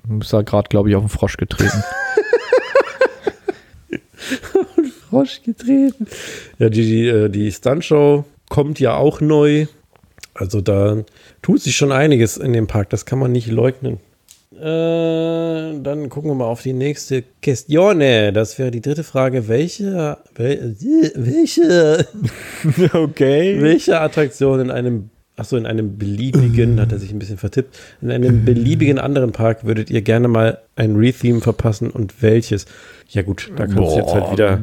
Du 0.07 0.19
bist 0.21 0.33
da 0.33 0.43
gerade, 0.43 0.69
glaube 0.69 0.89
ich, 0.91 0.97
auf 0.97 1.03
den 1.03 1.09
Frosch 1.09 1.37
getreten. 1.37 1.83
Frosch 5.09 5.43
getreten. 5.43 6.07
Ja, 6.59 6.69
die, 6.69 6.83
die, 6.83 7.07
äh, 7.09 7.29
die 7.29 7.51
Stuntshow 7.53 8.25
kommt 8.49 8.81
ja 8.81 8.97
auch 8.97 9.21
neu. 9.21 9.67
Also 10.35 10.61
da 10.61 11.05
tut 11.43 11.63
sich 11.63 11.77
schon 11.77 11.93
einiges 11.93 12.37
in 12.37 12.53
dem 12.53 12.67
Park, 12.67 12.91
das 12.91 13.07
kann 13.07 13.19
man 13.19 13.33
nicht 13.33 13.49
leugnen. 13.49 13.99
Äh, 14.59 15.81
dann 15.83 16.09
gucken 16.09 16.31
wir 16.31 16.35
mal 16.35 16.47
auf 16.47 16.63
die 16.63 16.73
nächste 16.73 17.23
Questione. 17.43 18.33
Das 18.33 18.59
wäre 18.59 18.71
die 18.71 18.81
dritte 18.81 19.05
Frage. 19.05 19.47
Welche, 19.47 20.19
wel, 20.35 20.75
welche, 21.15 22.07
okay. 22.93 23.57
welche 23.61 24.01
Attraktion 24.01 24.61
in 24.61 24.71
einem, 24.71 25.11
achso, 25.37 25.57
in 25.57 25.67
einem 25.67 25.99
beliebigen, 25.99 26.81
hat 26.81 26.93
er 26.93 26.99
sich 26.99 27.13
ein 27.13 27.19
bisschen 27.19 27.39
vertippt, 27.39 27.79
in 28.01 28.11
einem 28.11 28.45
beliebigen 28.45 28.99
anderen 28.99 29.33
Park 29.33 29.65
würdet 29.65 29.91
ihr 29.91 30.03
gerne 30.03 30.29
mal 30.29 30.59
ein 30.77 30.97
Retheme 30.97 31.41
verpassen 31.41 31.91
und 31.91 32.23
welches? 32.23 32.67
Ja 33.11 33.23
gut, 33.23 33.53
da 33.55 33.67
kannst 33.67 33.79
du 33.79 33.97
jetzt 33.97 34.15
halt 34.15 34.33
wieder, 34.33 34.63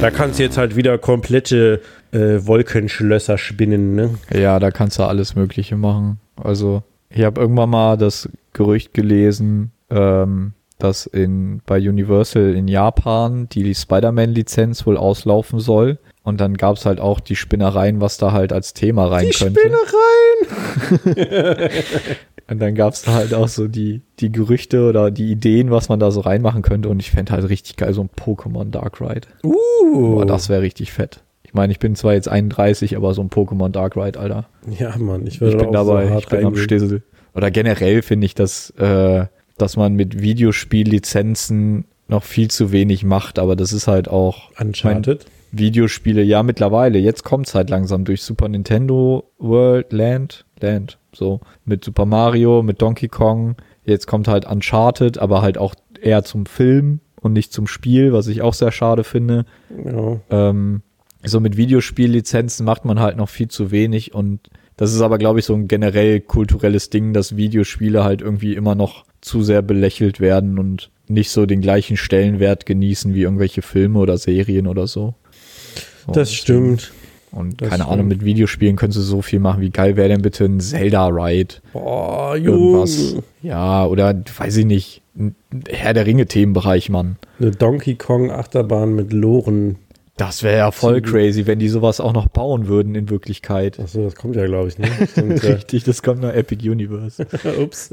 da 0.00 0.10
kannst 0.10 0.38
du 0.38 0.42
jetzt 0.42 0.58
halt 0.58 0.76
wieder 0.76 0.98
komplette 0.98 1.80
äh, 2.12 2.46
Wolkenschlösser 2.46 3.38
spinnen, 3.38 3.94
ne? 3.94 4.10
Ja, 4.32 4.58
da 4.58 4.70
kannst 4.70 4.98
du 4.98 5.04
alles 5.04 5.34
Mögliche 5.34 5.76
machen. 5.76 6.18
Also, 6.36 6.82
ich 7.10 7.22
habe 7.24 7.40
irgendwann 7.40 7.70
mal 7.70 7.96
das 7.96 8.28
Gerücht 8.52 8.94
gelesen, 8.94 9.72
ähm, 9.90 10.52
dass 10.78 11.06
in, 11.06 11.60
bei 11.66 11.78
Universal 11.78 12.54
in 12.54 12.68
Japan 12.68 13.48
die 13.48 13.74
Spider-Man-Lizenz 13.74 14.86
wohl 14.86 14.96
auslaufen 14.96 15.60
soll. 15.60 15.98
Und 16.24 16.40
dann 16.40 16.56
gab 16.56 16.76
es 16.76 16.86
halt 16.86 17.00
auch 17.00 17.20
die 17.20 17.36
Spinnereien, 17.36 18.00
was 18.00 18.16
da 18.16 18.32
halt 18.32 18.52
als 18.52 18.72
Thema 18.72 19.06
rein 19.06 19.30
könnte. 19.30 19.60
Und 22.50 22.60
dann 22.60 22.74
gab 22.74 22.94
es 22.94 23.02
da 23.02 23.12
halt 23.12 23.34
auch 23.34 23.48
so 23.48 23.68
die, 23.68 24.02
die 24.20 24.32
Gerüchte 24.32 24.88
oder 24.88 25.10
die 25.10 25.30
Ideen, 25.30 25.70
was 25.70 25.88
man 25.88 26.00
da 26.00 26.10
so 26.10 26.20
reinmachen 26.20 26.62
könnte. 26.62 26.88
Und 26.88 27.00
ich 27.00 27.10
fände 27.10 27.32
halt 27.32 27.48
richtig 27.48 27.76
geil 27.76 27.92
so 27.92 28.02
ein 28.02 28.08
Pokémon 28.08 28.70
Dark 28.70 29.00
Ride. 29.00 29.28
Uh, 29.42 30.16
Boah, 30.16 30.26
das 30.26 30.48
wäre 30.48 30.62
richtig 30.62 30.92
fett. 30.92 31.22
Ich 31.42 31.50
Ich 31.50 31.54
meine, 31.54 31.72
ich 31.72 31.78
bin 31.78 31.94
zwar 31.94 32.14
jetzt 32.14 32.28
31, 32.28 32.96
aber 32.96 33.14
so 33.14 33.22
ein 33.22 33.30
Pokémon 33.30 33.68
Dark 33.68 33.96
Ride, 33.96 34.18
Alter. 34.18 34.46
Ja, 34.78 34.96
Mann, 34.96 35.26
ich 35.26 35.34
Ich 35.34 35.40
würde 35.40 35.58
bin 35.58 35.66
auch 35.68 35.72
dabei, 35.72 36.08
so 36.08 36.18
ich 36.18 36.26
bin 36.26 36.44
am. 36.44 36.56
Stissel. 36.56 37.02
Oder 37.34 37.50
generell 37.50 38.02
finde 38.02 38.26
ich, 38.26 38.34
dass, 38.34 38.70
äh, 38.70 39.26
dass 39.56 39.76
man 39.76 39.94
mit 39.94 40.20
Videospiellizenzen 40.20 41.84
noch 42.08 42.24
viel 42.24 42.50
zu 42.50 42.72
wenig 42.72 43.04
macht, 43.04 43.38
aber 43.38 43.56
das 43.56 43.72
ist 43.72 43.86
halt 43.86 44.08
auch 44.08 44.50
Uncharted. 44.60 45.24
Videospiele, 45.58 46.22
ja 46.22 46.42
mittlerweile, 46.42 46.98
jetzt 46.98 47.24
kommt's 47.24 47.54
halt 47.54 47.70
langsam 47.70 48.04
durch 48.04 48.22
Super 48.22 48.48
Nintendo 48.48 49.30
World 49.38 49.92
Land, 49.92 50.44
Land, 50.60 50.98
so, 51.12 51.40
mit 51.64 51.84
Super 51.84 52.06
Mario, 52.06 52.62
mit 52.62 52.80
Donkey 52.80 53.08
Kong, 53.08 53.56
jetzt 53.84 54.06
kommt 54.06 54.28
halt 54.28 54.46
Uncharted, 54.46 55.18
aber 55.18 55.42
halt 55.42 55.58
auch 55.58 55.74
eher 56.00 56.24
zum 56.24 56.46
Film 56.46 57.00
und 57.20 57.32
nicht 57.32 57.52
zum 57.52 57.66
Spiel, 57.66 58.12
was 58.12 58.26
ich 58.26 58.42
auch 58.42 58.54
sehr 58.54 58.72
schade 58.72 59.04
finde. 59.04 59.46
Ja. 59.84 60.20
Ähm, 60.30 60.82
so 61.24 61.40
mit 61.40 61.56
Videospiellizenzen 61.56 62.66
macht 62.66 62.84
man 62.84 63.00
halt 63.00 63.16
noch 63.16 63.28
viel 63.28 63.48
zu 63.48 63.70
wenig 63.70 64.14
und 64.14 64.40
das 64.76 64.92
ist 64.92 65.00
aber, 65.00 65.18
glaube 65.18 65.38
ich, 65.38 65.44
so 65.44 65.54
ein 65.54 65.68
generell 65.68 66.20
kulturelles 66.20 66.90
Ding, 66.90 67.12
dass 67.12 67.36
Videospiele 67.36 68.02
halt 68.02 68.22
irgendwie 68.22 68.54
immer 68.54 68.74
noch 68.74 69.04
zu 69.20 69.42
sehr 69.42 69.62
belächelt 69.62 70.20
werden 70.20 70.58
und 70.58 70.90
nicht 71.06 71.30
so 71.30 71.46
den 71.46 71.60
gleichen 71.60 71.96
Stellenwert 71.96 72.66
genießen 72.66 73.14
wie 73.14 73.22
irgendwelche 73.22 73.62
Filme 73.62 74.00
oder 74.00 74.18
Serien 74.18 74.66
oder 74.66 74.86
so. 74.86 75.14
Das 76.12 76.32
stimmt. 76.32 76.92
Und 77.30 77.60
das 77.60 77.68
keine 77.70 77.82
stimmt. 77.82 77.92
Ahnung, 77.92 78.08
mit 78.08 78.24
Videospielen 78.24 78.76
können 78.76 78.92
sie 78.92 79.02
so 79.02 79.20
viel 79.22 79.40
machen. 79.40 79.60
Wie 79.60 79.70
geil 79.70 79.96
wäre 79.96 80.08
denn 80.08 80.22
bitte 80.22 80.44
ein 80.44 80.60
Zelda-Ride? 80.60 81.54
Boah, 81.72 82.36
Irgendwas. 82.36 83.10
Junge. 83.10 83.22
Ja, 83.42 83.86
oder 83.86 84.14
weiß 84.36 84.56
ich 84.58 84.66
nicht. 84.66 85.02
ein 85.18 85.34
Herr 85.68 85.94
der 85.94 86.06
Ringe-Themenbereich, 86.06 86.90
Mann. 86.90 87.16
Eine 87.40 87.50
Donkey 87.50 87.96
Kong 87.96 88.30
Achterbahn 88.30 88.94
mit 88.94 89.12
Loren. 89.12 89.76
Das 90.16 90.44
wäre 90.44 90.58
ja 90.58 90.70
voll 90.70 91.02
crazy, 91.02 91.44
wenn 91.46 91.58
die 91.58 91.68
sowas 91.68 91.98
auch 91.98 92.12
noch 92.12 92.28
bauen 92.28 92.68
würden 92.68 92.94
in 92.94 93.10
Wirklichkeit. 93.10 93.80
Achso, 93.80 94.04
das 94.04 94.14
kommt 94.14 94.36
ja, 94.36 94.46
glaube 94.46 94.68
ich, 94.68 94.78
ne? 94.78 94.86
Stimmt. 95.10 95.42
Richtig, 95.42 95.82
das 95.82 96.04
kommt 96.04 96.22
nach 96.22 96.32
Epic 96.32 96.68
Universe. 96.68 97.26
Ups. 97.60 97.90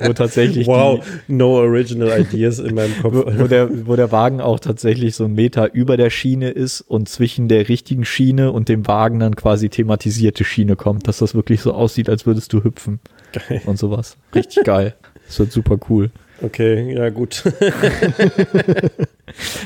Wo 0.00 0.12
tatsächlich 0.12 0.66
Wow, 0.66 1.04
die, 1.28 1.34
no 1.34 1.58
original 1.58 2.20
ideas 2.20 2.58
in 2.58 2.74
meinem 2.74 3.00
Kopf. 3.00 3.14
wo, 3.14 3.26
wo, 3.26 3.46
der, 3.46 3.86
wo 3.86 3.94
der 3.94 4.10
Wagen 4.10 4.40
auch 4.40 4.58
tatsächlich 4.58 5.14
so 5.14 5.24
ein 5.24 5.34
Meter 5.34 5.72
über 5.72 5.96
der 5.96 6.10
Schiene 6.10 6.50
ist 6.50 6.80
und 6.80 7.08
zwischen 7.08 7.46
der 7.46 7.68
richtigen 7.68 8.04
Schiene 8.04 8.50
und 8.50 8.68
dem 8.68 8.88
Wagen 8.88 9.20
dann 9.20 9.36
quasi 9.36 9.68
thematisierte 9.68 10.42
Schiene 10.42 10.74
kommt, 10.74 11.06
dass 11.06 11.18
das 11.18 11.36
wirklich 11.36 11.60
so 11.60 11.74
aussieht, 11.74 12.08
als 12.08 12.26
würdest 12.26 12.52
du 12.52 12.64
hüpfen 12.64 12.98
Geil. 13.32 13.62
und 13.66 13.78
sowas. 13.78 14.16
Richtig 14.34 14.64
geil. 14.64 14.96
Das 15.28 15.38
wird 15.38 15.52
super 15.52 15.78
cool. 15.88 16.10
Okay, 16.42 16.94
ja, 16.94 17.08
gut. 17.10 17.42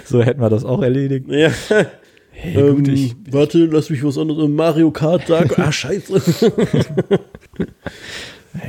So 0.04 0.22
hätten 0.22 0.40
wir 0.40 0.48
das 0.50 0.64
auch 0.64 0.82
erledigt. 0.82 1.26
ja. 1.28 1.50
Hey, 2.30 2.70
gut, 2.70 2.86
ich, 2.88 3.12
Ähm, 3.12 3.16
warte, 3.30 3.64
lass 3.64 3.88
mich 3.90 4.04
was 4.04 4.18
anderes. 4.18 4.48
Mario 4.48 4.90
Kart 4.90 5.26
sagen. 5.26 5.50
Ah, 5.56 5.72
scheiße. 5.72 6.12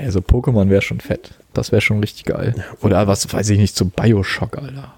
also 0.03 0.19
Pokémon 0.21 0.69
wäre 0.69 0.81
schon 0.81 1.01
fett. 1.01 1.31
Das 1.53 1.71
wäre 1.71 1.81
schon 1.81 1.99
richtig 1.99 2.25
geil. 2.25 2.55
Oder 2.81 3.07
was 3.07 3.31
weiß 3.31 3.49
ich 3.49 3.59
nicht, 3.59 3.75
so 3.75 3.85
Bioshock, 3.85 4.57
Alter. 4.57 4.93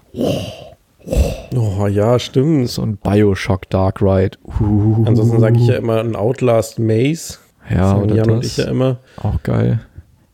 Oh, 1.56 1.86
ja, 1.88 2.18
stimmt. 2.18 2.68
So 2.68 2.82
ein 2.82 2.96
Bioshock 2.96 3.68
Dark 3.70 4.00
Ride. 4.00 4.38
Uh, 4.60 5.04
Ansonsten 5.06 5.40
sage 5.40 5.58
ich 5.58 5.66
ja 5.66 5.74
immer 5.76 5.98
ein 6.00 6.14
Outlast 6.14 6.78
Maze. 6.78 7.38
ja, 7.68 7.88
sagen 7.88 8.02
oder 8.04 8.14
Jan 8.14 8.30
und 8.30 8.44
das. 8.44 8.46
ich 8.46 8.56
ja 8.58 8.70
immer. 8.70 8.98
Auch 9.16 9.42
geil. 9.42 9.80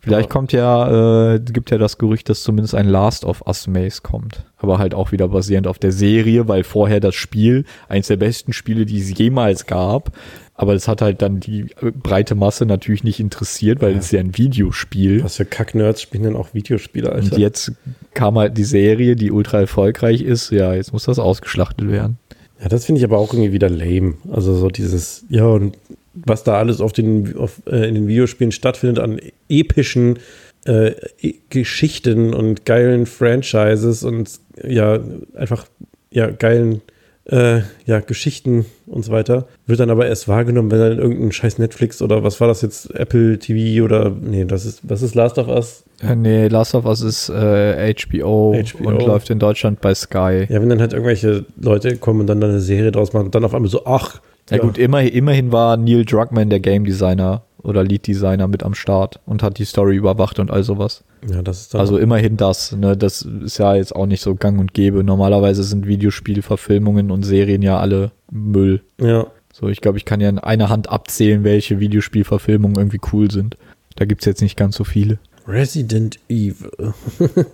Vielleicht 0.07 0.28
Ja. 0.28 0.32
kommt 0.32 0.52
ja, 0.52 1.34
äh, 1.34 1.40
gibt 1.40 1.72
ja 1.72 1.78
das 1.78 1.98
Gerücht, 1.98 2.28
dass 2.28 2.42
zumindest 2.44 2.76
ein 2.76 2.86
Last 2.88 3.24
of 3.24 3.44
Us 3.46 3.66
Maze 3.66 4.00
kommt. 4.02 4.44
Aber 4.57 4.78
halt 4.78 4.94
auch 4.94 5.11
wieder 5.11 5.26
basierend 5.26 5.66
auf 5.66 5.80
der 5.80 5.90
Serie, 5.90 6.46
weil 6.46 6.62
vorher 6.62 7.00
das 7.00 7.16
Spiel, 7.16 7.64
eines 7.88 8.07
der 8.07 8.16
besten 8.16 8.52
Spiele, 8.52 8.86
die 8.86 9.00
es 9.00 9.18
jemals 9.18 9.66
gab, 9.66 10.12
aber 10.54 10.74
das 10.74 10.86
hat 10.86 11.02
halt 11.02 11.22
dann 11.22 11.40
die 11.40 11.62
äh, 11.82 11.90
breite 11.90 12.36
Masse 12.36 12.66
natürlich 12.66 13.02
nicht 13.02 13.18
interessiert, 13.18 13.82
weil 13.82 13.96
es 13.96 14.12
ja 14.12 14.20
ein 14.20 14.38
Videospiel. 14.38 15.24
Was 15.24 15.36
für 15.36 15.44
Kack-Nerds 15.44 16.00
spielen 16.00 16.22
denn 16.22 16.36
auch 16.36 16.54
Videospiele, 16.54 17.11
Alter? 17.11 17.32
Und 17.34 17.38
jetzt 17.38 17.72
kam 18.14 18.38
halt 18.38 18.57
die 18.57 18.64
Serie, 18.64 19.16
die 19.16 19.32
ultra 19.32 19.59
erfolgreich 19.61 20.22
ist. 20.22 20.50
Ja, 20.52 20.72
jetzt 20.72 20.92
muss 20.92 21.04
das 21.04 21.18
ausgeschlachtet 21.18 21.90
werden. 21.90 22.18
Ja, 22.62 22.68
das 22.68 22.86
finde 22.86 23.00
ich 23.00 23.04
aber 23.04 23.18
auch 23.18 23.34
irgendwie 23.34 23.52
wieder 23.52 23.68
lame. 23.68 24.14
Also 24.32 24.54
so 24.54 24.68
dieses, 24.68 25.26
ja, 25.28 25.44
und 25.44 25.76
was 26.25 26.45
da 26.45 26.59
alles 26.59 26.81
auf 26.81 26.93
den, 26.93 27.37
auf, 27.37 27.62
äh, 27.67 27.89
in 27.89 27.95
den 27.95 28.09
Videospielen 28.09 28.53
stattfindet 28.53 28.99
an 28.99 29.21
epischen 29.49 30.19
äh, 30.67 30.93
e 31.21 31.35
Geschichten 31.51 32.35
und 32.35 32.64
geilen 32.64 33.07
Franchises 33.07 34.03
und 34.03 34.31
ja, 34.62 34.99
einfach 35.35 35.67
ja, 36.11 36.31
geilen 36.31 36.83
äh, 37.27 37.62
ja, 37.87 38.01
Geschichten 38.01 38.67
und 38.87 39.05
so 39.05 39.11
weiter, 39.11 39.49
wird 39.67 39.81
dann 39.81 39.91
aber 39.91 40.07
erst 40.07 40.29
wahrgenommen, 40.29 40.71
wenn 40.71 40.79
dann 40.79 40.99
irgendein 40.99 41.33
scheiß 41.33 41.59
Netflix 41.59 42.01
oder 42.01 42.23
was 42.23 42.41
war 42.41 42.47
das 42.47 42.62
jetzt, 42.62 42.95
Apple 42.95 43.39
TV 43.39 43.85
oder 43.85 44.11
nee, 44.11 44.45
das 44.45 44.64
ist, 44.64 44.89
was 44.89 45.03
ist 45.03 45.14
Last 45.14 45.39
of 45.39 45.49
Us? 45.49 45.85
Äh, 46.03 46.14
nee, 46.14 46.47
Last 46.47 46.75
of 46.75 46.85
Us 46.85 47.01
ist 47.01 47.29
äh, 47.29 47.93
HBO, 47.95 48.55
HBO. 48.55 48.89
und 48.89 49.03
läuft 49.03 49.31
in 49.31 49.41
Deutschland 49.41 49.81
bei 49.81 49.95
Sky. 49.95 50.47
Ja, 50.49 50.61
wenn 50.61 50.69
dann 50.69 50.81
halt 50.81 50.93
irgendwelche 50.93 51.45
Leute 51.61 51.97
kommen 51.97 52.21
und 52.21 52.27
dann 52.29 52.41
da 52.41 52.49
eine 52.49 52.61
Serie 52.61 52.93
draus 52.93 53.12
machen 53.12 53.27
und 53.27 53.35
dann 53.35 53.45
auf 53.45 53.55
einmal 53.55 53.71
so, 53.71 53.85
ach, 53.87 54.21
Ja, 54.51 54.59
gut, 54.59 54.78
immer, 54.78 55.03
immerhin 55.03 55.53
war 55.53 55.76
Neil 55.76 56.05
Druckmann 56.05 56.51
der 56.51 56.61
Game 56.61 56.84
Designer 56.84 57.42
oder 57.62 57.82
Lead 57.82 58.07
Designer 58.07 58.47
mit 58.47 58.62
am 58.62 58.74
Start 58.74 59.18
und 59.26 59.42
hat 59.42 59.59
die 59.59 59.64
Story 59.64 59.97
überwacht 59.97 60.38
und 60.38 60.51
all 60.53 60.62
sowas. 60.62 61.03
Ja, 61.28 61.42
das 61.42 61.62
ist 61.62 61.74
Also 61.74 61.99
immerhin 61.99 62.36
das, 62.36 62.70
ne? 62.72 62.97
Das 62.97 63.22
ist 63.22 63.59
ja 63.59 63.74
jetzt 63.74 63.94
auch 63.94 64.07
nicht 64.07 64.22
so 64.22 64.36
gang 64.36 64.61
und 64.61 64.72
gäbe. 64.72 65.03
Normalerweise 65.03 65.64
sind 65.64 65.86
Videospielverfilmungen 65.86 67.11
und 67.11 67.24
Serien 67.24 67.62
ja 67.62 67.78
alle 67.78 68.12
Müll. 68.30 68.82
ja. 69.01 69.26
So, 69.59 69.68
ich 69.70 69.80
glaube, 69.80 69.97
ich 69.97 70.05
kann 70.05 70.20
ja 70.20 70.28
in 70.28 70.38
einer 70.38 70.68
Hand 70.68 70.90
abzählen, 70.90 71.42
welche 71.42 71.80
Videospielverfilmungen 71.80 72.76
irgendwie 72.76 73.01
cool 73.14 73.30
sind. 73.30 73.57
Da 73.94 74.05
gibt's 74.05 74.26
jetzt 74.26 74.42
nicht 74.42 74.59
ganz 74.59 74.76
so 74.76 74.84
viele. 74.84 75.18
Resident 75.49 76.18
Evil. 76.28 76.92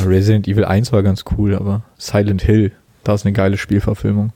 Ah, 0.00 0.04
Resident 0.06 0.46
Evil 0.46 0.64
1 0.64 0.92
war 0.92 1.02
ganz 1.02 1.24
cool, 1.36 1.56
aber 1.56 1.82
Silent 1.98 2.42
Hill, 2.42 2.70
da 3.02 3.14
ist 3.14 3.26
eine 3.26 3.32
geile 3.32 3.56
Spielverfilmung. 3.58 4.32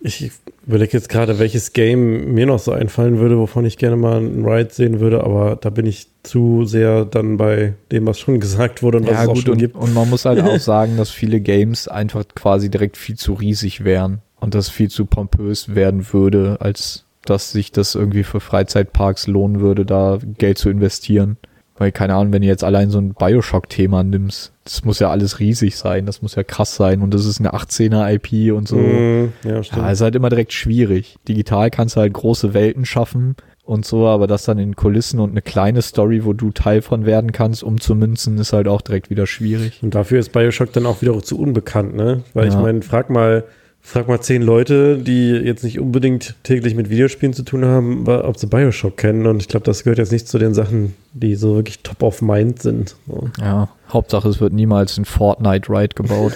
Ich 0.00 0.32
überlege 0.66 0.96
jetzt 0.96 1.08
gerade, 1.08 1.38
welches 1.38 1.72
Game 1.72 2.34
mir 2.34 2.46
noch 2.46 2.58
so 2.58 2.72
einfallen 2.72 3.18
würde, 3.18 3.38
wovon 3.38 3.64
ich 3.64 3.78
gerne 3.78 3.96
mal 3.96 4.18
einen 4.18 4.44
Ride 4.44 4.72
sehen 4.72 5.00
würde, 5.00 5.24
aber 5.24 5.56
da 5.56 5.70
bin 5.70 5.86
ich 5.86 6.06
zu 6.22 6.64
sehr 6.64 7.04
dann 7.04 7.36
bei 7.36 7.74
dem, 7.90 8.06
was 8.06 8.18
schon 8.18 8.40
gesagt 8.40 8.82
wurde 8.82 8.98
und 8.98 9.06
was 9.06 9.14
Ja, 9.14 9.22
es 9.24 9.28
auch 9.28 9.34
gut, 9.34 9.42
schon 9.44 9.52
und, 9.52 9.58
gibt. 9.58 9.76
und 9.76 9.94
man 9.94 10.08
muss 10.08 10.24
halt 10.24 10.40
auch 10.42 10.58
sagen, 10.58 10.96
dass 10.96 11.10
viele 11.10 11.40
Games 11.40 11.88
einfach 11.88 12.24
quasi 12.34 12.70
direkt 12.70 12.96
viel 12.96 13.16
zu 13.16 13.34
riesig 13.34 13.84
wären 13.84 14.20
und 14.40 14.54
das 14.54 14.68
viel 14.68 14.90
zu 14.90 15.06
pompös 15.06 15.74
werden 15.74 16.12
würde, 16.12 16.58
als 16.60 17.04
dass 17.24 17.52
sich 17.52 17.70
das 17.70 17.94
irgendwie 17.94 18.24
für 18.24 18.40
Freizeitparks 18.40 19.28
lohnen 19.28 19.60
würde, 19.60 19.86
da 19.86 20.18
Geld 20.38 20.58
zu 20.58 20.70
investieren. 20.70 21.36
Weil, 21.82 21.90
keine 21.90 22.14
Ahnung, 22.14 22.32
wenn 22.32 22.42
du 22.42 22.46
jetzt 22.48 22.62
allein 22.62 22.90
so 22.90 22.98
ein 22.98 23.12
Bioshock-Thema 23.14 24.04
nimmst, 24.04 24.52
das 24.62 24.84
muss 24.84 25.00
ja 25.00 25.10
alles 25.10 25.40
riesig 25.40 25.76
sein, 25.76 26.06
das 26.06 26.22
muss 26.22 26.36
ja 26.36 26.44
krass 26.44 26.76
sein 26.76 27.02
und 27.02 27.12
das 27.12 27.26
ist 27.26 27.40
eine 27.40 27.54
18er-IP 27.54 28.52
und 28.52 28.68
so. 28.68 28.76
Mm, 28.76 29.32
ja, 29.44 29.64
stimmt. 29.64 29.82
Ja, 29.82 29.90
ist 29.90 30.00
halt 30.00 30.14
immer 30.14 30.28
direkt 30.28 30.52
schwierig. 30.52 31.16
Digital 31.26 31.70
kannst 31.70 31.96
du 31.96 32.00
halt 32.00 32.12
große 32.12 32.54
Welten 32.54 32.84
schaffen 32.84 33.34
und 33.64 33.84
so, 33.84 34.06
aber 34.06 34.28
das 34.28 34.44
dann 34.44 34.58
in 34.60 34.76
Kulissen 34.76 35.18
und 35.18 35.30
eine 35.30 35.42
kleine 35.42 35.82
Story, 35.82 36.24
wo 36.24 36.34
du 36.34 36.52
Teil 36.52 36.82
von 36.82 37.04
werden 37.04 37.32
kannst, 37.32 37.64
umzumünzen, 37.64 38.38
ist 38.38 38.52
halt 38.52 38.68
auch 38.68 38.80
direkt 38.82 39.10
wieder 39.10 39.26
schwierig. 39.26 39.80
und 39.82 39.96
dafür 39.96 40.20
ist 40.20 40.30
Bioshock 40.30 40.72
dann 40.72 40.86
auch 40.86 41.02
wieder 41.02 41.20
zu 41.20 41.36
unbekannt, 41.36 41.96
ne? 41.96 42.22
Weil 42.32 42.46
ich 42.46 42.54
Ja. 42.54 42.60
meine, 42.62 42.82
frag 42.82 43.10
mal, 43.10 43.42
frag 43.82 44.08
mal 44.08 44.20
zehn 44.20 44.42
Leute, 44.42 44.96
die 44.98 45.30
jetzt 45.30 45.64
nicht 45.64 45.78
unbedingt 45.78 46.36
täglich 46.44 46.74
mit 46.74 46.88
Videospielen 46.88 47.34
zu 47.34 47.42
tun 47.42 47.64
haben, 47.64 48.06
ob 48.08 48.38
sie 48.38 48.46
Bioshock 48.46 48.96
kennen. 48.96 49.26
Und 49.26 49.42
ich 49.42 49.48
glaube, 49.48 49.64
das 49.64 49.82
gehört 49.82 49.98
jetzt 49.98 50.12
nicht 50.12 50.28
zu 50.28 50.38
den 50.38 50.54
Sachen, 50.54 50.94
die 51.12 51.34
so 51.34 51.56
wirklich 51.56 51.80
top 51.80 52.02
of 52.02 52.22
mind 52.22 52.62
sind. 52.62 52.96
So. 53.06 53.28
Ja, 53.40 53.68
Hauptsache 53.92 54.28
es 54.28 54.40
wird 54.40 54.52
niemals 54.52 54.96
ein 54.96 55.04
Fortnite-Ride 55.04 55.94
gebaut. 55.94 56.34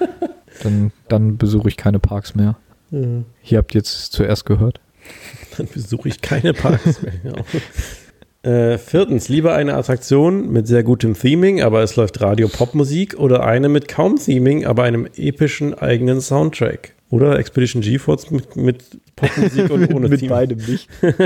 dann, 0.62 0.92
dann 1.08 1.36
besuche 1.38 1.68
ich 1.68 1.76
keine 1.76 1.98
Parks 1.98 2.34
mehr. 2.34 2.56
Ja. 2.90 3.00
Hier 3.40 3.58
habt 3.58 3.74
ihr 3.74 3.78
jetzt 3.78 4.12
zuerst 4.12 4.44
gehört. 4.44 4.80
Dann 5.56 5.66
besuche 5.66 6.08
ich 6.08 6.20
keine 6.20 6.52
Parks 6.52 7.02
mehr. 7.02 7.14
Ja. 7.24 7.32
Äh, 8.44 8.76
viertens, 8.76 9.30
lieber 9.30 9.54
eine 9.54 9.74
Attraktion 9.74 10.52
mit 10.52 10.66
sehr 10.66 10.82
gutem 10.82 11.14
Theming, 11.14 11.62
aber 11.62 11.82
es 11.82 11.96
läuft 11.96 12.20
Radio-Pop-Musik 12.20 13.18
oder 13.18 13.42
eine 13.42 13.70
mit 13.70 13.88
kaum 13.88 14.16
Theming, 14.16 14.66
aber 14.66 14.82
einem 14.82 15.08
epischen 15.16 15.72
eigenen 15.72 16.20
Soundtrack. 16.20 16.92
Oder 17.08 17.38
Expedition 17.38 17.80
GeForce 17.80 18.30
mit, 18.30 18.54
mit 18.56 18.84
Popmusik 19.16 19.70
und 19.70 19.94
ohne 19.94 20.10
Theming. 20.10 20.58
nicht. 20.58 20.88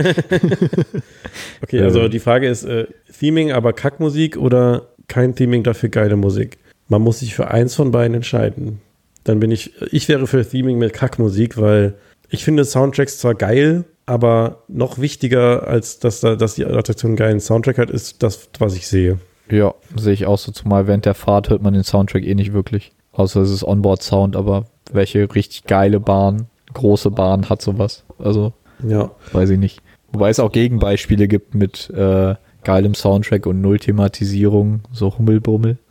Okay, 1.60 1.80
also 1.80 2.08
die 2.08 2.20
Frage 2.20 2.48
ist, 2.48 2.64
äh, 2.64 2.86
Theming, 3.18 3.50
aber 3.50 3.72
Kackmusik 3.72 4.36
oder 4.36 4.86
kein 5.08 5.34
Theming, 5.34 5.64
dafür 5.64 5.88
geile 5.88 6.16
Musik? 6.16 6.58
Man 6.86 7.02
muss 7.02 7.18
sich 7.18 7.34
für 7.34 7.50
eins 7.50 7.74
von 7.74 7.90
beiden 7.90 8.14
entscheiden. 8.14 8.80
Dann 9.24 9.40
bin 9.40 9.50
ich, 9.50 9.72
ich 9.92 10.08
wäre 10.08 10.28
für 10.28 10.48
Theming 10.48 10.78
mit 10.78 10.92
Kackmusik, 10.92 11.60
weil 11.60 11.94
ich 12.30 12.44
finde 12.44 12.64
Soundtracks 12.64 13.18
zwar 13.18 13.34
geil, 13.34 13.84
aber 14.08 14.62
noch 14.68 14.98
wichtiger 14.98 15.66
als 15.68 15.98
dass, 15.98 16.20
da, 16.20 16.34
dass 16.34 16.54
die 16.54 16.64
Attraktion 16.64 17.10
einen 17.10 17.16
geilen 17.16 17.40
Soundtrack 17.40 17.76
hat, 17.78 17.90
ist 17.90 18.22
das, 18.22 18.48
was 18.58 18.74
ich 18.74 18.88
sehe. 18.88 19.18
Ja, 19.50 19.74
sehe 19.96 20.14
ich 20.14 20.26
auch 20.26 20.38
so. 20.38 20.50
Zumal 20.50 20.86
während 20.86 21.04
der 21.04 21.14
Fahrt 21.14 21.50
hört 21.50 21.62
man 21.62 21.74
den 21.74 21.84
Soundtrack 21.84 22.24
eh 22.24 22.34
nicht 22.34 22.52
wirklich. 22.54 22.92
Außer 23.12 23.40
es 23.42 23.50
ist 23.50 23.64
Onboard-Sound, 23.64 24.34
aber 24.34 24.64
welche 24.92 25.34
richtig 25.34 25.64
geile 25.64 26.00
Bahn 26.00 26.46
große 26.72 27.10
Bahn 27.10 27.48
hat 27.50 27.60
sowas. 27.62 28.04
Also, 28.18 28.52
Ja. 28.82 29.10
weiß 29.32 29.50
ich 29.50 29.58
nicht. 29.58 29.80
Wobei 30.12 30.30
es 30.30 30.40
auch 30.40 30.52
Gegenbeispiele 30.52 31.28
gibt 31.28 31.54
mit 31.54 31.90
äh, 31.90 32.34
geilem 32.64 32.94
Soundtrack 32.94 33.46
und 33.46 33.60
Null-Thematisierung, 33.60 34.80
so 34.92 35.16
Hummelbummel. 35.18 35.78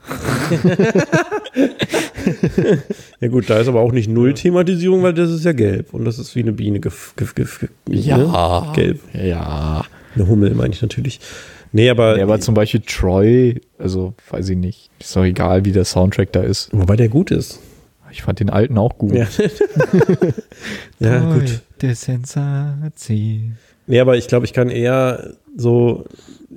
Ja 3.19 3.29
gut, 3.29 3.49
da 3.49 3.59
ist 3.59 3.67
aber 3.67 3.79
auch 3.79 3.91
nicht 3.91 4.09
Null-Thematisierung, 4.09 5.01
weil 5.03 5.13
das 5.13 5.31
ist 5.31 5.45
ja 5.45 5.53
gelb. 5.53 5.93
Und 5.93 6.05
das 6.05 6.19
ist 6.19 6.35
wie 6.35 6.41
eine 6.41 6.51
Biene 6.51 6.79
gef, 6.79 7.13
gef, 7.15 7.33
gef, 7.35 7.59
gef 7.59 7.69
ne? 7.87 8.71
gelb. 8.75 8.99
Ja. 9.13 9.83
Eine 10.13 10.27
Hummel 10.27 10.53
meine 10.53 10.73
ich 10.73 10.81
natürlich. 10.81 11.19
Nee, 11.71 11.89
aber, 11.89 12.17
Ja, 12.17 12.23
aber 12.23 12.39
zum 12.39 12.53
Beispiel 12.53 12.81
Troy, 12.85 13.61
also 13.77 14.13
weiß 14.29 14.49
ich 14.49 14.57
nicht. 14.57 14.89
Ist 14.99 15.15
doch 15.15 15.23
egal, 15.23 15.65
wie 15.65 15.71
der 15.71 15.85
Soundtrack 15.85 16.31
da 16.31 16.41
ist. 16.41 16.69
wobei 16.71 16.95
der 16.95 17.09
gut 17.09 17.31
ist. 17.31 17.59
Ich 18.11 18.21
fand 18.21 18.39
den 18.39 18.49
alten 18.49 18.77
auch 18.77 18.97
gut. 18.97 19.13
Ja, 19.13 19.27
ja 20.99 21.33
gut. 21.33 21.61
Der 21.81 21.95
Sensation. 21.95 23.57
Nee, 23.85 23.99
aber 23.99 24.17
ich 24.17 24.27
glaube, 24.27 24.45
ich 24.45 24.53
kann 24.53 24.69
eher 24.69 25.33
so, 25.55 26.05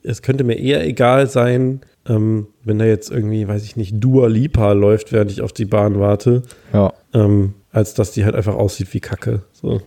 es 0.03 0.22
könnte 0.22 0.44
mir 0.44 0.59
eher 0.59 0.86
egal 0.86 1.28
sein, 1.28 1.80
ähm, 2.09 2.46
wenn 2.64 2.78
da 2.78 2.84
jetzt 2.84 3.11
irgendwie, 3.11 3.46
weiß 3.46 3.64
ich 3.64 3.76
nicht, 3.76 3.94
Dua 3.98 4.26
Lipa 4.28 4.72
läuft, 4.72 5.12
während 5.12 5.30
ich 5.30 5.42
auf 5.42 5.53
die 5.53 5.64
Bahn 5.66 5.98
warte, 6.01 6.42
Ja. 6.72 6.92
ähm, 7.14 7.55
als 7.72 7.94
dass 7.94 8.12
die 8.12 8.24
halt 8.24 8.34
einfach 8.34 8.55
aussieht 8.55 8.92
wie 8.94 9.01
Kacke. 9.01 9.42
So. 9.53 9.80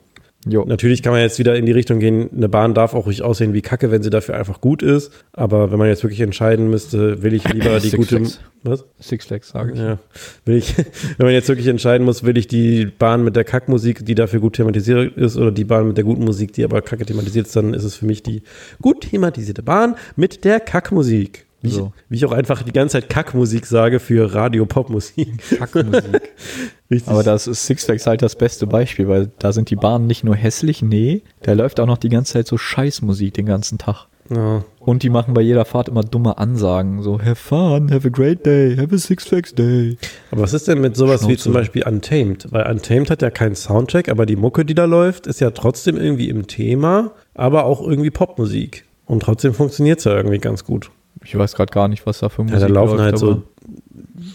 Jo. 0.46 0.66
Natürlich 0.66 1.02
kann 1.02 1.14
man 1.14 1.22
jetzt 1.22 1.40
wieder 1.40 1.56
in 1.56 1.66
die 1.66 1.72
Richtung 1.72 2.00
gehen, 2.00 2.30
eine 2.36 2.50
Bahn 2.50 2.74
darf 2.74 2.94
auch 2.94 3.06
ruhig 3.06 3.22
aussehen 3.22 3.54
wie 3.54 3.62
Kacke, 3.62 3.92
wenn 3.92 4.04
sie 4.04 4.10
dafür 4.10 4.36
einfach 4.36 4.60
gut 4.60 4.82
ist. 4.82 5.12
Aber 5.32 5.72
wenn 5.72 5.80
man 5.80 5.88
jetzt 5.88 6.04
wirklich 6.04 6.22
entscheiden 6.22 6.70
müsste, 6.70 7.24
will 7.24 7.34
ich 7.34 7.48
lieber 7.48 7.80
die 7.80 7.90
Six 7.90 7.96
gute. 7.98 8.18
Flags. 8.18 8.40
Was? 8.64 8.86
Six 9.00 9.26
Flags, 9.26 9.50
sage 9.50 9.74
ich. 9.74 9.80
Ja. 9.80 10.00
Will 10.46 10.58
ich, 10.58 10.76
wenn 11.18 11.28
man 11.28 11.34
jetzt 11.34 11.48
wirklich 11.48 11.68
entscheiden 11.68 12.06
muss, 12.06 12.24
will 12.24 12.38
ich 12.38 12.48
die 12.48 12.86
Bahn 12.86 13.24
mit 13.24 13.36
der 13.36 13.44
Kackmusik, 13.44 14.06
die 14.06 14.16
dafür 14.16 14.40
gut 14.40 14.56
thematisiert 14.56 15.16
ist, 15.18 15.38
oder 15.38 15.52
die 15.52 15.66
Bahn 15.66 15.88
mit 15.88 15.98
der 15.98 16.04
guten 16.04 16.24
Musik, 16.24 16.54
die 16.54 16.64
aber 16.64 16.82
kacke 16.82 17.06
thematisiert 17.06 17.48
ist, 17.48 17.56
dann 17.56 17.74
ist 17.74 17.84
es 17.84 17.96
für 17.96 18.06
mich 18.06 18.24
die 18.24 18.44
gut 18.82 19.02
thematisierte 19.02 19.64
Bahn 19.64 19.96
mit 20.16 20.44
der 20.44 20.60
Kackmusik. 20.60 21.43
Wie, 21.64 21.70
So. 21.70 21.94
ich, 21.96 22.04
wie 22.10 22.16
ich 22.18 22.26
auch 22.26 22.32
einfach 22.34 22.62
die 22.62 22.72
ganze 22.74 23.00
Zeit 23.00 23.10
Kackmusik 23.10 23.66
sage 23.66 24.00
für 24.00 24.34
Radio-Pop-Musik. 24.34 25.30
Kackmusik. 25.58 26.22
Richtig. 26.92 27.10
Aber 27.12 27.24
das 27.24 27.48
ist 27.48 27.66
Six 27.66 27.86
Flags 27.86 28.06
halt 28.06 28.22
das 28.22 28.36
beste 28.36 28.68
Beispiel, 28.68 29.08
weil 29.08 29.32
da 29.40 29.52
sind 29.54 29.70
die 29.72 29.76
Bahnen 29.76 30.06
nicht 30.06 30.24
nur 30.24 30.36
hässlich, 30.36 30.82
nee, 30.84 31.24
da 31.42 31.54
läuft 31.54 31.80
auch 31.80 31.88
noch 31.88 31.98
die 31.98 32.10
ganze 32.10 32.34
Zeit 32.34 32.48
so 32.48 32.58
Scheißmusik 32.58 33.34
den 33.34 33.46
ganzen 33.48 33.78
Tag. 33.80 34.08
ja. 34.30 34.64
Und 34.80 35.02
die 35.04 35.10
machen 35.10 35.34
bei 35.34 35.40
jeder 35.40 35.64
Fahrt 35.64 35.88
immer 35.88 36.04
dumme 36.04 36.38
Ansagen, 36.38 37.02
so 37.02 37.18
have 37.22 37.38
fun, 37.38 37.90
have 37.90 38.06
a 38.06 38.12
great 38.12 38.46
day, 38.46 38.76
have 38.76 38.94
a 38.94 38.98
Six 38.98 39.24
Flags 39.24 39.56
Day. 39.56 39.98
Aber 40.30 40.42
was 40.42 40.54
ist 40.54 40.68
denn 40.68 40.82
mit 40.82 40.98
sowas 40.98 41.22
wie 41.22 41.28
Schnauze. 41.28 41.44
zum 41.44 41.54
Beispiel 41.54 41.84
Untamed? 41.88 42.52
Weil 42.52 42.70
Untamed 42.70 43.10
hat 43.10 43.22
ja 43.22 43.30
keinen 43.30 43.56
Soundtrack, 43.56 44.10
aber 44.10 44.26
die 44.26 44.36
Mucke, 44.36 44.66
die 44.66 44.76
da 44.76 44.84
läuft, 44.84 45.26
ist 45.26 45.40
ja 45.40 45.52
trotzdem 45.52 45.96
irgendwie 45.96 46.28
im 46.28 46.48
Thema, 46.48 47.12
aber 47.34 47.64
auch 47.64 47.82
irgendwie 47.88 48.12
Popmusik. 48.12 48.84
Und 49.06 49.22
trotzdem 49.24 49.54
funktioniert 49.54 50.00
es 50.00 50.06
ja 50.06 50.16
irgendwie 50.18 50.40
ganz 50.40 50.66
gut. 50.66 50.92
Ich 51.24 51.38
weiß 51.38 51.56
gerade 51.56 51.72
gar 51.72 51.88
nicht, 51.88 52.06
was 52.06 52.20
da 52.20 52.30
für 52.30 52.44
Musik 52.44 52.60
Ja, 52.60 52.68
da 52.68 52.74
laufen 52.74 52.98
läuft, 52.98 53.04
halt 53.04 53.18
so, 53.18 53.44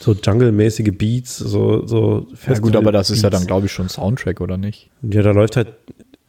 so 0.01 0.12
Jungle-mäßige 0.12 0.93
Beats, 0.97 1.36
so, 1.39 1.86
so 1.86 2.26
Ja 2.47 2.59
gut, 2.59 2.76
aber 2.76 2.93
das 2.93 3.11
ist 3.11 3.22
ja 3.22 3.30
dann, 3.30 3.47
glaube 3.47 3.66
ich, 3.66 3.72
schon 3.72 3.89
Soundtrack, 3.89 4.41
oder 4.41 4.57
nicht? 4.57 4.91
Ja, 5.03 5.22
da 5.22 5.32
läuft 5.32 5.57
halt. 5.57 5.68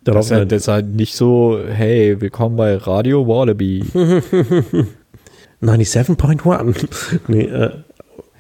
Da 0.04 0.14
Das 0.14 0.26
ist, 0.26 0.32
ja, 0.32 0.38
halt 0.38 0.52
das 0.52 0.62
ist 0.62 0.68
halt 0.70 0.88
nicht 0.96 1.16
so, 1.16 1.60
hey, 1.68 2.20
willkommen 2.22 2.56
bei 2.56 2.76
Radio 2.78 3.28
Wallaby. 3.28 3.84
97.1. 5.62 7.20
nee, 7.28 7.44
äh, 7.44 7.72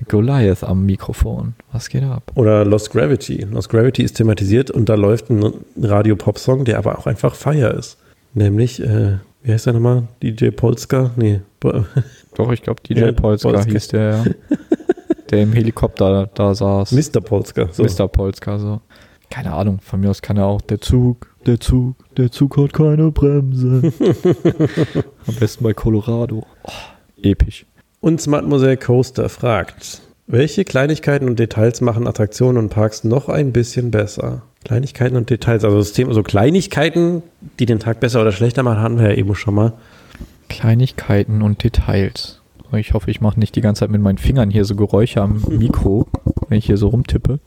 Goliath 0.07 0.63
am 0.63 0.85
Mikrofon. 0.85 1.55
Was 1.71 1.89
geht 1.89 2.03
ab? 2.03 2.31
oder 2.35 2.63
Lost 2.63 2.91
Gravity. 2.91 3.45
Lost 3.51 3.69
Gravity 3.69 4.03
ist 4.03 4.13
thematisiert 4.13 4.71
und 4.71 4.87
da 4.87 4.95
läuft 4.95 5.29
ein 5.29 5.53
Radio-Pop-Song, 5.81 6.63
der 6.63 6.77
aber 6.77 6.97
auch 6.97 7.05
einfach 7.05 7.35
Fire 7.35 7.69
ist. 7.77 7.97
Nämlich, 8.33 8.81
äh, 8.81 9.17
wie 9.41 9.51
heißt 9.53 9.65
der 9.65 9.73
nochmal? 9.73 10.07
DJ 10.21 10.49
Polska? 10.49 11.11
Nee. 11.15 11.41
Doch, 12.35 12.51
ich 12.51 12.61
glaube, 12.61 12.81
DJ 12.81 12.99
Ja, 12.99 13.11
Polska, 13.11 13.49
Polska. 13.49 13.71
hieß 13.71 13.87
der, 13.89 14.09
ja. 14.11 14.23
der 15.29 15.43
im 15.43 15.53
Helikopter 15.53 16.29
da 16.33 16.53
saß. 16.55 16.91
Mr. 16.91 17.21
Polska. 17.21 17.69
So. 17.71 17.83
Mr. 17.83 18.07
Polska, 18.07 18.57
so. 18.59 18.81
Keine 19.29 19.53
Ahnung, 19.53 19.79
von 19.81 19.99
mir 19.99 20.09
aus 20.09 20.21
kann 20.21 20.37
er 20.37 20.45
auch 20.47 20.61
der 20.61 20.81
Zug, 20.81 21.35
der 21.45 21.59
Zug, 21.59 21.95
der 22.17 22.31
Zug 22.31 22.57
hat 22.57 22.73
keine 22.73 23.11
Bremse. 23.11 23.93
Am 25.27 25.35
besten 25.39 25.63
bei 25.63 25.73
Colorado. 25.73 26.47
Oh, 26.63 26.71
episch. 27.21 27.65
Uns 27.99 28.25
Mademoiselle 28.25 28.77
Coaster 28.77 29.29
fragt, 29.29 30.01
welche 30.25 30.63
Kleinigkeiten 30.65 31.27
und 31.27 31.37
Details 31.37 31.81
machen 31.81 32.07
Attraktionen 32.07 32.57
und 32.57 32.69
Parks 32.69 33.03
noch 33.03 33.29
ein 33.29 33.51
bisschen 33.53 33.91
besser? 33.91 34.41
Kleinigkeiten 34.65 35.15
und 35.15 35.29
Details, 35.29 35.63
also 35.63 35.77
das 35.77 35.93
Thema, 35.93 36.13
so 36.13 36.23
Kleinigkeiten, 36.23 37.23
die 37.59 37.65
den 37.65 37.79
Tag 37.79 37.99
besser 37.99 38.21
oder 38.21 38.31
schlechter 38.31 38.63
machen, 38.63 38.81
hatten 38.81 38.99
wir 38.99 39.09
ja 39.09 39.15
eben 39.15 39.33
schon 39.35 39.55
mal. 39.55 39.73
Kleinigkeiten 40.49 41.41
und 41.41 41.63
Details. 41.63 42.41
Ich 42.73 42.93
hoffe, 42.93 43.09
ich 43.09 43.21
mache 43.21 43.39
nicht 43.39 43.55
die 43.55 43.61
ganze 43.61 43.79
Zeit 43.81 43.89
mit 43.89 44.01
meinen 44.01 44.17
Fingern 44.17 44.51
hier 44.51 44.65
so 44.65 44.75
Geräusche 44.75 45.21
am 45.21 45.43
Mikro, 45.49 46.07
wenn 46.49 46.57
ich 46.57 46.65
hier 46.65 46.77
so 46.77 46.89
rumtippe 46.89 47.39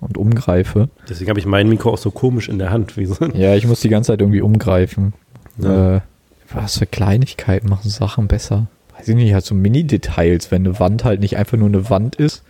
und 0.00 0.16
umgreife. 0.18 0.88
Deswegen 1.08 1.30
habe 1.30 1.38
ich 1.38 1.46
mein 1.46 1.68
Mikro 1.68 1.90
auch 1.92 1.98
so 1.98 2.10
komisch 2.10 2.48
in 2.48 2.58
der 2.58 2.70
Hand. 2.70 2.96
Wie 2.96 3.06
so. 3.06 3.24
Ja, 3.34 3.54
ich 3.54 3.66
muss 3.66 3.80
die 3.80 3.88
ganze 3.88 4.12
Zeit 4.12 4.20
irgendwie 4.20 4.40
umgreifen. 4.40 5.12
Ja. 5.58 5.96
Äh, 5.96 6.00
was 6.52 6.78
für 6.78 6.86
Kleinigkeiten 6.86 7.68
machen 7.68 7.90
Sachen 7.90 8.28
besser? 8.28 8.66
Weiß 8.96 9.08
ich 9.08 9.14
nicht, 9.14 9.34
halt 9.34 9.44
so 9.44 9.54
Mini-Details, 9.54 10.50
wenn 10.50 10.66
eine 10.66 10.78
Wand 10.80 11.04
halt 11.04 11.20
nicht 11.20 11.36
einfach 11.36 11.58
nur 11.58 11.68
eine 11.68 11.90
Wand 11.90 12.16
ist, 12.16 12.42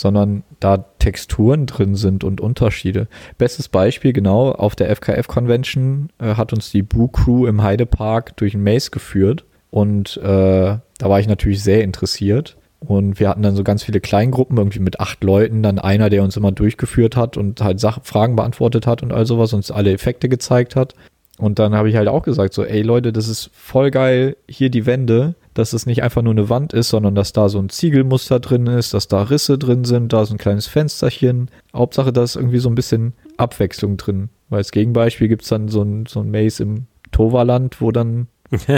sondern 0.00 0.42
da 0.58 0.78
Texturen 0.98 1.66
drin 1.66 1.94
sind 1.94 2.24
und 2.24 2.40
Unterschiede. 2.40 3.08
Bestes 3.38 3.68
Beispiel, 3.68 4.12
genau, 4.12 4.52
auf 4.52 4.74
der 4.74 4.90
FKF-Convention 4.94 6.10
äh, 6.18 6.34
hat 6.34 6.52
uns 6.52 6.70
die 6.70 6.82
Boo 6.82 7.08
Crew 7.08 7.46
im 7.46 7.62
Heidepark 7.62 8.36
durch 8.36 8.54
ein 8.54 8.62
Maze 8.62 8.90
geführt 8.90 9.44
und 9.70 10.16
äh, 10.18 10.22
da 10.22 10.82
war 11.00 11.20
ich 11.20 11.28
natürlich 11.28 11.62
sehr 11.62 11.82
interessiert. 11.82 12.56
Und 12.80 13.20
wir 13.20 13.28
hatten 13.28 13.42
dann 13.42 13.54
so 13.54 13.62
ganz 13.62 13.82
viele 13.82 14.00
Kleingruppen, 14.00 14.56
irgendwie 14.56 14.78
mit 14.78 15.00
acht 15.00 15.22
Leuten, 15.22 15.62
dann 15.62 15.78
einer, 15.78 16.08
der 16.08 16.22
uns 16.22 16.38
immer 16.38 16.50
durchgeführt 16.50 17.14
hat 17.14 17.36
und 17.36 17.60
halt 17.60 17.78
Sachen, 17.78 18.04
Fragen 18.04 18.36
beantwortet 18.36 18.86
hat 18.86 19.02
und 19.02 19.12
all 19.12 19.26
sowas, 19.26 19.52
uns 19.52 19.70
alle 19.70 19.92
Effekte 19.92 20.30
gezeigt 20.30 20.76
hat. 20.76 20.94
Und 21.40 21.58
dann 21.58 21.74
habe 21.74 21.88
ich 21.88 21.96
halt 21.96 22.08
auch 22.08 22.22
gesagt, 22.22 22.52
so, 22.52 22.64
ey 22.64 22.82
Leute, 22.82 23.12
das 23.12 23.26
ist 23.26 23.50
voll 23.54 23.90
geil, 23.90 24.36
hier 24.46 24.68
die 24.68 24.84
Wände, 24.84 25.34
dass 25.54 25.72
es 25.72 25.86
nicht 25.86 26.02
einfach 26.02 26.20
nur 26.20 26.34
eine 26.34 26.50
Wand 26.50 26.74
ist, 26.74 26.90
sondern 26.90 27.14
dass 27.14 27.32
da 27.32 27.48
so 27.48 27.58
ein 27.58 27.70
Ziegelmuster 27.70 28.40
drin 28.40 28.66
ist, 28.66 28.92
dass 28.92 29.08
da 29.08 29.22
Risse 29.22 29.56
drin 29.56 29.84
sind, 29.84 30.12
da 30.12 30.26
so 30.26 30.34
ein 30.34 30.38
kleines 30.38 30.66
Fensterchen. 30.66 31.50
Hauptsache, 31.74 32.12
da 32.12 32.22
ist 32.22 32.36
irgendwie 32.36 32.58
so 32.58 32.68
ein 32.68 32.74
bisschen 32.74 33.14
Abwechslung 33.38 33.96
drin. 33.96 34.28
Weil 34.50 34.58
als 34.58 34.70
Gegenbeispiel 34.70 35.28
gibt 35.28 35.42
es 35.42 35.48
dann 35.48 35.68
so 35.68 35.82
ein, 35.82 36.04
so 36.06 36.20
ein 36.20 36.30
Maze 36.30 36.62
im 36.62 36.86
Toverland, 37.10 37.80
wo 37.80 37.90
dann 37.90 38.28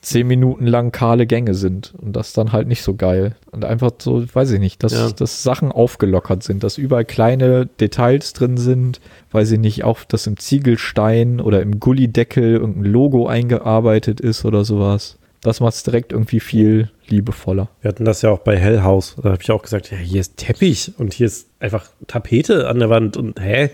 zehn 0.00 0.26
Minuten 0.26 0.66
lang 0.66 0.92
kahle 0.92 1.26
Gänge 1.26 1.54
sind. 1.54 1.94
Und 2.00 2.14
das 2.14 2.32
dann 2.32 2.52
halt 2.52 2.68
nicht 2.68 2.82
so 2.82 2.94
geil. 2.94 3.36
Und 3.50 3.64
einfach 3.64 3.90
so, 3.98 4.24
weiß 4.32 4.52
ich 4.52 4.60
nicht, 4.60 4.82
dass, 4.82 4.92
Ja. 4.92 5.10
dass 5.10 5.42
Sachen 5.42 5.72
aufgelockert 5.72 6.42
sind, 6.42 6.62
dass 6.62 6.78
überall 6.78 7.04
kleine 7.04 7.66
Details 7.66 8.32
drin 8.32 8.56
sind. 8.56 9.00
Weiß 9.32 9.50
ich 9.50 9.58
nicht, 9.58 9.84
auch 9.84 10.04
dass 10.04 10.26
im 10.26 10.36
Ziegelstein 10.36 11.40
oder 11.40 11.60
im 11.62 11.80
Gullideckel 11.80 12.54
irgendein 12.54 12.84
Logo 12.92 13.26
eingearbeitet 13.26 14.20
ist 14.20 14.44
oder 14.44 14.64
sowas. 14.64 15.18
Das 15.40 15.60
macht 15.60 15.74
es 15.74 15.82
direkt 15.84 16.12
irgendwie 16.12 16.40
viel 16.40 16.90
liebevoller. 17.06 17.68
Wir 17.80 17.90
hatten 17.90 18.04
das 18.04 18.22
ja 18.22 18.30
auch 18.30 18.40
bei 18.40 18.56
Hell 18.56 18.82
House. 18.82 19.14
Da 19.22 19.30
habe 19.30 19.42
ich 19.42 19.50
auch 19.52 19.62
gesagt, 19.62 19.90
ja, 19.90 19.96
hier 19.96 20.20
ist 20.20 20.36
Teppich 20.36 20.92
und 20.98 21.14
hier 21.14 21.26
ist 21.26 21.48
einfach 21.60 21.86
Tapete 22.08 22.66
an 22.68 22.80
der 22.80 22.90
Wand 22.90 23.16
und 23.16 23.40
hä? 23.40 23.70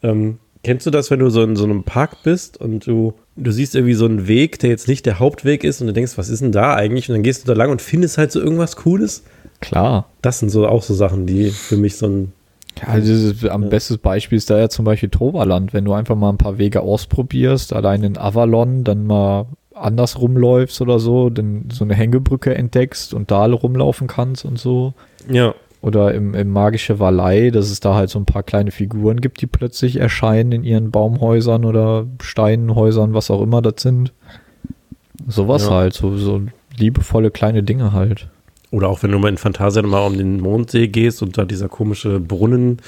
Ähm, 0.02 0.38
kennst 0.62 0.86
du 0.86 0.90
das, 0.90 1.10
wenn 1.10 1.18
du 1.18 1.28
so 1.28 1.42
in 1.42 1.56
so 1.56 1.64
einem 1.64 1.82
Park 1.82 2.22
bist 2.22 2.56
und 2.60 2.86
du, 2.86 3.14
du 3.38 3.50
siehst 3.52 3.74
irgendwie 3.74 3.94
so 3.94 4.04
einen 4.04 4.26
Weg, 4.28 4.58
der 4.58 4.70
jetzt 4.70 4.88
nicht 4.88 5.06
der 5.06 5.18
Hauptweg 5.18 5.64
ist 5.64 5.80
und 5.80 5.86
du 5.86 5.92
denkst, 5.92 6.12
was 6.16 6.28
ist 6.28 6.42
denn 6.42 6.52
da 6.52 6.74
eigentlich? 6.74 7.08
Und 7.08 7.14
dann 7.16 7.22
gehst 7.22 7.42
du 7.44 7.46
da 7.46 7.54
lang 7.54 7.70
und 7.70 7.80
findest 7.82 8.18
halt 8.18 8.32
so 8.32 8.40
irgendwas 8.40 8.76
Cooles. 8.76 9.22
Klar. 9.60 10.08
Das 10.22 10.38
sind 10.40 10.50
so 10.50 10.66
auch 10.68 10.82
so 10.82 10.94
Sachen, 10.94 11.26
die 11.26 11.50
für 11.50 11.76
mich 11.76 11.96
so 11.96 12.06
ein 12.06 12.32
Ja, 12.80 12.88
also 12.88 13.12
ist, 13.12 13.44
am 13.48 13.64
Ja. 13.64 13.68
bestes 13.68 13.98
Beispiel 13.98 14.38
ist 14.38 14.50
da 14.50 14.58
ja 14.58 14.68
zum 14.68 14.84
Beispiel 14.84 15.08
Toverland. 15.08 15.72
Wenn 15.72 15.84
du 15.84 15.92
einfach 15.92 16.14
mal 16.16 16.30
ein 16.30 16.38
paar 16.38 16.58
Wege 16.58 16.80
ausprobierst, 16.82 17.72
allein 17.72 18.02
in 18.04 18.16
Avalon, 18.18 18.84
dann 18.84 19.06
mal 19.06 19.46
anders 19.74 20.20
rumläufst 20.20 20.80
oder 20.80 20.98
so, 20.98 21.30
dann 21.30 21.68
so 21.72 21.84
eine 21.84 21.94
Hängebrücke 21.94 22.54
entdeckst 22.54 23.14
und 23.14 23.30
da 23.30 23.44
rumlaufen 23.46 24.06
kannst 24.06 24.44
und 24.44 24.58
so. 24.58 24.94
ja, 25.30 25.54
Oder 25.80 26.12
im, 26.12 26.34
im 26.34 26.50
Magische 26.50 26.98
Valley, 26.98 27.52
dass 27.52 27.70
es 27.70 27.78
da 27.78 27.94
halt 27.94 28.10
so 28.10 28.18
ein 28.18 28.24
paar 28.24 28.42
kleine 28.42 28.72
Figuren 28.72 29.20
gibt, 29.20 29.40
die 29.40 29.46
plötzlich 29.46 29.96
erscheinen 30.00 30.50
in 30.50 30.64
ihren 30.64 30.90
Baumhäusern 30.90 31.64
oder 31.64 32.06
Steinhäusern, 32.20 33.14
was 33.14 33.30
auch 33.30 33.40
immer 33.42 33.62
das 33.62 33.74
sind. 33.82 34.12
Sowas 35.26 35.64
Ja. 35.64 35.70
halt, 35.70 35.94
so, 35.94 36.16
so 36.16 36.42
liebevolle 36.76 37.30
kleine 37.30 37.62
Dinge 37.62 37.92
halt. 37.92 38.28
Oder 38.70 38.88
auch 38.88 39.02
wenn 39.02 39.10
du 39.12 39.18
mal 39.18 39.28
in 39.28 39.38
Phantasia 39.38 39.80
mal 39.82 40.04
um 40.06 40.18
den 40.18 40.40
Mondsee 40.40 40.88
gehst 40.88 41.22
und 41.22 41.38
da 41.38 41.46
dieser 41.46 41.68
komische 41.68 42.20
Brunnen, 42.20 42.78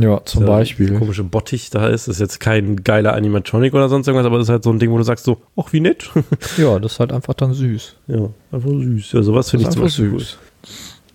Ja, 0.00 0.22
zum 0.24 0.40
dieser 0.42 0.52
Beispiel. 0.52 0.98
komische 0.98 1.24
Bottich 1.24 1.68
da 1.68 1.88
ist, 1.88 2.08
ist 2.08 2.20
jetzt 2.20 2.40
kein 2.40 2.76
geiler 2.84 3.12
Animatronic 3.12 3.74
oder 3.74 3.90
sonst 3.90 4.06
irgendwas, 4.06 4.24
aber 4.26 4.38
das 4.38 4.46
ist 4.46 4.50
halt 4.52 4.64
so 4.64 4.70
ein 4.70 4.78
Ding, 4.78 4.90
wo 4.90 4.96
du 4.96 5.02
sagst 5.02 5.26
so, 5.26 5.36
ach 5.56 5.72
wie 5.74 5.80
nett. 5.80 6.10
Ja, 6.56 6.78
das 6.78 6.92
ist 6.92 7.00
halt 7.00 7.12
einfach 7.12 7.34
dann 7.34 7.52
süß. 7.52 7.96
ja, 8.06 8.30
einfach 8.50 8.70
süß. 8.70 9.12
Ja, 9.12 9.22
sowas 9.22 9.50
finde 9.50 9.62
ich 9.64 9.66
Das 9.66 9.74
zum 9.74 9.82
einfach 9.84 9.94
Beispiel 9.98 10.18
süß. 10.20 10.38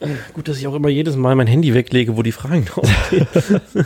Gut, 0.34 0.48
dass 0.48 0.58
ich 0.58 0.68
auch 0.68 0.76
immer 0.76 0.90
jedes 0.90 1.16
Mal 1.16 1.36
mein 1.36 1.48
Handy 1.48 1.74
weglege, 1.74 2.18
wo 2.18 2.24
die 2.24 2.32
Fragen 2.32 2.66
draufstehen. 2.66 3.28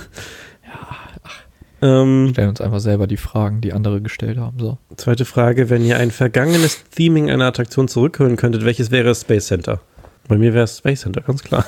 Ähm, 1.82 2.30
Stellen 2.32 2.50
uns 2.50 2.62
einfach 2.62 2.80
selber 2.80 3.06
die 3.06 3.18
Fragen, 3.18 3.60
die 3.60 3.74
andere 3.74 4.02
gestellt 4.02 4.38
haben. 4.38 4.58
So. 4.60 4.78
zweite 4.96 5.26
Frage, 5.26 5.70
wenn 5.70 5.84
ihr 5.84 5.98
ein 5.98 6.10
vergangenes 6.10 6.84
Theming 6.90 7.30
einer 7.30 7.46
Attraktion 7.46 7.90
zurückholen 7.90 8.38
könntet, 8.38 8.64
welches 8.64 8.92
wäre 8.92 9.14
Space 9.14 9.48
Center? 9.48 9.82
Bei 10.28 10.38
mir 10.38 10.54
wäre 10.54 10.64
es 10.64 10.78
Space 10.78 11.02
Center, 11.02 11.22
ganz 11.22 11.44
klar. 11.44 11.66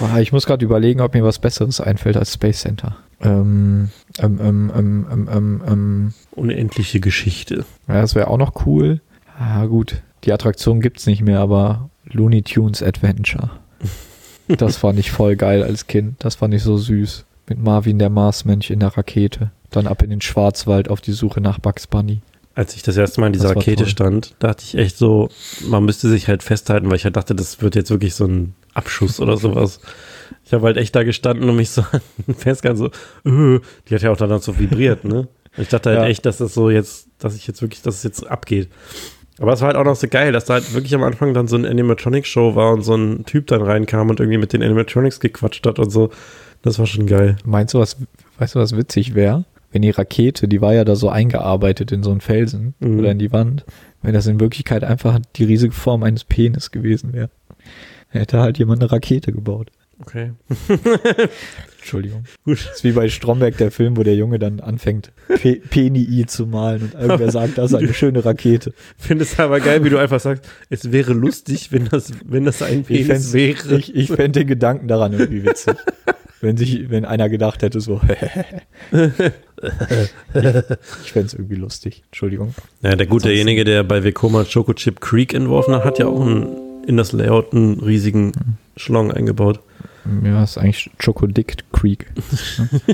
Ah, 0.00 0.18
Ich 0.18 0.32
muss 0.32 0.46
gerade 0.46 0.64
überlegen, 0.64 1.02
ob 1.02 1.14
mir 1.14 1.22
was 1.22 1.38
Besseres 1.38 1.80
einfällt 1.80 2.16
als 2.16 2.32
Space 2.34 2.60
Center. 2.62 2.96
Ähm, 3.20 3.90
ähm, 4.18 4.40
ähm, 4.42 4.72
ähm, 4.74 5.06
ähm, 5.12 5.28
ähm, 5.30 5.62
ähm, 5.68 6.14
Unendliche 6.32 6.98
Geschichte. 6.98 7.64
ja, 7.86 8.00
das 8.00 8.14
wäre 8.14 8.28
auch 8.28 8.38
noch 8.38 8.66
cool. 8.66 9.00
Ah, 9.38 9.66
gut. 9.66 10.02
Die 10.24 10.32
Attraktion 10.32 10.80
gibt's 10.80 11.06
nicht 11.06 11.22
mehr, 11.22 11.40
aber 11.40 11.90
Looney 12.12 12.42
Tunes 12.42 12.82
Adventure. 12.82 13.50
Das 14.48 14.78
fand 14.78 14.98
ich 14.98 15.10
voll 15.10 15.36
geil 15.36 15.62
als 15.62 15.86
Kind. 15.86 16.14
Das 16.20 16.36
fand 16.36 16.54
ich 16.54 16.62
so 16.62 16.76
süß. 16.78 17.24
Mit 17.48 17.62
Marvin 17.62 17.98
der 17.98 18.10
Marsmensch 18.10 18.70
in 18.70 18.80
der 18.80 18.96
Rakete. 18.96 19.50
Dann 19.70 19.86
ab 19.86 20.02
in 20.02 20.10
den 20.10 20.20
Schwarzwald 20.22 20.88
auf 20.88 21.00
die 21.00 21.12
Suche 21.12 21.40
nach 21.40 21.58
Bugs 21.58 21.86
Bunny. 21.86 22.20
Als 22.54 22.74
ich 22.74 22.82
das 22.82 22.96
erste 22.96 23.20
Mal 23.20 23.28
in 23.28 23.34
dieser 23.34 23.50
Rakete 23.50 23.84
toll. 23.84 23.86
stand, 23.86 24.34
dachte 24.40 24.64
ich 24.66 24.74
echt 24.76 24.96
so, 24.96 25.28
man 25.68 25.84
müsste 25.84 26.08
sich 26.08 26.26
halt 26.26 26.42
festhalten, 26.42 26.88
weil 26.90 26.96
ich 26.96 27.04
halt 27.04 27.14
dachte, 27.16 27.34
das 27.34 27.60
wird 27.62 27.76
jetzt 27.76 27.90
wirklich 27.90 28.14
so 28.14 28.24
ein 28.24 28.54
Abschuss 28.74 29.20
oder 29.20 29.36
sowas. 29.36 29.80
Ich 30.44 30.52
habe 30.52 30.66
halt 30.66 30.76
echt 30.76 30.96
da 30.96 31.04
gestanden 31.04 31.48
und 31.48 31.54
mich 31.56 31.70
so 31.70 31.84
festgehalten, 32.36 32.78
so, 33.24 33.30
äh, 33.30 33.60
die 33.88 33.94
hat 33.94 34.02
ja 34.02 34.10
auch 34.10 34.16
dann 34.16 34.40
so 34.40 34.58
vibriert, 34.58 35.04
ne? 35.04 35.28
Ich 35.56 35.68
dachte 35.68 35.90
halt 35.90 35.98
Ja. 36.00 36.06
echt, 36.06 36.26
dass 36.26 36.38
das 36.38 36.52
so 36.54 36.68
jetzt, 36.70 37.08
dass 37.18 37.36
ich 37.36 37.46
jetzt 37.46 37.62
wirklich, 37.62 37.82
dass 37.82 37.96
es 37.96 38.02
jetzt 38.02 38.26
abgeht. 38.26 38.68
Aber 39.40 39.52
es 39.52 39.60
war 39.60 39.68
halt 39.68 39.76
auch 39.76 39.84
noch 39.84 39.96
so 39.96 40.08
geil, 40.08 40.32
dass 40.32 40.46
da 40.46 40.54
halt 40.54 40.74
wirklich 40.74 40.94
am 40.94 41.02
Anfang 41.04 41.32
dann 41.34 41.46
so 41.48 41.56
ein 41.56 41.64
Animatronics-Show 41.64 42.54
war 42.56 42.72
und 42.72 42.82
so 42.82 42.94
ein 42.96 43.24
Typ 43.24 43.46
dann 43.46 43.62
reinkam 43.62 44.10
und 44.10 44.18
irgendwie 44.20 44.38
mit 44.38 44.52
den 44.52 44.62
Animatronics 44.62 45.20
gequatscht 45.20 45.64
hat 45.66 45.78
und 45.78 45.90
so. 45.90 46.10
Das 46.62 46.78
war 46.78 46.86
schon 46.86 47.06
geil. 47.06 47.36
Meinst 47.44 47.74
du, 47.74 47.78
was, 47.78 47.96
weißt 48.38 48.56
du, 48.56 48.58
was 48.58 48.76
witzig 48.76 49.14
wäre? 49.14 49.44
Wenn 49.70 49.82
die 49.82 49.90
Rakete, 49.90 50.48
die 50.48 50.60
war 50.60 50.74
ja 50.74 50.84
da 50.84 50.96
so 50.96 51.08
eingearbeitet 51.08 51.92
in 51.92 52.02
so 52.02 52.10
einen 52.10 52.20
Felsen 52.20 52.74
Mhm. 52.80 52.98
oder 52.98 53.10
in 53.12 53.18
die 53.18 53.32
Wand, 53.32 53.64
wenn 54.02 54.14
das 54.14 54.26
in 54.26 54.40
Wirklichkeit 54.40 54.82
einfach 54.82 55.20
die 55.36 55.44
riesige 55.44 55.74
Form 55.74 56.02
eines 56.02 56.24
Penis 56.24 56.70
gewesen 56.70 57.12
wäre. 57.12 57.30
Hätte 58.08 58.40
halt 58.40 58.58
jemand 58.58 58.80
eine 58.82 58.90
Rakete 58.90 59.32
gebaut. 59.32 59.70
Okay. 60.00 60.32
Entschuldigung. 61.80 62.24
Gut. 62.44 62.58
Das 62.66 62.76
ist 62.76 62.84
wie 62.84 62.92
bei 62.92 63.08
Stromberg 63.08 63.56
der 63.56 63.70
Film, 63.70 63.96
wo 63.96 64.02
der 64.02 64.14
Junge 64.14 64.38
dann 64.38 64.60
anfängt, 64.60 65.10
P 65.28 65.56
Penii 65.56 66.26
zu 66.26 66.46
malen 66.46 66.82
und 66.82 66.94
irgendwer 66.94 67.30
sagt, 67.30 67.58
das 67.58 67.72
ist 67.72 67.78
eine 67.78 67.94
schöne 67.94 68.24
Rakete. 68.24 68.72
Finde 68.96 69.24
es 69.24 69.38
aber 69.40 69.60
geil, 69.60 69.82
wie 69.84 69.90
du 69.90 69.98
einfach 69.98 70.20
sagst, 70.20 70.44
es 70.70 70.92
wäre 70.92 71.12
lustig, 71.14 71.72
wenn 71.72 71.86
das, 71.88 72.12
wenn 72.24 72.44
das 72.44 72.62
ein 72.62 72.80
Ich 72.80 72.86
Penis 72.86 73.06
fänd's- 73.06 73.32
wäre. 73.32 73.78
Ich, 73.78 73.94
ich 73.94 74.08
fände 74.08 74.40
den 74.40 74.46
Gedanken 74.48 74.86
daran 74.88 75.12
irgendwie 75.14 75.44
witzig. 75.44 75.74
wenn 76.40 76.56
sich, 76.56 76.90
wenn 76.90 77.04
einer 77.04 77.28
gedacht 77.28 77.62
hätte, 77.62 77.80
so, 77.80 78.00
ich 78.92 79.12
fände 81.12 81.26
es 81.26 81.34
irgendwie 81.34 81.56
lustig. 81.56 82.02
Entschuldigung. 82.06 82.54
Ja, 82.82 82.96
der 82.96 83.06
gute 83.06 83.28
derjenige, 83.28 83.64
der 83.64 83.82
bei 83.84 84.04
Vekoma 84.04 84.44
Choco 84.44 84.72
Chip 84.74 85.00
Creek 85.00 85.34
entworfen 85.34 85.74
hat, 85.74 85.84
hat 85.84 85.98
ja 85.98 86.06
auch 86.06 86.20
einen, 86.20 86.84
in 86.86 86.96
das 86.96 87.12
Layout 87.12 87.52
einen 87.52 87.80
riesigen 87.80 88.32
Schlong 88.76 89.10
eingebaut. 89.12 89.60
Ja, 90.24 90.42
ist 90.42 90.58
eigentlich 90.58 90.90
Chocodick 91.02 91.64
Creek. 91.72 92.06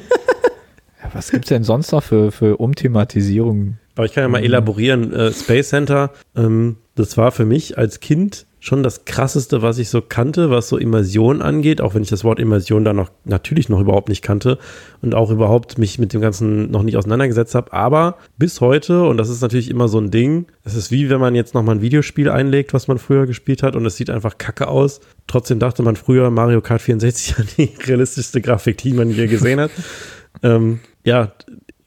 ja, 1.02 1.10
was 1.12 1.30
gibt's 1.30 1.48
denn 1.48 1.64
sonst 1.64 1.92
noch 1.92 2.02
für, 2.02 2.32
für 2.32 2.56
Umthematisierungen? 2.58 3.78
Aber 3.96 4.06
ich 4.06 4.12
kann 4.12 4.22
ja 4.22 4.28
mal 4.28 4.38
Mhm. 4.40 4.46
elaborieren. 4.46 5.12
Äh, 5.12 5.32
Space 5.32 5.68
Center, 5.68 6.10
ähm, 6.36 6.76
das 6.94 7.16
war 7.16 7.32
für 7.32 7.44
mich 7.44 7.78
als 7.78 8.00
Kind 8.00 8.46
schon 8.64 8.82
das 8.82 9.04
krasseste, 9.04 9.60
was 9.60 9.76
ich 9.76 9.90
so 9.90 10.00
kannte, 10.00 10.48
was 10.48 10.70
so 10.70 10.78
Immersion 10.78 11.42
angeht, 11.42 11.82
auch 11.82 11.94
wenn 11.94 12.02
ich 12.02 12.08
das 12.08 12.24
Wort 12.24 12.40
Immersion 12.40 12.82
da 12.82 12.94
noch 12.94 13.10
natürlich 13.26 13.68
noch 13.68 13.78
überhaupt 13.78 14.08
nicht 14.08 14.22
kannte 14.22 14.58
und 15.02 15.14
auch 15.14 15.30
überhaupt 15.30 15.76
mich 15.76 15.98
mit 15.98 16.14
dem 16.14 16.22
Ganzen 16.22 16.70
noch 16.70 16.82
nicht 16.82 16.96
auseinandergesetzt 16.96 17.54
habe. 17.54 17.74
Aber 17.74 18.16
bis 18.38 18.62
heute, 18.62 19.04
und 19.04 19.18
das 19.18 19.28
ist 19.28 19.42
natürlich 19.42 19.70
immer 19.70 19.88
so 19.88 19.98
ein 19.98 20.10
Ding, 20.10 20.46
es 20.64 20.74
ist 20.74 20.90
wie 20.90 21.10
wenn 21.10 21.20
man 21.20 21.34
jetzt 21.34 21.52
nochmal 21.52 21.74
ein 21.74 21.82
Videospiel 21.82 22.30
einlegt, 22.30 22.72
was 22.72 22.88
man 22.88 22.96
früher 22.96 23.26
gespielt 23.26 23.62
hat 23.62 23.76
und 23.76 23.84
es 23.84 23.98
sieht 23.98 24.08
einfach 24.08 24.38
kacke 24.38 24.66
aus. 24.66 25.00
Trotzdem 25.26 25.58
dachte 25.58 25.82
man 25.82 25.96
früher, 25.96 26.30
Mario 26.30 26.62
Kart 26.62 26.80
64 26.80 27.38
war 27.38 27.44
die 27.58 27.70
realistischste 27.86 28.40
Grafik, 28.40 28.78
die 28.78 28.94
man 28.94 29.10
je 29.10 29.26
gesehen 29.26 29.60
hat. 29.60 29.72
ähm, 30.42 30.80
ja, 31.04 31.32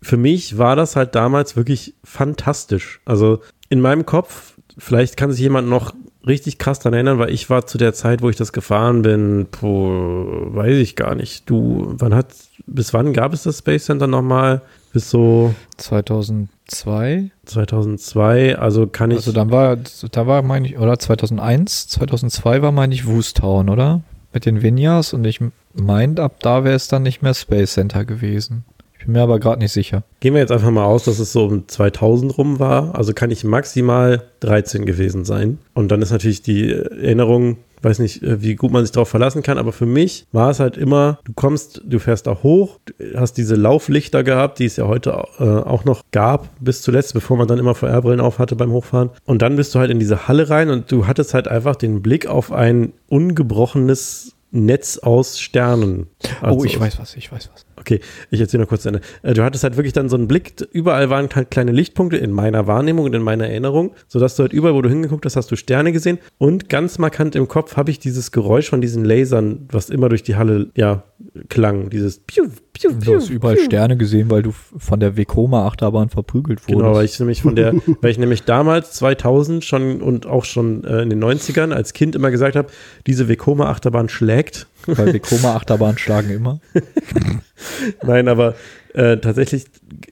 für 0.03 0.17
mich 0.17 0.59
war 0.59 0.75
das 0.75 0.95
halt 0.95 1.15
damals 1.15 1.55
wirklich 1.55 1.95
fantastisch. 2.03 3.01
Also 3.03 3.41
in 3.67 3.81
meinem 3.81 4.05
Kopf, 4.05 4.53
vielleicht 4.77 5.17
kann 5.17 5.31
sich 5.31 5.41
jemand 5.41 5.67
noch 5.67 5.95
richtig 6.27 6.57
krass 6.57 6.79
daran 6.79 6.93
erinnern, 6.93 7.19
weil 7.19 7.31
ich 7.31 7.49
war 7.49 7.65
zu 7.65 7.77
der 7.77 7.93
Zeit, 7.93 8.21
wo 8.21 8.29
ich 8.29 8.35
das 8.35 8.53
gefahren 8.53 9.01
bin, 9.01 9.47
puh, 9.49 10.53
weiß 10.53 10.77
ich 10.77 10.95
gar 10.95 11.15
nicht. 11.15 11.49
Du, 11.49 11.93
wann 11.97 12.13
hat, 12.13 12.27
bis 12.65 12.93
wann 12.93 13.13
gab 13.13 13.33
es 13.33 13.43
das 13.43 13.59
Space 13.59 13.85
Center 13.85 14.07
nochmal? 14.07 14.61
Bis 14.93 15.09
so 15.09 15.53
2002? 15.77 17.31
2002, 17.45 18.57
also 18.57 18.87
kann 18.87 19.11
ich, 19.11 19.17
Also 19.17 19.31
dann 19.31 19.51
war, 19.51 19.77
da 20.11 20.27
war, 20.27 20.41
meine 20.41 20.67
ich, 20.67 20.77
oder 20.77 20.97
2001, 20.97 21.87
2002 21.89 22.61
war, 22.61 22.71
meine 22.71 22.93
ich, 22.93 23.07
Woostown, 23.07 23.69
oder? 23.69 24.01
Mit 24.33 24.45
den 24.45 24.61
Vinyas 24.61 25.13
und 25.13 25.25
ich 25.25 25.39
meint, 25.73 26.19
ab 26.19 26.35
da 26.41 26.63
wäre 26.63 26.75
es 26.75 26.87
dann 26.87 27.03
nicht 27.03 27.21
mehr 27.21 27.33
Space 27.33 27.73
Center 27.73 28.05
gewesen. 28.05 28.65
Ich 28.99 29.05
bin 29.05 29.13
mir 29.13 29.21
aber 29.21 29.39
gerade 29.39 29.59
nicht 29.61 29.71
sicher. 29.71 30.03
gehen 30.19 30.33
wir 30.33 30.41
jetzt 30.41 30.51
einfach 30.51 30.71
mal 30.71 30.85
aus, 30.85 31.03
dass 31.03 31.19
es 31.19 31.31
so 31.31 31.45
um 31.45 31.67
2000 31.67 32.37
rum 32.37 32.59
war, 32.59 32.95
also 32.95 33.13
kann 33.13 33.31
ich 33.31 33.43
maximal 33.43 34.23
13 34.41 34.85
gewesen 34.85 35.23
sein. 35.25 35.59
Und 35.73 35.91
dann 35.91 36.01
ist 36.01 36.11
natürlich 36.11 36.41
die 36.41 36.71
Erinnerung, 36.73 37.57
weiß 37.83 37.99
nicht, 37.99 38.23
äh, 38.23 38.41
wie 38.41 38.55
gut 38.55 38.71
man 38.71 38.83
sich 38.83 38.91
darauf 38.91 39.07
verlassen 39.07 39.43
kann, 39.43 39.57
aber 39.59 39.71
für 39.71 39.85
mich 39.85 40.25
war 40.31 40.49
es 40.49 40.59
halt 40.59 40.77
immer, 40.77 41.19
du 41.25 41.31
kommst, 41.33 41.81
du 41.85 41.99
fährst 41.99 42.25
da 42.27 42.39
hoch, 42.43 42.79
hast 43.15 43.33
diese 43.37 43.55
Lauflichter 43.55 44.23
gehabt, 44.23 44.59
die 44.59 44.65
es 44.65 44.75
ja 44.77 44.87
heute 44.87 45.11
äh, 45.39 45.43
auch 45.43 45.85
noch 45.85 46.01
gab, 46.11 46.49
bis 46.59 46.81
zuletzt, 46.81 47.13
bevor 47.13 47.37
man 47.37 47.47
dann 47.47 47.59
immer 47.59 47.75
VR-Brillen 47.75 48.19
auf 48.19 48.39
hatte 48.39 48.55
beim 48.55 48.71
Hochfahren. 48.71 49.11
Und 49.25 49.41
dann 49.43 49.55
bist 49.55 49.73
du 49.75 49.79
halt 49.79 49.91
in 49.91 49.99
diese 49.99 50.27
Halle 50.27 50.49
rein 50.49 50.69
und 50.69 50.91
du 50.91 51.05
hattest 51.07 51.33
halt 51.35 51.47
einfach 51.47 51.75
den 51.75 52.01
Blick 52.01 52.25
auf 52.27 52.51
ein 52.51 52.93
ungebrochenes 53.07 54.33
Netz 54.51 54.97
aus 54.97 55.39
Sternen. 55.39 56.07
oh, 56.41 56.45
Also- 56.47 56.65
ich 56.65 56.79
weiß 56.79 56.99
was, 56.99 57.15
ich 57.15 57.31
weiß 57.31 57.49
was. 57.53 57.66
Okay, 57.87 58.01
ich 58.31 58.41
erzähle 58.41 58.63
noch 58.63 58.69
kurz 58.69 58.81
zu 58.81 58.89
Ende. 58.89 58.99
Äh, 59.23 59.33
Du 59.33 59.43
hattest 59.43 59.63
halt 59.63 59.77
wirklich 59.77 59.93
dann 59.93 60.09
so 60.09 60.17
einen 60.17 60.27
Blick, 60.27 60.55
überall 60.73 61.09
waren 61.09 61.29
halt 61.33 61.51
kleine 61.51 61.71
Lichtpunkte 61.71 62.17
in 62.17 62.31
meiner 62.31 62.67
Wahrnehmung 62.67 63.05
und 63.05 63.15
in 63.15 63.21
meiner 63.21 63.47
Erinnerung, 63.47 63.93
sodass 64.09 64.35
du 64.35 64.43
halt 64.43 64.51
überall, 64.51 64.73
wo 64.73 64.81
du 64.81 64.89
hingeguckt 64.89 65.23
hast, 65.23 65.37
hast 65.37 65.49
du 65.51 65.55
Sterne 65.55 65.93
gesehen. 65.93 66.17
Und 66.37 66.67
ganz 66.67 66.99
markant 66.99 67.35
im 67.37 67.47
Kopf 67.47 67.77
habe 67.77 67.89
ich 67.91 67.99
dieses 67.99 68.33
Geräusch 68.33 68.69
von 68.69 68.81
diesen 68.81 69.05
Lasern, 69.05 69.67
was 69.71 69.89
immer 69.89 70.09
durch 70.09 70.23
die 70.23 70.35
Halle, 70.35 70.67
ja, 70.75 71.03
klang. 71.49 71.89
Dieses 71.89 72.19
Piu, 72.19 72.49
Piu, 72.73 72.91
Du 72.91 72.99
Piu, 72.99 73.15
hast 73.15 73.29
überall 73.29 73.55
Piu. 73.55 73.65
Sterne 73.65 73.97
gesehen, 73.97 74.29
weil 74.29 74.43
du 74.43 74.51
von 74.51 74.99
der 74.99 75.17
Vekoma-Achterbahn 75.17 76.09
verprügelt 76.09 76.61
wurdest. 76.67 76.79
Genau, 76.79 76.93
weil 76.95 77.05
ich 77.05 77.19
nämlich 77.19 77.41
von 77.41 77.55
der, 77.55 77.73
weil 78.01 78.11
ich 78.11 78.17
nämlich 78.17 78.43
damals 78.43 78.91
2000 78.93 79.63
schon 79.63 80.01
und 80.01 80.25
auch 80.25 80.45
schon 80.45 80.83
äh, 80.83 81.01
in 81.01 81.09
den 81.09 81.23
90ern 81.23 81.73
als 81.73 81.93
Kind 81.93 82.15
immer 82.15 82.31
gesagt 82.31 82.55
habe, 82.55 82.69
diese 83.05 83.27
Vekoma-Achterbahn 83.27 84.09
schlägt. 84.09 84.67
Weil 84.85 85.13
Vekoma-Achterbahn 85.13 85.97
schlagen 85.97 86.29
immer. 86.29 86.59
Nein, 88.03 88.27
aber 88.27 88.55
äh, 88.93 89.17
tatsächlich 89.17 89.65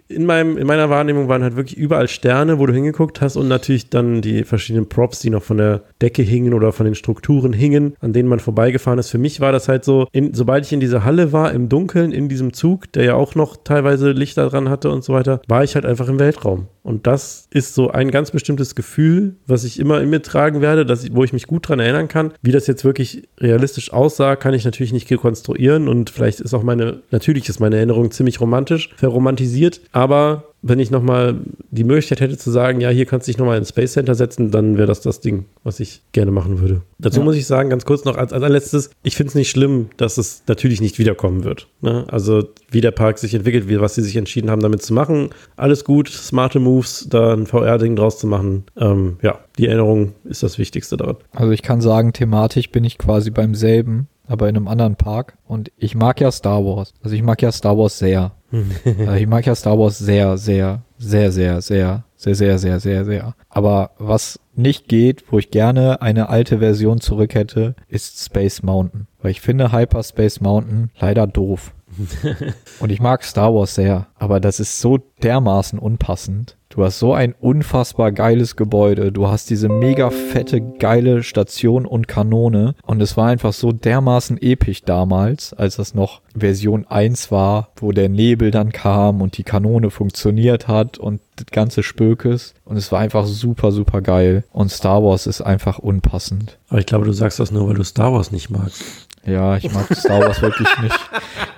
in, 0.07 0.25
meinem, 0.25 0.57
in 0.57 0.67
meiner 0.67 0.89
Wahrnehmung 0.89 1.27
waren 1.27 1.43
halt 1.43 1.55
wirklich 1.55 1.77
überall 1.77 2.07
Sterne, 2.07 2.59
wo 2.59 2.65
du 2.65 2.73
hingeguckt 2.73 3.21
hast 3.21 3.35
und 3.35 3.47
natürlich 3.47 3.89
dann 3.89 4.21
die 4.21 4.43
verschiedenen 4.43 4.87
Props, 4.87 5.19
die 5.19 5.29
noch 5.29 5.43
von 5.43 5.57
der 5.57 5.83
Decke 6.01 6.21
hingen 6.21 6.53
oder 6.53 6.71
von 6.71 6.85
den 6.85 6.95
Strukturen 6.95 7.53
hingen, 7.53 7.95
an 7.99 8.13
denen 8.13 8.29
man 8.29 8.39
vorbeigefahren 8.39 8.99
ist. 8.99 9.09
Für 9.09 9.17
mich 9.17 9.41
war 9.41 9.51
das 9.51 9.67
halt 9.67 9.83
so, 9.83 10.07
in, 10.11 10.33
sobald 10.33 10.65
ich 10.65 10.73
in 10.73 10.79
dieser 10.79 11.03
Halle 11.03 11.31
war, 11.31 11.51
im 11.53 11.69
Dunkeln, 11.69 12.11
in 12.11 12.29
diesem 12.29 12.53
Zug, 12.53 12.91
der 12.93 13.03
ja 13.03 13.13
auch 13.15 13.35
noch 13.35 13.57
teilweise 13.63 14.11
Lichter 14.11 14.49
dran 14.49 14.69
hatte 14.69 14.91
und 14.91 15.03
so 15.03 15.13
weiter, 15.13 15.41
war 15.47 15.63
ich 15.63 15.75
halt 15.75 15.85
einfach 15.85 16.07
im 16.07 16.19
Weltraum. 16.19 16.67
Und 16.85 17.07
das 17.07 17.47
ist 17.49 17.73
so 17.73 17.89
ein 17.89 18.11
ganz 18.11 18.29
bestimmtes 18.29 18.75
Gefühl, 18.75 19.37
was 19.47 19.63
ich 19.63 19.79
immer 19.79 20.01
in 20.01 20.11
mir 20.11 20.21
tragen 20.21 20.61
werde, 20.61 20.85
dass 20.85 21.03
ich, 21.03 21.15
wo 21.15 21.23
ich 21.23 21.33
mich 21.33 21.47
gut 21.47 21.67
dran 21.67 21.79
erinnern 21.79 22.07
kann. 22.07 22.31
Wie 22.43 22.51
das 22.51 22.67
jetzt 22.67 22.85
wirklich 22.85 23.27
realistisch 23.39 23.91
aussah, 23.91 24.35
kann 24.35 24.53
ich 24.53 24.65
natürlich 24.65 24.93
nicht 24.93 25.09
rekonstruieren 25.09 25.87
und 25.87 26.11
vielleicht 26.11 26.41
ist 26.41 26.53
auch 26.53 26.61
meine, 26.61 27.01
natürlich 27.09 27.49
ist 27.49 27.59
meine 27.59 27.77
Erinnerung 27.77 28.11
ziemlich 28.11 28.39
romantisch, 28.39 28.91
verromantisiert, 28.97 29.81
aber 29.93 30.53
wenn 30.67 30.79
ich 30.79 30.89
nochmal 30.89 31.35
die 31.69 31.83
Möglichkeit 31.83 32.21
hätte 32.21 32.37
zu 32.39 32.49
sagen, 32.49 32.81
ja, 32.81 32.89
hier 32.89 33.05
kannst 33.05 33.27
du 33.27 33.31
dich 33.31 33.37
nochmal 33.37 33.59
ins 33.59 33.69
Space 33.69 33.93
Center 33.93 34.15
setzen, 34.15 34.49
dann 34.49 34.77
wäre 34.77 34.87
das 34.87 34.99
das 34.99 35.19
Ding, 35.19 35.45
was 35.63 35.79
ich 35.79 36.01
gerne 36.11 36.31
machen 36.31 36.59
würde. 36.59 36.81
Dazu 36.97 37.19
Ja. 37.19 37.23
muss 37.23 37.35
ich 37.35 37.45
sagen, 37.45 37.69
ganz 37.69 37.85
kurz 37.85 38.03
noch 38.03 38.17
als, 38.17 38.33
als 38.33 38.41
allerletztes, 38.43 38.89
ich 39.03 39.15
finde 39.15 39.29
es 39.29 39.35
nicht 39.35 39.51
schlimm, 39.51 39.89
dass 39.97 40.17
es 40.17 40.41
natürlich 40.47 40.81
nicht 40.81 40.97
wiederkommen 40.97 41.43
wird. 41.43 41.67
Ne? 41.81 42.05
Also 42.09 42.45
wie 42.71 42.81
der 42.81 42.89
Park 42.91 43.19
sich 43.19 43.35
entwickelt, 43.35 43.69
wie, 43.69 43.79
was 43.79 43.93
sie 43.93 44.01
sich 44.01 44.15
entschieden 44.15 44.49
haben, 44.49 44.61
damit 44.61 44.81
zu 44.81 44.93
machen, 44.95 45.29
alles 45.55 45.83
gut, 45.83 46.09
smarte 46.09 46.59
Moves, 46.59 47.07
da 47.09 47.33
ein 47.33 47.45
VR-Ding 47.45 47.95
draus 47.95 48.17
zu 48.17 48.25
machen. 48.25 48.63
Ähm, 48.75 49.17
ja, 49.21 49.39
die 49.59 49.67
Erinnerung 49.67 50.13
ist 50.23 50.41
das 50.41 50.57
Wichtigste 50.57 50.97
daran. 50.97 51.17
Also 51.31 51.51
ich 51.51 51.61
kann 51.61 51.79
sagen, 51.79 52.11
thematisch 52.11 52.71
bin 52.71 52.83
ich 52.83 52.97
quasi 52.97 53.29
beim 53.29 53.53
selben, 53.53 54.07
aber 54.27 54.49
in 54.49 54.55
einem 54.55 54.67
anderen 54.67 54.95
Park. 54.95 55.37
Und 55.47 55.71
ich 55.77 55.93
mag 55.93 56.19
ja 56.19 56.31
Star 56.31 56.65
Wars. 56.65 56.93
Also 57.03 57.15
ich 57.15 57.21
mag 57.21 57.39
ja 57.43 57.51
Star 57.51 57.77
Wars 57.77 57.99
sehr. 57.99 58.31
Äh, 58.85 59.21
ich 59.21 59.27
mag 59.27 59.45
ja 59.45 59.55
Star 59.55 59.77
Wars 59.77 59.97
sehr, 59.97 60.37
sehr, 60.37 60.83
sehr, 60.97 61.31
sehr, 61.31 61.61
sehr, 61.61 62.03
sehr, 62.15 62.35
sehr, 62.35 62.57
sehr, 62.59 62.79
sehr, 62.79 63.05
sehr. 63.05 63.35
Aber 63.49 63.91
was 63.97 64.39
nicht 64.55 64.87
geht, 64.87 65.25
wo 65.31 65.39
ich 65.39 65.51
gerne 65.51 66.01
eine 66.01 66.29
alte 66.29 66.59
Version 66.59 67.01
zurück 67.01 67.35
hätte, 67.35 67.75
ist 67.87 68.23
Space 68.23 68.63
Mountain. 68.63 69.07
Weil 69.21 69.31
ich 69.31 69.41
finde 69.41 69.71
Hyperspace 69.71 70.41
Mountain 70.41 70.91
leider 70.99 71.27
doof. 71.27 71.73
Und 72.79 72.91
ich 72.91 72.99
mag 72.99 73.23
Star 73.23 73.53
Wars 73.53 73.75
sehr, 73.75 74.07
aber 74.17 74.39
das 74.39 74.59
ist 74.59 74.79
so 74.79 74.99
dermaßen 75.23 75.79
unpassend. 75.79 76.57
Du 76.75 76.83
hast 76.83 76.99
so 76.99 77.13
ein 77.13 77.33
unfassbar 77.39 78.11
geiles 78.11 78.57
Gebäude. 78.57 79.13
Du 79.13 79.29
hast 79.29 79.49
diese 79.49 79.69
mega 79.69 80.09
fette, 80.09 80.59
geile 80.59 81.23
Station 81.23 81.85
und 81.85 82.09
Kanone. 82.09 82.75
Und 82.83 83.01
es 83.01 83.15
war 83.15 83.27
einfach 83.27 83.53
so 83.53 83.71
dermaßen 83.71 84.41
episch 84.41 84.81
damals, 84.81 85.53
als 85.53 85.77
das 85.77 85.93
noch 85.93 86.19
Version 86.35 86.85
1 86.85 87.31
war, 87.31 87.69
wo 87.77 87.93
der 87.93 88.09
Nebel 88.09 88.51
dann 88.51 88.73
kam 88.73 89.21
und 89.21 89.37
die 89.37 89.45
Kanone 89.45 89.89
funktioniert 89.89 90.67
hat 90.67 90.97
und 90.97 91.21
das 91.37 91.45
ganze 91.47 91.81
Spökes. 91.81 92.55
Und 92.65 92.75
es 92.75 92.91
war 92.91 92.99
einfach 92.99 93.25
super, 93.25 93.71
super 93.71 94.01
geil. 94.01 94.43
Und 94.51 94.69
Star 94.69 95.01
Wars 95.01 95.27
ist 95.27 95.41
einfach 95.41 95.79
unpassend. 95.79 96.57
Aber 96.67 96.79
ich 96.79 96.85
glaube, 96.87 97.05
du 97.05 97.13
sagst 97.13 97.39
das 97.39 97.51
nur, 97.51 97.69
weil 97.69 97.75
du 97.75 97.85
Star 97.85 98.11
Wars 98.11 98.33
nicht 98.33 98.49
magst. 98.49 98.83
Ja, 99.25 99.57
ich 99.57 99.71
mag 99.71 99.87
Star 99.95 100.19
Wars 100.21 100.41
wirklich 100.41 100.67
nicht. 100.81 100.99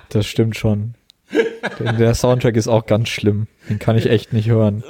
Das 0.08 0.26
stimmt 0.26 0.56
schon. 0.56 0.94
Der 1.80 2.14
Soundtrack 2.14 2.56
ist 2.56 2.68
auch 2.68 2.86
ganz 2.86 3.08
schlimm. 3.08 3.46
Den 3.68 3.78
kann 3.78 3.96
ich 3.96 4.08
echt 4.08 4.32
nicht 4.32 4.48
hören. 4.48 4.82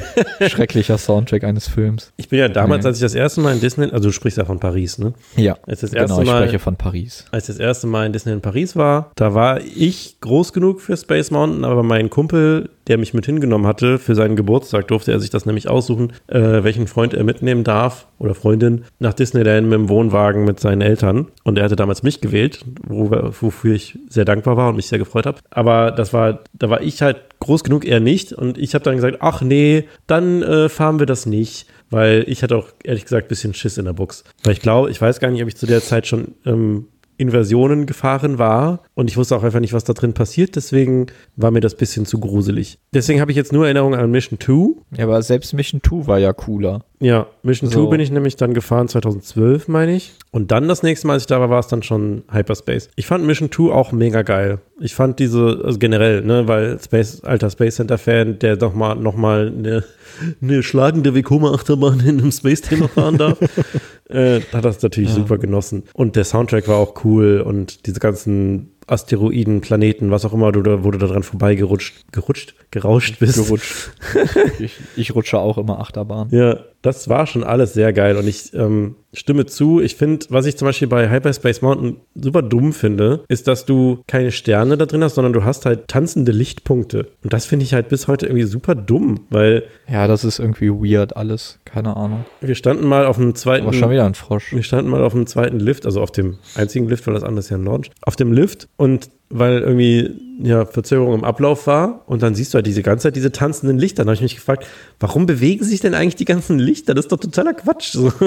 Schrecklicher 0.48 0.98
Soundtrack 0.98 1.44
eines 1.44 1.68
Films. 1.68 2.12
Ich 2.16 2.28
bin 2.28 2.38
ja 2.38 2.48
damals, 2.48 2.84
Nee. 2.84 2.88
als 2.88 2.98
ich 2.98 3.02
das 3.02 3.14
erste 3.14 3.40
Mal 3.40 3.54
in 3.54 3.60
Disney, 3.60 3.84
also 3.90 4.08
du 4.08 4.12
sprichst 4.12 4.38
ja 4.38 4.44
von 4.44 4.58
Paris, 4.60 4.98
ne? 4.98 5.14
Ja, 5.36 5.56
Als 5.66 5.80
das 5.80 5.92
erste 5.92 6.08
genau, 6.14 6.22
ich 6.22 6.26
Mal, 6.28 6.42
spreche 6.42 6.58
von 6.58 6.76
Paris. 6.76 7.24
als 7.30 7.48
ich 7.48 7.56
das 7.56 7.58
erste 7.64 7.86
Mal 7.86 8.06
in 8.06 8.12
Disney 8.12 8.32
in 8.32 8.40
Paris 8.40 8.76
war, 8.76 9.10
da 9.16 9.34
war 9.34 9.60
ich 9.60 10.16
groß 10.20 10.52
genug 10.52 10.80
für 10.80 10.96
Space 10.96 11.30
Mountain, 11.30 11.64
aber 11.64 11.82
mein 11.82 12.10
Kumpel, 12.10 12.70
der 12.86 12.98
mich 12.98 13.14
mit 13.14 13.26
hingenommen 13.26 13.66
hatte, 13.66 13.98
für 13.98 14.14
seinen 14.14 14.36
Geburtstag 14.36 14.88
durfte 14.88 15.12
er 15.12 15.20
sich 15.20 15.30
das 15.30 15.46
nämlich 15.46 15.68
aussuchen, 15.68 16.12
äh, 16.28 16.62
welchen 16.62 16.86
Freund 16.86 17.14
er 17.14 17.24
mitnehmen 17.24 17.64
darf 17.64 18.06
oder 18.18 18.34
Freundin 18.34 18.84
nach 18.98 19.12
Disneyland 19.14 19.68
mit 19.68 19.74
dem 19.78 19.88
Wohnwagen 19.88 20.44
mit 20.44 20.60
seinen 20.60 20.80
Eltern. 20.82 21.26
Und 21.44 21.58
er 21.58 21.64
hatte 21.64 21.76
damals 21.76 22.02
mich 22.02 22.20
gewählt, 22.20 22.64
wo, 22.86 23.10
wofür 23.40 23.74
ich 23.74 23.98
sehr 24.08 24.24
dankbar 24.24 24.56
war 24.56 24.68
und 24.70 24.76
mich 24.76 24.86
sehr 24.86 24.98
gefreut 24.98 25.26
habe. 25.26 25.38
Aber 25.50 25.90
das 25.90 26.12
war, 26.12 26.40
da 26.52 26.70
war 26.70 26.80
ich 26.80 27.02
halt 27.02 27.16
groß 27.40 27.64
genug, 27.64 27.84
er 27.84 28.00
nicht. 28.00 28.32
Und 28.32 28.58
ich 28.58 28.74
habe 28.74 28.84
dann 28.84 28.96
gesagt, 28.96 29.18
ach 29.20 29.42
nee, 29.42 29.88
dann 30.06 30.42
äh, 30.42 30.68
fahren 30.68 30.98
wir 30.98 31.06
das 31.06 31.26
nicht. 31.26 31.66
Weil 31.88 32.24
ich 32.26 32.42
hatte 32.42 32.56
auch 32.56 32.68
ehrlich 32.82 33.04
gesagt 33.04 33.26
ein 33.26 33.28
bisschen 33.28 33.54
Schiss 33.54 33.78
in 33.78 33.84
der 33.84 33.92
Box. 33.92 34.24
Weil 34.42 34.54
ich 34.54 34.60
glaube, 34.60 34.90
ich 34.90 35.00
weiß 35.00 35.20
gar 35.20 35.30
nicht, 35.30 35.42
ob 35.42 35.48
ich 35.48 35.56
zu 35.56 35.66
der 35.66 35.80
Zeit 35.80 36.06
schon 36.06 36.34
ähm, 36.44 36.88
Inversionen 37.18 37.86
gefahren 37.86 38.38
war 38.38 38.80
und 38.94 39.10
ich 39.10 39.16
wusste 39.16 39.36
auch 39.36 39.42
einfach 39.42 39.60
nicht, 39.60 39.72
was 39.72 39.84
da 39.84 39.92
drin 39.92 40.12
passiert, 40.12 40.56
deswegen 40.56 41.06
war 41.36 41.50
mir 41.50 41.60
das 41.60 41.74
ein 41.74 41.78
bisschen 41.78 42.06
zu 42.06 42.18
gruselig. 42.18 42.78
Deswegen 42.92 43.20
habe 43.20 43.30
ich 43.30 43.36
jetzt 43.36 43.52
nur 43.52 43.64
Erinnerungen 43.64 43.98
an 43.98 44.10
Mission 44.10 44.38
2. 44.40 44.80
Ja, 44.96 45.04
aber 45.04 45.22
selbst 45.22 45.52
Mission 45.54 45.80
2 45.82 46.06
war 46.06 46.18
ja 46.18 46.32
cooler. 46.32 46.84
Ja, 47.00 47.26
Mission 47.42 47.70
So. 47.70 47.84
2 47.84 47.90
bin 47.90 48.00
ich 48.00 48.10
nämlich 48.10 48.36
dann 48.36 48.54
gefahren 48.54 48.88
2012, 48.88 49.68
meine 49.68 49.94
ich. 49.94 50.14
Und 50.30 50.50
dann 50.50 50.66
das 50.68 50.82
nächste 50.82 51.06
Mal, 51.06 51.14
als 51.14 51.24
ich 51.24 51.26
da 51.26 51.40
war, 51.40 51.50
war 51.50 51.60
es 51.60 51.66
dann 51.66 51.82
schon 51.82 52.22
Hyperspace. 52.30 52.88
Ich 52.96 53.06
fand 53.06 53.24
Mission 53.24 53.50
2 53.52 53.72
auch 53.72 53.92
mega 53.92 54.22
geil. 54.22 54.60
Ich 54.80 54.94
fand 54.94 55.18
diese, 55.18 55.60
also 55.64 55.78
generell, 55.78 56.22
ne, 56.22 56.48
weil 56.48 56.78
Space, 56.80 57.22
alter 57.22 57.50
Space 57.50 57.76
Center 57.76 57.98
Fan, 57.98 58.38
der 58.38 58.56
doch 58.56 58.74
mal, 58.74 58.94
noch 58.94 59.16
mal 59.16 59.52
eine, 59.56 59.84
eine 60.42 60.62
schlagende 60.62 61.14
Vekoma-Achterbahn 61.14 62.00
in 62.00 62.18
einem 62.20 62.32
Space-Thema 62.32 62.88
fahren 62.88 63.18
darf, 63.18 63.38
äh, 64.08 64.40
hat 64.52 64.64
das 64.64 64.82
natürlich 64.82 65.10
super 65.10 65.38
genossen. 65.38 65.84
Und 65.94 66.16
der 66.16 66.24
Soundtrack 66.24 66.68
war 66.68 66.76
auch 66.76 67.04
cool 67.04 67.40
und 67.40 67.86
diese 67.86 68.00
ganzen 68.00 68.75
Asteroiden, 68.86 69.60
Planeten, 69.60 70.10
was 70.10 70.24
auch 70.24 70.32
immer, 70.32 70.52
du 70.52 70.62
da, 70.62 70.84
wo 70.84 70.90
du 70.90 70.98
da 70.98 71.06
dran 71.06 71.22
vorbeigerutscht, 71.22 72.12
gerutscht, 72.12 72.54
gerauscht 72.70 73.18
bist. 73.18 73.36
Gerutscht. 73.36 73.90
ich, 74.58 74.74
ich 74.96 75.14
rutsche 75.14 75.38
auch 75.38 75.58
immer 75.58 75.80
Achterbahn. 75.80 76.28
Ja, 76.30 76.60
das 76.82 77.08
war 77.08 77.26
schon 77.26 77.42
alles 77.42 77.72
sehr 77.72 77.92
geil 77.92 78.16
und 78.16 78.28
ich 78.28 78.54
ähm, 78.54 78.94
stimme 79.12 79.46
zu. 79.46 79.80
Ich 79.80 79.96
finde, 79.96 80.26
was 80.28 80.46
ich 80.46 80.56
zum 80.56 80.66
Beispiel 80.66 80.86
bei 80.86 81.10
Hyperspace 81.10 81.62
Mountain 81.62 81.96
super 82.14 82.42
dumm 82.42 82.72
finde, 82.72 83.24
ist, 83.28 83.48
dass 83.48 83.64
du 83.66 83.98
keine 84.06 84.30
Sterne 84.30 84.76
da 84.76 84.86
drin 84.86 85.02
hast, 85.02 85.16
sondern 85.16 85.32
du 85.32 85.42
hast 85.42 85.66
halt 85.66 85.88
tanzende 85.88 86.30
Lichtpunkte. 86.30 87.08
Und 87.24 87.32
das 87.32 87.44
finde 87.46 87.64
ich 87.64 87.74
halt 87.74 87.88
bis 87.88 88.06
heute 88.06 88.26
irgendwie 88.26 88.44
super 88.44 88.76
dumm, 88.76 89.20
weil 89.30 89.64
Ja, 89.88 90.06
das 90.06 90.22
ist 90.22 90.38
irgendwie 90.38 90.70
weird 90.70 91.16
alles. 91.16 91.58
Keine 91.64 91.96
Ahnung. 91.96 92.24
wir 92.40 92.54
standen 92.54 92.86
mal 92.86 93.06
auf 93.06 93.16
dem 93.16 93.34
zweiten. 93.34 93.66
Aber 93.66 93.72
schon 93.72 93.90
wieder 93.90 94.06
ein 94.06 94.14
Frosch. 94.14 94.52
Wir 94.52 94.62
standen 94.62 94.90
mal 94.90 95.02
auf 95.02 95.12
dem 95.12 95.26
zweiten 95.26 95.58
Lift, 95.58 95.86
also 95.86 96.00
auf 96.00 96.12
dem 96.12 96.38
einzigen 96.54 96.88
Lift, 96.88 97.06
weil 97.06 97.14
das 97.14 97.24
andere 97.24 97.40
ist 97.40 97.50
ja 97.50 97.56
ein 97.56 97.64
Launch. 97.64 97.90
Auf 98.02 98.14
dem 98.14 98.32
Lift 98.32 98.68
und 98.76 99.10
weil 99.28 99.58
irgendwie 99.58 100.14
ja 100.40 100.66
Verzögerung 100.66 101.14
im 101.14 101.24
Ablauf 101.24 101.66
war 101.66 102.02
und 102.06 102.22
dann 102.22 102.34
siehst 102.34 102.52
du 102.52 102.56
halt 102.56 102.66
diese 102.66 102.82
ganze 102.82 103.04
Zeit 103.04 103.16
diese 103.16 103.32
tanzenden 103.32 103.78
Lichter. 103.78 104.02
Dann 104.02 104.08
habe 104.08 104.14
ich 104.14 104.20
mich 104.22 104.36
gefragt, 104.36 104.66
warum 105.00 105.26
bewegen 105.26 105.64
sich 105.64 105.80
denn 105.80 105.94
eigentlich 105.94 106.14
die 106.16 106.26
ganzen 106.26 106.58
Lichter? 106.58 106.94
Das 106.94 107.06
ist 107.06 107.12
doch 107.12 107.18
totaler 107.18 107.54
Quatsch. 107.54 107.92
So. 107.92 108.12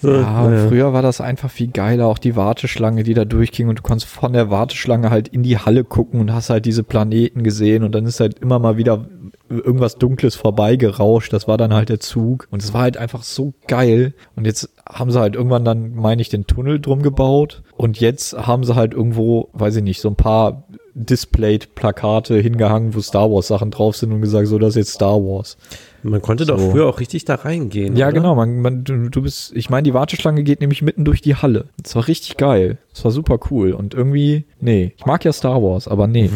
So, 0.00 0.12
Ja, 0.12 0.44
und 0.44 0.52
naja. 0.52 0.68
früher 0.68 0.92
war 0.92 1.02
das 1.02 1.20
einfach 1.20 1.50
viel 1.50 1.72
geiler, 1.72 2.06
auch 2.06 2.18
die 2.18 2.36
Warteschlange, 2.36 3.02
die 3.02 3.14
da 3.14 3.24
durchging 3.24 3.68
und 3.68 3.80
du 3.80 3.82
konntest 3.82 4.08
von 4.08 4.32
der 4.32 4.48
Warteschlange 4.48 5.10
halt 5.10 5.26
in 5.26 5.42
die 5.42 5.58
Halle 5.58 5.82
gucken 5.82 6.20
und 6.20 6.32
hast 6.32 6.50
halt 6.50 6.66
diese 6.66 6.84
Planeten 6.84 7.42
gesehen 7.42 7.82
und 7.82 7.96
dann 7.96 8.06
ist 8.06 8.20
halt 8.20 8.38
immer 8.38 8.60
mal 8.60 8.76
wieder 8.76 9.08
irgendwas 9.48 9.96
Dunkles 9.96 10.36
vorbeigerauscht, 10.36 11.32
das 11.32 11.48
war 11.48 11.56
dann 11.56 11.74
halt 11.74 11.88
der 11.88 11.98
Zug 11.98 12.46
und 12.52 12.62
es 12.62 12.72
war 12.72 12.82
halt 12.82 12.96
einfach 12.96 13.24
so 13.24 13.54
geil 13.66 14.14
und 14.36 14.46
jetzt 14.46 14.70
haben 14.88 15.10
sie 15.10 15.18
halt 15.18 15.34
irgendwann 15.34 15.64
dann, 15.64 15.96
meine 15.96 16.22
ich, 16.22 16.28
den 16.28 16.46
Tunnel 16.46 16.78
drum 16.78 17.02
gebaut 17.02 17.64
und 17.78 18.00
jetzt 18.00 18.36
haben 18.36 18.64
sie 18.64 18.74
halt 18.74 18.92
irgendwo, 18.92 19.48
weiß 19.52 19.76
ich 19.76 19.82
nicht, 19.84 20.00
so 20.00 20.08
ein 20.08 20.16
paar 20.16 20.64
displayed 20.94 21.76
Plakate 21.76 22.34
hingehangen, 22.36 22.92
wo 22.92 23.00
Star 23.00 23.30
Wars 23.30 23.46
Sachen 23.46 23.70
drauf 23.70 23.96
sind 23.96 24.10
und 24.12 24.20
gesagt, 24.20 24.48
so, 24.48 24.58
das 24.58 24.70
ist 24.70 24.76
jetzt 24.76 24.92
Star 24.94 25.14
Wars. 25.14 25.56
Man 26.02 26.20
konnte 26.20 26.44
doch 26.44 26.58
So. 26.58 26.72
früher 26.72 26.86
auch 26.86 26.98
richtig 26.98 27.24
da 27.24 27.36
reingehen. 27.36 27.96
Ja, 27.96 28.08
oder? 28.08 28.14
genau. 28.14 28.34
Man, 28.34 28.60
man, 28.60 28.82
du, 28.82 29.08
du 29.08 29.22
bist, 29.22 29.52
ich 29.54 29.70
meine, 29.70 29.84
die 29.84 29.94
Warteschlange 29.94 30.42
geht 30.42 30.60
nämlich 30.60 30.82
mitten 30.82 31.04
durch 31.04 31.20
die 31.20 31.36
Halle. 31.36 31.66
Das 31.80 31.94
war 31.94 32.08
richtig 32.08 32.36
geil. 32.36 32.78
Das 32.92 33.04
war 33.04 33.12
super 33.12 33.38
cool. 33.50 33.72
Und 33.72 33.94
irgendwie, 33.94 34.44
nee. 34.60 34.92
Ich 34.96 35.06
mag 35.06 35.24
ja 35.24 35.32
Star 35.32 35.62
Wars, 35.62 35.86
aber 35.86 36.08
nee. 36.08 36.30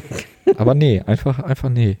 aber 0.56 0.74
nee, 0.74 1.02
einfach, 1.04 1.40
einfach 1.40 1.70
nee. 1.70 1.98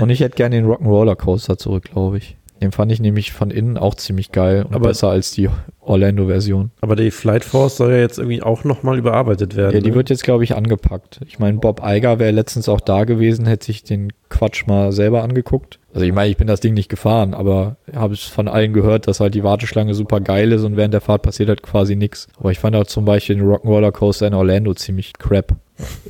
Und 0.00 0.10
ich 0.10 0.20
hätte 0.20 0.36
gerne 0.36 0.54
den 0.54 0.66
Rock'n'Roller 0.66 1.16
Coaster 1.16 1.58
zurück, 1.58 1.84
glaube 1.90 2.18
ich. 2.18 2.36
Den 2.62 2.72
fand 2.72 2.92
ich 2.92 3.00
nämlich 3.00 3.32
von 3.32 3.50
innen 3.50 3.76
auch 3.76 3.94
ziemlich 3.94 4.32
geil 4.32 4.64
und 4.64 4.74
Aber- 4.74 4.88
besser 4.88 5.08
als 5.10 5.32
die 5.32 5.48
Orlando-Version. 5.80 6.70
Aber 6.80 6.96
die 6.96 7.10
Flight 7.10 7.44
Force 7.44 7.76
soll 7.76 7.92
ja 7.92 7.98
jetzt 7.98 8.18
irgendwie 8.18 8.42
auch 8.42 8.64
nochmal 8.64 8.96
überarbeitet 8.96 9.56
werden. 9.56 9.74
Ja, 9.74 9.80
die 9.80 9.90
ne? 9.90 9.96
wird 9.96 10.08
jetzt, 10.10 10.24
glaube 10.24 10.44
ich, 10.44 10.54
angepackt. 10.56 11.20
Ich 11.26 11.38
meine, 11.38 11.58
Bob 11.58 11.82
Eiger 11.82 12.18
wäre 12.18 12.30
letztens 12.30 12.68
auch 12.68 12.80
da 12.80 13.04
gewesen, 13.04 13.46
hätte 13.46 13.66
sich 13.66 13.82
den 13.82 14.12
Quatsch 14.30 14.66
mal 14.66 14.92
selber 14.92 15.22
angeguckt. 15.22 15.78
Also 15.94 16.06
ich 16.06 16.12
meine, 16.12 16.28
ich 16.28 16.36
bin 16.36 16.48
das 16.48 16.58
Ding 16.58 16.74
nicht 16.74 16.88
gefahren, 16.88 17.34
aber 17.34 17.76
habe 17.94 18.14
es 18.14 18.24
von 18.24 18.48
allen 18.48 18.72
gehört, 18.72 19.06
dass 19.06 19.20
halt 19.20 19.34
die 19.34 19.44
Warteschlange 19.44 19.94
super 19.94 20.20
geil 20.20 20.50
ist 20.50 20.64
und 20.64 20.76
während 20.76 20.92
der 20.92 21.00
Fahrt 21.00 21.22
passiert 21.22 21.48
halt 21.48 21.62
quasi 21.62 21.94
nichts. 21.94 22.26
Aber 22.38 22.50
ich 22.50 22.58
fand 22.58 22.74
auch 22.74 22.86
zum 22.86 23.04
Beispiel 23.04 23.36
den 23.36 23.46
Rock'n'Roller 23.46 23.92
Coaster 23.92 24.26
in 24.26 24.34
Orlando 24.34 24.74
ziemlich 24.74 25.12
crap 25.18 25.54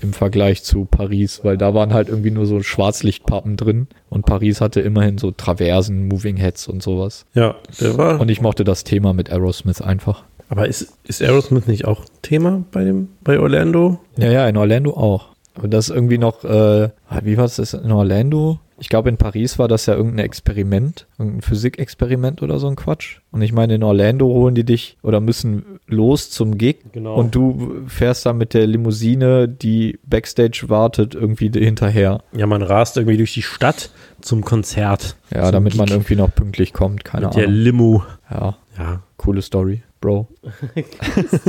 im 0.01 0.15
Vergleich 0.15 0.63
zu 0.63 0.87
Paris, 0.87 1.41
weil 1.43 1.59
da 1.59 1.75
waren 1.75 1.93
halt 1.93 2.09
irgendwie 2.09 2.31
nur 2.31 2.47
so 2.47 2.63
Schwarzlichtpappen 2.63 3.57
drin 3.57 3.89
und 4.09 4.25
Paris 4.25 4.63
hatte 4.63 4.81
immerhin 4.81 5.19
so 5.19 5.31
Traversen, 5.31 6.09
Moving 6.09 6.37
Heads 6.39 6.67
und 6.69 6.83
sowas. 6.83 7.27
Ja, 7.35 7.57
der 7.79 7.99
war. 7.99 8.21
Und 8.21 8.31
ich 8.31 8.41
mochte 8.41 8.65
das 8.65 8.85
Thema 8.85 9.13
mit 9.13 9.31
Aerosmith 9.31 9.83
einfach. 9.83 10.25
aber 10.49 10.67
ist, 10.67 10.95
ist 11.05 11.23
Aerosmith 11.23 11.67
nicht 11.67 11.85
auch 11.85 12.07
Thema 12.23 12.65
bei 12.73 12.85
dem 12.85 13.09
bei 13.23 13.39
Orlando? 13.39 14.01
Ja, 14.17 14.31
ja, 14.31 14.49
in 14.49 14.57
Orlando 14.57 14.93
auch. 14.93 15.29
Aber 15.55 15.69
das 15.69 15.89
ist 15.89 15.95
irgendwie 15.95 16.19
noch, 16.19 16.43
äh, 16.45 16.89
wie 17.23 17.37
war 17.37 17.45
es 17.45 17.59
in 17.75 17.93
Orlando? 17.93 18.59
Ich 18.79 18.89
glaube, 18.89 19.09
in 19.09 19.17
Paris 19.17 19.59
war 19.59 19.69
das 19.69 19.87
ja 19.87 19.95
irgendein 19.95 20.25
Experiment, 20.27 21.07
irgendein 21.19 21.43
Physikexperiment 21.43 22.43
oder 22.43 22.59
so 22.59 22.67
ein 22.69 22.77
Quatsch. 22.77 23.19
Und 23.31 23.43
ich 23.43 23.53
meine, 23.53 23.77
in 23.77 23.83
Orlando 23.83 24.27
holen 24.27 24.55
die 24.55 24.65
dich 24.65 24.97
oder 25.03 25.21
müssen 25.21 25.79
los 25.87 26.31
zum 26.31 26.59
Gig 26.59 26.79
Genau. 26.93 27.15
und 27.15 27.35
du 27.35 27.83
fährst 27.87 28.27
dann 28.27 28.37
mit 28.39 28.53
der 28.55 28.67
Limousine, 28.67 29.49
die 29.49 29.99
Backstage 30.05 30.65
wartet, 30.69 31.15
irgendwie 31.15 31.51
hinterher. 31.53 32.23
Ja, 32.33 32.47
man 32.47 32.63
rast 32.63 32.97
irgendwie 32.97 33.17
durch 33.17 33.35
die 33.35 33.43
Stadt 33.43 33.91
zum 34.21 34.45
Konzert. 34.45 35.17
Ja, 35.33 35.45
Zum 35.45 35.53
damit 35.53 35.75
man 35.77 35.87
Gig 35.87 35.95
irgendwie 35.95 36.17
noch 36.17 36.35
pünktlich 36.35 36.73
kommt, 36.73 37.05
keine 37.05 37.27
mit 37.27 37.37
der 37.37 37.45
Ahnung. 37.45 37.57
Limo. 37.61 38.03
Ja, 38.31 38.57
Ja, 38.79 39.03
coole 39.17 39.43
Story, 39.43 39.83
Bro. 40.05 40.29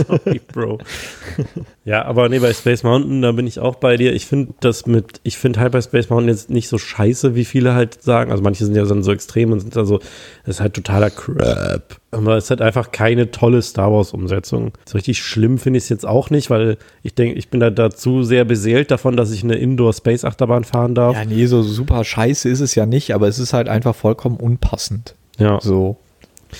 sorry, 0.08 0.40
Bro. 0.54 0.78
ja, 1.84 2.06
aber 2.06 2.30
nee, 2.30 2.40
bei 2.40 2.54
Space 2.54 2.84
Mountain, 2.84 3.22
da 3.22 3.34
bin 3.34 3.48
ich 3.48 3.60
auch 3.60 3.76
bei 3.76 3.98
dir. 3.98 4.14
Ich 4.14 4.28
finde 4.28 4.54
das 4.62 4.86
mit, 4.86 5.20
ich 5.24 5.38
finde 5.38 5.60
Hyperspace 5.60 6.10
Mountain 6.10 6.30
jetzt 6.30 6.50
nicht 6.50 6.70
so 6.70 6.78
scheiße, 6.78 7.36
wie 7.36 7.44
viele 7.44 7.74
halt 7.74 8.02
sagen. 8.02 8.32
Also 8.32 8.42
manche 8.42 8.64
sind 8.64 8.74
ja 8.74 8.86
dann 8.86 9.04
so 9.04 9.12
extrem 9.12 9.52
und 9.52 9.60
sind 9.60 9.76
da 9.76 9.84
so, 9.84 10.00
das 10.46 10.56
ist 10.56 10.62
halt 10.62 10.74
totaler 10.74 11.10
Crap. 11.10 12.00
Aber 12.12 12.38
es 12.38 12.50
hat 12.50 12.62
einfach 12.62 12.94
keine 12.94 13.30
tolle 13.30 13.62
Star 13.62 13.92
Wars 13.92 14.14
Umsetzung. 14.14 14.72
So 14.86 14.94
richtig 14.98 15.20
schlimm 15.20 15.58
finde 15.58 15.80
ich 15.80 15.84
es 15.84 15.90
jetzt 15.90 16.06
auch 16.06 16.30
nicht, 16.30 16.50
weil 16.50 16.78
ich 17.04 17.14
denke, 17.14 17.38
ich 17.38 17.50
bin 17.50 17.60
da 17.60 17.70
dazu 17.70 18.24
sehr 18.24 18.46
beseelt 18.46 18.90
davon, 18.90 19.18
dass 19.18 19.32
ich 19.32 19.44
eine 19.44 19.56
Indoor 19.56 19.92
Space 19.92 20.24
Achterbahn 20.24 20.64
fahren 20.64 20.96
darf. 20.96 21.18
Ja, 21.18 21.26
nee, 21.26 21.46
so 21.48 21.62
super 21.62 22.06
scheiße 22.06 22.48
ist 22.48 22.62
es 22.62 22.74
ja 22.74 22.86
nicht, 22.86 23.14
aber 23.14 23.28
es 23.28 23.38
ist 23.38 23.52
halt 23.52 23.68
einfach 23.68 23.96
vollkommen 23.96 24.38
unpassend. 24.38 25.16
Ja. 25.38 25.60
So. 25.60 25.98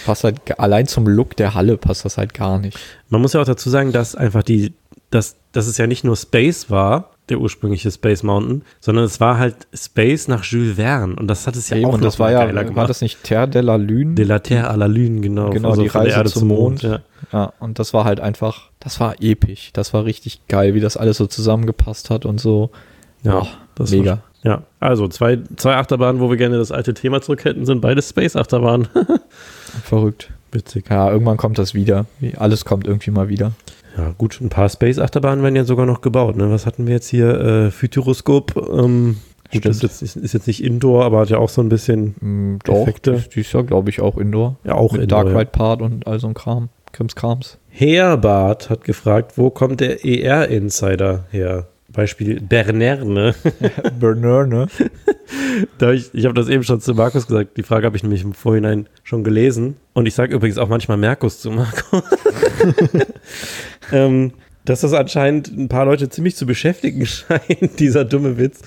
Passt 0.06 0.24
halt, 0.24 0.60
allein 0.60 0.88
zum 0.88 1.08
Look 1.08 1.36
der 1.36 1.54
Halle 1.54 1.78
passt 1.78 2.06
das 2.06 2.18
halt 2.18 2.34
gar 2.34 2.60
nicht. 2.60 2.78
Man 3.10 3.22
muss 3.22 3.34
ja 3.34 3.42
auch 3.42 3.46
dazu 3.46 3.70
sagen, 3.70 3.92
dass 3.92 4.16
einfach 4.16 4.44
die, 4.44 4.74
dass, 5.10 5.36
dass 5.52 5.68
es 5.68 5.78
ja 5.78 5.88
nicht 5.88 6.04
nur 6.04 6.16
Space 6.16 6.70
war, 6.70 7.12
der 7.30 7.40
ursprüngliche 7.40 7.90
Space 7.90 8.22
Mountain, 8.22 8.62
sondern 8.80 9.06
es 9.06 9.20
war 9.20 9.40
halt 9.40 9.56
Space 9.74 10.28
nach 10.28 10.44
Jules 10.44 10.76
Verne 10.76 11.16
und 11.16 11.28
das 11.28 11.48
hat 11.48 11.56
es 11.56 11.70
ja 11.70 11.78
Eben, 11.78 11.88
auch 11.88 11.94
und 11.94 12.02
noch 12.02 12.08
das 12.08 12.20
war 12.20 12.32
ja, 12.32 12.46
geiler 12.46 12.56
war 12.56 12.64
gemacht. 12.66 12.90
das 12.90 13.02
nicht 13.02 13.24
Terre 13.24 13.48
de 13.48 13.62
la 13.64 13.78
Lune? 13.78 14.14
De 14.14 14.26
la 14.26 14.38
Terre 14.40 14.70
à 14.72 14.76
la 14.78 14.86
Lune, 14.86 15.22
genau. 15.22 15.50
Genau, 15.50 15.70
Also 15.72 15.82
die 15.82 15.88
Reise 15.88 16.24
zum 16.26 16.50
Mond. 16.50 16.84
Ja. 16.84 17.00
Ja, 17.34 17.54
und 17.60 17.80
das 17.80 17.94
war 17.96 18.06
halt 18.06 18.20
einfach, 18.20 18.70
das 18.80 19.00
war 19.00 19.16
episch. 19.20 19.72
Das 19.74 19.92
war 19.94 20.06
richtig 20.06 20.46
geil, 20.48 20.76
wie 20.76 20.80
das 20.80 20.98
alles 20.98 21.18
so 21.18 21.26
zusammengepasst 21.26 22.12
hat 22.12 22.26
und 22.26 22.40
so. 22.40 22.70
Ja, 23.24 23.40
Boah, 23.40 23.48
das 23.74 23.90
mega. 23.90 24.12
War, 24.12 24.24
ja, 24.46 24.62
also 24.80 25.08
zwei, 25.08 25.40
zwei 25.58 25.76
Achterbahnen, 25.76 26.22
wo 26.22 26.30
wir 26.30 26.38
gerne 26.38 26.58
das 26.58 26.72
alte 26.72 26.94
Thema 26.94 27.22
zurück 27.22 27.44
hätten, 27.46 27.66
sind 27.66 27.82
beide 27.82 28.02
Space-Achterbahnen. 28.02 28.88
Verrückt. 29.84 30.32
Witzig. 30.52 30.86
Ja, 30.90 31.12
irgendwann 31.12 31.38
kommt 31.38 31.58
das 31.58 31.74
wieder. 31.74 32.06
Wie- 32.20 32.36
Alles 32.36 32.64
kommt 32.64 32.88
irgendwie 32.88 33.12
mal 33.12 33.28
wieder. 33.28 33.52
Ja, 33.98 34.14
gut, 34.18 34.40
ein 34.42 34.50
paar 34.50 34.70
Space-Achterbahnen 34.70 35.44
werden 35.44 35.56
ja 35.56 35.64
sogar 35.66 35.86
noch 35.86 36.02
gebaut. 36.02 36.36
Ne? 36.38 36.50
Was 36.52 36.66
hatten 36.66 36.86
wir 36.88 36.94
jetzt 36.94 37.08
hier? 37.10 37.30
Äh, 37.40 37.72
Futuroskop. 37.72 38.56
Ähm, 38.74 39.18
gut, 39.52 39.66
das 39.66 39.78
ist, 39.84 40.02
jetzt- 40.02 40.16
ist 40.18 40.34
jetzt 40.34 40.48
nicht 40.48 40.64
Indoor, 40.64 41.04
aber 41.06 41.20
hat 41.20 41.30
ja 41.30 41.38
auch 41.40 41.50
so 41.50 41.62
ein 41.62 41.70
bisschen, 41.70 42.16
Mm, 42.22 42.60
doch, 42.64 42.82
Effekte. 42.84 43.14
die, 43.14 43.30
die 43.30 43.40
ist 43.42 43.54
ja, 43.54 43.62
glaube 43.64 43.90
ich, 43.90 44.00
auch 44.02 44.18
Indoor. 44.18 44.58
ja 44.64 44.76
auch 44.76 44.92
Mit 44.94 45.04
Indoor. 45.04 45.26
Dark. 45.26 45.36
Ride 45.38 45.52
Part 45.52 45.82
und 45.82 46.08
all 46.08 46.20
so 46.20 46.28
ein 46.28 46.34
Kram. 46.34 46.70
Krimskrams. 46.94 47.58
Herbart 47.70 48.70
hat 48.70 48.86
gefragt, 48.86 49.34
wo 49.38 49.50
kommt 49.50 49.82
der 49.82 50.06
ER-Insider 50.06 51.26
her? 51.32 51.68
Beispiel 51.96 52.40
Bernerne. 52.40 53.36
Burner, 54.00 54.46
ne? 54.46 54.68
Da 55.80 55.92
ich 55.92 56.14
ich 56.14 56.26
habe 56.26 56.36
das 56.36 56.50
eben 56.50 56.64
schon 56.64 56.82
zu 56.82 56.94
Markus 56.94 57.28
gesagt. 57.28 57.58
Die 57.58 57.64
Frage 57.64 57.86
habe 57.86 57.98
ich 57.98 58.04
nämlich 58.04 58.24
im 58.24 58.34
Vorhinein 58.34 58.88
schon 59.04 59.24
gelesen. 59.24 59.78
Und 59.94 60.06
ich 60.06 60.14
sage 60.14 60.36
übrigens 60.36 60.58
auch 60.58 60.68
manchmal 60.68 60.98
Merkus 60.98 61.40
zu 61.40 61.50
Markus. 61.50 62.04
ähm, 63.92 64.34
dass 64.66 64.82
das 64.82 64.94
anscheinend 64.94 65.48
ein 65.48 65.68
paar 65.68 65.86
Leute 65.86 66.10
ziemlich 66.10 66.36
zu 66.36 66.46
beschäftigen 66.46 67.06
scheint, 67.06 67.80
dieser 67.80 68.06
dumme 68.06 68.38
Witz. 68.38 68.62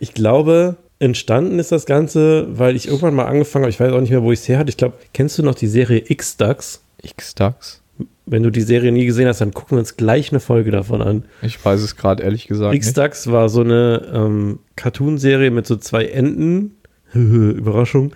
Ich 0.00 0.14
glaube, 0.14 0.76
entstanden 0.98 1.58
ist 1.58 1.72
das 1.72 1.86
Ganze, 1.86 2.46
weil 2.58 2.76
ich 2.76 2.86
irgendwann 2.86 3.14
mal 3.14 3.26
angefangen 3.26 3.64
habe, 3.64 3.70
ich 3.70 3.80
weiß 3.80 3.92
auch 3.92 4.00
nicht 4.00 4.10
mehr, 4.10 4.22
wo 4.22 4.32
ich 4.32 4.40
es 4.40 4.48
her 4.48 4.58
hatte. 4.58 4.70
Ich 4.70 4.76
glaube, 4.76 4.94
kennst 5.12 5.38
du 5.38 5.42
noch 5.42 5.54
die 5.54 5.68
Serie 5.68 6.02
X-Ducks? 6.06 6.82
X-Dax. 7.02 7.82
Wenn 8.26 8.42
du 8.42 8.50
die 8.50 8.62
Serie 8.62 8.90
nie 8.90 9.06
gesehen 9.06 9.28
hast, 9.28 9.40
dann 9.40 9.54
gucken 9.54 9.76
wir 9.76 9.78
uns 9.78 9.96
gleich 9.96 10.32
eine 10.32 10.40
Folge 10.40 10.72
davon 10.72 11.00
an. 11.00 11.24
Ich 11.42 11.64
weiß 11.64 11.80
es 11.80 11.96
gerade 11.96 12.24
ehrlich 12.24 12.48
gesagt. 12.48 12.74
X-Ducks 12.74 13.28
war 13.30 13.48
so 13.48 13.60
eine 13.60 14.10
ähm, 14.12 14.58
Cartoon-Serie 14.74 15.52
mit 15.52 15.66
so 15.66 15.76
zwei 15.76 16.06
Enden. 16.06 16.76
Überraschung. 17.14 18.12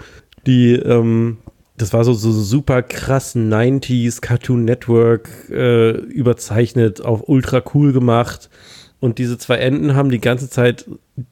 Die, 0.47 0.73
ähm, 0.73 1.39
das 1.77 1.93
war 1.93 2.05
so, 2.05 2.12
so 2.12 2.32
super 2.32 2.82
krass 2.82 3.35
90s 3.37 4.20
Cartoon 4.20 4.65
Network 4.65 5.28
äh, 5.51 5.91
überzeichnet, 5.91 7.03
auf 7.03 7.28
ultra 7.28 7.62
cool 7.74 7.93
gemacht. 7.93 8.51
Und 8.99 9.19
diese 9.19 9.39
zwei 9.39 9.57
Enden 9.57 9.95
haben 9.95 10.11
die 10.11 10.20
ganze 10.20 10.51
Zeit, 10.51 10.87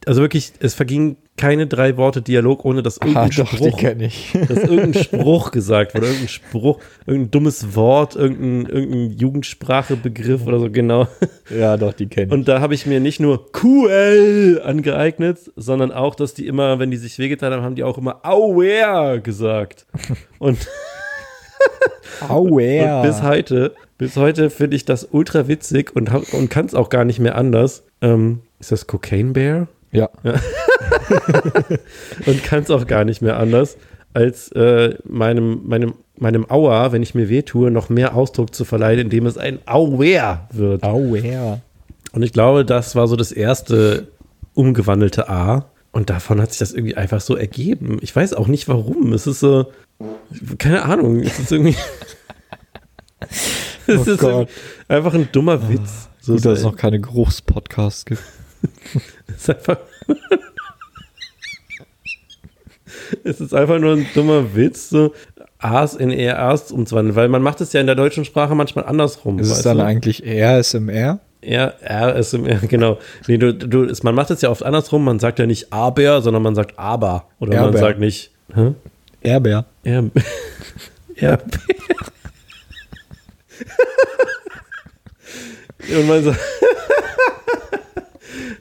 also 0.06 0.22
wirklich, 0.22 0.52
es 0.60 0.74
vergingen 0.74 1.16
keine 1.38 1.66
drei 1.66 1.96
Worte 1.96 2.20
Dialog, 2.20 2.64
ohne 2.66 2.82
dass 2.82 3.00
Ah, 3.00 3.06
irgendein 3.06 3.30
doch, 3.30 3.50
die 3.50 3.56
Spruch 3.56 3.78
kenne 3.78 4.04
ich. 4.06 4.32
dass 4.48 4.58
irgendein 4.58 4.94
Spruch 5.02 5.50
gesagt 5.50 5.94
wurde, 5.94 6.06
irgendein 6.06 6.28
Spruch, 6.28 6.78
irgendein 7.06 7.30
dummes 7.30 7.74
Wort, 7.74 8.16
irgendein, 8.16 8.66
irgendein 8.70 9.10
Jugendsprachebegriff 9.16 10.46
oder 10.46 10.60
so, 10.60 10.70
genau. 10.70 11.08
ja, 11.48 11.76
doch, 11.78 11.94
die 11.94 12.08
kenne 12.08 12.26
ich. 12.26 12.32
Und 12.32 12.48
da 12.48 12.60
habe 12.60 12.74
ich 12.74 12.84
mir 12.84 13.00
nicht 13.00 13.20
nur 13.20 13.50
QL 13.52 14.60
angeeignet, 14.64 15.38
sondern 15.56 15.92
auch, 15.92 16.14
dass 16.14 16.34
die 16.34 16.46
immer, 16.46 16.78
wenn 16.78 16.90
die 16.90 16.96
sich 16.98 17.18
wehgetan 17.18 17.52
haben, 17.52 17.62
haben 17.62 17.74
die 17.76 17.84
auch 17.84 17.96
immer 17.96 18.24
Aware 18.24 19.20
gesagt. 19.22 19.86
Und, 20.38 20.58
Aua. 22.28 22.96
und 22.98 23.02
bis 23.02 23.22
heute, 23.22 23.74
bis 23.96 24.16
heute 24.16 24.50
finde 24.50 24.76
ich 24.76 24.84
das 24.84 25.08
ultra 25.10 25.48
witzig 25.48 25.94
und, 25.94 26.10
und 26.32 26.50
kann 26.50 26.66
es 26.66 26.74
auch 26.74 26.88
gar 26.88 27.04
nicht 27.04 27.20
mehr 27.20 27.36
anders. 27.36 27.84
Ähm, 28.00 28.40
ist 28.58 28.72
das 28.72 28.86
Cocaine 28.86 29.32
Bear? 29.32 29.68
Ja, 29.90 30.10
und 32.26 32.42
kann 32.44 32.62
es 32.62 32.70
auch 32.70 32.86
gar 32.86 33.04
nicht 33.04 33.22
mehr 33.22 33.38
anders, 33.38 33.76
als 34.14 34.50
äh, 34.52 34.94
meinem, 35.04 35.66
meinem, 35.66 35.94
meinem 36.18 36.50
Aua, 36.50 36.92
wenn 36.92 37.02
ich 37.02 37.14
mir 37.14 37.28
wehtue, 37.28 37.70
noch 37.70 37.88
mehr 37.88 38.14
Ausdruck 38.14 38.54
zu 38.54 38.64
verleihen, 38.64 39.00
indem 39.00 39.26
es 39.26 39.38
ein 39.38 39.58
Auer 39.66 40.48
wird. 40.52 40.82
Aua. 40.82 41.60
Und 42.12 42.22
ich 42.22 42.32
glaube, 42.32 42.64
das 42.64 42.94
war 42.96 43.06
so 43.08 43.16
das 43.16 43.32
erste 43.32 44.08
umgewandelte 44.54 45.28
A. 45.28 45.66
Und 45.92 46.10
davon 46.10 46.40
hat 46.40 46.50
sich 46.50 46.58
das 46.58 46.72
irgendwie 46.74 46.96
einfach 46.96 47.20
so 47.20 47.34
ergeben. 47.36 47.98
Ich 48.02 48.14
weiß 48.14 48.34
auch 48.34 48.46
nicht 48.46 48.68
warum. 48.68 49.12
Es 49.12 49.26
ist 49.26 49.40
so, 49.40 49.72
keine 50.58 50.82
Ahnung, 50.84 51.20
es 51.20 51.38
ist 51.38 51.50
irgendwie. 51.52 51.76
es 53.86 54.06
Oh 54.06 54.10
ist 54.10 54.18
Gott. 54.20 54.48
einfach 54.86 55.14
ein 55.14 55.28
dummer 55.32 55.68
Witz. 55.68 56.08
So 56.20 56.34
Gut, 56.34 56.44
dass 56.44 56.52
es 56.52 56.58
ist- 56.60 56.64
noch 56.64 56.76
keine 56.76 57.00
Geruchspodcasts 57.00 58.04
gibt. 58.04 58.22
Es 59.28 59.34
ist 59.42 59.50
einfach. 59.50 59.78
es 63.24 63.40
ist 63.40 63.54
einfach 63.54 63.78
nur 63.78 63.92
ein 63.94 64.06
dummer 64.14 64.54
Witz, 64.54 64.88
so 64.90 65.14
A's 65.58 65.94
in 65.94 66.10
eher 66.10 66.40
A's 66.40 66.70
umzuwandeln, 66.72 67.16
weil 67.16 67.28
man 67.28 67.42
macht 67.42 67.60
es 67.60 67.72
ja 67.72 67.80
in 67.80 67.86
der 67.86 67.94
deutschen 67.96 68.24
Sprache 68.24 68.54
manchmal 68.54 68.84
andersrum. 68.86 69.38
Ist 69.38 69.50
es 69.50 69.62
dann 69.62 69.78
du? 69.78 69.84
eigentlich 69.84 70.22
RSMR? 70.24 71.20
Ja, 71.42 71.72
RSMR, 71.84 72.56
genau. 72.68 72.98
Nee, 73.26 73.38
du, 73.38 73.54
du, 73.54 73.84
es- 73.84 74.02
man 74.02 74.14
macht 74.14 74.30
es 74.30 74.40
ja 74.42 74.50
oft 74.50 74.62
andersrum, 74.64 75.04
man 75.04 75.18
sagt 75.20 75.38
ja 75.38 75.46
nicht 75.46 75.72
aber, 75.72 76.20
sondern 76.22 76.42
man 76.42 76.54
sagt 76.54 76.78
aber. 76.78 77.26
Oder 77.38 77.54
man 77.56 77.66
Erber. 77.66 77.78
sagt 77.78 77.98
nicht, 78.00 78.30
hä? 78.54 78.72
Erbär. 79.20 79.64
Er, 79.84 80.04
er, 81.16 81.38
und 85.96 86.06
man 86.08 86.24
sagt, 86.24 86.38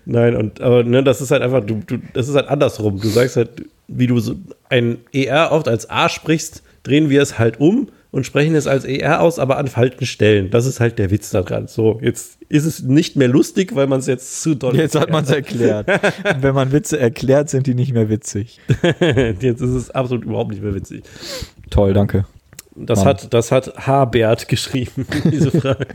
Nein, 0.09 0.37
und 0.37 0.61
aber 0.61 0.85
ne, 0.85 1.03
das 1.03 1.19
ist 1.19 1.31
halt 1.31 1.41
einfach, 1.41 1.65
du, 1.65 1.81
du, 1.85 1.97
das 2.13 2.29
ist 2.29 2.35
halt 2.35 2.47
andersrum. 2.47 2.99
Du 3.01 3.09
sagst 3.09 3.35
halt, 3.35 3.65
wie 3.89 4.07
du 4.07 4.19
so 4.19 4.35
ein 4.69 4.99
ER 5.11 5.51
oft 5.51 5.67
als 5.67 5.89
A 5.89 6.07
sprichst, 6.07 6.63
drehen 6.83 7.09
wir 7.09 7.21
es 7.21 7.37
halt 7.37 7.59
um 7.59 7.89
und 8.11 8.25
sprechen 8.25 8.55
es 8.55 8.67
als 8.67 8.85
ER 8.85 9.19
aus, 9.19 9.37
aber 9.37 9.57
an 9.57 9.67
falschen 9.67 10.05
Stellen. 10.05 10.49
Das 10.49 10.65
ist 10.65 10.79
halt 10.79 10.97
der 10.97 11.11
Witz 11.11 11.31
daran. 11.31 11.67
So, 11.67 11.99
jetzt 12.01 12.37
ist 12.47 12.63
es 12.63 12.83
nicht 12.83 13.17
mehr 13.17 13.27
lustig, 13.27 13.75
weil 13.75 13.87
man 13.87 13.99
es 13.99 14.07
jetzt 14.07 14.41
zu 14.41 14.55
doll 14.55 14.77
Jetzt 14.77 14.95
hat 14.95 15.09
man 15.09 15.25
es 15.25 15.29
erklärt. 15.29 15.87
Wenn 16.39 16.55
man 16.55 16.71
Witze 16.71 16.97
erklärt, 16.97 17.49
sind 17.49 17.67
die 17.67 17.73
nicht 17.73 17.91
mehr 17.91 18.07
witzig. 18.09 18.61
Jetzt 19.01 19.61
ist 19.61 19.61
es 19.61 19.91
absolut 19.91 20.23
überhaupt 20.23 20.51
nicht 20.51 20.63
mehr 20.63 20.73
witzig. 20.73 21.03
Toll, 21.69 21.93
danke. 21.93 22.25
Das 22.75 22.99
Mann. 22.99 23.07
hat, 23.07 23.33
das 23.33 23.51
hat 23.51 23.87
Habert 23.87 24.47
geschrieben, 24.47 25.05
diese 25.25 25.51
Frage. 25.51 25.87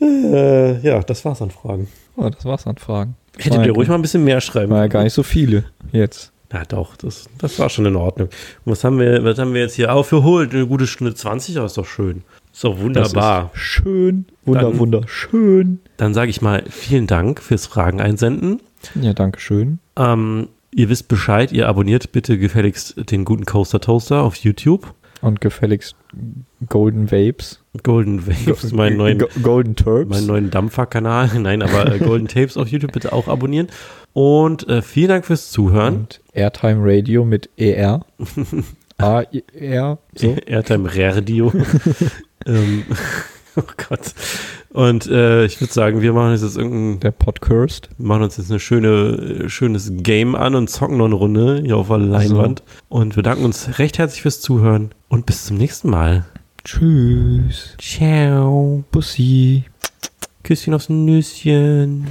Äh, 0.00 0.80
ja, 0.80 1.00
das 1.02 1.24
war's 1.24 1.42
an 1.42 1.50
Fragen. 1.50 1.88
Oh, 2.16 2.28
das 2.28 2.44
war's 2.44 2.66
an 2.66 2.76
Fragen. 2.76 3.14
Hättet 3.38 3.60
ihr 3.60 3.66
ja- 3.68 3.72
ruhig 3.72 3.88
mal 3.88 3.94
ein 3.96 4.02
bisschen 4.02 4.24
mehr 4.24 4.40
schreiben 4.40 4.72
War 4.72 4.80
ja 4.80 4.86
gar 4.88 5.04
nicht 5.04 5.14
so 5.14 5.22
viele 5.22 5.64
jetzt. 5.92 6.30
Na 6.54 6.64
doch, 6.66 6.96
das, 6.96 7.30
das 7.38 7.58
war 7.58 7.70
schon 7.70 7.86
in 7.86 7.96
Ordnung. 7.96 8.28
Und 8.66 8.72
was 8.72 8.84
haben 8.84 8.98
wir, 8.98 9.24
was 9.24 9.38
haben 9.38 9.54
wir 9.54 9.62
jetzt 9.62 9.74
hier 9.74 9.90
aufgeholt? 9.94 10.52
Eine 10.52 10.66
gute 10.66 10.86
Stunde 10.86 11.14
20, 11.14 11.56
aber 11.56 11.64
ist 11.64 11.78
doch 11.78 11.86
schön. 11.86 12.24
Ist 12.52 12.62
doch 12.64 12.78
wunderbar. 12.78 13.50
Schön. 13.54 14.26
Wunder, 14.44 14.60
Dann- 14.62 14.78
wunderschön. 14.78 15.80
Dann 15.96 16.12
sage 16.12 16.28
ich 16.30 16.42
mal 16.42 16.62
vielen 16.68 17.06
Dank 17.06 17.40
fürs 17.40 17.66
Fragen 17.66 18.02
einsenden. 18.02 18.60
Ja, 19.00 19.14
danke 19.14 19.40
schön. 19.40 19.78
Ähm, 19.96 20.48
ihr 20.74 20.90
wisst 20.90 21.08
Bescheid, 21.08 21.52
ihr 21.52 21.68
abonniert 21.68 22.12
bitte 22.12 22.36
gefälligst 22.36 23.10
den 23.10 23.24
guten 23.24 23.46
Coaster 23.46 23.80
Toaster 23.80 24.20
auf 24.22 24.34
YouTube. 24.36 24.92
Und 25.22 25.40
gefälligst 25.40 25.96
Golden 26.68 27.10
Vapes. 27.10 27.60
Golden 27.82 28.26
Waves, 28.26 28.72
meinen 28.72 28.96
neuen, 28.98 29.18
Go 29.18 29.26
Golden 29.42 29.76
Turbs. 29.76 30.10
meinen 30.10 30.26
neuen 30.26 30.50
Dampferkanal. 30.50 31.30
Nein, 31.38 31.62
aber 31.62 31.90
äh, 31.94 31.98
Golden 31.98 32.28
Tapes 32.28 32.56
auf 32.56 32.68
YouTube 32.68 32.92
bitte 32.92 33.12
auch 33.12 33.28
abonnieren. 33.28 33.68
Und 34.12 34.68
äh, 34.68 34.82
vielen 34.82 35.08
Dank 35.08 35.24
fürs 35.24 35.50
Zuhören. 35.50 35.94
Und 35.94 36.20
Airtime 36.34 36.80
Radio 36.82 37.24
mit 37.24 37.48
ER. 37.56 38.04
A-R. 38.98 39.98
So. 40.14 40.36
Airtime 40.46 40.90
Radio. 40.94 41.52
ähm, 42.46 42.82
oh 43.56 43.62
Gott. 43.88 44.12
Und 44.70 45.06
äh, 45.06 45.44
ich 45.44 45.60
würde 45.60 45.72
sagen, 45.72 46.00
wir 46.02 46.12
machen 46.12 46.32
jetzt 46.32 46.56
irgendein, 46.56 47.00
Der 47.00 47.10
Podcast. 47.10 47.90
machen 47.98 48.22
uns 48.22 48.36
jetzt 48.38 48.50
eine 48.50 48.60
schöne, 48.60 49.44
äh, 49.44 49.48
schönes 49.48 49.92
Game 49.96 50.34
an 50.34 50.54
und 50.54 50.68
zocken 50.68 50.96
noch 50.98 51.06
eine 51.06 51.14
Runde 51.14 51.60
hier 51.64 51.76
auf 51.76 51.88
der 51.88 51.98
Leinwand. 51.98 52.62
Und 52.88 53.16
wir 53.16 53.22
danken 53.22 53.44
uns 53.44 53.78
recht 53.78 53.98
herzlich 53.98 54.22
fürs 54.22 54.40
Zuhören 54.40 54.90
und 55.12 55.26
bis 55.26 55.44
zum 55.44 55.58
nächsten 55.58 55.90
Mal. 55.90 56.24
Tschüss. 56.64 57.76
Ciao. 57.78 58.82
Bussi. 58.90 59.64
Küsschen 60.42 60.72
aufs 60.72 60.88
Nüsschen. 60.88 62.06